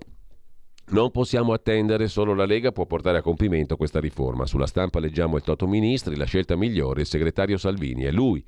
Non 0.90 1.10
possiamo 1.10 1.52
attendere, 1.52 2.08
solo 2.08 2.34
la 2.34 2.46
Lega 2.46 2.72
può 2.72 2.86
portare 2.86 3.18
a 3.18 3.22
compimento 3.22 3.76
questa 3.76 4.00
riforma. 4.00 4.46
Sulla 4.46 4.66
stampa 4.66 5.00
leggiamo 5.00 5.36
il 5.36 5.42
Toto 5.42 5.66
Ministri, 5.66 6.16
la 6.16 6.24
scelta 6.24 6.56
migliore, 6.56 7.00
il 7.00 7.06
segretario 7.06 7.56
Salvini, 7.58 8.04
è 8.04 8.10
lui 8.10 8.44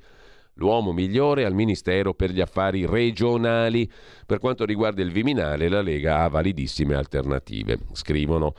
l'uomo 0.55 0.91
migliore 0.91 1.45
al 1.45 1.53
Ministero 1.53 2.13
per 2.13 2.31
gli 2.31 2.41
affari 2.41 2.85
regionali. 2.85 3.89
Per 4.25 4.39
quanto 4.39 4.65
riguarda 4.65 5.01
il 5.01 5.11
Viminale, 5.11 5.69
la 5.69 5.81
Lega 5.81 6.19
ha 6.19 6.27
validissime 6.29 6.95
alternative. 6.95 7.77
Scrivono 7.93 8.53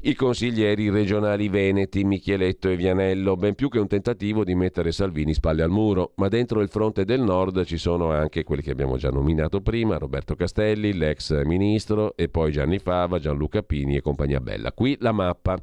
i 0.00 0.14
consiglieri 0.14 0.90
regionali 0.90 1.48
veneti 1.48 2.04
Micheletto 2.04 2.68
e 2.68 2.76
Vianello, 2.76 3.36
ben 3.36 3.54
più 3.54 3.68
che 3.68 3.78
un 3.78 3.88
tentativo 3.88 4.44
di 4.44 4.54
mettere 4.54 4.92
Salvini 4.92 5.34
spalle 5.34 5.62
al 5.62 5.70
muro, 5.70 6.12
ma 6.16 6.28
dentro 6.28 6.60
il 6.60 6.68
fronte 6.68 7.04
del 7.04 7.20
nord 7.20 7.64
ci 7.64 7.78
sono 7.78 8.12
anche 8.12 8.44
quelli 8.44 8.62
che 8.62 8.70
abbiamo 8.70 8.98
già 8.98 9.10
nominato 9.10 9.60
prima, 9.60 9.96
Roberto 9.96 10.36
Castelli, 10.36 10.92
l'ex 10.92 11.42
ministro 11.44 12.14
e 12.14 12.28
poi 12.28 12.52
Gianni 12.52 12.78
Fava, 12.78 13.18
Gianluca 13.18 13.62
Pini 13.62 13.96
e 13.96 14.02
compagnia 14.02 14.40
bella. 14.40 14.70
Qui 14.72 14.96
la 15.00 15.12
mappa 15.12 15.58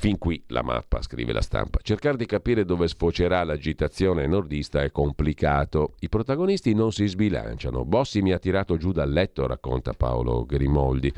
Fin 0.00 0.16
qui 0.16 0.42
la 0.46 0.62
mappa, 0.62 1.02
scrive 1.02 1.34
la 1.34 1.42
stampa. 1.42 1.78
Cercare 1.82 2.16
di 2.16 2.24
capire 2.24 2.64
dove 2.64 2.88
sfocerà 2.88 3.44
l'agitazione 3.44 4.26
nordista 4.26 4.82
è 4.82 4.90
complicato. 4.90 5.92
I 5.98 6.08
protagonisti 6.08 6.72
non 6.72 6.90
si 6.90 7.06
sbilanciano. 7.06 7.84
Bossi 7.84 8.22
mi 8.22 8.32
ha 8.32 8.38
tirato 8.38 8.78
giù 8.78 8.92
dal 8.92 9.10
letto, 9.10 9.46
racconta 9.46 9.92
Paolo 9.92 10.46
Grimoldi. 10.46 11.12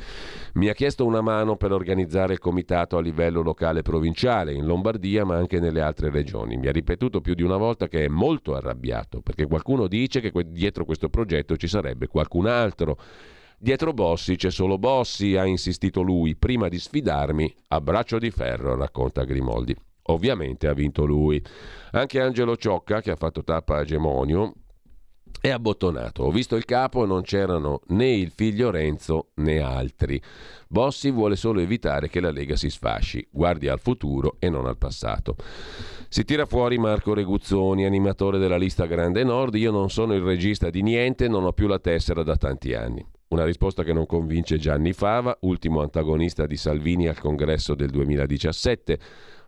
Mi 0.55 0.69
ha 0.69 0.75
chiesto 0.75 1.07
una 1.07 1.21
mano 1.21 1.57
per 1.57 1.71
organizzare 1.71 2.33
il 2.33 2.41
comitato 2.43 2.99
a 2.99 3.01
livello 3.01 3.41
locale 3.41 3.81
provinciale, 3.81 4.53
in 4.53 4.67
Lombardia 4.67 5.25
ma 5.25 5.37
anche 5.37 5.61
nelle 5.61 5.81
altre 5.81 6.11
regioni. 6.11 6.59
Mi 6.59 6.67
ha 6.67 6.73
ripetuto 6.73 7.23
più 7.23 7.33
di 7.33 7.43
una 7.43 7.57
volta 7.57 7.89
che 7.89 8.05
è 8.05 8.09
molto 8.09 8.55
arrabbiato 8.55 9.23
perché 9.23 9.47
qualcuno 9.47 9.87
dice 9.87 10.21
che 10.21 10.33
dietro 10.49 10.85
questo 10.85 11.09
progetto 11.09 11.57
ci 11.57 11.69
sarebbe 11.69 12.09
qualcun 12.09 12.47
altro 12.47 12.99
Dietro 13.63 13.93
Bossi 13.93 14.35
c'è 14.35 14.51
solo 14.51 14.77
Bossi, 14.77 15.37
ha 15.37 15.45
insistito 15.45 16.03
lui, 16.03 16.35
prima 16.35 16.67
di 16.67 16.81
sfidarmi 16.81 17.55
a 17.69 17.81
braccio 17.81 18.19
di 18.19 18.33
ferro, 18.33 18.75
racconta 18.75 19.23
Grimoldi. 19.23 19.73
Ovviamente 20.07 20.67
ha 20.67 20.73
vinto 20.73 21.05
lui. 21.05 21.41
Anche 21.93 22.21
Angelo 22.21 22.57
Ciocca, 22.57 23.01
che 23.01 23.13
ha 23.13 23.15
fatto 23.17 23.45
tappa 23.45 23.77
a 23.77 23.85
Gemonio, 23.85 24.55
è 25.43 25.51
abbottonato. 25.51 26.23
Ho 26.23 26.31
visto 26.31 26.55
il 26.55 26.65
capo 26.65 27.05
non 27.05 27.23
c'erano 27.23 27.81
né 27.89 28.13
il 28.13 28.31
figlio 28.31 28.71
Renzo 28.71 29.31
né 29.35 29.59
altri. 29.59 30.23
Bossi 30.69 31.11
vuole 31.11 31.35
solo 31.35 31.59
evitare 31.59 32.09
che 32.09 32.21
la 32.21 32.31
Lega 32.31 32.55
si 32.55 32.71
sfasci, 32.71 33.27
guardi 33.29 33.67
al 33.67 33.81
futuro 33.81 34.37
e 34.39 34.49
non 34.49 34.67
al 34.67 34.79
passato. 34.79 35.35
Si 36.09 36.25
tira 36.25 36.47
fuori 36.47 36.79
Marco 36.79 37.13
Reguzzoni, 37.13 37.85
animatore 37.85 38.39
della 38.39 38.57
lista 38.57 38.87
Grande 38.87 39.25
Nord. 39.25 39.57
Io 39.57 39.73
non 39.73 39.91
sono 39.91 40.15
il 40.15 40.23
regista 40.23 40.71
di 40.71 40.81
niente, 40.81 41.27
non 41.27 41.45
ho 41.45 41.53
più 41.53 41.67
la 41.67 41.81
tessera 41.81 42.23
da 42.23 42.37
tanti 42.37 42.73
anni. 42.75 43.05
Una 43.31 43.45
risposta 43.45 43.83
che 43.83 43.93
non 43.93 44.07
convince 44.07 44.59
Gianni 44.59 44.93
Fava, 44.93 45.37
ultimo 45.41 45.83
antagonista 45.83 46.47
di 46.47 46.57
Salvini 46.57 47.09
al 47.09 47.19
congresso 47.19 47.75
del 47.75 47.91
2017 47.91 48.99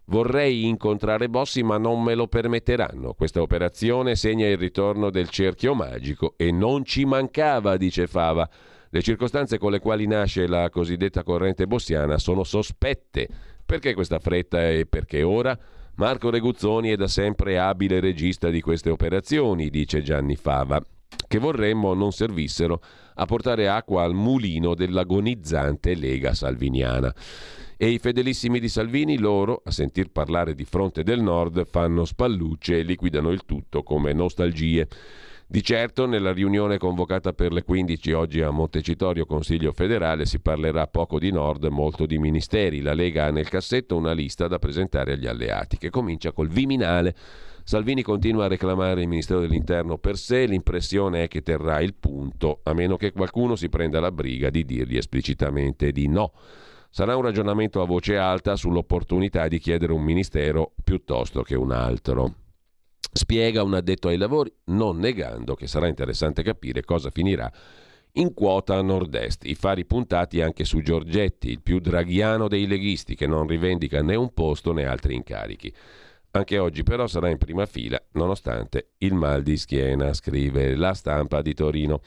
Vorrei 0.06 0.66
incontrare 0.66 1.28
Bossi 1.28 1.62
ma 1.62 1.78
non 1.78 2.02
me 2.02 2.14
lo 2.14 2.26
permetteranno. 2.26 3.14
Questa 3.14 3.40
operazione 3.40 4.16
segna 4.16 4.46
il 4.46 4.58
ritorno 4.58 5.10
del 5.10 5.28
cerchio 5.28 5.74
magico 5.74 6.34
e 6.36 6.52
non 6.52 6.84
ci 6.84 7.04
mancava, 7.04 7.76
dice 7.76 8.06
Fava. 8.06 8.48
Le 8.90 9.02
circostanze 9.02 9.58
con 9.58 9.72
le 9.72 9.80
quali 9.80 10.06
nasce 10.06 10.46
la 10.46 10.68
cosiddetta 10.70 11.22
corrente 11.22 11.66
bossiana 11.66 12.18
sono 12.18 12.44
sospette. 12.44 13.28
Perché 13.64 13.94
questa 13.94 14.18
fretta 14.18 14.68
e 14.68 14.86
perché 14.86 15.22
ora? 15.22 15.58
Marco 15.96 16.28
Reguzzoni 16.28 16.90
è 16.90 16.96
da 16.96 17.08
sempre 17.08 17.58
abile 17.58 18.00
regista 18.00 18.50
di 18.50 18.60
queste 18.60 18.90
operazioni, 18.90 19.70
dice 19.70 20.02
Gianni 20.02 20.36
Fava, 20.36 20.80
che 21.26 21.38
vorremmo 21.38 21.94
non 21.94 22.12
servissero 22.12 22.80
a 23.14 23.24
portare 23.26 23.68
acqua 23.68 24.02
al 24.02 24.12
mulino 24.12 24.74
dell'agonizzante 24.74 25.94
Lega 25.94 26.34
Salviniana. 26.34 27.14
E 27.84 27.90
i 27.90 27.98
fedelissimi 27.98 28.60
di 28.60 28.70
Salvini, 28.70 29.18
loro, 29.18 29.60
a 29.62 29.70
sentir 29.70 30.10
parlare 30.10 30.54
di 30.54 30.64
fronte 30.64 31.02
del 31.02 31.20
nord, 31.20 31.66
fanno 31.66 32.06
spallucce 32.06 32.78
e 32.78 32.82
liquidano 32.82 33.30
il 33.30 33.44
tutto 33.44 33.82
come 33.82 34.14
nostalgie. 34.14 34.88
Di 35.46 35.62
certo, 35.62 36.06
nella 36.06 36.32
riunione 36.32 36.78
convocata 36.78 37.34
per 37.34 37.52
le 37.52 37.62
15 37.62 38.12
oggi 38.12 38.40
a 38.40 38.48
Montecitorio 38.48 39.26
Consiglio 39.26 39.72
federale 39.72 40.24
si 40.24 40.40
parlerà 40.40 40.86
poco 40.86 41.18
di 41.18 41.30
Nord, 41.30 41.64
molto 41.64 42.06
di 42.06 42.16
ministeri. 42.16 42.80
La 42.80 42.94
Lega 42.94 43.26
ha 43.26 43.30
nel 43.30 43.50
cassetto 43.50 43.96
una 43.96 44.12
lista 44.12 44.48
da 44.48 44.58
presentare 44.58 45.12
agli 45.12 45.26
alleati, 45.26 45.76
che 45.76 45.90
comincia 45.90 46.32
col 46.32 46.48
Viminale. 46.48 47.14
Salvini 47.64 48.00
continua 48.00 48.46
a 48.46 48.48
reclamare 48.48 49.02
il 49.02 49.08
Ministero 49.08 49.40
dell'Interno 49.40 49.98
per 49.98 50.16
sé, 50.16 50.46
l'impressione 50.46 51.24
è 51.24 51.28
che 51.28 51.42
terrà 51.42 51.82
il 51.82 51.92
punto, 51.92 52.60
a 52.62 52.72
meno 52.72 52.96
che 52.96 53.12
qualcuno 53.12 53.56
si 53.56 53.68
prenda 53.68 54.00
la 54.00 54.10
briga 54.10 54.48
di 54.48 54.64
dirgli 54.64 54.96
esplicitamente 54.96 55.92
di 55.92 56.08
no. 56.08 56.32
Sarà 56.94 57.16
un 57.16 57.22
ragionamento 57.22 57.82
a 57.82 57.86
voce 57.86 58.16
alta 58.16 58.54
sull'opportunità 58.54 59.48
di 59.48 59.58
chiedere 59.58 59.92
un 59.92 60.04
ministero 60.04 60.74
piuttosto 60.84 61.42
che 61.42 61.56
un 61.56 61.72
altro. 61.72 62.34
Spiega 63.12 63.64
un 63.64 63.74
addetto 63.74 64.06
ai 64.06 64.16
lavori, 64.16 64.54
non 64.66 64.98
negando 64.98 65.56
che 65.56 65.66
sarà 65.66 65.88
interessante 65.88 66.44
capire 66.44 66.84
cosa 66.84 67.10
finirà 67.10 67.52
in 68.12 68.32
quota 68.32 68.76
a 68.76 68.82
nord-est, 68.82 69.44
i 69.44 69.56
fari 69.56 69.84
puntati 69.84 70.40
anche 70.40 70.64
su 70.64 70.82
Giorgetti, 70.82 71.50
il 71.50 71.62
più 71.62 71.80
draghiano 71.80 72.46
dei 72.46 72.68
leghisti, 72.68 73.16
che 73.16 73.26
non 73.26 73.48
rivendica 73.48 74.00
né 74.00 74.14
un 74.14 74.32
posto 74.32 74.72
né 74.72 74.84
altri 74.84 75.16
incarichi. 75.16 75.74
Anche 76.30 76.58
oggi 76.58 76.84
però 76.84 77.08
sarà 77.08 77.28
in 77.28 77.38
prima 77.38 77.66
fila, 77.66 78.00
nonostante 78.12 78.90
il 78.98 79.14
mal 79.14 79.42
di 79.42 79.56
schiena, 79.56 80.12
scrive 80.12 80.76
la 80.76 80.94
stampa 80.94 81.42
di 81.42 81.54
Torino 81.54 82.02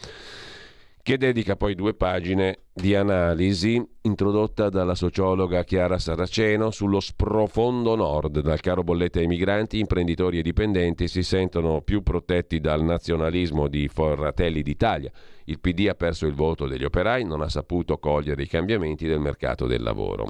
che 1.07 1.17
dedica 1.17 1.55
poi 1.55 1.73
due 1.73 1.93
pagine 1.93 2.63
di 2.73 2.93
analisi 2.93 3.81
introdotta 4.01 4.67
dalla 4.67 4.93
sociologa 4.93 5.63
Chiara 5.63 5.97
Saraceno 5.99 6.69
sullo 6.69 6.99
sprofondo 6.99 7.95
nord. 7.95 8.41
Dal 8.41 8.59
caro 8.59 8.83
bollette 8.83 9.21
ai 9.21 9.27
migranti, 9.27 9.79
imprenditori 9.79 10.39
e 10.39 10.41
dipendenti 10.41 11.07
si 11.07 11.23
sentono 11.23 11.79
più 11.79 12.03
protetti 12.03 12.59
dal 12.59 12.83
nazionalismo 12.83 13.69
di 13.69 13.87
Forratelli 13.87 14.61
d'Italia. 14.61 15.09
Il 15.45 15.61
PD 15.61 15.87
ha 15.87 15.95
perso 15.95 16.25
il 16.25 16.33
voto 16.33 16.67
degli 16.67 16.83
operai, 16.83 17.23
non 17.23 17.39
ha 17.39 17.47
saputo 17.47 17.99
cogliere 17.99 18.43
i 18.43 18.47
cambiamenti 18.47 19.07
del 19.07 19.21
mercato 19.21 19.65
del 19.65 19.83
lavoro. 19.83 20.29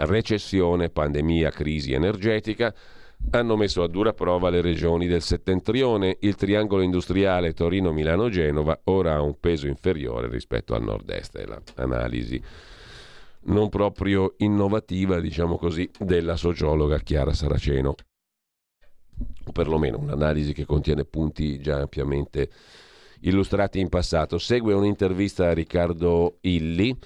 Recessione, 0.00 0.90
pandemia, 0.90 1.48
crisi 1.48 1.94
energetica 1.94 2.74
hanno 3.30 3.56
messo 3.56 3.82
a 3.82 3.88
dura 3.88 4.12
prova 4.12 4.50
le 4.50 4.60
regioni 4.60 5.06
del 5.06 5.22
settentrione. 5.22 6.16
Il 6.20 6.34
triangolo 6.34 6.82
industriale 6.82 7.52
Torino-Milano-Genova 7.52 8.80
ora 8.84 9.14
ha 9.14 9.22
un 9.22 9.38
peso 9.38 9.66
inferiore 9.66 10.28
rispetto 10.28 10.74
al 10.74 10.82
nord-est. 10.82 11.36
È 11.38 11.44
l'analisi 11.74 12.42
non 13.40 13.68
proprio 13.68 14.34
innovativa, 14.38 15.20
diciamo 15.20 15.56
così, 15.56 15.88
della 15.98 16.36
sociologa 16.36 16.98
Chiara 16.98 17.32
Saraceno. 17.32 17.94
O 19.46 19.52
perlomeno 19.52 19.98
un'analisi 19.98 20.52
che 20.52 20.64
contiene 20.64 21.04
punti 21.04 21.60
già 21.60 21.80
ampiamente 21.80 22.50
illustrati 23.20 23.80
in 23.80 23.88
passato. 23.88 24.38
Segue 24.38 24.74
un'intervista 24.74 25.48
a 25.48 25.54
Riccardo 25.54 26.38
Illi 26.42 26.96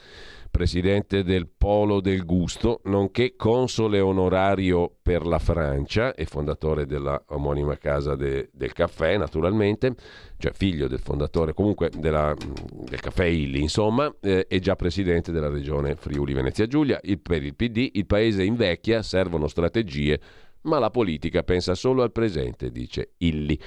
presidente 0.53 1.24
del 1.24 1.49
Polo 1.49 2.01
del 2.01 2.24
Gusto, 2.27 2.83
nonché 2.85 3.35
console 3.37 3.99
onorario 4.01 4.95
per 5.03 5.27
la 5.27 5.39
Francia 5.39 6.15
e 6.15 6.27
fondatore 6.27 6.85
della 6.85 7.20
omonima 7.29 7.77
casa 7.79 8.15
de, 8.15 8.51
del 8.53 8.73
caffè, 8.74 9.16
naturalmente, 9.16 9.95
cioè 10.37 10.53
figlio 10.53 10.89
del 10.89 11.01
fondatore 11.01 11.55
comunque 11.55 11.91
della, 11.97 12.37
del 12.37 13.01
caffè 13.01 13.24
Illi, 13.24 13.61
insomma, 13.62 14.15
eh, 14.20 14.47
è 14.47 14.59
già 14.59 14.77
presidente 14.77 15.33
della 15.33 15.49
regione 15.49 15.97
Friuli 15.97 16.35
Venezia 16.35 16.66
Giulia. 16.66 17.01
Il, 17.03 17.19
per 17.19 17.43
il 17.43 17.57
PD 17.57 17.91
il 17.95 18.07
paese 18.07 18.45
invecchia, 18.45 19.03
servono 19.03 19.49
strategie, 19.49 20.20
ma 20.63 20.79
la 20.79 20.91
politica 20.91 21.43
pensa 21.43 21.75
solo 21.75 22.03
al 22.03 22.13
presente, 22.13 22.71
dice 22.71 23.13
Illi. 23.19 23.59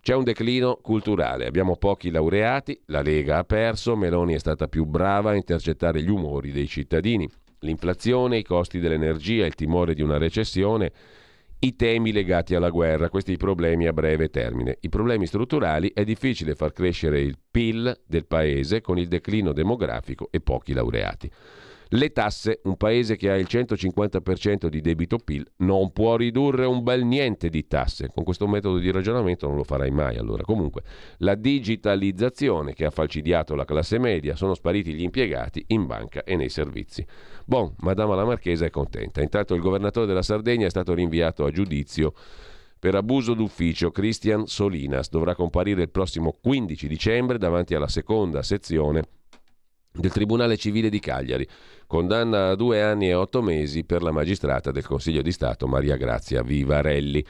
C'è 0.00 0.14
un 0.14 0.24
declino 0.24 0.78
culturale, 0.82 1.46
abbiamo 1.46 1.76
pochi 1.76 2.10
laureati, 2.10 2.78
la 2.86 3.00
Lega 3.00 3.38
ha 3.38 3.44
perso, 3.44 3.96
Meloni 3.96 4.34
è 4.34 4.38
stata 4.38 4.68
più 4.68 4.84
brava 4.84 5.30
a 5.30 5.34
intercettare 5.34 6.02
gli 6.02 6.10
umori 6.10 6.52
dei 6.52 6.68
cittadini. 6.68 7.28
L'inflazione, 7.60 8.36
i 8.36 8.44
costi 8.44 8.78
dell'energia, 8.78 9.46
il 9.46 9.54
timore 9.54 9.94
di 9.94 10.02
una 10.02 10.18
recessione, 10.18 10.92
i 11.60 11.76
temi 11.76 12.12
legati 12.12 12.54
alla 12.54 12.68
guerra, 12.68 13.08
questi 13.08 13.38
problemi 13.38 13.86
a 13.86 13.94
breve 13.94 14.28
termine. 14.28 14.76
I 14.80 14.90
problemi 14.90 15.24
strutturali 15.24 15.90
è 15.94 16.04
difficile 16.04 16.54
far 16.54 16.72
crescere 16.72 17.20
il 17.20 17.38
PIL 17.50 18.02
del 18.06 18.26
paese 18.26 18.82
con 18.82 18.98
il 18.98 19.08
declino 19.08 19.54
demografico 19.54 20.28
e 20.30 20.40
pochi 20.40 20.74
laureati. 20.74 21.30
Le 21.88 22.10
tasse, 22.10 22.60
un 22.64 22.76
paese 22.76 23.16
che 23.16 23.30
ha 23.30 23.36
il 23.36 23.46
150% 23.48 24.66
di 24.66 24.80
debito 24.80 25.18
PIL 25.18 25.46
non 25.58 25.92
può 25.92 26.16
ridurre 26.16 26.64
un 26.64 26.82
bel 26.82 27.04
niente 27.04 27.48
di 27.48 27.66
tasse. 27.66 28.08
Con 28.08 28.24
questo 28.24 28.46
metodo 28.46 28.78
di 28.78 28.90
ragionamento 28.90 29.46
non 29.46 29.56
lo 29.56 29.64
farai 29.64 29.90
mai. 29.90 30.16
Allora, 30.16 30.42
comunque, 30.42 30.82
la 31.18 31.34
digitalizzazione 31.34 32.72
che 32.72 32.84
ha 32.84 32.90
falcidiato 32.90 33.54
la 33.54 33.64
classe 33.64 33.98
media, 33.98 34.34
sono 34.34 34.54
spariti 34.54 34.94
gli 34.94 35.02
impiegati 35.02 35.64
in 35.68 35.86
banca 35.86 36.24
e 36.24 36.36
nei 36.36 36.48
servizi. 36.48 37.04
Bon, 37.44 37.74
Madama 37.78 38.14
la 38.14 38.24
Marchesa 38.24 38.64
è 38.64 38.70
contenta. 38.70 39.20
Intanto 39.20 39.54
il 39.54 39.60
governatore 39.60 40.06
della 40.06 40.22
Sardegna 40.22 40.66
è 40.66 40.70
stato 40.70 40.94
rinviato 40.94 41.44
a 41.44 41.50
giudizio 41.50 42.14
per 42.78 42.94
abuso 42.94 43.34
d'ufficio. 43.34 43.90
Christian 43.90 44.46
Solinas 44.46 45.08
dovrà 45.10 45.34
comparire 45.34 45.82
il 45.82 45.90
prossimo 45.90 46.36
15 46.40 46.88
dicembre 46.88 47.38
davanti 47.38 47.74
alla 47.74 47.88
seconda 47.88 48.42
sezione 48.42 49.02
del 49.96 50.10
Tribunale 50.10 50.56
Civile 50.56 50.90
di 50.90 50.98
Cagliari. 50.98 51.46
Condanna 51.86 52.50
a 52.50 52.54
due 52.56 52.82
anni 52.82 53.08
e 53.08 53.14
otto 53.14 53.42
mesi 53.42 53.84
per 53.84 54.02
la 54.02 54.10
magistrata 54.10 54.72
del 54.72 54.84
Consiglio 54.84 55.22
di 55.22 55.30
Stato 55.30 55.68
Maria 55.68 55.96
Grazia 55.96 56.42
Vivarelli. 56.42 57.24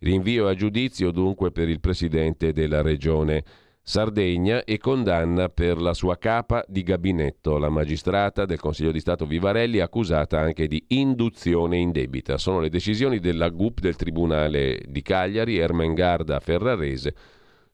Rinvio 0.00 0.46
a 0.46 0.54
giudizio 0.54 1.10
dunque 1.10 1.50
per 1.50 1.68
il 1.68 1.80
presidente 1.80 2.52
della 2.52 2.82
regione 2.82 3.42
Sardegna 3.82 4.64
e 4.64 4.76
condanna 4.76 5.48
per 5.48 5.80
la 5.80 5.94
sua 5.94 6.18
capa 6.18 6.62
di 6.68 6.82
gabinetto, 6.82 7.56
la 7.56 7.70
magistrata 7.70 8.44
del 8.44 8.60
Consiglio 8.60 8.92
di 8.92 9.00
Stato 9.00 9.24
Vivarelli, 9.24 9.80
accusata 9.80 10.38
anche 10.38 10.66
di 10.66 10.84
induzione 10.88 11.78
indebita. 11.78 12.36
Sono 12.36 12.60
le 12.60 12.68
decisioni 12.68 13.18
della 13.18 13.48
GUP 13.48 13.80
del 13.80 13.96
Tribunale 13.96 14.82
di 14.86 15.00
Cagliari, 15.00 15.56
Ermengarda 15.56 16.38
Ferrarese, 16.38 17.14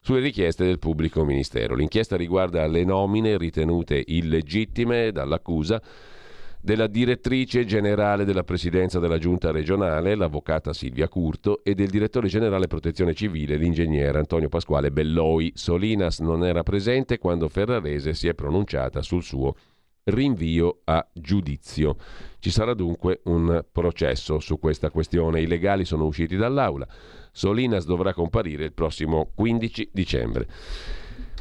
sulle 0.06 0.20
richieste 0.20 0.64
del 0.64 0.78
pubblico 0.78 1.24
ministero. 1.24 1.74
L'inchiesta 1.74 2.14
riguarda 2.14 2.64
le 2.68 2.84
nomine 2.84 3.36
ritenute 3.36 4.00
illegittime 4.06 5.10
dall'accusa 5.10 5.82
della 6.60 6.86
direttrice 6.86 7.64
generale 7.64 8.24
della 8.24 8.44
presidenza 8.44 9.00
della 9.00 9.18
giunta 9.18 9.50
regionale, 9.50 10.14
l'avvocata 10.14 10.72
Silvia 10.72 11.08
Curto, 11.08 11.64
e 11.64 11.74
del 11.74 11.88
direttore 11.88 12.28
generale 12.28 12.68
protezione 12.68 13.14
civile, 13.14 13.56
l'ingegnere 13.56 14.16
Antonio 14.16 14.48
Pasquale 14.48 14.92
Belloi. 14.92 15.50
Solinas 15.56 16.20
non 16.20 16.44
era 16.44 16.62
presente 16.62 17.18
quando 17.18 17.48
Ferrarese 17.48 18.14
si 18.14 18.28
è 18.28 18.34
pronunciata 18.34 19.02
sul 19.02 19.24
suo 19.24 19.56
rinvio 20.04 20.82
a 20.84 21.04
giudizio. 21.12 21.96
Ci 22.38 22.50
sarà 22.50 22.74
dunque 22.74 23.22
un 23.24 23.64
processo 23.72 24.38
su 24.38 24.60
questa 24.60 24.90
questione. 24.90 25.40
I 25.40 25.48
legali 25.48 25.84
sono 25.84 26.06
usciti 26.06 26.36
dall'aula. 26.36 26.86
Solinas 27.36 27.84
dovrà 27.84 28.14
comparire 28.14 28.64
il 28.64 28.72
prossimo 28.72 29.28
15 29.34 29.90
dicembre. 29.92 30.46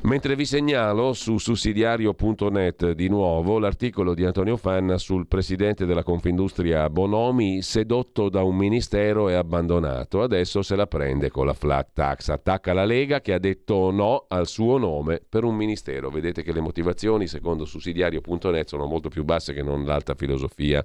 Mentre 0.01 0.35
vi 0.35 0.45
segnalo 0.45 1.13
su 1.13 1.37
sussidiario.net 1.37 2.91
di 2.91 3.07
nuovo 3.07 3.59
l'articolo 3.59 4.13
di 4.13 4.25
Antonio 4.25 4.57
Fanna 4.57 4.97
sul 4.97 5.25
presidente 5.25 5.85
della 5.85 6.03
Confindustria 6.03 6.89
Bonomi, 6.89 7.61
sedotto 7.61 8.27
da 8.27 8.43
un 8.43 8.57
ministero 8.57 9.29
e 9.29 9.35
abbandonato. 9.35 10.21
Adesso 10.21 10.61
se 10.61 10.75
la 10.75 10.85
prende 10.85 11.29
con 11.29 11.45
la 11.45 11.53
flat 11.53 11.91
tax. 11.93 12.27
Attacca 12.27 12.73
la 12.73 12.85
Lega 12.85 13.21
che 13.21 13.31
ha 13.31 13.39
detto 13.39 13.89
no 13.89 14.25
al 14.27 14.47
suo 14.47 14.77
nome 14.77 15.21
per 15.27 15.45
un 15.45 15.55
ministero. 15.55 16.09
Vedete 16.09 16.43
che 16.43 16.51
le 16.51 16.61
motivazioni, 16.61 17.25
secondo 17.25 17.63
sussidiario.net, 17.63 18.67
sono 18.67 18.85
molto 18.85 19.07
più 19.07 19.23
basse 19.23 19.53
che 19.53 19.63
non 19.63 19.85
l'alta 19.85 20.13
filosofia 20.13 20.83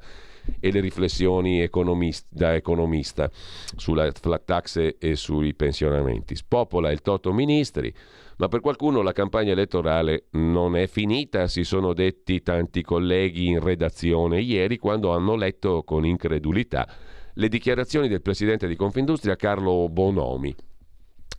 e 0.58 0.70
le 0.70 0.80
riflessioni 0.80 1.60
economist- 1.60 2.26
da 2.28 2.54
economista 2.54 3.30
sulla 3.76 4.10
flat 4.12 4.44
tax 4.44 4.94
e 4.98 5.16
sui 5.16 5.54
pensionamenti. 5.54 6.34
Spopola 6.34 6.90
il 6.90 7.02
Toto 7.02 7.32
Ministri 7.32 7.94
ma 8.40 8.48
per 8.48 8.60
qualcuno 8.60 9.02
la 9.02 9.12
campagna 9.12 9.52
elettorale 9.52 10.28
non 10.30 10.74
è 10.74 10.86
finita, 10.86 11.46
si 11.46 11.62
sono 11.62 11.92
detti 11.92 12.40
tanti 12.40 12.80
colleghi 12.80 13.48
in 13.48 13.60
redazione 13.60 14.40
ieri 14.40 14.78
quando 14.78 15.12
hanno 15.12 15.36
letto 15.36 15.82
con 15.82 16.06
incredulità 16.06 16.88
le 17.34 17.48
dichiarazioni 17.48 18.08
del 18.08 18.22
presidente 18.22 18.66
di 18.66 18.76
Confindustria 18.76 19.36
Carlo 19.36 19.88
Bonomi. 19.88 20.54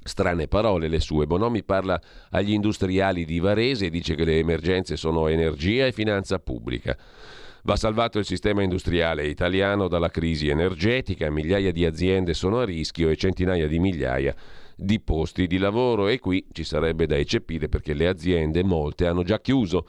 Strane 0.03 0.47
parole 0.47 0.87
le 0.87 0.99
sue. 0.99 1.27
Bonomi 1.27 1.63
parla 1.63 1.99
agli 2.31 2.53
industriali 2.53 3.25
di 3.25 3.39
Varese 3.39 3.87
e 3.87 3.89
dice 3.89 4.15
che 4.15 4.23
le 4.23 4.37
emergenze 4.37 4.95
sono 4.95 5.27
energia 5.27 5.85
e 5.85 5.91
finanza 5.91 6.39
pubblica. 6.39 6.97
Va 7.63 7.75
salvato 7.75 8.17
il 8.17 8.25
sistema 8.25 8.63
industriale 8.63 9.27
italiano 9.27 9.87
dalla 9.87 10.09
crisi 10.09 10.47
energetica, 10.47 11.29
migliaia 11.29 11.71
di 11.71 11.85
aziende 11.85 12.33
sono 12.33 12.59
a 12.59 12.65
rischio 12.65 13.09
e 13.09 13.15
centinaia 13.15 13.67
di 13.67 13.77
migliaia 13.79 14.35
di 14.75 14.99
posti 14.99 15.45
di 15.45 15.59
lavoro 15.59 16.07
e 16.07 16.17
qui 16.17 16.43
ci 16.51 16.63
sarebbe 16.63 17.05
da 17.05 17.15
eccepire 17.15 17.69
perché 17.69 17.93
le 17.93 18.07
aziende, 18.07 18.63
molte, 18.63 19.05
hanno 19.05 19.21
già 19.21 19.39
chiuso. 19.39 19.85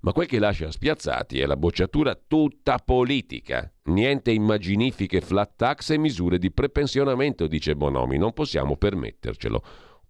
Ma 0.00 0.12
quel 0.12 0.26
che 0.26 0.38
lascia 0.38 0.70
spiazzati 0.70 1.40
è 1.40 1.44
la 1.44 1.58
bocciatura 1.58 2.18
tutta 2.26 2.78
politica. 2.78 3.70
Niente 3.84 4.30
immaginifiche 4.30 5.20
flat 5.20 5.52
tax 5.56 5.90
e 5.90 5.98
misure 5.98 6.38
di 6.38 6.50
prepensionamento, 6.50 7.46
dice 7.46 7.76
Bonomi, 7.76 8.16
non 8.16 8.32
possiamo 8.32 8.76
permettercelo. 8.76 9.62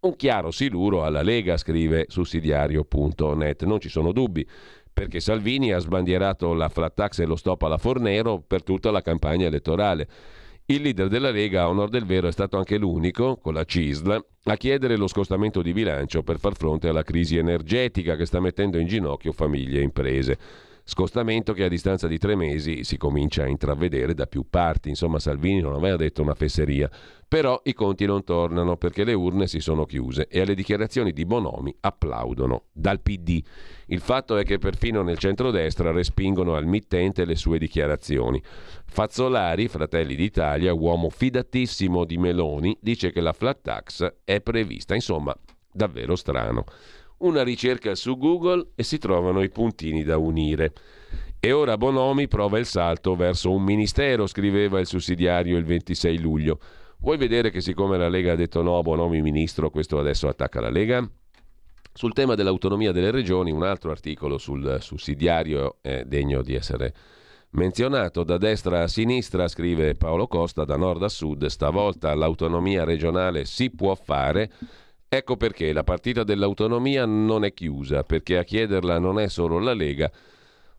Un 0.03 0.15
chiaro 0.15 0.53
siluro 0.53 1.05
alla 1.05 1.23
Lega, 1.23 1.57
scrive 1.57 2.07
sussidiario.net, 2.09 3.65
non 3.65 3.81
ci 3.81 3.89
sono 3.89 4.12
dubbi, 4.12 4.47
perché 4.93 5.21
Salvini 5.21 5.73
ha 5.73 5.79
sbandierato 5.79 6.53
la 6.53 6.69
flat 6.69 6.95
tax 6.95 7.21
e 7.21 7.27
lo 7.27 7.37
stop 7.37 7.62
alla 7.62 7.79
Fornero 7.79 8.43
per 8.47 8.62
tutta 8.62 8.91
la 8.91 9.03
campagna 9.03 9.47
elettorale. 9.47 10.09
Il 10.67 10.83
leader 10.83 11.09
della 11.09 11.31
Lega, 11.31 11.62
a 11.62 11.69
onor 11.69 11.89
del 11.89 12.05
vero, 12.05 12.29
è 12.29 12.33
stato 12.33 12.57
anche 12.57 12.79
l'unico, 12.79 13.39
con 13.39 13.55
la 13.55 13.65
CISL, 13.65 14.25
a 14.45 14.57
chiedere 14.57 14.97
lo 14.97 15.09
scostamento 15.09 15.62
di 15.62 15.73
bilancio 15.73 16.23
per 16.23 16.39
far 16.39 16.55
fronte 16.55 16.89
alla 16.89 17.03
crisi 17.03 17.37
energetica 17.37 18.15
che 18.15 18.25
sta 18.25 18.39
mettendo 18.39 18.79
in 18.79 18.87
ginocchio 18.87 19.33
famiglie 19.33 19.81
e 19.81 19.83
imprese. 19.83 20.39
Scostamento 20.91 21.53
che 21.53 21.62
a 21.62 21.69
distanza 21.69 22.09
di 22.09 22.19
tre 22.19 22.35
mesi 22.35 22.83
si 22.83 22.97
comincia 22.97 23.45
a 23.45 23.47
intravedere 23.47 24.12
da 24.12 24.27
più 24.27 24.47
parti. 24.51 24.89
Insomma, 24.89 25.21
Salvini 25.21 25.61
non 25.61 25.75
aveva 25.75 25.95
detto 25.95 26.21
una 26.21 26.35
fesseria. 26.35 26.91
Però 27.29 27.61
i 27.62 27.75
conti 27.75 28.07
non 28.07 28.25
tornano 28.25 28.77
perché 28.77 29.05
le 29.05 29.12
urne 29.12 29.47
si 29.47 29.61
sono 29.61 29.85
chiuse 29.85 30.27
e 30.27 30.41
alle 30.41 30.57
dichiarazioni 30.57 31.12
di 31.12 31.25
Bonomi 31.25 31.73
applaudono 31.79 32.65
dal 32.73 33.01
PD. 33.01 33.41
Il 33.87 34.01
fatto 34.01 34.37
è 34.37 34.43
che 34.43 34.59
perfino 34.59 35.03
nel 35.03 35.19
centrodestra 35.19 35.93
respingono 35.93 36.57
al 36.57 36.67
mittente 36.67 37.25
le 37.25 37.37
sue 37.37 37.61
dichiarazioni. 37.61 38.43
Fazzolari, 38.85 39.69
Fratelli 39.69 40.17
d'Italia, 40.17 40.73
uomo 40.73 41.09
fidatissimo 41.09 42.05
di 42.05 42.19
Meloni, 42.19 42.77
dice 42.81 43.12
che 43.12 43.21
la 43.21 43.33
flat 43.33 43.61
tax 43.62 44.15
è 44.25 44.41
prevista. 44.41 44.97
Insomma, 44.97 45.33
davvero 45.73 46.17
strano 46.17 46.65
una 47.20 47.42
ricerca 47.42 47.94
su 47.94 48.16
Google 48.16 48.70
e 48.74 48.82
si 48.82 48.98
trovano 48.98 49.42
i 49.42 49.51
puntini 49.51 50.02
da 50.05 50.18
unire. 50.18 50.72
E 51.40 51.52
ora 51.52 51.76
Bonomi 51.76 52.28
prova 52.28 52.59
il 52.59 52.66
salto 52.66 53.16
verso 53.16 53.51
un 53.51 53.62
ministero, 53.62 54.26
scriveva 54.26 54.78
il 54.78 54.86
sussidiario 54.86 55.56
il 55.56 55.64
26 55.64 56.18
luglio. 56.18 56.60
Vuoi 56.98 57.16
vedere 57.16 57.51
che 57.51 57.62
siccome 57.62 57.97
la 57.97 58.09
Lega 58.09 58.32
ha 58.32 58.36
detto 58.36 58.60
no 58.62 58.76
a 58.76 58.82
Bonomi 58.82 59.22
ministro, 59.22 59.70
questo 59.70 59.98
adesso 59.98 60.28
attacca 60.28 60.60
la 60.60 60.68
Lega? 60.68 61.09
Sul 61.92 62.12
tema 62.12 62.34
dell'autonomia 62.34 62.92
delle 62.92 63.10
regioni, 63.10 63.51
un 63.51 63.62
altro 63.62 63.90
articolo 63.90 64.38
sul 64.38 64.78
sussidiario 64.80 65.78
è 65.80 66.05
degno 66.05 66.42
di 66.42 66.55
essere 66.55 66.94
menzionato. 67.51 68.22
Da 68.22 68.36
destra 68.36 68.82
a 68.82 68.88
sinistra, 68.88 69.48
scrive 69.48 69.94
Paolo 69.94 70.26
Costa, 70.26 70.64
da 70.64 70.76
nord 70.76 71.02
a 71.02 71.09
sud, 71.09 71.47
stavolta 71.47 72.14
l'autonomia 72.14 72.84
regionale 72.84 73.44
si 73.44 73.70
può 73.70 73.94
fare 73.94 74.51
Ecco 75.12 75.37
perché 75.37 75.73
la 75.73 75.82
partita 75.82 76.23
dell'autonomia 76.23 77.05
non 77.05 77.43
è 77.43 77.53
chiusa, 77.53 78.05
perché 78.05 78.39
a 78.39 78.45
chiederla 78.45 79.01
non 79.01 79.19
è 79.19 79.27
solo 79.28 79.59
la 79.59 79.74
Lega, 79.74 80.09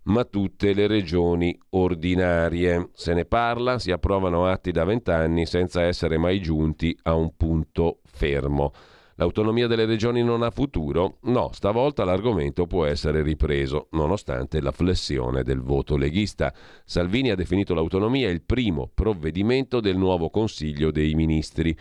ma 0.04 0.24
tutte 0.24 0.74
le 0.74 0.88
regioni 0.88 1.60
ordinarie. 1.72 2.92
Se 2.94 3.14
ne 3.14 3.26
parla, 3.26 3.78
si 3.78 3.92
approvano 3.92 4.46
atti 4.46 4.72
da 4.72 4.86
vent'anni 4.86 5.46
senza 5.46 5.82
essere 5.84 6.18
mai 6.18 6.40
giunti 6.40 6.98
a 7.04 7.14
un 7.14 7.36
punto 7.36 8.00
fermo. 8.06 8.72
L'autonomia 9.16 9.68
delle 9.68 9.84
regioni 9.84 10.24
non 10.24 10.44
ha 10.44 10.50
futuro? 10.50 11.18
No, 11.24 11.50
stavolta 11.52 12.06
l'argomento 12.06 12.68
può 12.68 12.86
essere 12.86 13.24
ripreso, 13.24 13.90
nonostante 13.92 14.62
la 14.62 14.72
flessione 14.72 15.44
del 15.44 15.60
voto 15.60 15.98
leghista. 15.98 16.54
Salvini 16.86 17.32
ha 17.32 17.36
definito 17.36 17.74
l'autonomia 17.74 18.30
il 18.30 18.44
primo 18.44 18.90
provvedimento 18.94 19.82
del 19.82 19.98
nuovo 19.98 20.30
Consiglio 20.30 20.90
dei 20.90 21.16
Ministri. 21.16 21.78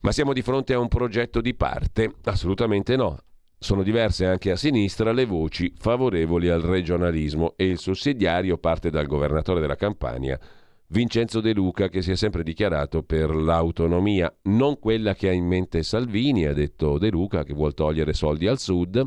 Ma 0.00 0.12
siamo 0.12 0.32
di 0.32 0.42
fronte 0.42 0.74
a 0.74 0.78
un 0.78 0.88
progetto 0.88 1.40
di 1.40 1.54
parte? 1.54 2.14
Assolutamente 2.24 2.96
no. 2.96 3.18
Sono 3.58 3.82
diverse 3.82 4.24
anche 4.24 4.52
a 4.52 4.56
sinistra 4.56 5.10
le 5.10 5.24
voci 5.24 5.72
favorevoli 5.76 6.48
al 6.48 6.60
regionalismo 6.60 7.54
e 7.56 7.66
il 7.66 7.78
sussidiario 7.78 8.58
parte 8.58 8.90
dal 8.90 9.06
governatore 9.06 9.60
della 9.60 9.74
Campania, 9.74 10.38
Vincenzo 10.90 11.40
De 11.40 11.52
Luca, 11.52 11.88
che 11.88 12.00
si 12.00 12.12
è 12.12 12.16
sempre 12.16 12.42
dichiarato 12.42 13.02
per 13.02 13.34
l'autonomia, 13.34 14.32
non 14.44 14.78
quella 14.78 15.14
che 15.14 15.28
ha 15.28 15.32
in 15.32 15.44
mente 15.44 15.82
Salvini, 15.82 16.46
ha 16.46 16.54
detto 16.54 16.96
De 16.96 17.10
Luca, 17.10 17.42
che 17.42 17.52
vuol 17.52 17.74
togliere 17.74 18.14
soldi 18.14 18.46
al 18.46 18.58
sud. 18.58 19.06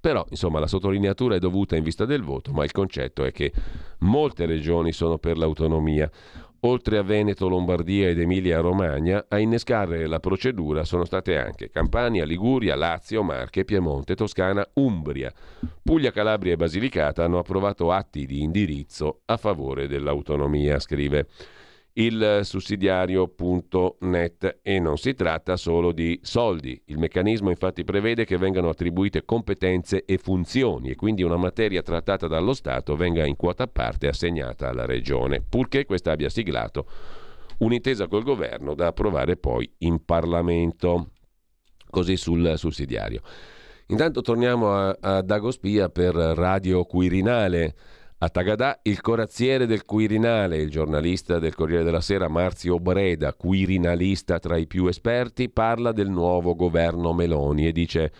Però, 0.00 0.24
insomma, 0.30 0.58
la 0.58 0.66
sottolineatura 0.66 1.36
è 1.36 1.38
dovuta 1.38 1.76
in 1.76 1.84
vista 1.84 2.06
del 2.06 2.22
voto, 2.22 2.52
ma 2.52 2.64
il 2.64 2.72
concetto 2.72 3.22
è 3.24 3.30
che 3.30 3.52
molte 3.98 4.46
regioni 4.46 4.92
sono 4.92 5.18
per 5.18 5.36
l'autonomia 5.36 6.10
oltre 6.60 6.98
a 6.98 7.02
Veneto, 7.02 7.48
Lombardia 7.48 8.08
ed 8.08 8.18
Emilia-Romagna, 8.18 9.26
a 9.28 9.38
innescare 9.38 10.06
la 10.06 10.20
procedura 10.20 10.84
sono 10.84 11.04
state 11.04 11.38
anche 11.38 11.70
Campania, 11.70 12.24
Liguria, 12.24 12.74
Lazio, 12.74 13.22
Marche, 13.22 13.64
Piemonte, 13.64 14.14
Toscana, 14.14 14.66
Umbria. 14.74 15.32
Puglia, 15.82 16.10
Calabria 16.10 16.52
e 16.52 16.56
Basilicata 16.56 17.24
hanno 17.24 17.38
approvato 17.38 17.92
atti 17.92 18.26
di 18.26 18.42
indirizzo 18.42 19.20
a 19.26 19.36
favore 19.36 19.88
dell'autonomia, 19.88 20.78
scrive 20.78 21.26
il 21.94 22.40
sussidiario.net 22.42 24.60
e 24.62 24.78
non 24.78 24.96
si 24.96 25.14
tratta 25.14 25.56
solo 25.56 25.92
di 25.92 26.18
soldi. 26.22 26.80
Il 26.86 26.98
meccanismo 26.98 27.50
infatti 27.50 27.84
prevede 27.84 28.24
che 28.24 28.36
vengano 28.36 28.68
attribuite 28.68 29.24
competenze 29.24 30.04
e 30.04 30.18
funzioni 30.18 30.90
e 30.90 30.96
quindi 30.96 31.22
una 31.22 31.36
materia 31.36 31.82
trattata 31.82 32.26
dallo 32.26 32.54
Stato 32.54 32.96
venga 32.96 33.26
in 33.26 33.36
quota 33.36 33.66
parte 33.66 34.08
assegnata 34.08 34.68
alla 34.68 34.86
Regione, 34.86 35.42
purché 35.46 35.84
questa 35.84 36.12
abbia 36.12 36.28
siglato 36.28 36.86
un'intesa 37.58 38.08
col 38.08 38.22
governo 38.22 38.74
da 38.74 38.88
approvare 38.88 39.36
poi 39.36 39.70
in 39.78 40.04
Parlamento. 40.04 41.10
Così 41.90 42.16
sul 42.16 42.54
sussidiario. 42.56 43.20
Intanto 43.88 44.20
torniamo 44.20 44.72
a, 44.72 44.96
a 45.00 45.22
Dagospia 45.22 45.88
per 45.88 46.14
Radio 46.14 46.84
Quirinale. 46.84 47.74
A 48.22 48.28
Tagadà 48.28 48.80
il 48.82 49.00
corazziere 49.00 49.64
del 49.64 49.86
Quirinale, 49.86 50.58
il 50.58 50.68
giornalista 50.68 51.38
del 51.38 51.54
Corriere 51.54 51.84
della 51.84 52.02
Sera 52.02 52.28
Marzio 52.28 52.78
Breda, 52.78 53.32
quirinalista 53.32 54.38
tra 54.38 54.58
i 54.58 54.66
più 54.66 54.88
esperti, 54.88 55.48
parla 55.48 55.90
del 55.92 56.10
nuovo 56.10 56.54
governo 56.54 57.14
Meloni 57.14 57.66
e 57.66 57.72
dice 57.72 58.12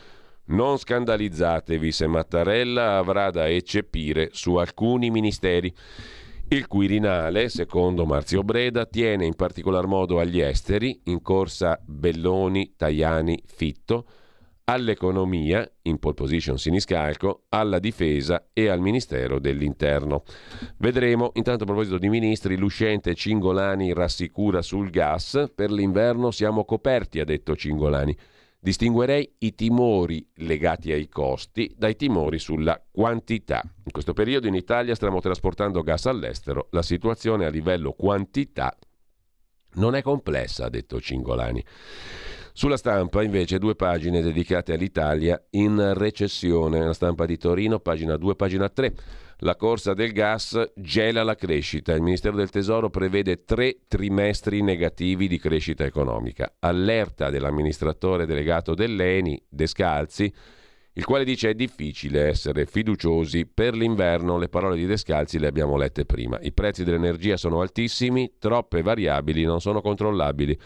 non 0.47 0.78
scandalizzatevi 0.78 1.93
se 1.93 2.06
Mattarella 2.06 2.97
avrà 2.97 3.31
da 3.31 3.47
eccepire 3.47 4.31
su 4.32 4.55
alcuni 4.55 5.10
ministeri. 5.10 5.70
Il 6.48 6.66
Quirinale, 6.66 7.51
secondo 7.51 8.06
Marzio 8.06 8.43
Breda, 8.43 8.86
tiene 8.86 9.27
in 9.27 9.35
particolar 9.35 9.85
modo 9.86 10.18
agli 10.18 10.40
esteri, 10.40 10.98
in 11.05 11.20
corsa 11.20 11.78
Belloni, 11.85 12.72
Tajani, 12.74 13.43
Fitto, 13.44 14.06
all'economia, 14.70 15.68
in 15.82 15.98
pole 15.98 16.14
position 16.14 16.56
Siniscalco, 16.56 17.47
alla 17.48 17.80
difesa 17.80 18.51
e 18.52 18.68
al 18.68 18.80
Ministero 18.80 19.40
dell'Interno. 19.40 20.22
Vedremo, 20.76 21.32
intanto 21.34 21.64
a 21.64 21.66
proposito 21.66 21.98
di 21.98 22.09
ministri, 22.09 22.56
l'uscente 22.56 23.14
Cingolani 23.14 23.92
rassicura 23.92 24.62
sul 24.62 24.90
gas, 24.90 25.51
per 25.52 25.72
l'inverno 25.72 26.30
siamo 26.30 26.64
coperti, 26.64 27.18
ha 27.18 27.24
detto 27.24 27.56
Cingolani. 27.56 28.16
Distinguerei 28.60 29.36
i 29.38 29.55
timori 29.55 30.24
legati 30.36 30.92
ai 30.92 31.09
costi 31.09 31.74
dai 31.76 31.97
timori 31.97 32.38
sulla 32.38 32.80
quantità. 32.92 33.62
In 33.64 33.90
questo 33.90 34.12
periodo 34.12 34.47
in 34.47 34.55
Italia 34.55 34.94
stiamo 34.94 35.18
trasportando 35.18 35.82
gas 35.82 36.06
all'estero, 36.06 36.68
la 36.70 36.82
situazione 36.82 37.44
a 37.44 37.51
livello 37.51 37.92
quantità 37.92 38.76
non 39.74 39.94
è 39.94 40.02
complessa, 40.02 40.66
ha 40.66 40.70
detto 40.70 41.01
Cingolani. 41.01 41.64
Sulla 42.52 42.77
stampa 42.77 43.22
invece 43.22 43.59
due 43.59 43.74
pagine 43.74 44.22
dedicate 44.22 44.74
all'Italia 44.74 45.43
in 45.51 45.93
recessione. 45.94 46.85
La 46.85 46.93
stampa 46.93 47.27
di 47.27 47.36
Torino, 47.36 47.78
pagina 47.78 48.16
2, 48.16 48.35
pagina 48.35 48.68
3. 48.68 48.94
La 49.43 49.56
corsa 49.56 49.94
del 49.94 50.12
gas 50.12 50.72
gela 50.74 51.22
la 51.22 51.35
crescita. 51.35 51.94
Il 51.94 52.02
Ministero 52.02 52.36
del 52.36 52.51
Tesoro 52.51 52.90
prevede 52.90 53.44
tre 53.44 53.78
trimestri 53.89 54.60
negativi 54.60 55.28
di 55.28 55.39
crescita 55.39 55.85
economica. 55.85 56.56
Allerta 56.59 57.31
dell'amministratore 57.31 58.27
delegato 58.27 58.74
dell'ENI, 58.74 59.43
Descalzi, 59.48 60.31
il 60.94 61.05
quale 61.06 61.24
dice 61.24 61.51
è 61.51 61.55
difficile 61.55 62.27
essere 62.27 62.66
fiduciosi 62.66 63.47
per 63.47 63.74
l'inverno. 63.74 64.36
Le 64.36 64.51
parole 64.51 64.77
di 64.77 64.85
Descalzi 64.85 65.39
le 65.39 65.47
abbiamo 65.47 65.78
lette 65.78 66.05
prima. 66.05 66.39
I 66.40 66.52
prezzi 66.52 66.85
dell'energia 66.85 67.39
sono 67.39 67.62
altissimi, 67.62 68.35
troppe 68.39 68.82
variabili 68.82 69.44
non 69.44 69.60
sono 69.60 69.81
controllabili. 69.81 70.59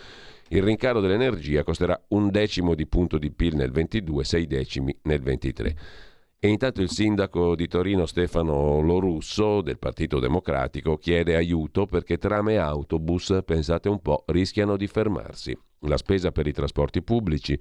Il 0.55 0.63
rincaro 0.63 1.01
dell'energia 1.01 1.65
costerà 1.65 2.01
un 2.11 2.31
decimo 2.31 2.77
di 2.77 2.87
punto 2.87 3.19
di 3.19 3.33
PIL 3.33 3.57
nel 3.57 3.73
22, 3.73 4.23
sei 4.23 4.47
decimi 4.47 4.97
nel 5.03 5.21
23. 5.21 5.77
E 6.39 6.49
intanto 6.49 6.81
il 6.81 6.91
sindaco 6.91 7.57
di 7.57 7.67
Torino 7.67 8.07
Stefano 8.07 8.81
Lorusso 8.81 9.63
del 9.63 9.81
Partito 9.81 10.21
Democratico 10.21 10.97
chiede 10.97 11.35
aiuto 11.35 11.87
perché 11.87 12.19
tram 12.19 12.51
e 12.51 12.57
autobus, 12.59 13.41
pensate 13.45 13.89
un 13.89 14.01
po', 14.01 14.23
rischiano 14.29 14.77
di 14.77 14.87
fermarsi. 14.87 15.59
La 15.87 15.97
spesa 15.97 16.31
per 16.31 16.47
i 16.47 16.53
trasporti 16.53 17.03
pubblici 17.03 17.59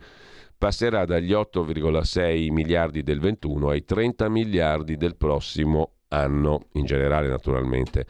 passerà 0.56 1.04
dagli 1.06 1.32
8,6 1.32 2.52
miliardi 2.52 3.02
del 3.02 3.20
21 3.20 3.70
ai 3.70 3.84
30 3.84 4.30
miliardi 4.30 4.98
del 4.98 5.16
prossimo 5.16 5.94
anno, 6.10 6.68
in 6.74 6.86
generale 6.86 7.28
naturalmente, 7.28 8.06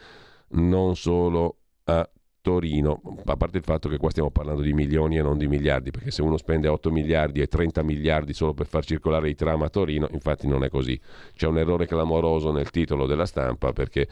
non 0.48 0.94
solo 0.94 1.56
a 1.84 2.06
Torino, 2.44 3.00
a 3.24 3.36
parte 3.38 3.56
il 3.56 3.64
fatto 3.64 3.88
che 3.88 3.96
qua 3.96 4.10
stiamo 4.10 4.30
parlando 4.30 4.60
di 4.60 4.74
milioni 4.74 5.16
e 5.16 5.22
non 5.22 5.38
di 5.38 5.48
miliardi, 5.48 5.90
perché 5.90 6.10
se 6.10 6.20
uno 6.20 6.36
spende 6.36 6.68
8 6.68 6.90
miliardi 6.90 7.40
e 7.40 7.46
30 7.46 7.82
miliardi 7.82 8.34
solo 8.34 8.52
per 8.52 8.66
far 8.66 8.84
circolare 8.84 9.30
i 9.30 9.34
tram 9.34 9.62
a 9.62 9.70
Torino, 9.70 10.08
infatti 10.12 10.46
non 10.46 10.62
è 10.62 10.68
così. 10.68 11.00
C'è 11.34 11.46
un 11.46 11.56
errore 11.56 11.86
clamoroso 11.86 12.52
nel 12.52 12.68
titolo 12.68 13.06
della 13.06 13.24
stampa 13.24 13.72
perché 13.72 14.06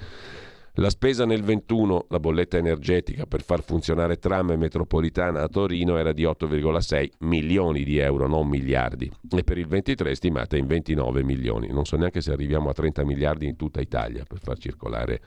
la 0.77 0.89
spesa 0.89 1.27
nel 1.27 1.43
21, 1.43 2.07
la 2.09 2.19
bolletta 2.19 2.57
energetica 2.57 3.27
per 3.27 3.43
far 3.43 3.63
funzionare 3.63 4.17
tram 4.17 4.53
e 4.53 4.57
metropolitana 4.57 5.43
a 5.43 5.49
Torino 5.49 5.99
era 5.99 6.15
di 6.15 6.23
8,6 6.23 7.11
milioni 7.19 7.85
di 7.85 7.99
euro, 7.99 8.27
non 8.27 8.49
miliardi, 8.49 9.13
e 9.31 9.45
per 9.45 9.59
il 9.59 9.67
23 9.67 10.11
è 10.11 10.15
stimata 10.15 10.57
in 10.57 10.67
29 10.67 11.23
milioni. 11.23 11.71
Non 11.71 11.85
so 11.85 11.99
neanche 11.99 12.23
se 12.23 12.33
arriviamo 12.33 12.71
a 12.71 12.73
30 12.73 13.05
miliardi 13.05 13.47
in 13.47 13.57
tutta 13.57 13.83
Italia 13.83 14.25
per 14.27 14.39
far 14.39 14.57
circolare 14.57 15.21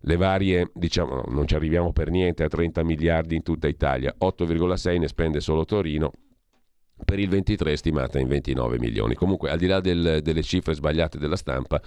le 0.00 0.16
varie, 0.16 0.70
diciamo, 0.74 1.24
non 1.28 1.46
ci 1.46 1.54
arriviamo 1.54 1.92
per 1.92 2.10
niente 2.10 2.44
a 2.44 2.48
30 2.48 2.82
miliardi 2.82 3.34
in 3.34 3.42
tutta 3.42 3.68
Italia, 3.68 4.14
8,6 4.18 4.98
ne 4.98 5.08
spende 5.08 5.40
solo 5.40 5.64
Torino, 5.64 6.12
per 7.04 7.18
il 7.18 7.28
23 7.28 7.76
stimata 7.76 8.18
in 8.18 8.28
29 8.28 8.78
milioni. 8.78 9.14
Comunque, 9.14 9.50
al 9.50 9.58
di 9.58 9.66
là 9.66 9.80
del, 9.80 10.20
delle 10.22 10.42
cifre 10.42 10.74
sbagliate 10.74 11.18
della 11.18 11.36
stampa, 11.36 11.80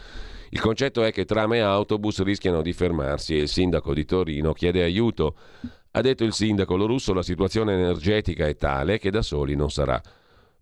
il 0.50 0.60
concetto 0.60 1.04
è 1.04 1.12
che 1.12 1.26
tram 1.26 1.54
e 1.54 1.60
autobus 1.60 2.22
rischiano 2.24 2.62
di 2.62 2.74
fermarsi 2.74 3.38
e 3.38 3.42
il 3.42 3.48
sindaco 3.48 3.94
di 3.94 4.06
Torino 4.06 4.54
chiede 4.54 4.84
aiuto. 4.84 5.36
Ha 5.92 6.02
detto 6.02 6.24
il 6.24 6.34
sindaco 6.34 6.78
Lorusso, 6.78 7.14
la 7.14 7.24
situazione 7.24 7.74
energetica 7.74 8.48
è 8.48 8.56
tale 8.56 8.98
che 8.98 9.12
da 9.12 9.22
soli 9.22 9.56
non 9.56 9.70
sarà 9.70 10.02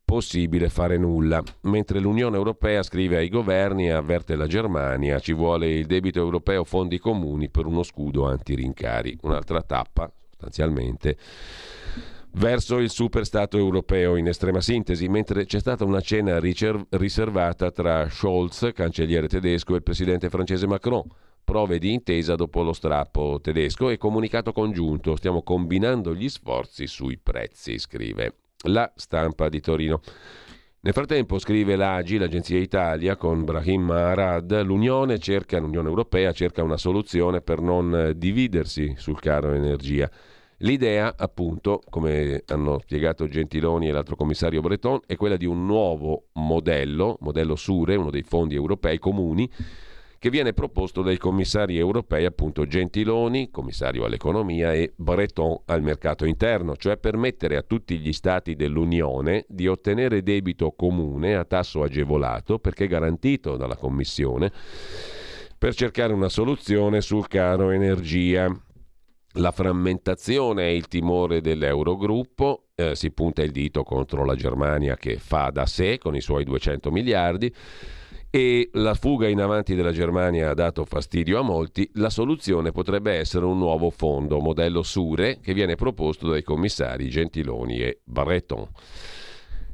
possibile 0.10 0.70
fare 0.70 0.98
nulla, 0.98 1.40
mentre 1.62 2.00
l'Unione 2.00 2.36
Europea 2.36 2.82
scrive 2.82 3.18
ai 3.18 3.30
governi 3.30 3.90
e 3.90 3.92
avverte 3.92 4.36
la 4.36 4.48
Germania, 4.48 5.20
ci 5.20 5.34
vuole 5.34 5.70
il 5.70 5.86
debito 5.86 6.18
europeo 6.18 6.64
fondi 6.64 6.98
comuni 6.98 7.48
per 7.48 7.68
uno 7.68 7.84
scudo 7.84 8.26
anti-rincari, 8.26 9.20
un'altra 9.22 9.62
tappa 9.62 10.12
sostanzialmente 10.28 11.16
verso 12.32 12.80
il 12.80 12.90
superstato 12.90 13.60
europeo 13.60 14.16
in 14.16 14.28
estrema 14.28 14.62
sintesi, 14.62 15.08
mentre 15.08 15.46
c'è 15.46 15.60
stata 15.60 15.86
una 15.86 16.02
cena 16.02 16.40
riservata 16.40 17.70
tra 17.70 18.10
Scholz, 18.10 18.72
cancelliere 18.74 19.28
tedesco, 19.28 19.74
e 19.74 19.78
il 19.78 19.84
presidente 19.84 20.30
francese 20.30 20.66
Macron. 20.66 21.04
Prove 21.44 21.78
di 21.78 21.94
intesa 21.94 22.34
dopo 22.36 22.64
lo 22.64 22.74
strappo 22.74 23.40
tedesco 23.42 23.90
e 23.90 23.98
comunicato 23.98 24.54
congiunto. 24.54 25.16
Stiamo 25.16 25.44
combinando 25.44 26.16
gli 26.16 26.30
sforzi 26.30 26.88
sui 26.88 27.18
prezzi, 27.18 27.78
scrive 27.78 28.34
la 28.68 28.92
stampa 28.96 29.50
di 29.50 29.60
Torino. 29.62 30.02
Nel 30.82 30.94
frattempo, 30.94 31.40
scrive 31.40 31.76
l'AGI, 31.76 32.18
l'Agenzia 32.18 32.58
Italia, 32.58 33.18
con 33.18 33.44
Brahim 33.44 33.82
Maharad, 33.82 34.62
l'Unione, 34.64 35.20
cerca, 35.20 35.60
l'Unione 35.60 35.90
Europea 35.90 36.32
cerca 36.32 36.64
una 36.64 36.78
soluzione 36.78 37.42
per 37.42 37.60
non 37.60 38.14
dividersi 38.16 38.94
sul 38.98 39.20
caro 39.20 39.52
energia. 39.52 40.10
L'idea, 40.60 41.16
appunto, 41.18 41.82
come 41.90 42.44
hanno 42.48 42.80
spiegato 42.80 43.28
Gentiloni 43.28 43.88
e 43.88 43.92
l'altro 43.92 44.16
commissario 44.16 44.62
Breton, 44.62 45.02
è 45.06 45.16
quella 45.16 45.38
di 45.38 45.46
un 45.46 45.66
nuovo 45.66 46.28
modello, 46.34 47.18
modello 47.22 47.56
Sure, 47.56 47.96
uno 47.96 48.10
dei 48.10 48.24
fondi 48.24 48.56
europei 48.56 49.00
comuni, 49.00 49.50
che 50.20 50.30
viene 50.30 50.52
proposto 50.52 51.02
dai 51.02 51.18
commissari 51.18 51.78
europei 51.78 52.26
appunto 52.26 52.68
Gentiloni, 52.68 53.50
commissario 53.50 54.04
all'economia, 54.04 54.74
e 54.74 54.92
Breton 54.94 55.62
al 55.66 55.82
mercato 55.82 56.26
interno, 56.26 56.76
cioè 56.76 56.98
permettere 56.98 57.56
a 57.56 57.62
tutti 57.62 57.98
gli 57.98 58.12
stati 58.12 58.56
dell'Unione 58.56 59.46
di 59.48 59.68
ottenere 59.68 60.22
debito 60.22 60.72
comune 60.72 61.36
a 61.36 61.46
tasso 61.46 61.84
agevolato 61.84 62.60
perché 62.60 62.88
garantito 62.88 63.56
dalla 63.56 63.78
Commissione 63.78 64.52
per 65.58 65.74
cercare 65.74 66.12
una 66.12 66.30
soluzione 66.30 67.00
sul 67.00 67.28
caro 67.30 67.72
energia. 67.72 68.54
La 69.34 69.52
frammentazione 69.52 70.64
è 70.64 70.72
il 70.72 70.88
timore 70.88 71.40
dell'Eurogruppo, 71.40 72.70
eh, 72.76 72.94
si 72.96 73.12
punta 73.12 73.42
il 73.42 73.52
dito 73.52 73.84
contro 73.84 74.26
la 74.26 74.36
Germania 74.36 74.98
che 74.98 75.18
fa 75.18 75.50
da 75.50 75.66
sé 75.66 75.98
con 75.98 76.16
i 76.16 76.22
suoi 76.22 76.44
200 76.44 76.92
miliardi 76.92 77.54
e 78.32 78.70
la 78.74 78.94
fuga 78.94 79.28
in 79.28 79.42
avanti 79.42 79.74
della 79.74 79.92
Germania 79.92 80.52
ha 80.52 80.54
dato 80.54 80.86
fastidio 80.86 81.40
a 81.40 81.42
molti, 81.42 81.90
la 81.94 82.12
soluzione 82.12 82.72
potrebbe 82.72 83.14
essere 83.14 83.46
un 83.46 83.58
nuovo 83.58 83.90
fondo, 83.90 84.40
modello 84.40 84.84
Sure, 84.84 85.40
che 85.42 85.54
viene 85.54 85.76
proposto 85.76 86.30
dai 86.30 86.44
commissari 86.44 87.10
Gentiloni 87.10 87.80
e 87.80 88.02
Breton. 88.04 88.68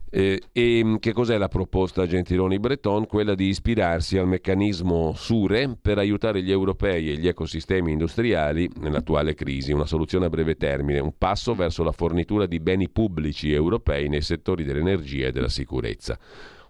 Eh, 0.10 0.42
e 0.54 0.98
che 1.02 1.12
cos'è 1.12 1.38
la 1.38 1.50
proposta 1.50 2.08
Gentiloni-Breton? 2.08 3.06
Quella 3.06 3.36
di 3.36 3.48
ispirarsi 3.48 4.18
al 4.18 4.28
meccanismo 4.28 5.12
Sure 5.14 5.76
per 5.82 5.98
aiutare 5.98 6.42
gli 6.42 6.52
europei 6.52 7.12
e 7.12 7.18
gli 7.18 7.28
ecosistemi 7.28 7.92
industriali 7.92 8.70
nell'attuale 8.80 9.34
crisi, 9.34 9.74
una 9.74 9.86
soluzione 9.86 10.28
a 10.28 10.30
breve 10.30 10.56
termine, 10.56 11.00
un 11.00 11.18
passo 11.18 11.54
verso 11.54 11.84
la 11.84 11.92
fornitura 11.92 12.46
di 12.46 12.62
beni 12.62 12.88
pubblici 12.88 13.52
europei 13.52 14.08
nei 14.08 14.22
settori 14.22 14.64
dell'energia 14.64 15.28
e 15.28 15.32
della 15.34 15.50
sicurezza 15.50 16.18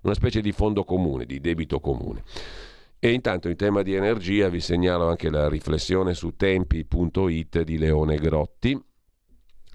una 0.05 0.13
specie 0.13 0.39
di 0.41 0.51
fondo 0.51 0.83
comune, 0.83 1.25
di 1.25 1.39
debito 1.39 1.79
comune. 1.79 2.23
E 2.99 3.11
intanto 3.11 3.49
in 3.49 3.55
tema 3.55 3.81
di 3.81 3.93
energia 3.93 4.49
vi 4.49 4.59
segnalo 4.59 5.07
anche 5.07 5.29
la 5.29 5.49
riflessione 5.49 6.13
su 6.13 6.35
tempi.it 6.35 7.61
di 7.63 7.77
Leone 7.77 8.17
Grotti. 8.17 8.79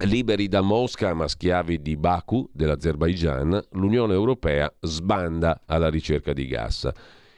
Liberi 0.03 0.47
da 0.47 0.61
Mosca 0.61 1.13
ma 1.13 1.27
schiavi 1.27 1.81
di 1.81 1.95
Baku 1.95 2.49
dell'Azerbaigian, 2.51 3.67
l'Unione 3.73 4.13
Europea 4.13 4.73
sbanda 4.79 5.61
alla 5.65 5.89
ricerca 5.89 6.33
di 6.33 6.47
gas. 6.47 6.89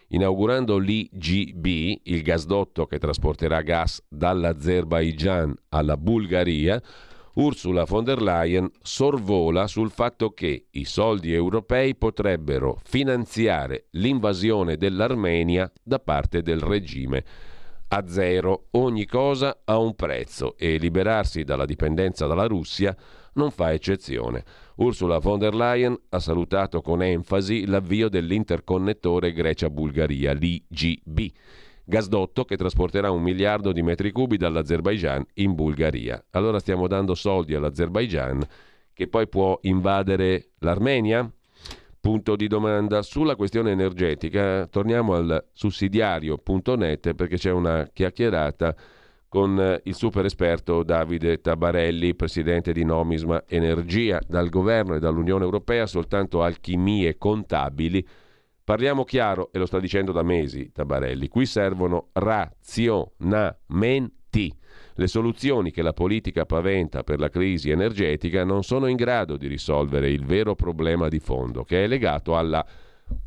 Inaugurando 0.10 0.78
l'IGB, 0.78 2.00
il 2.04 2.22
gasdotto 2.22 2.86
che 2.86 3.00
trasporterà 3.00 3.62
gas 3.62 4.02
dall'Azerbaigian 4.08 5.54
alla 5.70 5.98
Bulgaria, 5.98 6.82
Ursula 7.36 7.86
von 7.86 8.04
der 8.04 8.22
Leyen 8.22 8.70
sorvola 8.84 9.66
sul 9.66 9.90
fatto 9.90 10.34
che 10.34 10.68
i 10.70 10.86
soldi 10.86 11.34
europei 11.34 11.96
potrebbero 11.96 12.80
finanziare 12.84 13.86
l'invasione 13.92 14.78
dell'Armenia 14.78 15.72
da 15.82 15.98
parte 15.98 16.44
del 16.44 16.60
regime 16.60 17.24
a 17.88 18.08
zero. 18.08 18.68
Ogni 18.72 19.06
cosa 19.08 19.62
ha 19.66 19.80
un 19.80 19.96
prezzo 19.96 20.56
e 20.58 20.78
liberarsi 20.78 21.44
dalla 21.44 21.66
dipendenza 21.66 22.28
dalla 22.28 22.46
Russia 22.46 22.96
non 23.34 23.50
fa 23.50 23.74
eccezione. 23.74 24.44
Ursula 24.76 25.18
von 25.18 25.40
der 25.40 25.56
Leyen 25.56 26.00
ha 26.10 26.20
salutato 26.20 26.82
con 26.82 27.02
enfasi 27.02 27.66
l'avvio 27.66 28.10
dell'interconnettore 28.10 29.34
Grecia-Bulgaria, 29.34 30.34
l'IGB 30.34 31.32
gasdotto 31.86 32.46
che 32.46 32.58
trasporterà 32.58 33.12
un 33.12 33.22
miliardo 33.22 33.72
di 33.72 33.82
metri 33.82 34.12
cubi 34.12 34.38
dall'Azerbaigian 34.38 35.26
in 35.36 35.54
Bulgaria. 35.54 36.24
Allora 36.32 36.60
stiamo 36.60 36.88
dando 36.88 37.16
soldi 37.16 37.56
all'Azerbaigian 37.56 38.46
che 38.94 39.08
poi 39.08 39.28
può 39.28 39.58
invadere 39.64 40.52
l'Armenia? 40.60 41.30
Punto 42.00 42.36
di 42.36 42.48
domanda. 42.48 43.02
Sulla 43.02 43.36
questione 43.36 43.72
energetica 43.72 44.68
torniamo 44.68 45.16
al 45.16 45.46
sussidiario.net 45.52 47.14
perché 47.14 47.38
c'è 47.38 47.52
una 47.52 47.90
chiacchierata 47.92 48.76
con 49.28 49.80
il 49.84 49.96
super 49.96 50.26
esperto 50.26 50.84
Davide 50.84 51.42
Tabarelli, 51.42 52.14
presidente 52.14 52.72
di 52.72 52.84
Nomisma 52.84 53.46
Energia. 53.48 54.20
Dal 54.28 54.50
governo 54.50 54.94
e 54.94 55.00
dall'Unione 55.00 55.44
Europea 55.44 55.88
soltanto 55.88 56.44
alchimie 56.44 57.18
contabili 57.18 58.06
Parliamo 58.64 59.04
chiaro, 59.04 59.52
e 59.52 59.60
lo 59.60 59.66
sta 59.66 59.80
dicendo 59.80 60.14
da 60.14 60.24
mesi 60.24 60.72
Tabarelli, 60.72 61.28
qui 61.28 61.46
servono 61.46 62.12
razionamenti. 62.14 64.56
Le 64.96 65.08
soluzioni 65.08 65.72
che 65.72 65.82
la 65.82 65.92
politica 65.92 66.46
paventa 66.46 67.04
per 67.04 67.20
la 67.20 67.28
crisi 67.28 67.72
energetica 67.72 68.46
non 68.46 68.64
sono 68.64 68.88
in 68.88 68.96
grado 68.96 69.36
di 69.36 69.48
risolvere 69.48 70.10
il 70.10 70.24
vero 70.24 70.56
problema 70.56 71.10
di 71.10 71.20
fondo, 71.20 71.64
che 71.64 71.84
è 71.84 71.88
legato 71.88 72.38
alla 72.38 72.66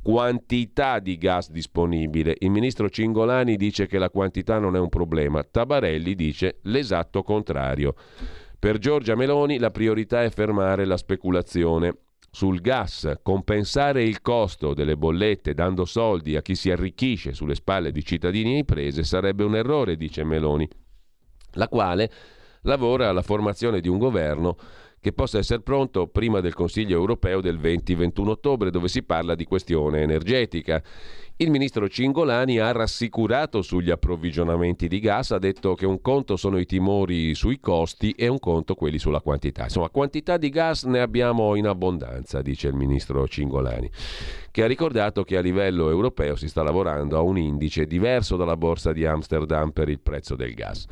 quantità 0.03 1.01
di 1.01 1.19
gas 1.19 1.51
disponibile. 1.51 2.35
Il 2.39 2.51
ministro 2.51 2.89
Cingolani 2.89 3.57
dice 3.57 3.87
che 3.87 3.99
la 3.99 4.09
quantità 4.09 4.59
non 4.59 4.75
è 4.75 4.79
un 4.79 4.89
problema, 4.89 5.43
Tabarelli 5.43 6.15
dice 6.15 6.61
l'esatto 6.63 7.23
contrario. 7.23 7.95
Per 8.59 8.79
Giorgia 8.79 9.15
Meloni 9.15 9.59
la 9.59 9.71
priorità 9.71 10.23
è 10.23 10.31
fermare 10.31 10.87
la 10.87 10.97
speculazione 10.97 11.95
sul 12.37 12.61
gas, 12.61 13.21
compensare 13.23 14.03
il 14.03 14.21
costo 14.21 14.75
delle 14.75 14.99
bollette 14.99 15.55
dando 15.55 15.87
soldi 15.87 16.37
a 16.37 16.43
chi 16.43 16.55
si 16.55 16.71
arricchisce 16.71 17.33
sulle 17.33 17.55
spalle 17.55 17.91
di 17.93 18.05
cittadini 18.05 18.53
e 18.53 18.59
imprese 18.59 19.05
sarebbe 19.05 19.43
un 19.43 19.57
errore, 19.57 19.97
dice 19.97 20.23
Meloni, 20.23 20.69
la 21.53 21.67
quale 21.67 22.13
lavora 22.65 23.09
alla 23.09 23.23
formazione 23.23 23.81
di 23.81 23.89
un 23.89 23.97
governo 23.97 24.59
che 25.07 25.13
possa 25.13 25.39
essere 25.39 25.61
pronto 25.61 26.09
prima 26.09 26.41
del 26.41 26.53
Consiglio 26.53 26.99
europeo 26.99 27.41
del 27.41 27.61
20-21 27.61 28.27
ottobre, 28.27 28.71
dove 28.73 28.89
si 28.89 29.05
parla 29.05 29.37
di 29.37 29.45
questione 29.45 30.03
energetica. 30.03 30.83
Il 31.37 31.53
ministro 31.53 31.89
Cingolani 31.89 32.59
ha 32.59 32.73
rassicurato 32.73 33.63
sugli 33.63 33.93
approvvigionamenti 33.93 34.89
di 34.89 34.99
gas, 34.99 35.31
ha 35.31 35.39
detto 35.39 35.75
che 35.75 35.87
un 35.87 36.01
conto 36.01 36.35
sono 36.35 36.59
i 36.59 36.67
timori 36.67 37.37
sui 37.37 37.61
costi 37.61 38.11
e 38.19 38.27
un 38.27 38.41
conto 38.41 38.75
quelli 38.75 38.99
sulla 38.99 39.21
quantità. 39.21 39.63
Insomma, 39.63 39.91
quantità 39.91 40.39
di 40.39 40.49
gas 40.49 40.83
ne 40.83 40.99
abbiamo 40.99 41.55
in 41.55 41.69
abbondanza, 41.69 42.43
dice 42.43 42.67
il 42.67 42.75
ministro 42.75 43.29
Cingolani, 43.29 43.89
che 44.51 44.65
ha 44.65 44.67
ricordato 44.67 45.23
che 45.23 45.37
a 45.37 45.41
livello 45.41 45.89
europeo 45.89 46.35
si 46.35 46.49
sta 46.49 46.65
lavorando 46.65 47.17
a 47.17 47.21
un 47.21 47.39
indice 47.39 47.87
diverso 47.87 48.35
dalla 48.35 48.57
borsa 48.57 48.93
di 48.93 49.07
Amsterdam 49.07 49.71
per 49.71 49.89
il 49.89 50.01
prezzo 50.01 50.35
del 50.35 50.53
gas. 50.53 50.89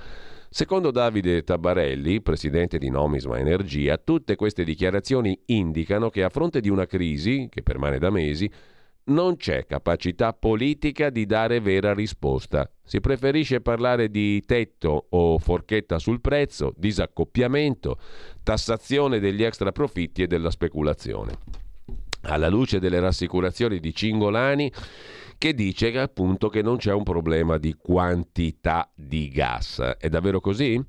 Secondo 0.56 0.92
Davide 0.92 1.42
Tabarelli, 1.42 2.22
presidente 2.22 2.78
di 2.78 2.88
Nomisma 2.88 3.40
Energia, 3.40 3.98
tutte 3.98 4.36
queste 4.36 4.62
dichiarazioni 4.62 5.36
indicano 5.46 6.10
che 6.10 6.22
a 6.22 6.28
fronte 6.28 6.60
di 6.60 6.68
una 6.68 6.86
crisi, 6.86 7.48
che 7.50 7.64
permane 7.64 7.98
da 7.98 8.08
mesi, 8.08 8.48
non 9.06 9.36
c'è 9.36 9.66
capacità 9.66 10.32
politica 10.32 11.10
di 11.10 11.26
dare 11.26 11.58
vera 11.58 11.92
risposta. 11.92 12.70
Si 12.84 13.00
preferisce 13.00 13.62
parlare 13.62 14.10
di 14.10 14.44
tetto 14.46 15.06
o 15.08 15.38
forchetta 15.40 15.98
sul 15.98 16.20
prezzo, 16.20 16.72
disaccoppiamento, 16.76 17.98
tassazione 18.44 19.18
degli 19.18 19.42
extra 19.42 19.72
profitti 19.72 20.22
e 20.22 20.28
della 20.28 20.50
speculazione. 20.50 21.32
Alla 22.26 22.48
luce 22.48 22.78
delle 22.78 23.00
rassicurazioni 23.00 23.80
di 23.80 23.92
Cingolani, 23.92 24.70
che 25.44 25.52
dice 25.52 25.90
che 25.90 25.98
appunto 25.98 26.48
che 26.48 26.62
non 26.62 26.78
c'è 26.78 26.94
un 26.94 27.02
problema 27.02 27.58
di 27.58 27.74
quantità 27.74 28.90
di 28.94 29.28
gas. 29.28 29.78
È 29.98 30.08
davvero 30.08 30.40
così? 30.40 30.82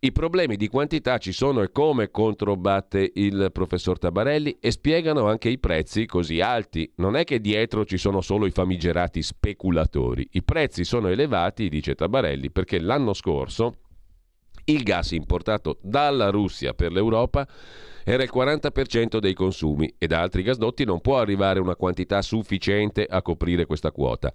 I 0.00 0.12
problemi 0.12 0.56
di 0.56 0.68
quantità 0.68 1.16
ci 1.16 1.32
sono 1.32 1.62
e 1.62 1.70
come 1.70 2.10
controbatte 2.10 3.10
il 3.14 3.48
professor 3.50 3.98
Tabarelli 3.98 4.58
e 4.60 4.72
spiegano 4.72 5.26
anche 5.26 5.48
i 5.48 5.58
prezzi 5.58 6.04
così 6.04 6.42
alti. 6.42 6.92
Non 6.96 7.16
è 7.16 7.24
che 7.24 7.40
dietro 7.40 7.86
ci 7.86 7.96
sono 7.96 8.20
solo 8.20 8.44
i 8.44 8.50
famigerati 8.50 9.22
speculatori. 9.22 10.28
I 10.32 10.42
prezzi 10.42 10.84
sono 10.84 11.08
elevati, 11.08 11.70
dice 11.70 11.94
Tabarelli, 11.94 12.50
perché 12.50 12.78
l'anno 12.80 13.14
scorso 13.14 13.72
il 14.66 14.82
gas 14.82 15.12
importato 15.12 15.78
dalla 15.80 16.28
Russia 16.28 16.74
per 16.74 16.92
l'Europa 16.92 17.48
era 18.10 18.22
il 18.22 18.30
40% 18.32 19.18
dei 19.18 19.34
consumi 19.34 19.94
e 19.98 20.06
da 20.06 20.22
altri 20.22 20.42
gasdotti 20.42 20.86
non 20.86 21.02
può 21.02 21.18
arrivare 21.18 21.60
una 21.60 21.76
quantità 21.76 22.22
sufficiente 22.22 23.04
a 23.04 23.20
coprire 23.20 23.66
questa 23.66 23.92
quota. 23.92 24.32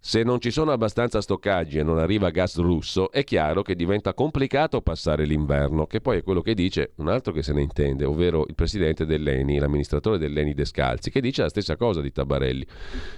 Se 0.00 0.24
non 0.24 0.40
ci 0.40 0.50
sono 0.50 0.72
abbastanza 0.72 1.20
stoccaggi 1.20 1.78
e 1.78 1.84
non 1.84 1.98
arriva 1.98 2.30
gas 2.30 2.58
russo, 2.58 3.12
è 3.12 3.22
chiaro 3.22 3.62
che 3.62 3.76
diventa 3.76 4.14
complicato 4.14 4.82
passare 4.82 5.26
l'inverno, 5.26 5.86
che 5.86 6.00
poi 6.00 6.18
è 6.18 6.22
quello 6.24 6.42
che 6.42 6.54
dice 6.54 6.90
un 6.96 7.08
altro 7.08 7.32
che 7.32 7.44
se 7.44 7.52
ne 7.52 7.62
intende, 7.62 8.04
ovvero 8.04 8.46
il 8.48 8.56
presidente 8.56 9.06
dell'ENI, 9.06 9.60
l'amministratore 9.60 10.18
dell'ENI 10.18 10.52
Descalzi, 10.52 11.10
che 11.10 11.20
dice 11.20 11.42
la 11.42 11.48
stessa 11.48 11.76
cosa 11.76 12.00
di 12.00 12.10
Tabarelli. 12.10 12.66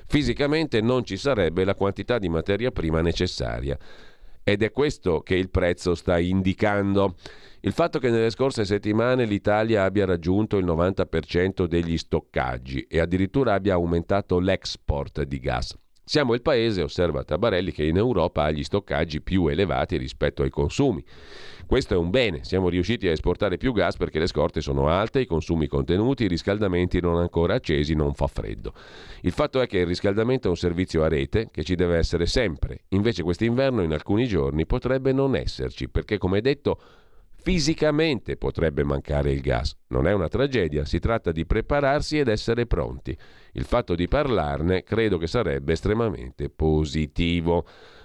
Fisicamente 0.07 0.83
non 0.83 1.05
ci 1.05 1.17
sarebbe 1.17 1.65
la 1.65 1.75
quantità 1.75 2.19
di 2.19 2.29
materia 2.29 2.71
prima 2.71 3.01
necessaria. 3.01 3.79
Ed 4.49 4.63
è 4.63 4.71
questo 4.71 5.23
che 5.23 5.35
il 5.35 5.51
prezzo 5.51 5.97
sta 5.97 6.21
indicando. 6.21 7.17
Il 7.63 7.73
fatto 7.73 7.99
che 7.99 8.11
nelle 8.11 8.31
scorse 8.31 8.65
settimane 8.65 9.25
l'Italia 9.25 9.83
abbia 9.83 10.07
raggiunto 10.07 10.57
il 10.57 10.65
90% 10.65 11.65
degli 11.65 11.99
stoccaggi 11.99 12.87
e 12.89 13.01
addirittura 13.01 13.55
abbia 13.55 13.75
aumentato 13.75 14.39
l'export 14.39 15.23
di 15.23 15.41
gas. 15.41 15.77
Siamo 16.09 16.35
il 16.35 16.41
paese, 16.41 16.83
osserva 16.83 17.25
Tabarelli, 17.25 17.73
che 17.73 17.83
in 17.83 17.97
Europa 17.97 18.45
ha 18.45 18.53
gli 18.53 18.63
stoccaggi 18.63 19.21
più 19.21 19.49
elevati 19.49 19.97
rispetto 19.97 20.45
ai 20.45 20.51
consumi. 20.51 21.05
Questo 21.67 21.95
è 21.95 21.97
un 21.97 22.11
bene, 22.11 22.45
siamo 22.45 22.69
riusciti 22.69 23.09
a 23.09 23.11
esportare 23.11 23.57
più 23.57 23.73
gas 23.73 23.97
perché 23.97 24.21
le 24.21 24.29
scorte 24.29 24.61
sono 24.61 24.87
alte, 24.87 25.19
i 25.19 25.27
consumi 25.27 25.67
contenuti, 25.67 26.23
i 26.23 26.29
riscaldamenti 26.29 27.01
non 27.01 27.19
ancora 27.19 27.55
accesi, 27.55 27.95
non 27.95 28.15
fa 28.15 28.29
freddo. 28.29 28.73
Il 29.23 29.33
fatto 29.33 29.61
è 29.61 29.67
che 29.67 29.79
il 29.79 29.87
riscaldamento 29.87 30.47
è 30.47 30.51
un 30.51 30.57
servizio 30.57 31.03
a 31.03 31.09
rete 31.09 31.49
che 31.51 31.65
ci 31.65 31.75
deve 31.75 31.97
essere 31.97 32.27
sempre, 32.27 32.85
invece 32.91 33.25
quest'inverno 33.25 33.83
in 33.83 33.93
alcuni 33.93 34.29
giorni 34.29 34.65
potrebbe 34.65 35.13
non 35.13 35.35
esserci 35.35 35.89
perché 35.89 36.19
come 36.19 36.41
detto 36.41 36.79
fisicamente 37.47 38.37
potrebbe 38.37 38.83
mancare 38.83 39.31
il 39.31 39.41
gas. 39.41 39.77
Non 39.89 40.09
è 40.09 40.13
una 40.13 40.27
tragedia, 40.27 40.85
si 40.85 40.99
tratta 40.99 41.31
di 41.31 41.47
prepararsi 41.47 42.19
ed 42.19 42.27
essere 42.27 42.67
pronti. 42.67 43.17
Il 43.57 43.65
fatto 43.65 43.95
di 43.95 44.07
parlarne 44.07 44.83
credo 44.83 45.17
che 45.17 45.27
sarebbe 45.27 45.73
estremamente 45.73 46.51
positivo 46.51 47.65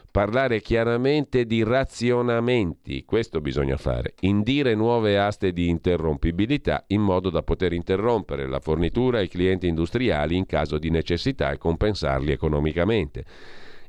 parlare 0.09 0.61
chiaramente 0.61 1.45
di 1.45 1.61
razionamenti, 1.61 3.03
questo 3.03 3.41
bisogna 3.41 3.75
fare, 3.75 4.13
indire 4.21 4.75
nuove 4.75 5.19
aste 5.19 5.51
di 5.51 5.67
interrompibilità 5.67 6.85
in 6.87 7.01
modo 7.01 7.29
da 7.29 7.43
poter 7.43 7.73
interrompere 7.73 8.47
la 8.47 8.61
fornitura 8.61 9.17
ai 9.17 9.27
clienti 9.27 9.67
industriali 9.67 10.37
in 10.37 10.45
caso 10.45 10.77
di 10.77 10.89
necessità 10.89 11.51
e 11.51 11.57
compensarli 11.57 12.31
economicamente. 12.31 13.25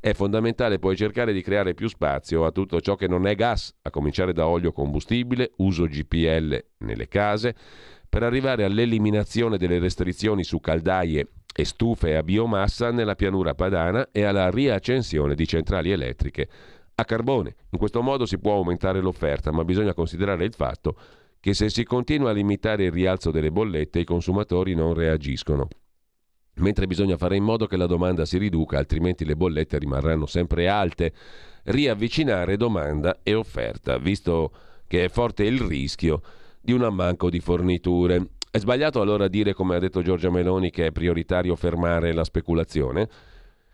È 0.00 0.12
fondamentale 0.14 0.80
poi 0.80 0.96
cercare 0.96 1.32
di 1.32 1.42
creare 1.42 1.74
più 1.74 1.86
spazio 1.86 2.44
a 2.44 2.50
tutto 2.50 2.80
ciò 2.80 2.96
che 2.96 3.06
non 3.06 3.24
è 3.28 3.36
gas, 3.36 3.72
a 3.82 3.90
cominciare 3.90 4.32
da 4.32 4.48
olio 4.48 4.72
combustibile, 4.72 5.52
uso 5.58 5.84
GPL 5.84 6.64
nelle 6.78 7.06
case, 7.06 7.54
per 8.08 8.24
arrivare 8.24 8.64
all'eliminazione 8.64 9.56
delle 9.56 9.78
restrizioni 9.78 10.42
su 10.42 10.60
caldaie 10.60 11.26
e 11.54 11.64
stufe 11.64 12.16
a 12.16 12.22
biomassa 12.22 12.90
nella 12.90 13.14
pianura 13.14 13.54
padana 13.54 14.08
e 14.10 14.24
alla 14.24 14.50
riaccensione 14.50 15.34
di 15.34 15.46
centrali 15.46 15.90
elettriche 15.90 16.48
a 16.94 17.04
carbone. 17.04 17.54
In 17.70 17.78
questo 17.78 18.02
modo 18.02 18.26
si 18.26 18.38
può 18.38 18.54
aumentare 18.54 19.00
l'offerta, 19.00 19.50
ma 19.50 19.64
bisogna 19.64 19.94
considerare 19.94 20.44
il 20.44 20.54
fatto 20.54 20.96
che 21.40 21.54
se 21.54 21.68
si 21.68 21.84
continua 21.84 22.30
a 22.30 22.32
limitare 22.32 22.84
il 22.84 22.92
rialzo 22.92 23.30
delle 23.30 23.50
bollette 23.50 23.98
i 23.98 24.04
consumatori 24.04 24.74
non 24.74 24.94
reagiscono. 24.94 25.68
Mentre 26.56 26.86
bisogna 26.86 27.16
fare 27.16 27.36
in 27.36 27.42
modo 27.42 27.66
che 27.66 27.76
la 27.76 27.86
domanda 27.86 28.24
si 28.24 28.38
riduca, 28.38 28.78
altrimenti 28.78 29.24
le 29.24 29.34
bollette 29.34 29.78
rimarranno 29.78 30.26
sempre 30.26 30.68
alte. 30.68 31.12
Riavvicinare 31.64 32.56
domanda 32.56 33.20
e 33.22 33.34
offerta, 33.34 33.98
visto 33.98 34.52
che 34.86 35.04
è 35.04 35.08
forte 35.08 35.44
il 35.44 35.60
rischio 35.60 36.20
di 36.60 36.72
un 36.72 36.82
ammanco 36.82 37.30
di 37.30 37.40
forniture. 37.40 38.28
È 38.54 38.58
sbagliato 38.58 39.00
allora 39.00 39.28
dire, 39.28 39.54
come 39.54 39.76
ha 39.76 39.78
detto 39.78 40.02
Giorgia 40.02 40.28
Meloni, 40.28 40.68
che 40.68 40.84
è 40.84 40.92
prioritario 40.92 41.56
fermare 41.56 42.12
la 42.12 42.22
speculazione? 42.22 43.08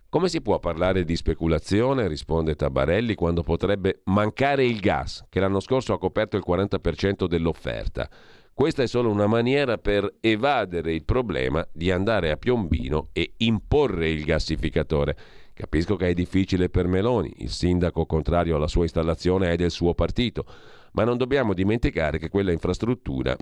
Come 0.09 0.29
si 0.29 0.41
può 0.41 0.61
parlare 0.61 1.03
di 1.03 1.17
speculazione, 1.17 2.07
risponde 2.07 2.55
Tabarelli, 2.55 3.17
quando 3.17 3.43
potrebbe 3.43 4.03
mancare 4.05 4.65
il 4.65 4.79
gas, 4.79 5.25
che 5.29 5.41
l'anno 5.41 5.59
scorso 5.59 5.95
ha 5.95 5.99
coperto 5.99 6.37
il 6.37 6.45
40% 6.47 7.27
dell'offerta? 7.27 8.09
Questa 8.55 8.85
è 8.85 8.87
solo 8.87 9.11
una 9.11 9.27
maniera 9.27 9.79
per 9.79 10.15
evadere 10.21 10.95
il 10.95 11.05
problema 11.05 11.67
di 11.73 11.91
andare 11.91 12.31
a 12.31 12.37
Piombino 12.37 13.09
e 13.11 13.33
imporre 13.39 14.09
il 14.09 14.23
gassificatore. 14.23 15.17
Capisco 15.55 15.97
che 15.97 16.07
è 16.07 16.15
difficile 16.15 16.69
per 16.69 16.87
Meloni, 16.87 17.33
il 17.39 17.51
sindaco 17.51 18.07
contrario 18.07 18.55
alla 18.55 18.69
sua 18.69 18.85
installazione 18.85 19.51
è 19.51 19.57
del 19.57 19.73
suo 19.73 19.93
partito, 19.95 20.45
ma 20.93 21.03
non 21.03 21.17
dobbiamo 21.17 21.53
dimenticare 21.53 22.19
che 22.19 22.29
quella 22.29 22.53
infrastruttura 22.53 23.37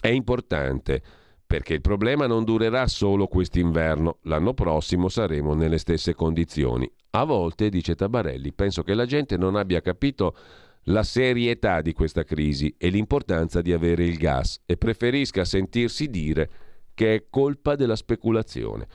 è 0.00 0.08
importante 0.08 1.02
perché 1.46 1.74
il 1.74 1.80
problema 1.80 2.26
non 2.26 2.44
durerà 2.44 2.86
solo 2.86 3.26
quest'inverno, 3.26 4.18
l'anno 4.24 4.52
prossimo 4.52 5.08
saremo 5.08 5.54
nelle 5.54 5.78
stesse 5.78 6.14
condizioni. 6.14 6.90
A 7.10 7.24
volte, 7.24 7.70
dice 7.70 7.94
Tabarelli, 7.94 8.52
penso 8.52 8.82
che 8.82 8.92
la 8.92 9.06
gente 9.06 9.38
non 9.38 9.56
abbia 9.56 9.80
capito 9.80 10.36
la 10.84 11.02
serietà 11.02 11.80
di 11.80 11.94
questa 11.94 12.22
crisi 12.22 12.74
e 12.76 12.90
l'importanza 12.90 13.62
di 13.62 13.72
avere 13.72 14.04
il 14.04 14.18
gas 14.18 14.60
e 14.66 14.76
preferisca 14.76 15.44
sentirsi 15.44 16.08
dire 16.08 16.50
che 16.92 17.14
è 17.14 17.24
colpa 17.30 17.76
della 17.76 17.96
speculazione. 17.96 18.86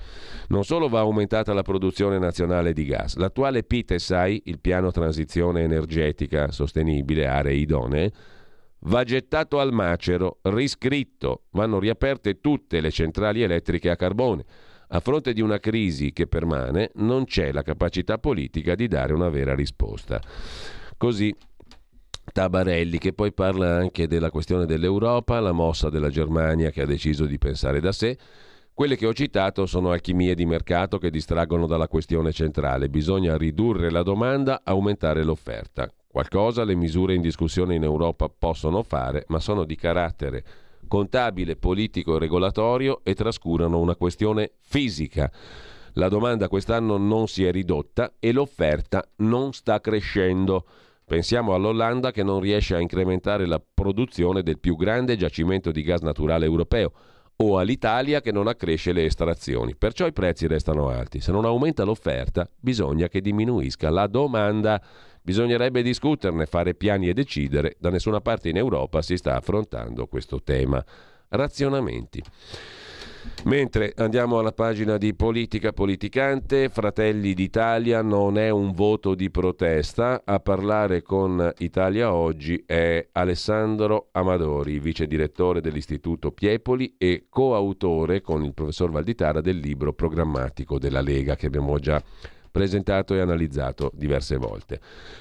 Non 0.49 0.63
solo 0.63 0.89
va 0.89 0.99
aumentata 0.99 1.53
la 1.53 1.61
produzione 1.63 2.19
nazionale 2.19 2.73
di 2.73 2.85
gas, 2.85 3.15
l'attuale 3.15 3.63
PITESAI, 3.63 4.43
il 4.45 4.59
piano 4.59 4.91
transizione 4.91 5.63
energetica 5.63 6.51
sostenibile, 6.51 7.25
aree 7.25 7.55
idonee, 7.55 8.11
va 8.85 9.03
gettato 9.03 9.60
al 9.60 9.72
macero, 9.72 10.39
riscritto, 10.43 11.43
vanno 11.51 11.80
riaperte 11.80 12.39
tutte 12.39 12.81
le 12.81 12.91
centrali 12.91 13.41
elettriche 13.41 13.89
a 13.89 13.95
carbone. 13.95 14.43
A 14.89 14.99
fronte 14.99 15.34
di 15.34 15.41
una 15.41 15.60
crisi 15.60 16.11
che 16.14 16.27
permane, 16.27 16.91
non 16.95 17.26
c'è 17.26 17.51
la 17.51 17.64
capacità 17.64 18.18
politica 18.18 18.76
di 18.76 18.88
dare 18.88 19.14
una 19.14 19.30
vera 19.30 19.55
risposta. 19.55 20.22
Così 20.97 21.35
Tabarelli, 22.31 22.99
che 22.99 23.14
poi 23.14 23.34
parla 23.34 23.76
anche 23.76 24.07
della 24.07 24.30
questione 24.30 24.65
dell'Europa, 24.65 25.39
la 25.39 25.51
mossa 25.51 25.89
della 25.89 26.10
Germania 26.10 26.69
che 26.69 26.81
ha 26.81 26.85
deciso 26.85 27.26
di 27.26 27.38
pensare 27.38 27.80
da 27.80 27.91
sé. 27.91 28.18
Quelle 28.73 28.95
che 28.95 29.05
ho 29.05 29.14
citato 29.14 29.65
sono 29.65 29.91
alchimie 29.91 30.35
di 30.35 30.45
mercato 30.45 30.97
che 30.97 31.10
distraggono 31.10 31.68
dalla 31.68 31.88
questione 31.88 32.31
centrale. 32.31 32.89
Bisogna 32.89 33.38
ridurre 33.38 33.91
la 33.91 34.03
domanda, 34.03 34.61
aumentare 34.64 35.23
l'offerta. 35.23 35.91
Qualcosa 36.14 36.64
le 36.64 36.76
misure 36.76 37.15
in 37.15 37.22
discussione 37.22 37.73
in 37.73 37.81
Europa 37.81 38.30
possono 38.30 38.84
fare, 38.84 39.26
ma 39.30 39.40
sono 39.40 39.64
di 39.64 39.76
carattere 39.76 40.44
contabile, 40.88 41.56
politico 41.56 42.15
e 42.15 42.19
regolatorio 42.19 42.99
e 43.02 43.15
trascurano 43.15 43.80
una 43.80 43.95
questione 43.95 44.52
fisica. 44.61 45.31
La 45.94 46.10
domanda 46.10 46.49
quest'anno 46.49 46.98
non 46.98 47.27
si 47.27 47.45
è 47.45 47.52
ridotta 47.52 48.14
e 48.19 48.31
l'offerta 48.31 49.03
non 49.18 49.53
sta 49.53 49.81
crescendo. 49.81 50.68
Pensiamo 51.03 51.56
all'Olanda 51.56 52.11
che 52.11 52.22
non 52.22 52.41
riesce 52.41 52.76
a 52.76 52.80
incrementare 52.80 53.48
la 53.48 53.60
produzione 53.73 54.44
del 54.44 54.60
più 54.60 54.76
grande 54.76 55.18
giacimento 55.18 55.72
di 55.72 55.81
gas 55.81 56.02
naturale 56.02 56.45
europeo 56.45 56.91
o 57.38 57.57
all'Italia 57.57 58.22
che 58.22 58.31
non 58.31 58.48
accresce 58.48 58.94
le 58.94 59.06
estrazioni. 59.06 59.76
Perciò 59.76 60.06
i 60.06 60.14
prezzi 60.14 60.45
restano 60.45 60.90
alti. 60.90 61.19
Se 61.19 61.31
non 61.31 61.45
aumenta 61.45 61.84
l'offerta, 61.84 62.48
bisogna 62.60 63.07
che 63.07 63.19
diminuisca 63.19 63.90
la 63.90 64.06
domanda. 64.06 64.80
Bisognerebbe 65.26 65.82
discuterne, 65.82 66.45
fare 66.45 66.76
piani 66.76 67.08
e 67.08 67.14
decidere. 67.14 67.78
Da 67.80 67.90
nessuna 67.90 68.20
parte 68.20 68.50
in 68.50 68.58
Europa 68.58 69.02
si 69.02 69.16
sta 69.16 69.38
affrontando 69.38 70.06
questo 70.08 70.44
tema. 70.44 70.84
Razionamenti. 71.30 72.22
Mentre 73.45 73.94
andiamo 73.95 74.40
alla 74.40 74.52
pagina 74.52 74.98
di 74.98 75.14
politica 75.16 75.72
politicante, 75.72 76.68
Fratelli 76.68 77.34
d'Italia 77.34 78.02
non 78.02 78.38
è 78.38 78.50
un 78.50 78.74
voto 78.74 79.16
di 79.16 79.32
protesta, 79.32 80.24
a 80.26 80.41
parlare 80.41 81.02
con 81.02 81.54
Italia 81.60 82.14
Oggi 82.14 82.62
è 82.66 83.08
Alessandro 83.14 84.10
Amadori, 84.12 84.78
vice 84.80 85.08
direttore 85.08 85.62
dell'Istituto 85.62 86.34
Piepoli 86.34 86.95
e 86.98 87.28
coautore 87.30 88.20
con 88.20 88.44
il 88.44 88.54
professor 88.54 88.91
Valditara 88.91 89.40
del 89.40 89.58
libro 89.58 89.94
programmatico 89.94 90.78
della 90.78 91.02
Lega 91.02 91.38
che 91.38 91.45
abbiamo 91.45 91.80
già 91.80 92.04
presentato 92.53 93.15
e 93.15 93.19
analizzato 93.19 93.89
diverse 93.95 94.38
volte. 94.38 94.80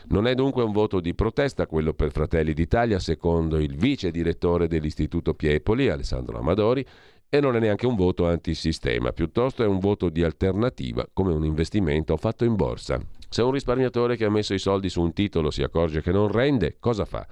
Non 0.09 0.27
è 0.27 0.35
dunque 0.35 0.63
un 0.63 0.71
voto 0.71 1.01
di 1.01 1.15
protesta 1.15 1.67
quello 1.67 1.95
per 1.95 2.13
Fratelli 2.13 2.53
d'Italia, 2.53 2.99
secondo 2.99 3.57
il 3.59 3.75
vice 3.75 4.11
direttore 4.11 4.69
dell'Istituto 4.69 5.33
Piepoli, 5.33 5.89
Alessandro 5.89 6.39
Amadori, 6.39 6.87
e 7.31 7.41
non 7.41 7.57
è 7.57 7.59
neanche 7.59 7.87
un 7.87 7.97
voto 7.97 8.27
antisistema, 8.27 9.13
piuttosto 9.13 9.65
è 9.65 9.67
un 9.67 9.79
voto 9.79 10.11
di 10.11 10.23
alternativa 10.23 11.09
come 11.11 11.33
un 11.33 11.47
investimento 11.47 12.15
fatto 12.19 12.45
in 12.45 12.55
borsa. 12.55 13.01
Se 13.31 13.41
un 13.41 13.53
risparmiatore 13.53 14.17
che 14.17 14.27
ha 14.27 14.31
messo 14.31 14.53
i 14.53 14.59
soldi 14.59 14.91
su 14.91 15.01
un 15.01 15.15
titolo 15.15 15.51
si 15.51 15.63
accorge 15.63 16.03
che 16.03 16.13
non 16.13 16.31
rende, 16.31 16.77
cosa 16.79 17.07
fa? 17.07 17.27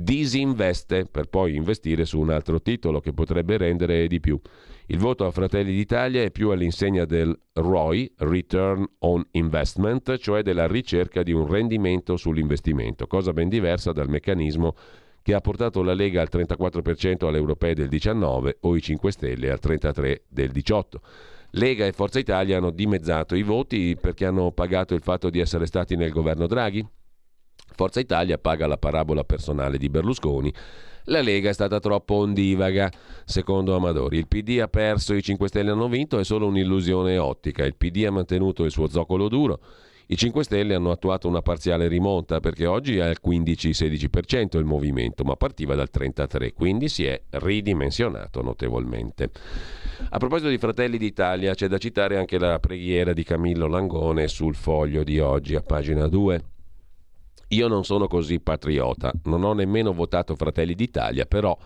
Disinveste 0.00 1.06
per 1.10 1.26
poi 1.26 1.56
investire 1.56 2.04
su 2.04 2.20
un 2.20 2.30
altro 2.30 2.62
titolo 2.62 3.00
che 3.00 3.12
potrebbe 3.12 3.56
rendere 3.56 4.06
di 4.06 4.20
più. 4.20 4.40
Il 4.86 4.98
voto 4.98 5.26
a 5.26 5.32
Fratelli 5.32 5.74
d'Italia 5.74 6.22
è 6.22 6.30
più 6.30 6.50
all'insegna 6.50 7.04
del 7.04 7.36
ROI, 7.54 8.12
Return 8.18 8.88
on 9.00 9.26
Investment, 9.32 10.16
cioè 10.18 10.42
della 10.42 10.68
ricerca 10.68 11.24
di 11.24 11.32
un 11.32 11.48
rendimento 11.48 12.16
sull'investimento, 12.16 13.08
cosa 13.08 13.32
ben 13.32 13.48
diversa 13.48 13.90
dal 13.90 14.08
meccanismo 14.08 14.76
che 15.20 15.34
ha 15.34 15.40
portato 15.40 15.82
la 15.82 15.94
Lega 15.94 16.20
al 16.20 16.28
34% 16.30 17.26
alle 17.26 17.38
europee 17.38 17.74
del 17.74 17.88
19 17.88 18.58
o 18.60 18.76
i 18.76 18.80
5 18.80 19.10
Stelle 19.10 19.50
al 19.50 19.58
33% 19.60 20.20
del 20.28 20.50
18. 20.52 21.00
Lega 21.50 21.86
e 21.86 21.92
Forza 21.92 22.20
Italia 22.20 22.58
hanno 22.58 22.70
dimezzato 22.70 23.34
i 23.34 23.42
voti 23.42 23.96
perché 24.00 24.26
hanno 24.26 24.52
pagato 24.52 24.94
il 24.94 25.02
fatto 25.02 25.28
di 25.28 25.40
essere 25.40 25.66
stati 25.66 25.96
nel 25.96 26.12
governo 26.12 26.46
Draghi. 26.46 26.86
Forza 27.74 28.00
Italia 28.00 28.38
paga 28.38 28.66
la 28.66 28.76
parabola 28.76 29.24
personale 29.24 29.78
di 29.78 29.88
Berlusconi. 29.88 30.52
La 31.04 31.22
Lega 31.22 31.48
è 31.48 31.54
stata 31.54 31.80
troppo 31.80 32.14
ondivaga, 32.16 32.90
secondo 33.24 33.74
Amadori. 33.74 34.18
Il 34.18 34.28
PD 34.28 34.58
ha 34.60 34.68
perso, 34.68 35.14
i 35.14 35.22
5 35.22 35.48
Stelle 35.48 35.70
hanno 35.70 35.88
vinto, 35.88 36.18
è 36.18 36.24
solo 36.24 36.46
un'illusione 36.46 37.16
ottica. 37.16 37.64
Il 37.64 37.76
PD 37.76 38.04
ha 38.06 38.10
mantenuto 38.10 38.64
il 38.64 38.70
suo 38.70 38.88
zoccolo 38.88 39.28
duro. 39.28 39.60
I 40.10 40.16
5 40.16 40.42
Stelle 40.42 40.74
hanno 40.74 40.90
attuato 40.90 41.28
una 41.28 41.42
parziale 41.42 41.86
rimonta 41.86 42.40
perché 42.40 42.64
oggi 42.66 42.96
è 42.96 43.02
al 43.02 43.18
15-16% 43.22 44.56
il 44.56 44.64
movimento, 44.64 45.22
ma 45.22 45.36
partiva 45.36 45.74
dal 45.74 45.90
33%, 45.92 46.52
quindi 46.54 46.88
si 46.88 47.04
è 47.04 47.20
ridimensionato 47.30 48.40
notevolmente. 48.42 49.30
A 50.08 50.18
proposito 50.18 50.48
di 50.48 50.56
Fratelli 50.56 50.96
d'Italia, 50.96 51.54
c'è 51.54 51.68
da 51.68 51.76
citare 51.76 52.16
anche 52.16 52.38
la 52.38 52.58
preghiera 52.58 53.12
di 53.12 53.22
Camillo 53.22 53.66
Langone 53.66 54.28
sul 54.28 54.54
foglio 54.54 55.04
di 55.04 55.18
oggi, 55.20 55.54
a 55.54 55.62
pagina 55.62 56.06
2. 56.06 56.42
Io 57.48 57.68
non 57.68 57.84
sono 57.84 58.06
così 58.06 58.40
patriota, 58.40 59.12
non 59.24 59.44
ho 59.44 59.52
nemmeno 59.52 59.92
votato 59.92 60.34
Fratelli 60.36 60.74
d'Italia, 60.74 61.26
però 61.26 61.56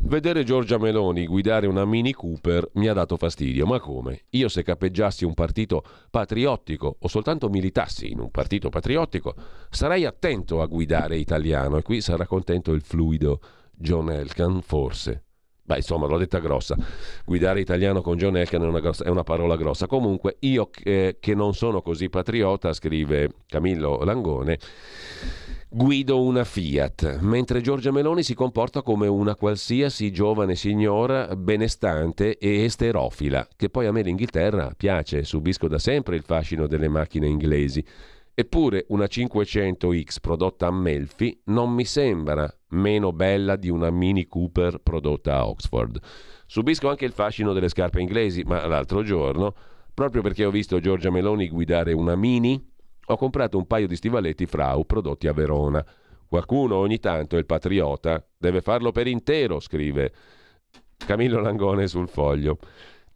Vedere 0.00 0.44
Giorgia 0.44 0.78
Meloni 0.78 1.26
guidare 1.26 1.66
una 1.66 1.84
Mini 1.84 2.12
Cooper 2.12 2.70
mi 2.74 2.88
ha 2.88 2.94
dato 2.94 3.18
fastidio, 3.18 3.66
ma 3.66 3.78
come? 3.78 4.22
Io 4.30 4.48
se 4.48 4.62
capeggiassi 4.62 5.26
un 5.26 5.34
partito 5.34 5.84
patriottico 6.10 6.96
o 6.98 7.08
soltanto 7.08 7.50
militassi 7.50 8.10
in 8.10 8.20
un 8.20 8.30
partito 8.30 8.70
patriottico, 8.70 9.34
sarei 9.68 10.06
attento 10.06 10.62
a 10.62 10.66
guidare 10.66 11.18
italiano 11.18 11.76
e 11.76 11.82
qui 11.82 12.00
sarà 12.00 12.26
contento 12.26 12.72
il 12.72 12.80
fluido 12.80 13.40
John 13.74 14.10
Elkan, 14.10 14.62
forse. 14.62 15.24
Beh, 15.68 15.76
insomma, 15.76 16.06
l'ho 16.06 16.16
detta 16.16 16.38
grossa. 16.38 16.78
Guidare 17.26 17.60
italiano 17.60 18.00
con 18.00 18.16
John 18.16 18.38
Elkan 18.38 18.62
è 18.62 18.66
una, 18.66 18.80
grossa, 18.80 19.04
è 19.04 19.10
una 19.10 19.22
parola 19.22 19.54
grossa. 19.54 19.86
Comunque, 19.86 20.36
io 20.40 20.70
che, 20.70 21.18
che 21.20 21.34
non 21.34 21.52
sono 21.52 21.82
così 21.82 22.08
patriota, 22.08 22.72
scrive 22.72 23.32
Camillo 23.46 23.98
Langone, 24.02 24.58
Guido 25.68 26.22
una 26.22 26.44
Fiat, 26.44 27.18
mentre 27.20 27.60
Giorgia 27.60 27.90
Meloni 27.90 28.22
si 28.22 28.32
comporta 28.32 28.80
come 28.80 29.08
una 29.08 29.34
qualsiasi 29.34 30.10
giovane 30.10 30.54
signora 30.54 31.36
benestante 31.36 32.38
e 32.38 32.64
esterofila, 32.64 33.46
che 33.54 33.68
poi 33.68 33.84
a 33.84 33.92
me 33.92 34.00
l'Inghilterra 34.00 34.72
piace, 34.74 35.22
subisco 35.22 35.68
da 35.68 35.78
sempre 35.78 36.16
il 36.16 36.22
fascino 36.22 36.66
delle 36.66 36.88
macchine 36.88 37.26
inglesi. 37.26 37.84
Eppure 38.40 38.84
una 38.90 39.06
500X 39.06 40.18
prodotta 40.20 40.68
a 40.68 40.70
Melfi 40.70 41.40
non 41.46 41.72
mi 41.72 41.84
sembra 41.84 42.48
meno 42.68 43.10
bella 43.12 43.56
di 43.56 43.68
una 43.68 43.90
Mini 43.90 44.28
Cooper 44.28 44.78
prodotta 44.78 45.38
a 45.38 45.48
Oxford. 45.48 45.98
Subisco 46.46 46.88
anche 46.88 47.04
il 47.04 47.10
fascino 47.10 47.52
delle 47.52 47.68
scarpe 47.68 48.00
inglesi, 48.00 48.44
ma 48.44 48.64
l'altro 48.68 49.02
giorno, 49.02 49.56
proprio 49.92 50.22
perché 50.22 50.44
ho 50.44 50.52
visto 50.52 50.78
Giorgia 50.78 51.10
Meloni 51.10 51.48
guidare 51.48 51.92
una 51.92 52.14
Mini, 52.14 52.64
ho 53.06 53.16
comprato 53.16 53.58
un 53.58 53.66
paio 53.66 53.88
di 53.88 53.96
stivaletti 53.96 54.46
Frau 54.46 54.86
prodotti 54.86 55.26
a 55.26 55.32
Verona. 55.32 55.84
Qualcuno 56.28 56.76
ogni 56.76 57.00
tanto 57.00 57.34
è 57.34 57.40
il 57.40 57.44
patriota, 57.44 58.24
deve 58.38 58.60
farlo 58.60 58.92
per 58.92 59.08
intero, 59.08 59.58
scrive 59.58 60.12
Camillo 60.96 61.40
Langone 61.40 61.88
sul 61.88 62.06
foglio. 62.06 62.58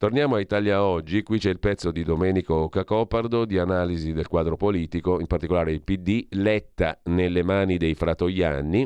Torniamo 0.02 0.34
a 0.34 0.40
Italia 0.40 0.82
Oggi, 0.82 1.22
qui 1.22 1.38
c'è 1.38 1.50
il 1.50 1.60
pezzo 1.60 1.92
di 1.92 2.02
Domenico 2.02 2.68
Cacopardo 2.68 3.44
di 3.44 3.56
analisi 3.56 4.12
del 4.12 4.26
quadro 4.26 4.56
politico, 4.56 5.20
in 5.20 5.28
particolare 5.28 5.70
il 5.70 5.82
PD, 5.82 6.26
Letta 6.30 6.98
nelle 7.04 7.44
mani 7.44 7.76
dei 7.76 7.94
fratoianni, 7.94 8.84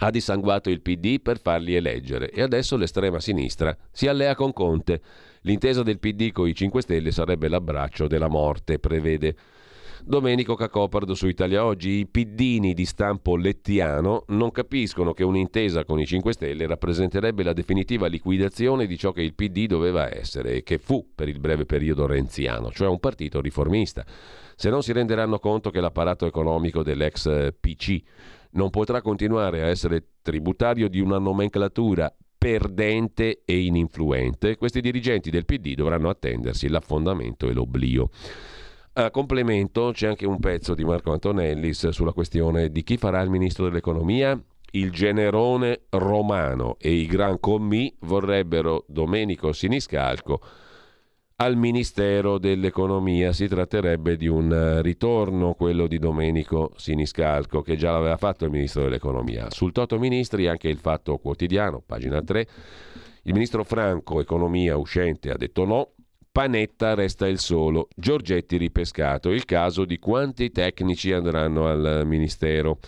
ha 0.00 0.10
dissanguato 0.10 0.68
il 0.68 0.82
PD 0.82 1.22
per 1.22 1.40
farli 1.40 1.76
eleggere 1.76 2.28
e 2.28 2.42
adesso 2.42 2.76
l'estrema 2.76 3.20
sinistra 3.20 3.74
si 3.90 4.06
allea 4.06 4.34
con 4.34 4.52
Conte. 4.52 5.00
L'intesa 5.44 5.82
del 5.82 5.98
PD 5.98 6.30
con 6.30 6.46
i 6.46 6.54
5 6.54 6.82
Stelle 6.82 7.10
sarebbe 7.10 7.48
l'abbraccio 7.48 8.06
della 8.06 8.28
morte, 8.28 8.78
prevede 8.78 9.34
Domenico 10.08 10.54
Cacopardo 10.54 11.14
su 11.14 11.26
Italia 11.26 11.66
Oggi. 11.66 11.90
I 11.90 12.06
piddini 12.06 12.72
di 12.72 12.86
stampo 12.86 13.36
lettiano 13.36 14.24
non 14.28 14.50
capiscono 14.50 15.12
che 15.12 15.22
un'intesa 15.22 15.84
con 15.84 16.00
i 16.00 16.06
5 16.06 16.32
Stelle 16.32 16.66
rappresenterebbe 16.66 17.42
la 17.42 17.52
definitiva 17.52 18.06
liquidazione 18.06 18.86
di 18.86 18.96
ciò 18.96 19.12
che 19.12 19.20
il 19.20 19.34
PD 19.34 19.66
doveva 19.66 20.10
essere 20.10 20.54
e 20.54 20.62
che 20.62 20.78
fu 20.78 21.10
per 21.14 21.28
il 21.28 21.38
breve 21.38 21.66
periodo 21.66 22.06
renziano, 22.06 22.70
cioè 22.70 22.88
un 22.88 23.00
partito 23.00 23.42
riformista. 23.42 24.02
Se 24.56 24.70
non 24.70 24.82
si 24.82 24.92
renderanno 24.92 25.38
conto 25.40 25.68
che 25.68 25.82
l'apparato 25.82 26.24
economico 26.24 26.82
dell'ex 26.82 27.52
PC 27.60 28.00
non 28.52 28.70
potrà 28.70 29.02
continuare 29.02 29.60
a 29.60 29.66
essere 29.66 30.12
tributario 30.22 30.88
di 30.88 31.00
una 31.00 31.18
nomenclatura 31.18 32.10
perdente 32.38 33.42
e 33.44 33.58
ininfluente, 33.58 34.56
questi 34.56 34.80
dirigenti 34.80 35.28
del 35.28 35.44
PD 35.44 35.74
dovranno 35.74 36.08
attendersi 36.08 36.66
l'affondamento 36.68 37.46
e 37.46 37.52
l'oblio. 37.52 38.08
A 38.98 39.12
complemento 39.12 39.92
c'è 39.94 40.08
anche 40.08 40.26
un 40.26 40.40
pezzo 40.40 40.74
di 40.74 40.84
Marco 40.84 41.12
Antonellis 41.12 41.90
sulla 41.90 42.10
questione 42.10 42.68
di 42.68 42.82
chi 42.82 42.96
farà 42.96 43.20
il 43.20 43.30
ministro 43.30 43.66
dell'economia. 43.66 44.36
Il 44.72 44.90
generone 44.90 45.82
romano 45.90 46.74
e 46.80 46.90
i 46.90 47.06
gran 47.06 47.38
commi 47.38 47.94
vorrebbero 48.00 48.84
Domenico 48.88 49.52
Siniscalco 49.52 50.40
al 51.36 51.54
Ministero 51.54 52.38
dell'Economia. 52.38 53.32
Si 53.32 53.46
tratterebbe 53.46 54.16
di 54.16 54.26
un 54.26 54.80
ritorno, 54.82 55.54
quello 55.54 55.86
di 55.86 56.00
Domenico 56.00 56.72
Siniscalco, 56.74 57.62
che 57.62 57.76
già 57.76 57.92
l'aveva 57.92 58.16
fatto 58.16 58.46
il 58.46 58.50
Ministro 58.50 58.82
dell'Economia. 58.82 59.48
Sul 59.50 59.70
Toto 59.70 59.96
Ministri 60.00 60.48
anche 60.48 60.66
il 60.66 60.78
Fatto 60.78 61.18
Quotidiano, 61.18 61.80
pagina 61.86 62.20
3. 62.20 62.48
Il 63.22 63.32
Ministro 63.32 63.62
Franco, 63.62 64.18
Economia 64.18 64.76
uscente, 64.76 65.30
ha 65.30 65.36
detto 65.36 65.64
no. 65.64 65.92
Panetta 66.30 66.94
resta 66.94 67.26
il 67.26 67.38
solo, 67.38 67.88
Giorgetti 67.96 68.56
ripescato, 68.56 69.30
il 69.30 69.44
caso 69.44 69.84
di 69.84 69.98
quanti 69.98 70.50
tecnici 70.50 71.12
andranno 71.12 71.66
al 71.68 72.02
Ministero. 72.04 72.78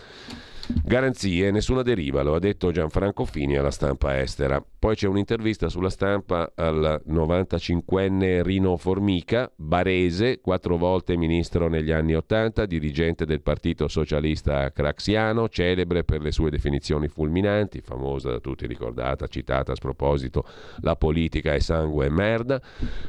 Garanzie, 0.83 1.51
nessuna 1.51 1.81
deriva, 1.81 2.21
lo 2.21 2.35
ha 2.35 2.39
detto 2.39 2.71
Gianfranco 2.71 3.25
Fini 3.25 3.57
alla 3.57 3.71
stampa 3.71 4.19
estera. 4.19 4.63
Poi 4.79 4.95
c'è 4.95 5.07
un'intervista 5.07 5.69
sulla 5.69 5.89
stampa 5.89 6.51
al 6.55 7.01
95enne 7.07 8.41
Rino 8.43 8.77
Formica, 8.77 9.51
barese, 9.55 10.39
quattro 10.39 10.77
volte 10.77 11.17
ministro 11.17 11.67
negli 11.67 11.91
anni 11.91 12.15
80, 12.15 12.65
dirigente 12.65 13.25
del 13.25 13.41
Partito 13.41 13.87
Socialista 13.87 14.71
Craxiano, 14.71 15.49
celebre 15.49 16.03
per 16.03 16.21
le 16.21 16.31
sue 16.31 16.49
definizioni 16.49 17.07
fulminanti, 17.07 17.81
famosa 17.81 18.31
da 18.31 18.39
tutti 18.39 18.67
ricordata, 18.67 19.27
citata 19.27 19.71
a 19.71 19.75
sproposito, 19.75 20.45
la 20.81 20.95
politica 20.95 21.53
è 21.53 21.59
sangue 21.59 22.05
e 22.05 22.09
merda. 22.09 22.61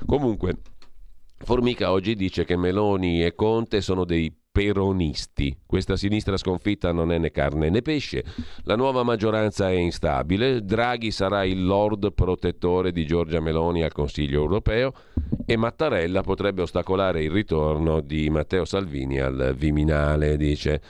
Comunque, 0.07 0.57
Formica 1.39 1.91
oggi 1.91 2.15
dice 2.15 2.45
che 2.45 2.57
Meloni 2.57 3.25
e 3.25 3.35
Conte 3.35 3.81
sono 3.81 4.05
dei 4.05 4.33
peronisti. 4.53 5.57
Questa 5.67 5.97
sinistra 5.97 6.37
sconfitta 6.37 6.93
non 6.93 7.11
è 7.11 7.19
né 7.19 7.31
carne 7.31 7.71
né 7.71 7.81
pesce. 7.81 8.23
La 8.65 8.77
nuova 8.77 9.03
maggioranza 9.03 9.71
è 9.71 9.75
instabile. 9.75 10.63
Draghi 10.63 11.11
sarà 11.11 11.45
il 11.45 11.65
lord 11.65 12.13
protettore 12.13 12.93
di 12.93 13.07
Giorgia 13.07 13.41
Meloni 13.41 13.83
al 13.83 13.93
Consiglio 13.93 14.43
europeo 14.43 14.93
e 15.47 15.57
Mattarella 15.57 16.21
potrebbe 16.21 16.63
ostacolare 16.63 17.25
il 17.25 17.31
ritorno 17.31 18.01
di 18.01 18.29
Matteo 18.29 18.67
Salvini 18.67 19.19
al 19.19 19.55
Viminale, 19.57 20.37
dice. 20.37 20.81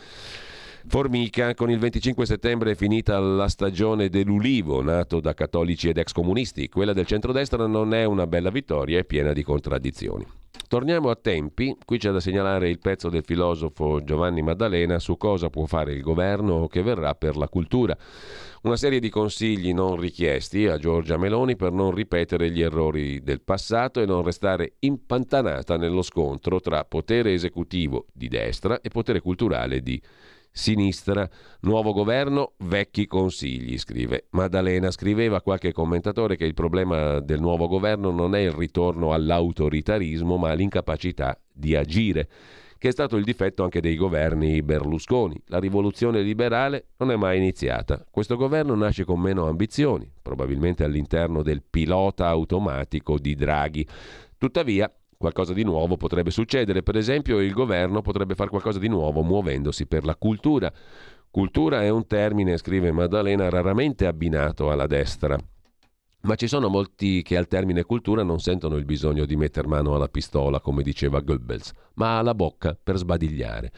Formica, 0.89 1.55
con 1.55 1.70
il 1.70 1.78
25 1.78 2.26
settembre 2.26 2.72
è 2.72 2.74
finita 2.74 3.20
la 3.20 3.48
stagione 3.48 4.09
dell'ulivo, 4.09 4.82
nato 4.82 5.20
da 5.20 5.32
cattolici 5.32 5.89
ed 5.89 5.98
ex 5.98 6.10
comunisti. 6.10 6.68
Quella 6.68 6.93
del 6.93 7.06
centrodestra 7.06 7.68
non 7.68 7.94
è 7.94 8.05
una 8.05 8.26
bella 8.26 8.51
vittoria, 8.51 8.98
è 8.98 9.05
piena 9.05 9.32
di 9.32 9.44
contraddizioni. 9.44 10.41
Torniamo 10.69 11.09
a 11.09 11.16
tempi, 11.16 11.74
qui 11.85 11.97
c'è 11.99 12.11
da 12.11 12.20
segnalare 12.20 12.69
il 12.69 12.79
pezzo 12.79 13.09
del 13.09 13.24
filosofo 13.24 14.03
Giovanni 14.05 14.43
Maddalena 14.43 14.99
su 14.99 15.16
cosa 15.16 15.49
può 15.49 15.65
fare 15.65 15.93
il 15.93 16.03
governo 16.03 16.66
che 16.66 16.83
verrà 16.83 17.15
per 17.15 17.37
la 17.37 17.49
cultura. 17.49 17.97
Una 18.62 18.77
serie 18.77 19.01
di 19.01 19.09
consigli 19.09 19.73
non 19.73 19.97
richiesti 19.97 20.66
a 20.66 20.79
Giorgia 20.79 21.16
Meloni 21.16 21.57
per 21.57 21.73
non 21.73 21.91
ripetere 21.91 22.51
gli 22.51 22.61
errori 22.61 23.23
del 23.23 23.41
passato 23.43 24.01
e 24.01 24.07
non 24.07 24.23
restare 24.23 24.74
impantanata 24.81 25.77
nello 25.77 26.03
scontro 26.03 26.61
tra 26.61 26.85
potere 26.85 27.33
esecutivo 27.33 28.07
di 28.12 28.29
destra 28.29 28.81
e 28.81 28.89
potere 28.89 29.20
culturale 29.20 29.81
di 29.81 30.01
sinistra 30.01 30.32
sinistra, 30.53 31.29
nuovo 31.61 31.93
governo, 31.93 32.53
vecchi 32.59 33.07
consigli, 33.07 33.79
scrive. 33.79 34.27
Maddalena 34.31 34.91
scriveva 34.91 35.41
qualche 35.41 35.73
commentatore 35.73 36.37
che 36.37 36.45
il 36.45 36.55
problema 36.55 37.20
del 37.20 37.41
nuovo 37.41 37.66
governo 37.66 38.11
non 38.11 38.35
è 38.35 38.41
il 38.41 38.53
ritorno 38.53 39.12
all'autoritarismo, 39.12 40.37
ma 40.37 40.53
l'incapacità 40.53 41.37
di 41.53 41.74
agire, 41.74 42.29
che 42.77 42.89
è 42.89 42.93
stato 42.93 43.16
il 43.16 43.24
difetto 43.24 43.62
anche 43.62 43.81
dei 43.81 43.97
governi 43.97 44.62
Berlusconi. 44.62 45.41
La 45.47 45.59
rivoluzione 45.59 46.20
liberale 46.20 46.89
non 46.99 47.11
è 47.11 47.16
mai 47.16 47.39
iniziata. 47.39 48.05
Questo 48.11 48.37
governo 48.37 48.74
nasce 48.74 49.05
con 49.05 49.20
meno 49.20 49.47
ambizioni, 49.47 50.11
probabilmente 50.20 50.85
all'interno 50.85 51.43
del 51.43 51.62
pilota 51.62 52.29
automatico 52.29 53.19
di 53.19 53.35
Draghi. 53.35 53.87
Tuttavia, 54.37 54.93
qualcosa 55.23 55.53
di 55.53 55.62
nuovo 55.62 55.97
potrebbe 55.97 56.32
succedere. 56.32 56.82
Per 56.82 56.97
esempio, 56.97 57.39
il 57.39 57.53
governo 57.53 58.03
potrebbe 58.03 58.35
fare 58.35 58.51
qualcosa 58.51 58.81
di 58.81 58.89
nuovo 58.89 59.23
muovendosi 59.23 59.86
per 59.86 60.05
la 60.05 60.16
cultura. 60.16 60.73
Cultura 61.31 61.82
è 61.82 61.89
un 61.89 62.09
termine, 62.09 62.59
scrive 62.59 62.90
Maddalena, 62.90 63.49
raramente 63.49 64.07
abbinato 64.07 64.73
alla 64.73 64.89
destra. 64.89 65.39
Ma 66.23 66.35
ci 66.35 66.49
sono 66.49 66.69
molti 66.69 67.23
che 67.23 67.36
al 67.36 67.47
termine 67.47 67.85
cultura 67.85 68.24
non 68.24 68.40
sentono 68.40 68.77
il 68.77 68.85
bisogno 68.85 69.24
di 69.24 69.36
metter 69.36 69.69
mano 69.69 69.94
alla 69.94 70.09
pistola, 70.09 70.61
come 70.61 70.82
diceva 70.82 71.20
Goebbels, 71.20 71.73
ma 71.94 72.19
alla 72.19 72.35
bocca 72.35 72.77
per 72.81 72.97
sbadigliare. 72.97 73.73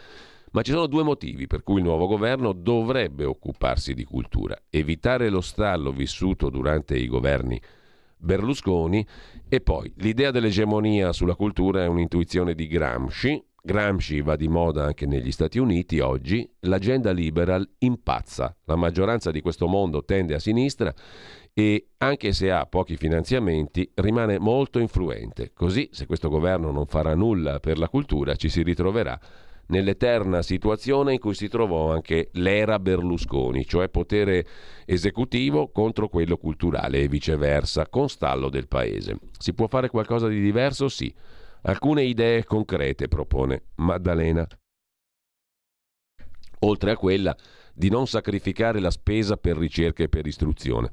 Ma 0.52 0.62
ci 0.62 0.70
sono 0.70 0.86
due 0.86 1.02
motivi 1.02 1.46
per 1.46 1.62
cui 1.62 1.78
il 1.78 1.84
nuovo 1.84 2.06
governo 2.06 2.52
dovrebbe 2.52 3.24
occuparsi 3.24 3.92
di 3.92 4.04
cultura. 4.04 4.56
Evitare 4.70 5.28
lo 5.28 5.42
stallo 5.42 5.92
vissuto 5.92 6.48
durante 6.48 6.96
i 6.96 7.06
governi 7.06 7.60
Berlusconi 8.24 9.06
e 9.48 9.60
poi 9.60 9.92
l'idea 9.98 10.30
dell'egemonia 10.30 11.12
sulla 11.12 11.36
cultura 11.36 11.84
è 11.84 11.86
un'intuizione 11.86 12.54
di 12.54 12.66
Gramsci. 12.66 13.44
Gramsci 13.62 14.20
va 14.20 14.36
di 14.36 14.48
moda 14.48 14.84
anche 14.84 15.06
negli 15.06 15.32
Stati 15.32 15.58
Uniti 15.58 15.98
oggi, 15.98 16.46
l'agenda 16.60 17.12
liberal 17.12 17.66
impazza, 17.78 18.54
la 18.64 18.76
maggioranza 18.76 19.30
di 19.30 19.40
questo 19.40 19.66
mondo 19.66 20.04
tende 20.04 20.34
a 20.34 20.38
sinistra 20.38 20.92
e 21.52 21.86
anche 21.98 22.32
se 22.32 22.50
ha 22.50 22.66
pochi 22.66 22.96
finanziamenti 22.96 23.90
rimane 23.94 24.38
molto 24.38 24.80
influente. 24.80 25.52
Così 25.54 25.88
se 25.92 26.04
questo 26.04 26.28
governo 26.28 26.72
non 26.72 26.86
farà 26.86 27.14
nulla 27.14 27.60
per 27.60 27.78
la 27.78 27.88
cultura 27.88 28.34
ci 28.34 28.48
si 28.48 28.62
ritroverà 28.62 29.18
nell'eterna 29.66 30.42
situazione 30.42 31.14
in 31.14 31.18
cui 31.18 31.34
si 31.34 31.48
trovò 31.48 31.92
anche 31.92 32.30
l'era 32.32 32.78
Berlusconi, 32.78 33.64
cioè 33.66 33.88
potere 33.88 34.46
esecutivo 34.84 35.70
contro 35.70 36.08
quello 36.08 36.36
culturale 36.36 37.00
e 37.00 37.08
viceversa, 37.08 37.88
con 37.88 38.08
stallo 38.08 38.48
del 38.48 38.68
paese. 38.68 39.18
Si 39.38 39.54
può 39.54 39.66
fare 39.66 39.88
qualcosa 39.88 40.28
di 40.28 40.40
diverso? 40.40 40.88
Sì. 40.88 41.12
Alcune 41.62 42.02
idee 42.02 42.44
concrete 42.44 43.08
propone 43.08 43.68
Maddalena. 43.76 44.46
Oltre 46.60 46.90
a 46.90 46.96
quella 46.96 47.34
di 47.74 47.90
non 47.90 48.06
sacrificare 48.06 48.80
la 48.80 48.90
spesa 48.90 49.36
per 49.36 49.56
ricerca 49.56 50.02
e 50.02 50.08
per 50.08 50.26
istruzione. 50.26 50.90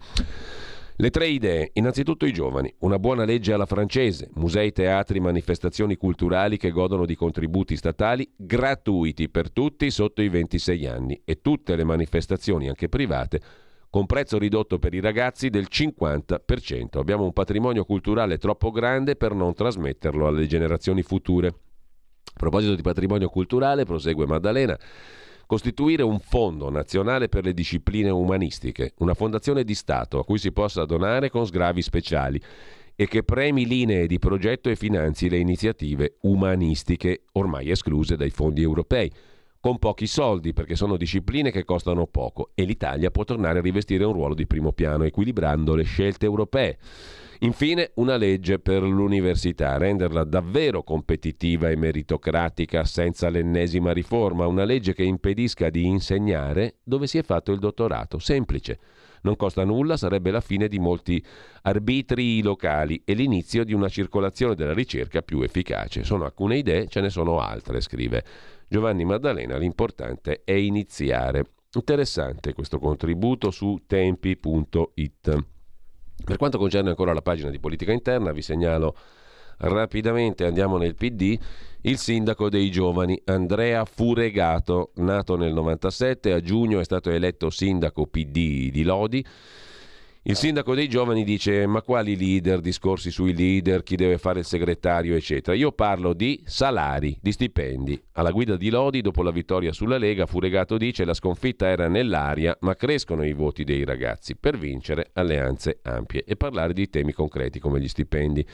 Le 1.02 1.10
tre 1.10 1.26
idee. 1.30 1.72
Innanzitutto 1.74 2.28
i 2.28 2.32
giovani. 2.32 2.72
Una 2.82 3.00
buona 3.00 3.26
legge 3.26 3.54
alla 3.54 3.66
francese. 3.66 4.30
Musei, 4.36 4.72
teatri, 4.72 5.20
manifestazioni 5.20 5.96
culturali 5.96 6.58
che 6.58 6.70
godono 6.70 7.08
di 7.08 7.16
contributi 7.16 7.76
statali 7.76 8.32
gratuiti 8.36 9.28
per 9.28 9.50
tutti 9.50 9.90
sotto 9.90 10.22
i 10.22 10.30
26 10.30 10.86
anni 10.86 11.20
e 11.26 11.42
tutte 11.42 11.76
le 11.76 11.84
manifestazioni, 11.84 12.68
anche 12.68 12.88
private, 12.88 13.42
con 13.90 14.06
prezzo 14.06 14.38
ridotto 14.38 14.78
per 14.78 14.94
i 14.94 15.00
ragazzi 15.00 15.50
del 15.50 15.66
50%. 15.72 17.00
Abbiamo 17.00 17.24
un 17.24 17.34
patrimonio 17.34 17.84
culturale 17.84 18.38
troppo 18.38 18.70
grande 18.70 19.16
per 19.16 19.34
non 19.34 19.56
trasmetterlo 19.56 20.28
alle 20.28 20.46
generazioni 20.46 21.02
future. 21.02 21.48
A 21.48 22.38
proposito 22.38 22.76
di 22.76 22.84
patrimonio 22.84 23.30
culturale, 23.30 23.86
prosegue 23.86 24.28
Maddalena, 24.28 24.78
costituire 25.52 26.02
un 26.02 26.20
fondo 26.20 26.70
nazionale 26.70 27.28
per 27.28 27.44
le 27.44 27.54
discipline 27.54 28.10
umanistiche, 28.10 28.94
una 29.00 29.14
fondazione 29.14 29.66
di 29.66 29.76
Stato 29.76 30.18
a 30.18 30.24
cui 30.24 30.38
si 30.38 30.54
possa 30.54 30.86
donare 30.86 31.30
con 31.30 31.46
sgravi 31.46 31.82
speciali 31.82 32.42
e 32.96 33.06
che 33.06 33.24
premi 33.24 33.68
linee 33.68 34.08
di 34.08 34.18
progetto 34.18 34.70
e 34.70 34.78
finanzi 34.78 35.28
le 35.28 35.40
iniziative 35.40 36.16
umanistiche 36.22 37.24
ormai 37.34 37.70
escluse 37.70 38.16
dai 38.16 38.30
fondi 38.30 38.62
europei 38.62 39.12
con 39.62 39.78
pochi 39.78 40.08
soldi 40.08 40.54
perché 40.54 40.76
sono 40.76 40.98
discipline 40.98 41.52
che 41.52 41.64
costano 41.64 42.08
poco 42.08 42.50
e 42.56 42.64
l'Italia 42.64 43.12
può 43.12 43.24
tornare 43.24 43.60
a 43.60 43.62
rivestire 43.62 44.04
un 44.04 44.14
ruolo 44.14 44.34
di 44.34 44.48
primo 44.48 44.74
piano 44.74 45.04
equilibrando 45.04 45.76
le 45.76 45.84
scelte 45.84 46.26
europee. 46.26 46.80
Infine, 47.44 47.92
una 47.96 48.18
legge 48.18 48.60
per 48.60 48.84
l'università, 48.84 49.78
renderla 49.78 50.24
davvero 50.24 50.84
competitiva 50.84 51.70
e 51.70 51.76
meritocratica 51.76 52.84
senza 52.84 53.30
l'ennesima 53.30 53.94
riforma, 53.94 54.46
una 54.46 54.64
legge 54.64 54.94
che 54.94 55.04
impedisca 55.04 55.70
di 55.70 55.86
insegnare 55.86 56.78
dove 56.84 57.08
si 57.08 57.18
è 57.18 57.24
fatto 57.24 57.52
il 57.52 57.60
dottorato, 57.60 58.20
semplice. 58.20 58.80
Non 59.24 59.36
costa 59.36 59.64
nulla, 59.64 59.98
sarebbe 59.98 60.32
la 60.32 60.42
fine 60.42 60.68
di 60.68 60.80
molti 60.80 61.24
arbitri 61.64 62.42
locali 62.42 63.02
e 63.06 63.14
l'inizio 63.14 63.64
di 63.64 63.74
una 63.74 63.90
circolazione 63.90 64.56
della 64.56 64.74
ricerca 64.74 65.22
più 65.22 65.42
efficace. 65.42 66.04
Sono 66.04 66.26
alcune 66.26 66.58
idee, 66.58 66.88
ce 66.88 67.02
ne 67.02 67.10
sono 67.10 67.40
altre, 67.40 67.82
scrive 67.82 68.24
Giovanni 68.72 69.04
Maddalena, 69.04 69.58
l'importante 69.58 70.44
è 70.46 70.54
iniziare. 70.54 71.44
Interessante 71.74 72.54
questo 72.54 72.80
contributo 72.80 73.52
su 73.52 73.82
tempi.it. 73.86 75.46
Per 76.24 76.38
quanto 76.38 76.58
concerne 76.58 76.88
ancora 76.88 77.12
la 77.12 77.22
pagina 77.22 77.50
di 77.50 77.60
politica 77.60 77.92
interna, 77.92 78.32
vi 78.32 78.42
segnalo 78.42 78.96
rapidamente, 79.58 80.46
andiamo 80.46 80.78
nel 80.78 80.96
PD, 80.96 81.38
il 81.82 81.98
sindaco 81.98 82.48
dei 82.48 82.72
giovani 82.72 83.22
Andrea 83.26 83.84
Furegato, 83.84 84.92
nato 84.96 85.36
nel 85.36 85.52
97, 85.52 86.32
a 86.32 86.40
giugno 86.40 86.80
è 86.80 86.86
stato 86.86 87.10
eletto 87.10 87.50
sindaco 87.50 88.08
PD 88.08 88.72
di 88.72 88.84
Lodi 88.84 89.26
il 90.24 90.36
sindaco 90.36 90.76
dei 90.76 90.88
giovani 90.88 91.24
dice 91.24 91.66
ma 91.66 91.82
quali 91.82 92.16
leader, 92.16 92.60
discorsi 92.60 93.10
sui 93.10 93.34
leader, 93.34 93.82
chi 93.82 93.96
deve 93.96 94.20
fare 94.20 94.38
il 94.38 94.46
segretario 94.46 95.16
eccetera. 95.16 95.58
Io 95.58 95.72
parlo 95.72 96.14
di 96.14 96.40
salari, 96.46 97.18
di 97.20 97.32
stipendi. 97.32 98.00
Alla 98.12 98.30
guida 98.30 98.56
di 98.56 98.70
Lodi 98.70 99.02
dopo 99.02 99.24
la 99.24 99.32
vittoria 99.32 99.72
sulla 99.72 99.98
Lega 99.98 100.28
Furegato 100.28 100.78
dice 100.78 101.06
la 101.06 101.16
sconfitta 101.16 101.66
era 101.66 101.88
nell'aria 101.88 102.56
ma 102.60 102.76
crescono 102.76 103.26
i 103.26 103.34
voti 103.34 103.64
dei 103.64 103.84
ragazzi 103.84 104.36
per 104.36 104.60
vincere 104.60 105.10
alleanze 105.14 105.80
ampie 105.82 106.24
e 106.24 106.36
parlare 106.36 106.74
di 106.74 106.88
temi 106.88 107.14
concreti 107.14 107.60
come 107.60 107.82
gli 107.82 107.88
stipendi. 107.88 108.46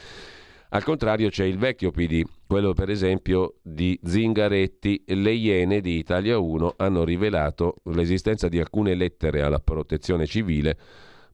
Al 0.70 0.86
contrario 0.86 1.28
c'è 1.28 1.44
il 1.44 1.58
vecchio 1.58 1.92
PD, 1.92 2.24
quello 2.46 2.72
per 2.74 2.90
esempio 2.90 3.56
di 3.62 4.00
Zingaretti. 4.02 5.04
Le 5.08 5.32
Iene 5.32 5.82
di 5.82 5.98
Italia 5.98 6.38
1 6.38 6.76
hanno 6.78 7.04
rivelato 7.04 7.76
l'esistenza 7.86 8.48
di 8.48 8.58
alcune 8.58 8.96
lettere 8.96 9.42
alla 9.42 9.60
protezione 9.60 10.26
civile 10.26 10.78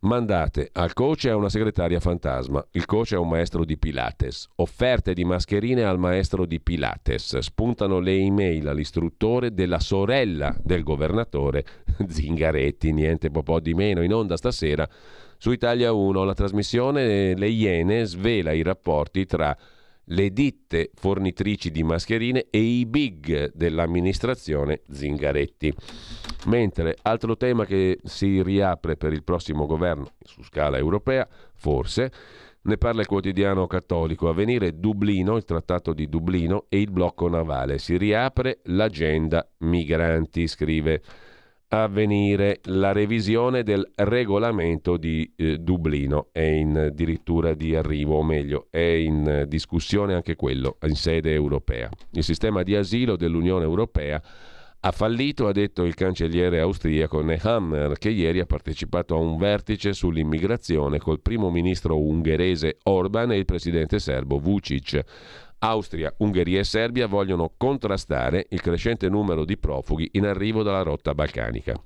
mandate 0.03 0.69
al 0.73 0.93
coach 0.93 1.25
e 1.25 1.29
a 1.29 1.35
una 1.35 1.49
segretaria 1.49 1.99
fantasma. 1.99 2.65
Il 2.71 2.85
coach 2.85 3.13
è 3.13 3.17
un 3.17 3.29
maestro 3.29 3.65
di 3.65 3.77
Pilates. 3.77 4.47
Offerte 4.55 5.13
di 5.13 5.23
mascherine 5.23 5.83
al 5.83 5.99
maestro 5.99 6.45
di 6.45 6.59
Pilates. 6.59 7.37
Spuntano 7.39 7.99
le 7.99 8.13
email 8.13 8.67
all'istruttore 8.67 9.53
della 9.53 9.79
sorella 9.79 10.55
del 10.61 10.83
governatore 10.83 11.65
Zingaretti, 12.07 12.91
niente 12.91 13.29
po' 13.29 13.59
di 13.59 13.73
meno, 13.73 14.01
in 14.03 14.13
onda 14.13 14.37
stasera 14.37 14.87
su 15.37 15.51
Italia 15.51 15.91
1. 15.91 16.23
La 16.23 16.33
trasmissione 16.33 17.35
Le 17.35 17.47
Iene 17.47 18.05
svela 18.05 18.51
i 18.51 18.61
rapporti 18.61 19.25
tra 19.25 19.55
le 20.05 20.31
ditte 20.31 20.91
fornitrici 20.93 21.71
di 21.71 21.83
mascherine 21.83 22.47
e 22.49 22.59
i 22.59 22.85
big 22.85 23.51
dell'amministrazione 23.53 24.81
Zingaretti. 24.89 25.73
Mentre 26.47 26.97
altro 27.03 27.37
tema 27.37 27.65
che 27.65 27.99
si 28.03 28.41
riapre 28.41 28.97
per 28.97 29.13
il 29.13 29.23
prossimo 29.23 29.65
governo 29.65 30.11
su 30.21 30.43
scala 30.43 30.77
europea, 30.77 31.27
forse, 31.53 32.11
ne 32.63 32.77
parla 32.77 33.01
il 33.01 33.07
quotidiano 33.07 33.67
cattolico. 33.67 34.29
A 34.29 34.33
venire 34.33 34.79
Dublino, 34.79 35.37
il 35.37 35.45
trattato 35.45 35.93
di 35.93 36.07
Dublino 36.09 36.65
e 36.69 36.81
il 36.81 36.91
blocco 36.91 37.29
navale. 37.29 37.77
Si 37.77 37.97
riapre 37.97 38.59
l'agenda 38.63 39.47
migranti, 39.59 40.47
scrive 40.47 41.01
avvenire 41.81 42.59
la 42.65 42.91
revisione 42.91 43.63
del 43.63 43.89
regolamento 43.95 44.97
di 44.97 45.31
eh, 45.35 45.57
Dublino. 45.57 46.27
È 46.31 46.41
in 46.41 46.77
addirittura 46.77 47.53
di 47.53 47.75
arrivo, 47.75 48.17
o 48.17 48.23
meglio, 48.23 48.67
è 48.69 48.79
in 48.79 49.45
discussione 49.47 50.13
anche 50.13 50.35
quello 50.35 50.77
in 50.83 50.95
sede 50.95 51.33
europea. 51.33 51.89
Il 52.11 52.23
sistema 52.23 52.61
di 52.63 52.75
asilo 52.75 53.15
dell'Unione 53.15 53.63
Europea 53.63 54.21
ha 54.85 54.91
fallito, 54.91 55.47
ha 55.47 55.53
detto 55.53 55.83
il 55.83 55.93
cancelliere 55.93 56.59
austriaco 56.59 57.21
Nehammer, 57.21 57.97
che 57.97 58.09
ieri 58.09 58.41
ha 58.41 58.45
partecipato 58.45 59.15
a 59.15 59.17
un 59.17 59.37
vertice 59.37 59.93
sull'immigrazione 59.93 60.99
col 60.99 61.21
primo 61.21 61.49
ministro 61.49 61.97
ungherese 61.97 62.79
Orban 62.83 63.31
e 63.31 63.37
il 63.37 63.45
presidente 63.45 63.99
serbo 63.99 64.39
Vucic. 64.39 65.01
Austria, 65.63 66.13
Ungheria 66.17 66.59
e 66.59 66.65
Serbia 66.65 67.07
vogliono 67.07 67.53
contrastare 67.55 68.47
il 68.49 68.59
crescente 68.59 69.07
numero 69.07 69.45
di 69.45 69.57
profughi 69.57 70.09
in 70.13 70.25
arrivo 70.25 70.61
dalla 70.61 70.81
rotta 70.81 71.13
balcanica. 71.13 71.81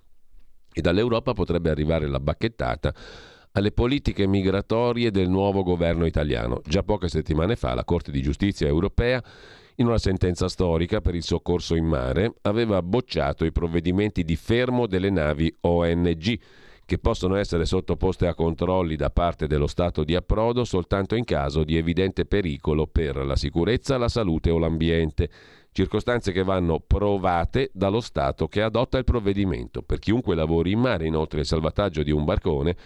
E 0.74 0.82
dall'Europa 0.82 1.34
potrebbe 1.34 1.70
arrivare 1.70 2.08
la 2.08 2.20
bacchettata 2.20 2.94
alle 3.52 3.72
politiche 3.72 4.26
migratorie 4.26 5.12
del 5.12 5.30
nuovo 5.30 5.62
governo 5.62 6.08
italiano. 6.08 6.62
Già 6.66 6.82
poche 6.82 7.08
settimane 7.08 7.56
fa 7.56 7.76
la 7.76 7.84
Corte 7.84 8.12
di 8.12 8.22
giustizia 8.22 8.68
europea, 8.68 9.24
in 9.76 9.86
una 9.86 10.00
sentenza 10.00 10.48
storica 10.50 11.00
per 11.00 11.14
il 11.14 11.24
soccorso 11.24 11.76
in 11.76 11.86
mare, 11.86 12.34
aveva 12.42 12.82
bocciato 12.82 13.46
i 13.46 13.52
provvedimenti 13.52 14.24
di 14.24 14.36
fermo 14.36 14.88
delle 14.88 15.12
navi 15.12 15.56
ONG 15.62 16.40
che 16.88 17.00
possono 17.00 17.36
essere 17.36 17.66
sottoposte 17.66 18.28
a 18.28 18.34
controlli 18.34 18.96
da 18.96 19.10
parte 19.10 19.46
dello 19.46 19.68
Stato 19.68 20.06
di 20.06 20.16
approdo 20.16 20.64
soltanto 20.64 21.16
in 21.16 21.26
caso 21.26 21.66
di 21.66 21.76
evidente 21.76 22.24
pericolo 22.24 22.88
per 22.88 23.18
la 23.18 23.36
sicurezza, 23.36 23.98
la 23.98 24.08
salute 24.08 24.52
o 24.52 24.58
l'ambiente, 24.58 25.30
circostanze 25.74 26.32
che 26.32 26.44
vanno 26.44 26.80
provate 26.80 27.72
dallo 27.74 28.00
Stato 28.00 28.48
che 28.48 28.62
adotta 28.62 28.98
il 28.98 29.04
provvedimento. 29.04 29.82
Per 29.82 30.00
chiunque 30.00 30.34
lavori 30.34 30.72
in 30.72 30.80
mare, 30.80 31.06
inoltre, 31.06 31.42
il 31.42 31.46
salvataggio 31.46 32.04
di 32.04 32.12
un 32.12 32.24
barcone 32.24 32.78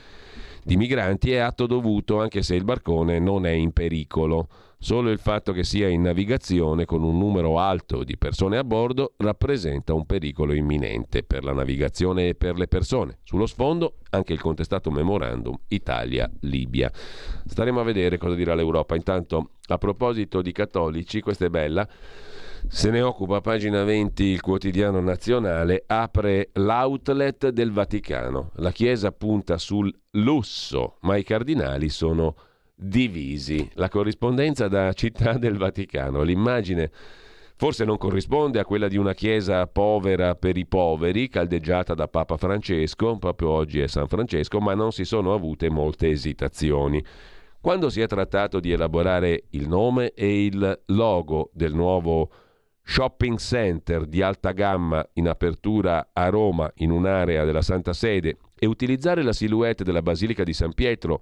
di 0.64 0.78
migranti 0.78 1.32
è 1.32 1.38
atto 1.38 1.68
dovuto 1.68 2.20
anche 2.20 2.42
se 2.42 2.56
il 2.56 2.64
barcone 2.64 3.20
non 3.20 3.46
è 3.46 3.52
in 3.52 3.72
pericolo. 3.72 4.48
Solo 4.84 5.12
il 5.12 5.20
fatto 5.20 5.54
che 5.54 5.64
sia 5.64 5.88
in 5.90 6.02
navigazione 6.02 6.86
con 6.86 7.04
un 7.04 7.16
numero 7.16 7.60
alto 7.60 8.04
di 8.04 8.18
persone 8.18 8.58
a 8.58 8.64
bordo 8.64 9.14
rappresenta 9.18 9.94
un 9.94 10.08
pericolo 10.08 10.54
imminente 10.54 11.22
per 11.22 11.44
la 11.44 11.54
navigazione 11.54 12.30
e 12.30 12.34
per 12.34 12.58
le 12.58 12.68
persone. 12.68 13.20
Sullo 13.22 13.46
sfondo 13.46 13.98
anche 14.10 14.34
il 14.34 14.42
contestato 14.42 14.90
memorandum 14.90 15.56
Italia-Libia. 15.68 16.92
Staremo 17.46 17.80
a 17.80 17.84
vedere 17.84 18.18
cosa 18.18 18.34
dirà 18.34 18.56
l'Europa. 18.56 18.96
Intanto, 18.96 19.52
a 19.68 19.78
proposito 19.78 20.42
di 20.42 20.52
cattolici, 20.52 21.22
questa 21.22 21.46
è 21.46 21.50
bella. 21.50 21.88
Se 22.68 22.90
ne 22.90 23.04
occupa 23.04 23.40
pagina 23.40 23.84
20 23.84 24.24
il 24.24 24.42
quotidiano 24.42 25.00
nazionale, 25.00 25.84
apre 25.86 26.50
l'outlet 26.54 27.50
del 27.50 27.72
Vaticano. 27.72 28.50
La 28.56 28.72
Chiesa 28.72 29.12
punta 29.12 29.60
sul 29.60 29.96
lusso, 30.14 30.98
ma 31.02 31.18
i 31.18 31.24
cardinali 31.24 31.90
sono 31.90 32.34
divisi. 32.82 33.70
La 33.74 33.90
corrispondenza 33.90 34.68
da 34.68 34.92
Città 34.94 35.38
del 35.38 35.58
Vaticano, 35.58 36.24
l'immagine 36.24 36.90
forse 37.56 37.86
non 37.86 37.98
corrisponde 37.98 38.60
a 38.60 38.66
quella 38.66 38.88
di 38.88 38.98
una 38.98 39.14
chiesa 39.14 39.68
povera 39.68 40.34
per 40.34 40.58
i 40.58 40.66
poveri, 40.66 41.30
caldeggiata 41.30 41.94
da 41.94 42.08
Papa 42.08 42.36
Francesco, 42.38 43.18
proprio 43.18 43.50
oggi 43.50 43.80
è 43.80 43.88
San 43.88 44.08
Francesco, 44.08 44.60
ma 44.60 44.74
non 44.74 44.92
si 44.92 45.06
sono 45.06 45.36
avute 45.36 45.70
molte 45.70 46.10
esitazioni. 46.10 47.04
Quando 47.62 47.92
si 47.92 48.02
è 48.02 48.08
trattato 48.08 48.60
di 48.60 48.72
elaborare 48.72 49.44
il 49.52 49.68
nome 49.68 50.14
e 50.14 50.46
il 50.46 50.82
logo 50.88 51.52
del 51.54 51.76
nuovo 51.76 52.32
shopping 52.84 53.38
center 53.38 54.08
di 54.08 54.24
alta 54.24 54.54
gamma 54.54 55.08
in 55.14 55.28
apertura 55.28 56.10
a 56.14 56.30
Roma 56.30 56.72
in 56.78 56.90
un'area 56.90 57.46
della 57.46 57.62
Santa 57.62 57.94
Sede 57.94 58.38
e 58.58 58.66
utilizzare 58.66 59.22
la 59.22 59.34
silhouette 59.34 59.84
della 59.84 60.02
Basilica 60.02 60.44
di 60.44 60.54
San 60.54 60.74
Pietro 60.74 61.22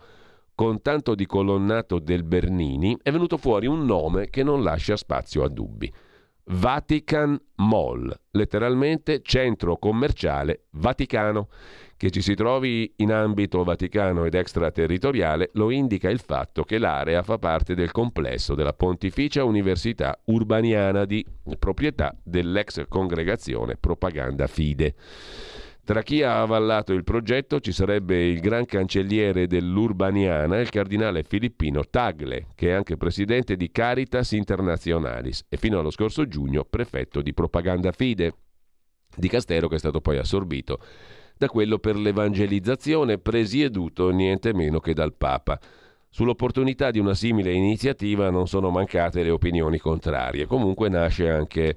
con 0.60 0.82
tanto 0.82 1.16
di 1.16 1.26
colonnato 1.26 2.00
del 2.00 2.24
Bernini, 2.24 2.98
è 3.02 3.12
venuto 3.12 3.38
fuori 3.38 3.66
un 3.66 3.86
nome 3.86 4.30
che 4.30 4.44
non 4.44 4.62
lascia 4.62 4.98
spazio 4.98 5.46
a 5.46 5.48
dubbi. 5.48 5.90
Vatican 6.48 7.40
Mall, 7.56 8.14
letteralmente 8.32 9.22
centro 9.22 9.78
commerciale 9.78 10.64
Vaticano. 10.72 11.48
Che 11.96 12.12
ci 12.12 12.22
si 12.22 12.34
trovi 12.34 12.92
in 12.98 13.14
ambito 13.14 13.64
vaticano 13.64 14.26
ed 14.26 14.34
extraterritoriale 14.34 15.52
lo 15.54 15.70
indica 15.70 16.10
il 16.10 16.20
fatto 16.20 16.64
che 16.64 16.78
l'area 16.78 17.24
fa 17.24 17.38
parte 17.38 17.74
del 17.74 17.92
complesso 17.92 18.54
della 18.54 18.74
Pontificia 18.74 19.46
Università 19.46 20.20
Urbaniana 20.26 21.06
di 21.06 21.26
proprietà 21.58 22.14
dell'ex 22.22 22.84
congregazione 22.90 23.78
Propaganda 23.78 24.46
Fide. 24.48 24.94
Tra 25.90 26.04
chi 26.04 26.22
ha 26.22 26.42
avallato 26.42 26.94
il 26.94 27.04
progetto 27.04 27.60
ci 27.60 27.72
sarebbe 27.72 28.24
il 28.24 28.42
gran 28.42 28.64
cancelliere 28.66 29.48
dell'Urbaniana, 29.48 30.60
il 30.60 30.70
cardinale 30.70 31.24
filippino 31.24 31.84
Tagle, 31.84 32.50
che 32.54 32.68
è 32.68 32.74
anche 32.74 32.96
presidente 32.96 33.56
di 33.56 33.72
Caritas 33.72 34.34
Internationalis 34.34 35.46
e 35.50 35.58
fino 35.58 35.80
allo 35.80 35.90
scorso 35.90 36.28
giugno 36.28 36.64
prefetto 36.64 37.24
di 37.24 37.34
Propaganda 37.34 37.92
Fide, 37.92 38.34
di 39.16 39.28
Castero 39.30 39.68
che 39.68 39.78
è 39.78 39.80
stato 39.80 40.00
poi 40.00 40.20
assorbito 40.20 40.78
da 41.36 41.48
quello 41.48 41.80
per 41.80 41.96
l'evangelizzazione 41.96 43.18
presieduto 43.18 44.12
niente 44.12 44.54
meno 44.54 44.80
che 44.80 44.94
dal 44.94 45.16
Papa. 45.16 45.60
Sull'opportunità 46.08 46.92
di 46.92 47.00
una 47.00 47.16
simile 47.16 47.52
iniziativa 47.52 48.30
non 48.30 48.48
sono 48.48 48.70
mancate 48.70 49.24
le 49.24 49.32
opinioni 49.32 49.80
contrarie. 49.80 50.46
Comunque 50.46 50.88
nasce 50.88 51.32
anche 51.32 51.76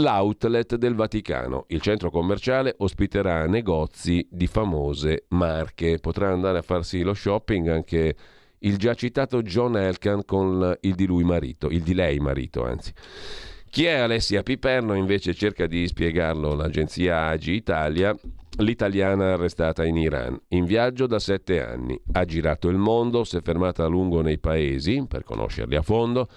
l'outlet 0.00 0.76
del 0.76 0.94
Vaticano. 0.94 1.64
Il 1.68 1.80
centro 1.80 2.10
commerciale 2.10 2.74
ospiterà 2.78 3.46
negozi 3.46 4.26
di 4.30 4.46
famose 4.46 5.24
marche. 5.28 5.98
Potrà 5.98 6.30
andare 6.30 6.58
a 6.58 6.62
farsi 6.62 7.02
lo 7.02 7.14
shopping 7.14 7.68
anche 7.68 8.16
il 8.60 8.76
già 8.76 8.94
citato 8.94 9.42
John 9.42 9.76
Elkan 9.76 10.24
con 10.24 10.76
il 10.80 10.94
di 10.94 11.06
lui 11.06 11.24
marito, 11.24 11.68
il 11.68 11.82
di 11.82 11.94
lei 11.94 12.18
marito 12.18 12.64
anzi. 12.64 12.92
Chi 13.70 13.84
è 13.84 13.94
Alessia 13.94 14.42
Piperno 14.42 14.94
invece 14.94 15.34
cerca 15.34 15.66
di 15.66 15.86
spiegarlo 15.86 16.54
l'agenzia 16.54 17.26
Agi 17.26 17.52
Italia, 17.52 18.16
l'italiana 18.58 19.34
arrestata 19.34 19.84
in 19.84 19.96
Iran, 19.96 20.40
in 20.48 20.64
viaggio 20.64 21.06
da 21.06 21.18
sette 21.18 21.62
anni. 21.62 22.00
Ha 22.12 22.24
girato 22.24 22.68
il 22.68 22.78
mondo, 22.78 23.24
si 23.24 23.36
è 23.36 23.42
fermata 23.42 23.84
a 23.84 23.88
lungo 23.88 24.22
nei 24.22 24.38
paesi 24.38 25.04
per 25.06 25.22
conoscerli 25.22 25.76
a 25.76 25.82
fondo 25.82 26.28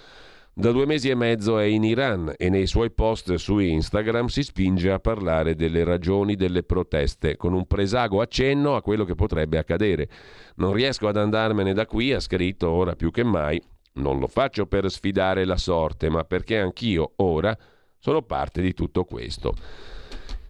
da 0.54 0.72
due 0.72 0.86
mesi 0.86 1.10
e 1.10 1.16
mezzo 1.16 1.58
è 1.58 1.64
in 1.64 1.86
Iran 1.86 2.34
e 2.36 2.50
nei 2.50 2.68
suoi 2.68 2.92
post 2.92 3.36
su 3.36 3.60
Instagram 3.60 4.28
si 4.28 4.44
spinge 4.44 4.92
a 4.92 5.00
parlare 5.00 5.56
delle 5.56 5.86
ragioni 5.86 6.36
delle 6.36 6.64
proteste, 6.64 7.38
con 7.38 7.54
un 7.54 7.66
presago 7.66 8.20
accenno 8.20 8.76
a 8.76 8.82
quello 8.82 9.06
che 9.06 9.16
potrebbe 9.16 9.58
accadere. 9.58 10.10
Non 10.56 10.74
riesco 10.74 11.08
ad 11.08 11.16
andarmene 11.16 11.74
da 11.74 11.86
qui, 11.86 12.12
ha 12.12 12.20
scritto 12.20 12.70
ora 12.70 12.96
più 12.96 13.12
che 13.12 13.24
mai. 13.24 13.62
Non 13.94 14.20
lo 14.20 14.28
faccio 14.28 14.66
per 14.66 14.92
sfidare 14.92 15.46
la 15.46 15.58
sorte, 15.58 16.10
ma 16.10 16.26
perché 16.26 16.60
anch'io 16.60 17.14
ora 17.18 17.58
sono 17.98 18.22
parte 18.22 18.62
di 18.62 18.74
tutto 18.74 19.06
questo. 19.06 19.54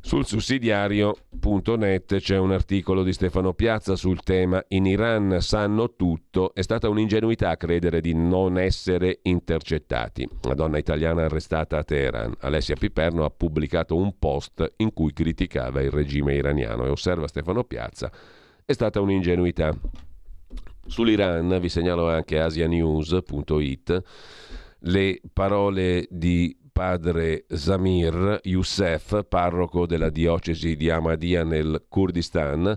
Sul 0.04 0.26
sussidiario.net 0.26 2.18
c'è 2.18 2.38
un 2.38 2.52
articolo 2.52 3.04
di 3.04 3.14
Stefano 3.14 3.54
Piazza 3.54 3.96
sul 3.96 4.24
tema 4.24 4.62
In 4.70 4.88
Iran 4.88 5.38
sanno 5.42 5.96
tutto, 5.96 6.54
è 6.56 6.62
stata 6.64 6.90
un'ingenuità 6.90 7.56
credere 7.56 8.02
di 8.02 8.14
non 8.14 8.58
essere 8.58 9.20
intercettati. 9.22 10.28
La 10.42 10.56
donna 10.56 10.80
italiana 10.80 11.26
arrestata 11.26 11.78
a 11.78 11.84
Teheran, 11.84 12.34
Alessia 12.40 12.76
Piperno, 12.76 13.24
ha 13.24 13.30
pubblicato 13.30 13.96
un 13.96 14.18
post 14.18 14.74
in 14.78 14.92
cui 14.92 15.14
criticava 15.14 15.82
il 15.82 15.92
regime 15.92 16.34
iraniano 16.34 16.86
e 16.86 16.90
osserva 16.90 17.28
Stefano 17.28 17.64
Piazza, 17.64 18.12
è 18.66 18.74
stata 18.74 19.00
un'ingenuità. 19.00 19.72
Sull'Iran 20.88 21.60
vi 21.62 21.70
segnalo 21.70 22.10
anche 22.10 22.40
asianews.it 22.40 24.04
le 24.86 25.22
parole 25.32 26.08
di 26.10 26.58
padre 26.82 27.46
Zamir 27.48 28.40
Youssef, 28.42 29.28
parroco 29.30 29.86
della 29.86 30.10
diocesi 30.10 30.76
di 30.76 30.90
Ahmadiyya 30.90 31.44
nel 31.44 31.84
Kurdistan, 31.88 32.76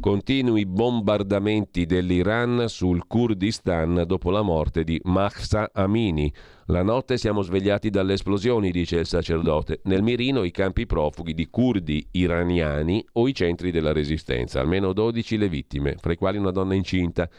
continui 0.00 0.66
bombardamenti 0.66 1.86
dell'Iran 1.86 2.64
sul 2.66 3.06
Kurdistan 3.06 4.02
dopo 4.04 4.32
la 4.32 4.42
morte 4.42 4.82
di 4.82 5.00
Mahsa 5.04 5.70
Amini. 5.72 6.32
La 6.66 6.82
notte 6.82 7.18
siamo 7.18 7.42
svegliati 7.42 7.88
dalle 7.88 8.14
esplosioni, 8.14 8.72
dice 8.72 8.96
il 8.96 9.06
sacerdote. 9.06 9.78
Nel 9.84 10.02
mirino 10.02 10.42
i 10.42 10.50
campi 10.50 10.84
profughi 10.84 11.32
di 11.32 11.46
curdi 11.48 12.04
iraniani 12.10 13.06
o 13.12 13.28
i 13.28 13.32
centri 13.32 13.70
della 13.70 13.92
resistenza. 13.92 14.58
Almeno 14.58 14.92
12 14.92 15.38
le 15.38 15.48
vittime, 15.48 15.94
fra 16.00 16.10
i 16.10 16.16
quali 16.16 16.36
una 16.36 16.50
donna 16.50 16.74
incinta. 16.74 17.30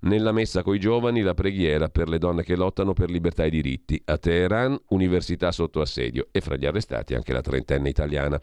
Nella 0.00 0.30
messa 0.30 0.62
coi 0.62 0.78
giovani 0.78 1.22
la 1.22 1.34
preghiera 1.34 1.88
per 1.88 2.08
le 2.08 2.18
donne 2.18 2.44
che 2.44 2.54
lottano 2.54 2.92
per 2.92 3.10
libertà 3.10 3.44
e 3.44 3.50
diritti. 3.50 4.00
A 4.04 4.16
Teheran, 4.16 4.78
università 4.90 5.50
sotto 5.50 5.80
assedio 5.80 6.28
e 6.30 6.40
fra 6.40 6.54
gli 6.54 6.66
arrestati 6.66 7.14
anche 7.14 7.32
la 7.32 7.40
trentenne 7.40 7.88
italiana. 7.88 8.40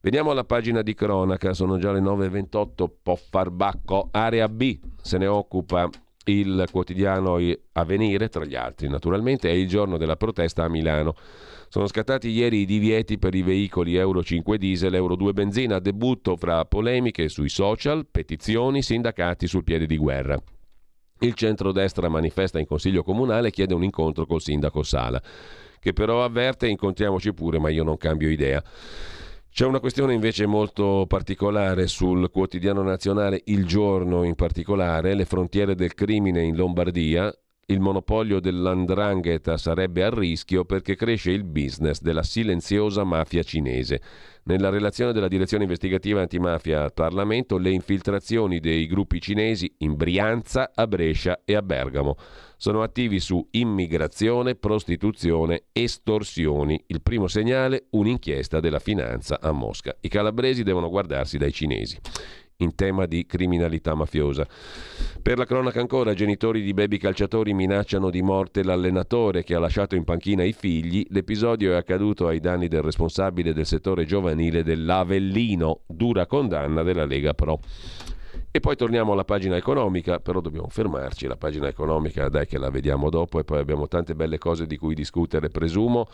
Veniamo 0.00 0.30
alla 0.30 0.44
pagina 0.44 0.80
di 0.80 0.94
cronaca, 0.94 1.52
sono 1.52 1.76
già 1.78 1.92
le 1.92 2.00
9.28, 2.00 2.88
Poffarbacco, 3.02 4.08
area 4.10 4.48
B, 4.48 4.78
se 5.02 5.18
ne 5.18 5.26
occupa 5.26 5.86
il 6.24 6.66
quotidiano 6.70 7.38
Avvenire, 7.72 8.28
tra 8.28 8.44
gli 8.44 8.54
altri 8.54 8.88
naturalmente, 8.88 9.50
è 9.50 9.52
il 9.52 9.68
giorno 9.68 9.98
della 9.98 10.16
protesta 10.16 10.64
a 10.64 10.68
Milano. 10.68 11.14
Sono 11.68 11.86
scattati 11.86 12.28
ieri 12.30 12.60
i 12.60 12.64
divieti 12.64 13.18
per 13.18 13.34
i 13.34 13.42
veicoli 13.42 13.96
Euro 13.96 14.22
5 14.22 14.56
diesel, 14.56 14.94
Euro 14.94 15.14
2 15.14 15.32
benzina, 15.34 15.78
debutto 15.78 16.36
fra 16.36 16.64
polemiche 16.64 17.28
sui 17.28 17.50
social, 17.50 18.06
petizioni, 18.10 18.80
sindacati 18.80 19.46
sul 19.46 19.64
piede 19.64 19.84
di 19.84 19.98
guerra. 19.98 20.40
Il 21.20 21.34
centrodestra 21.34 22.08
manifesta 22.08 22.58
in 22.58 22.66
consiglio 22.66 23.02
comunale 23.02 23.48
e 23.48 23.50
chiede 23.50 23.74
un 23.74 23.82
incontro 23.82 24.26
col 24.26 24.42
sindaco 24.42 24.82
Sala, 24.82 25.22
che 25.80 25.92
però 25.92 26.22
avverte 26.22 26.68
incontriamoci 26.68 27.32
pure, 27.32 27.58
ma 27.58 27.70
io 27.70 27.84
non 27.84 27.96
cambio 27.96 28.28
idea. 28.28 28.62
C'è 29.50 29.64
una 29.64 29.80
questione 29.80 30.12
invece 30.12 30.44
molto 30.44 31.06
particolare 31.08 31.86
sul 31.86 32.30
quotidiano 32.30 32.82
nazionale 32.82 33.40
Il 33.46 33.64
Giorno 33.66 34.22
in 34.22 34.34
particolare, 34.34 35.14
le 35.14 35.24
frontiere 35.24 35.74
del 35.74 35.94
crimine 35.94 36.42
in 36.42 36.56
Lombardia, 36.56 37.34
il 37.68 37.80
monopolio 37.80 38.38
dell'andrangheta 38.38 39.56
sarebbe 39.56 40.04
a 40.04 40.10
rischio 40.10 40.64
perché 40.64 40.94
cresce 40.94 41.32
il 41.32 41.42
business 41.42 42.00
della 42.00 42.22
silenziosa 42.22 43.02
mafia 43.02 43.42
cinese. 43.42 44.00
Nella 44.44 44.68
relazione 44.68 45.12
della 45.12 45.26
Direzione 45.26 45.64
Investigativa 45.64 46.20
Antimafia 46.20 46.84
al 46.84 46.92
Parlamento, 46.92 47.58
le 47.58 47.70
infiltrazioni 47.70 48.60
dei 48.60 48.86
gruppi 48.86 49.20
cinesi 49.20 49.74
in 49.78 49.96
Brianza, 49.96 50.70
a 50.72 50.86
Brescia 50.86 51.40
e 51.44 51.56
a 51.56 51.62
Bergamo. 51.62 52.14
Sono 52.56 52.82
attivi 52.82 53.18
su 53.18 53.44
immigrazione, 53.50 54.54
prostituzione, 54.54 55.64
estorsioni. 55.72 56.80
Il 56.86 57.02
primo 57.02 57.26
segnale, 57.26 57.86
un'inchiesta 57.90 58.60
della 58.60 58.78
finanza 58.78 59.40
a 59.40 59.50
Mosca. 59.50 59.96
I 60.00 60.08
calabresi 60.08 60.62
devono 60.62 60.88
guardarsi 60.88 61.36
dai 61.36 61.52
cinesi 61.52 61.98
in 62.58 62.74
tema 62.74 63.06
di 63.06 63.26
criminalità 63.26 63.94
mafiosa. 63.94 64.46
Per 65.20 65.38
la 65.38 65.44
cronaca 65.44 65.80
ancora, 65.80 66.14
genitori 66.14 66.62
di 66.62 66.72
baby 66.72 66.98
calciatori 66.98 67.52
minacciano 67.52 68.10
di 68.10 68.22
morte 68.22 68.62
l'allenatore 68.62 69.42
che 69.42 69.54
ha 69.54 69.58
lasciato 69.58 69.94
in 69.94 70.04
panchina 70.04 70.44
i 70.44 70.52
figli. 70.52 71.04
L'episodio 71.10 71.72
è 71.72 71.76
accaduto 71.76 72.26
ai 72.28 72.40
danni 72.40 72.68
del 72.68 72.82
responsabile 72.82 73.52
del 73.52 73.66
settore 73.66 74.04
giovanile 74.04 74.62
dell'Avellino, 74.62 75.80
dura 75.86 76.26
condanna 76.26 76.82
della 76.82 77.04
Lega 77.04 77.34
Pro. 77.34 77.60
E 78.50 78.60
poi 78.60 78.74
torniamo 78.74 79.12
alla 79.12 79.24
pagina 79.24 79.56
economica, 79.56 80.18
però 80.18 80.40
dobbiamo 80.40 80.68
fermarci, 80.68 81.26
la 81.26 81.36
pagina 81.36 81.68
economica 81.68 82.28
dai 82.30 82.46
che 82.46 82.56
la 82.56 82.70
vediamo 82.70 83.10
dopo 83.10 83.38
e 83.38 83.44
poi 83.44 83.58
abbiamo 83.58 83.86
tante 83.86 84.14
belle 84.14 84.38
cose 84.38 84.66
di 84.66 84.78
cui 84.78 84.94
discutere, 84.94 85.50
presumo 85.50 86.08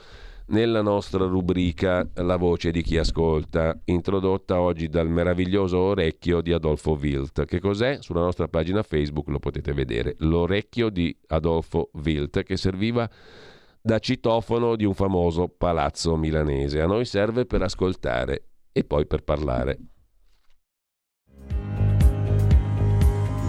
nella 0.52 0.82
nostra 0.82 1.26
rubrica 1.26 2.08
La 2.14 2.36
voce 2.36 2.70
di 2.70 2.82
chi 2.82 2.96
ascolta, 2.96 3.78
introdotta 3.84 4.60
oggi 4.60 4.88
dal 4.88 5.08
meraviglioso 5.08 5.78
orecchio 5.78 6.40
di 6.40 6.52
Adolfo 6.52 6.92
Wilt. 6.92 7.44
Che 7.44 7.58
cos'è? 7.58 7.98
Sulla 8.00 8.20
nostra 8.20 8.48
pagina 8.48 8.82
Facebook 8.82 9.28
lo 9.28 9.38
potete 9.38 9.72
vedere. 9.72 10.14
L'orecchio 10.18 10.88
di 10.88 11.14
Adolfo 11.28 11.90
Wilt 12.04 12.42
che 12.42 12.56
serviva 12.56 13.08
da 13.80 13.98
citofono 13.98 14.76
di 14.76 14.84
un 14.84 14.94
famoso 14.94 15.48
palazzo 15.48 16.16
milanese. 16.16 16.80
A 16.80 16.86
noi 16.86 17.04
serve 17.04 17.46
per 17.46 17.62
ascoltare 17.62 18.48
e 18.72 18.84
poi 18.84 19.06
per 19.06 19.24
parlare. 19.24 19.78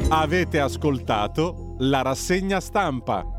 Avete 0.09 0.59
ascoltato 0.59 1.75
la 1.79 2.01
rassegna 2.01 2.59
stampa. 2.59 3.32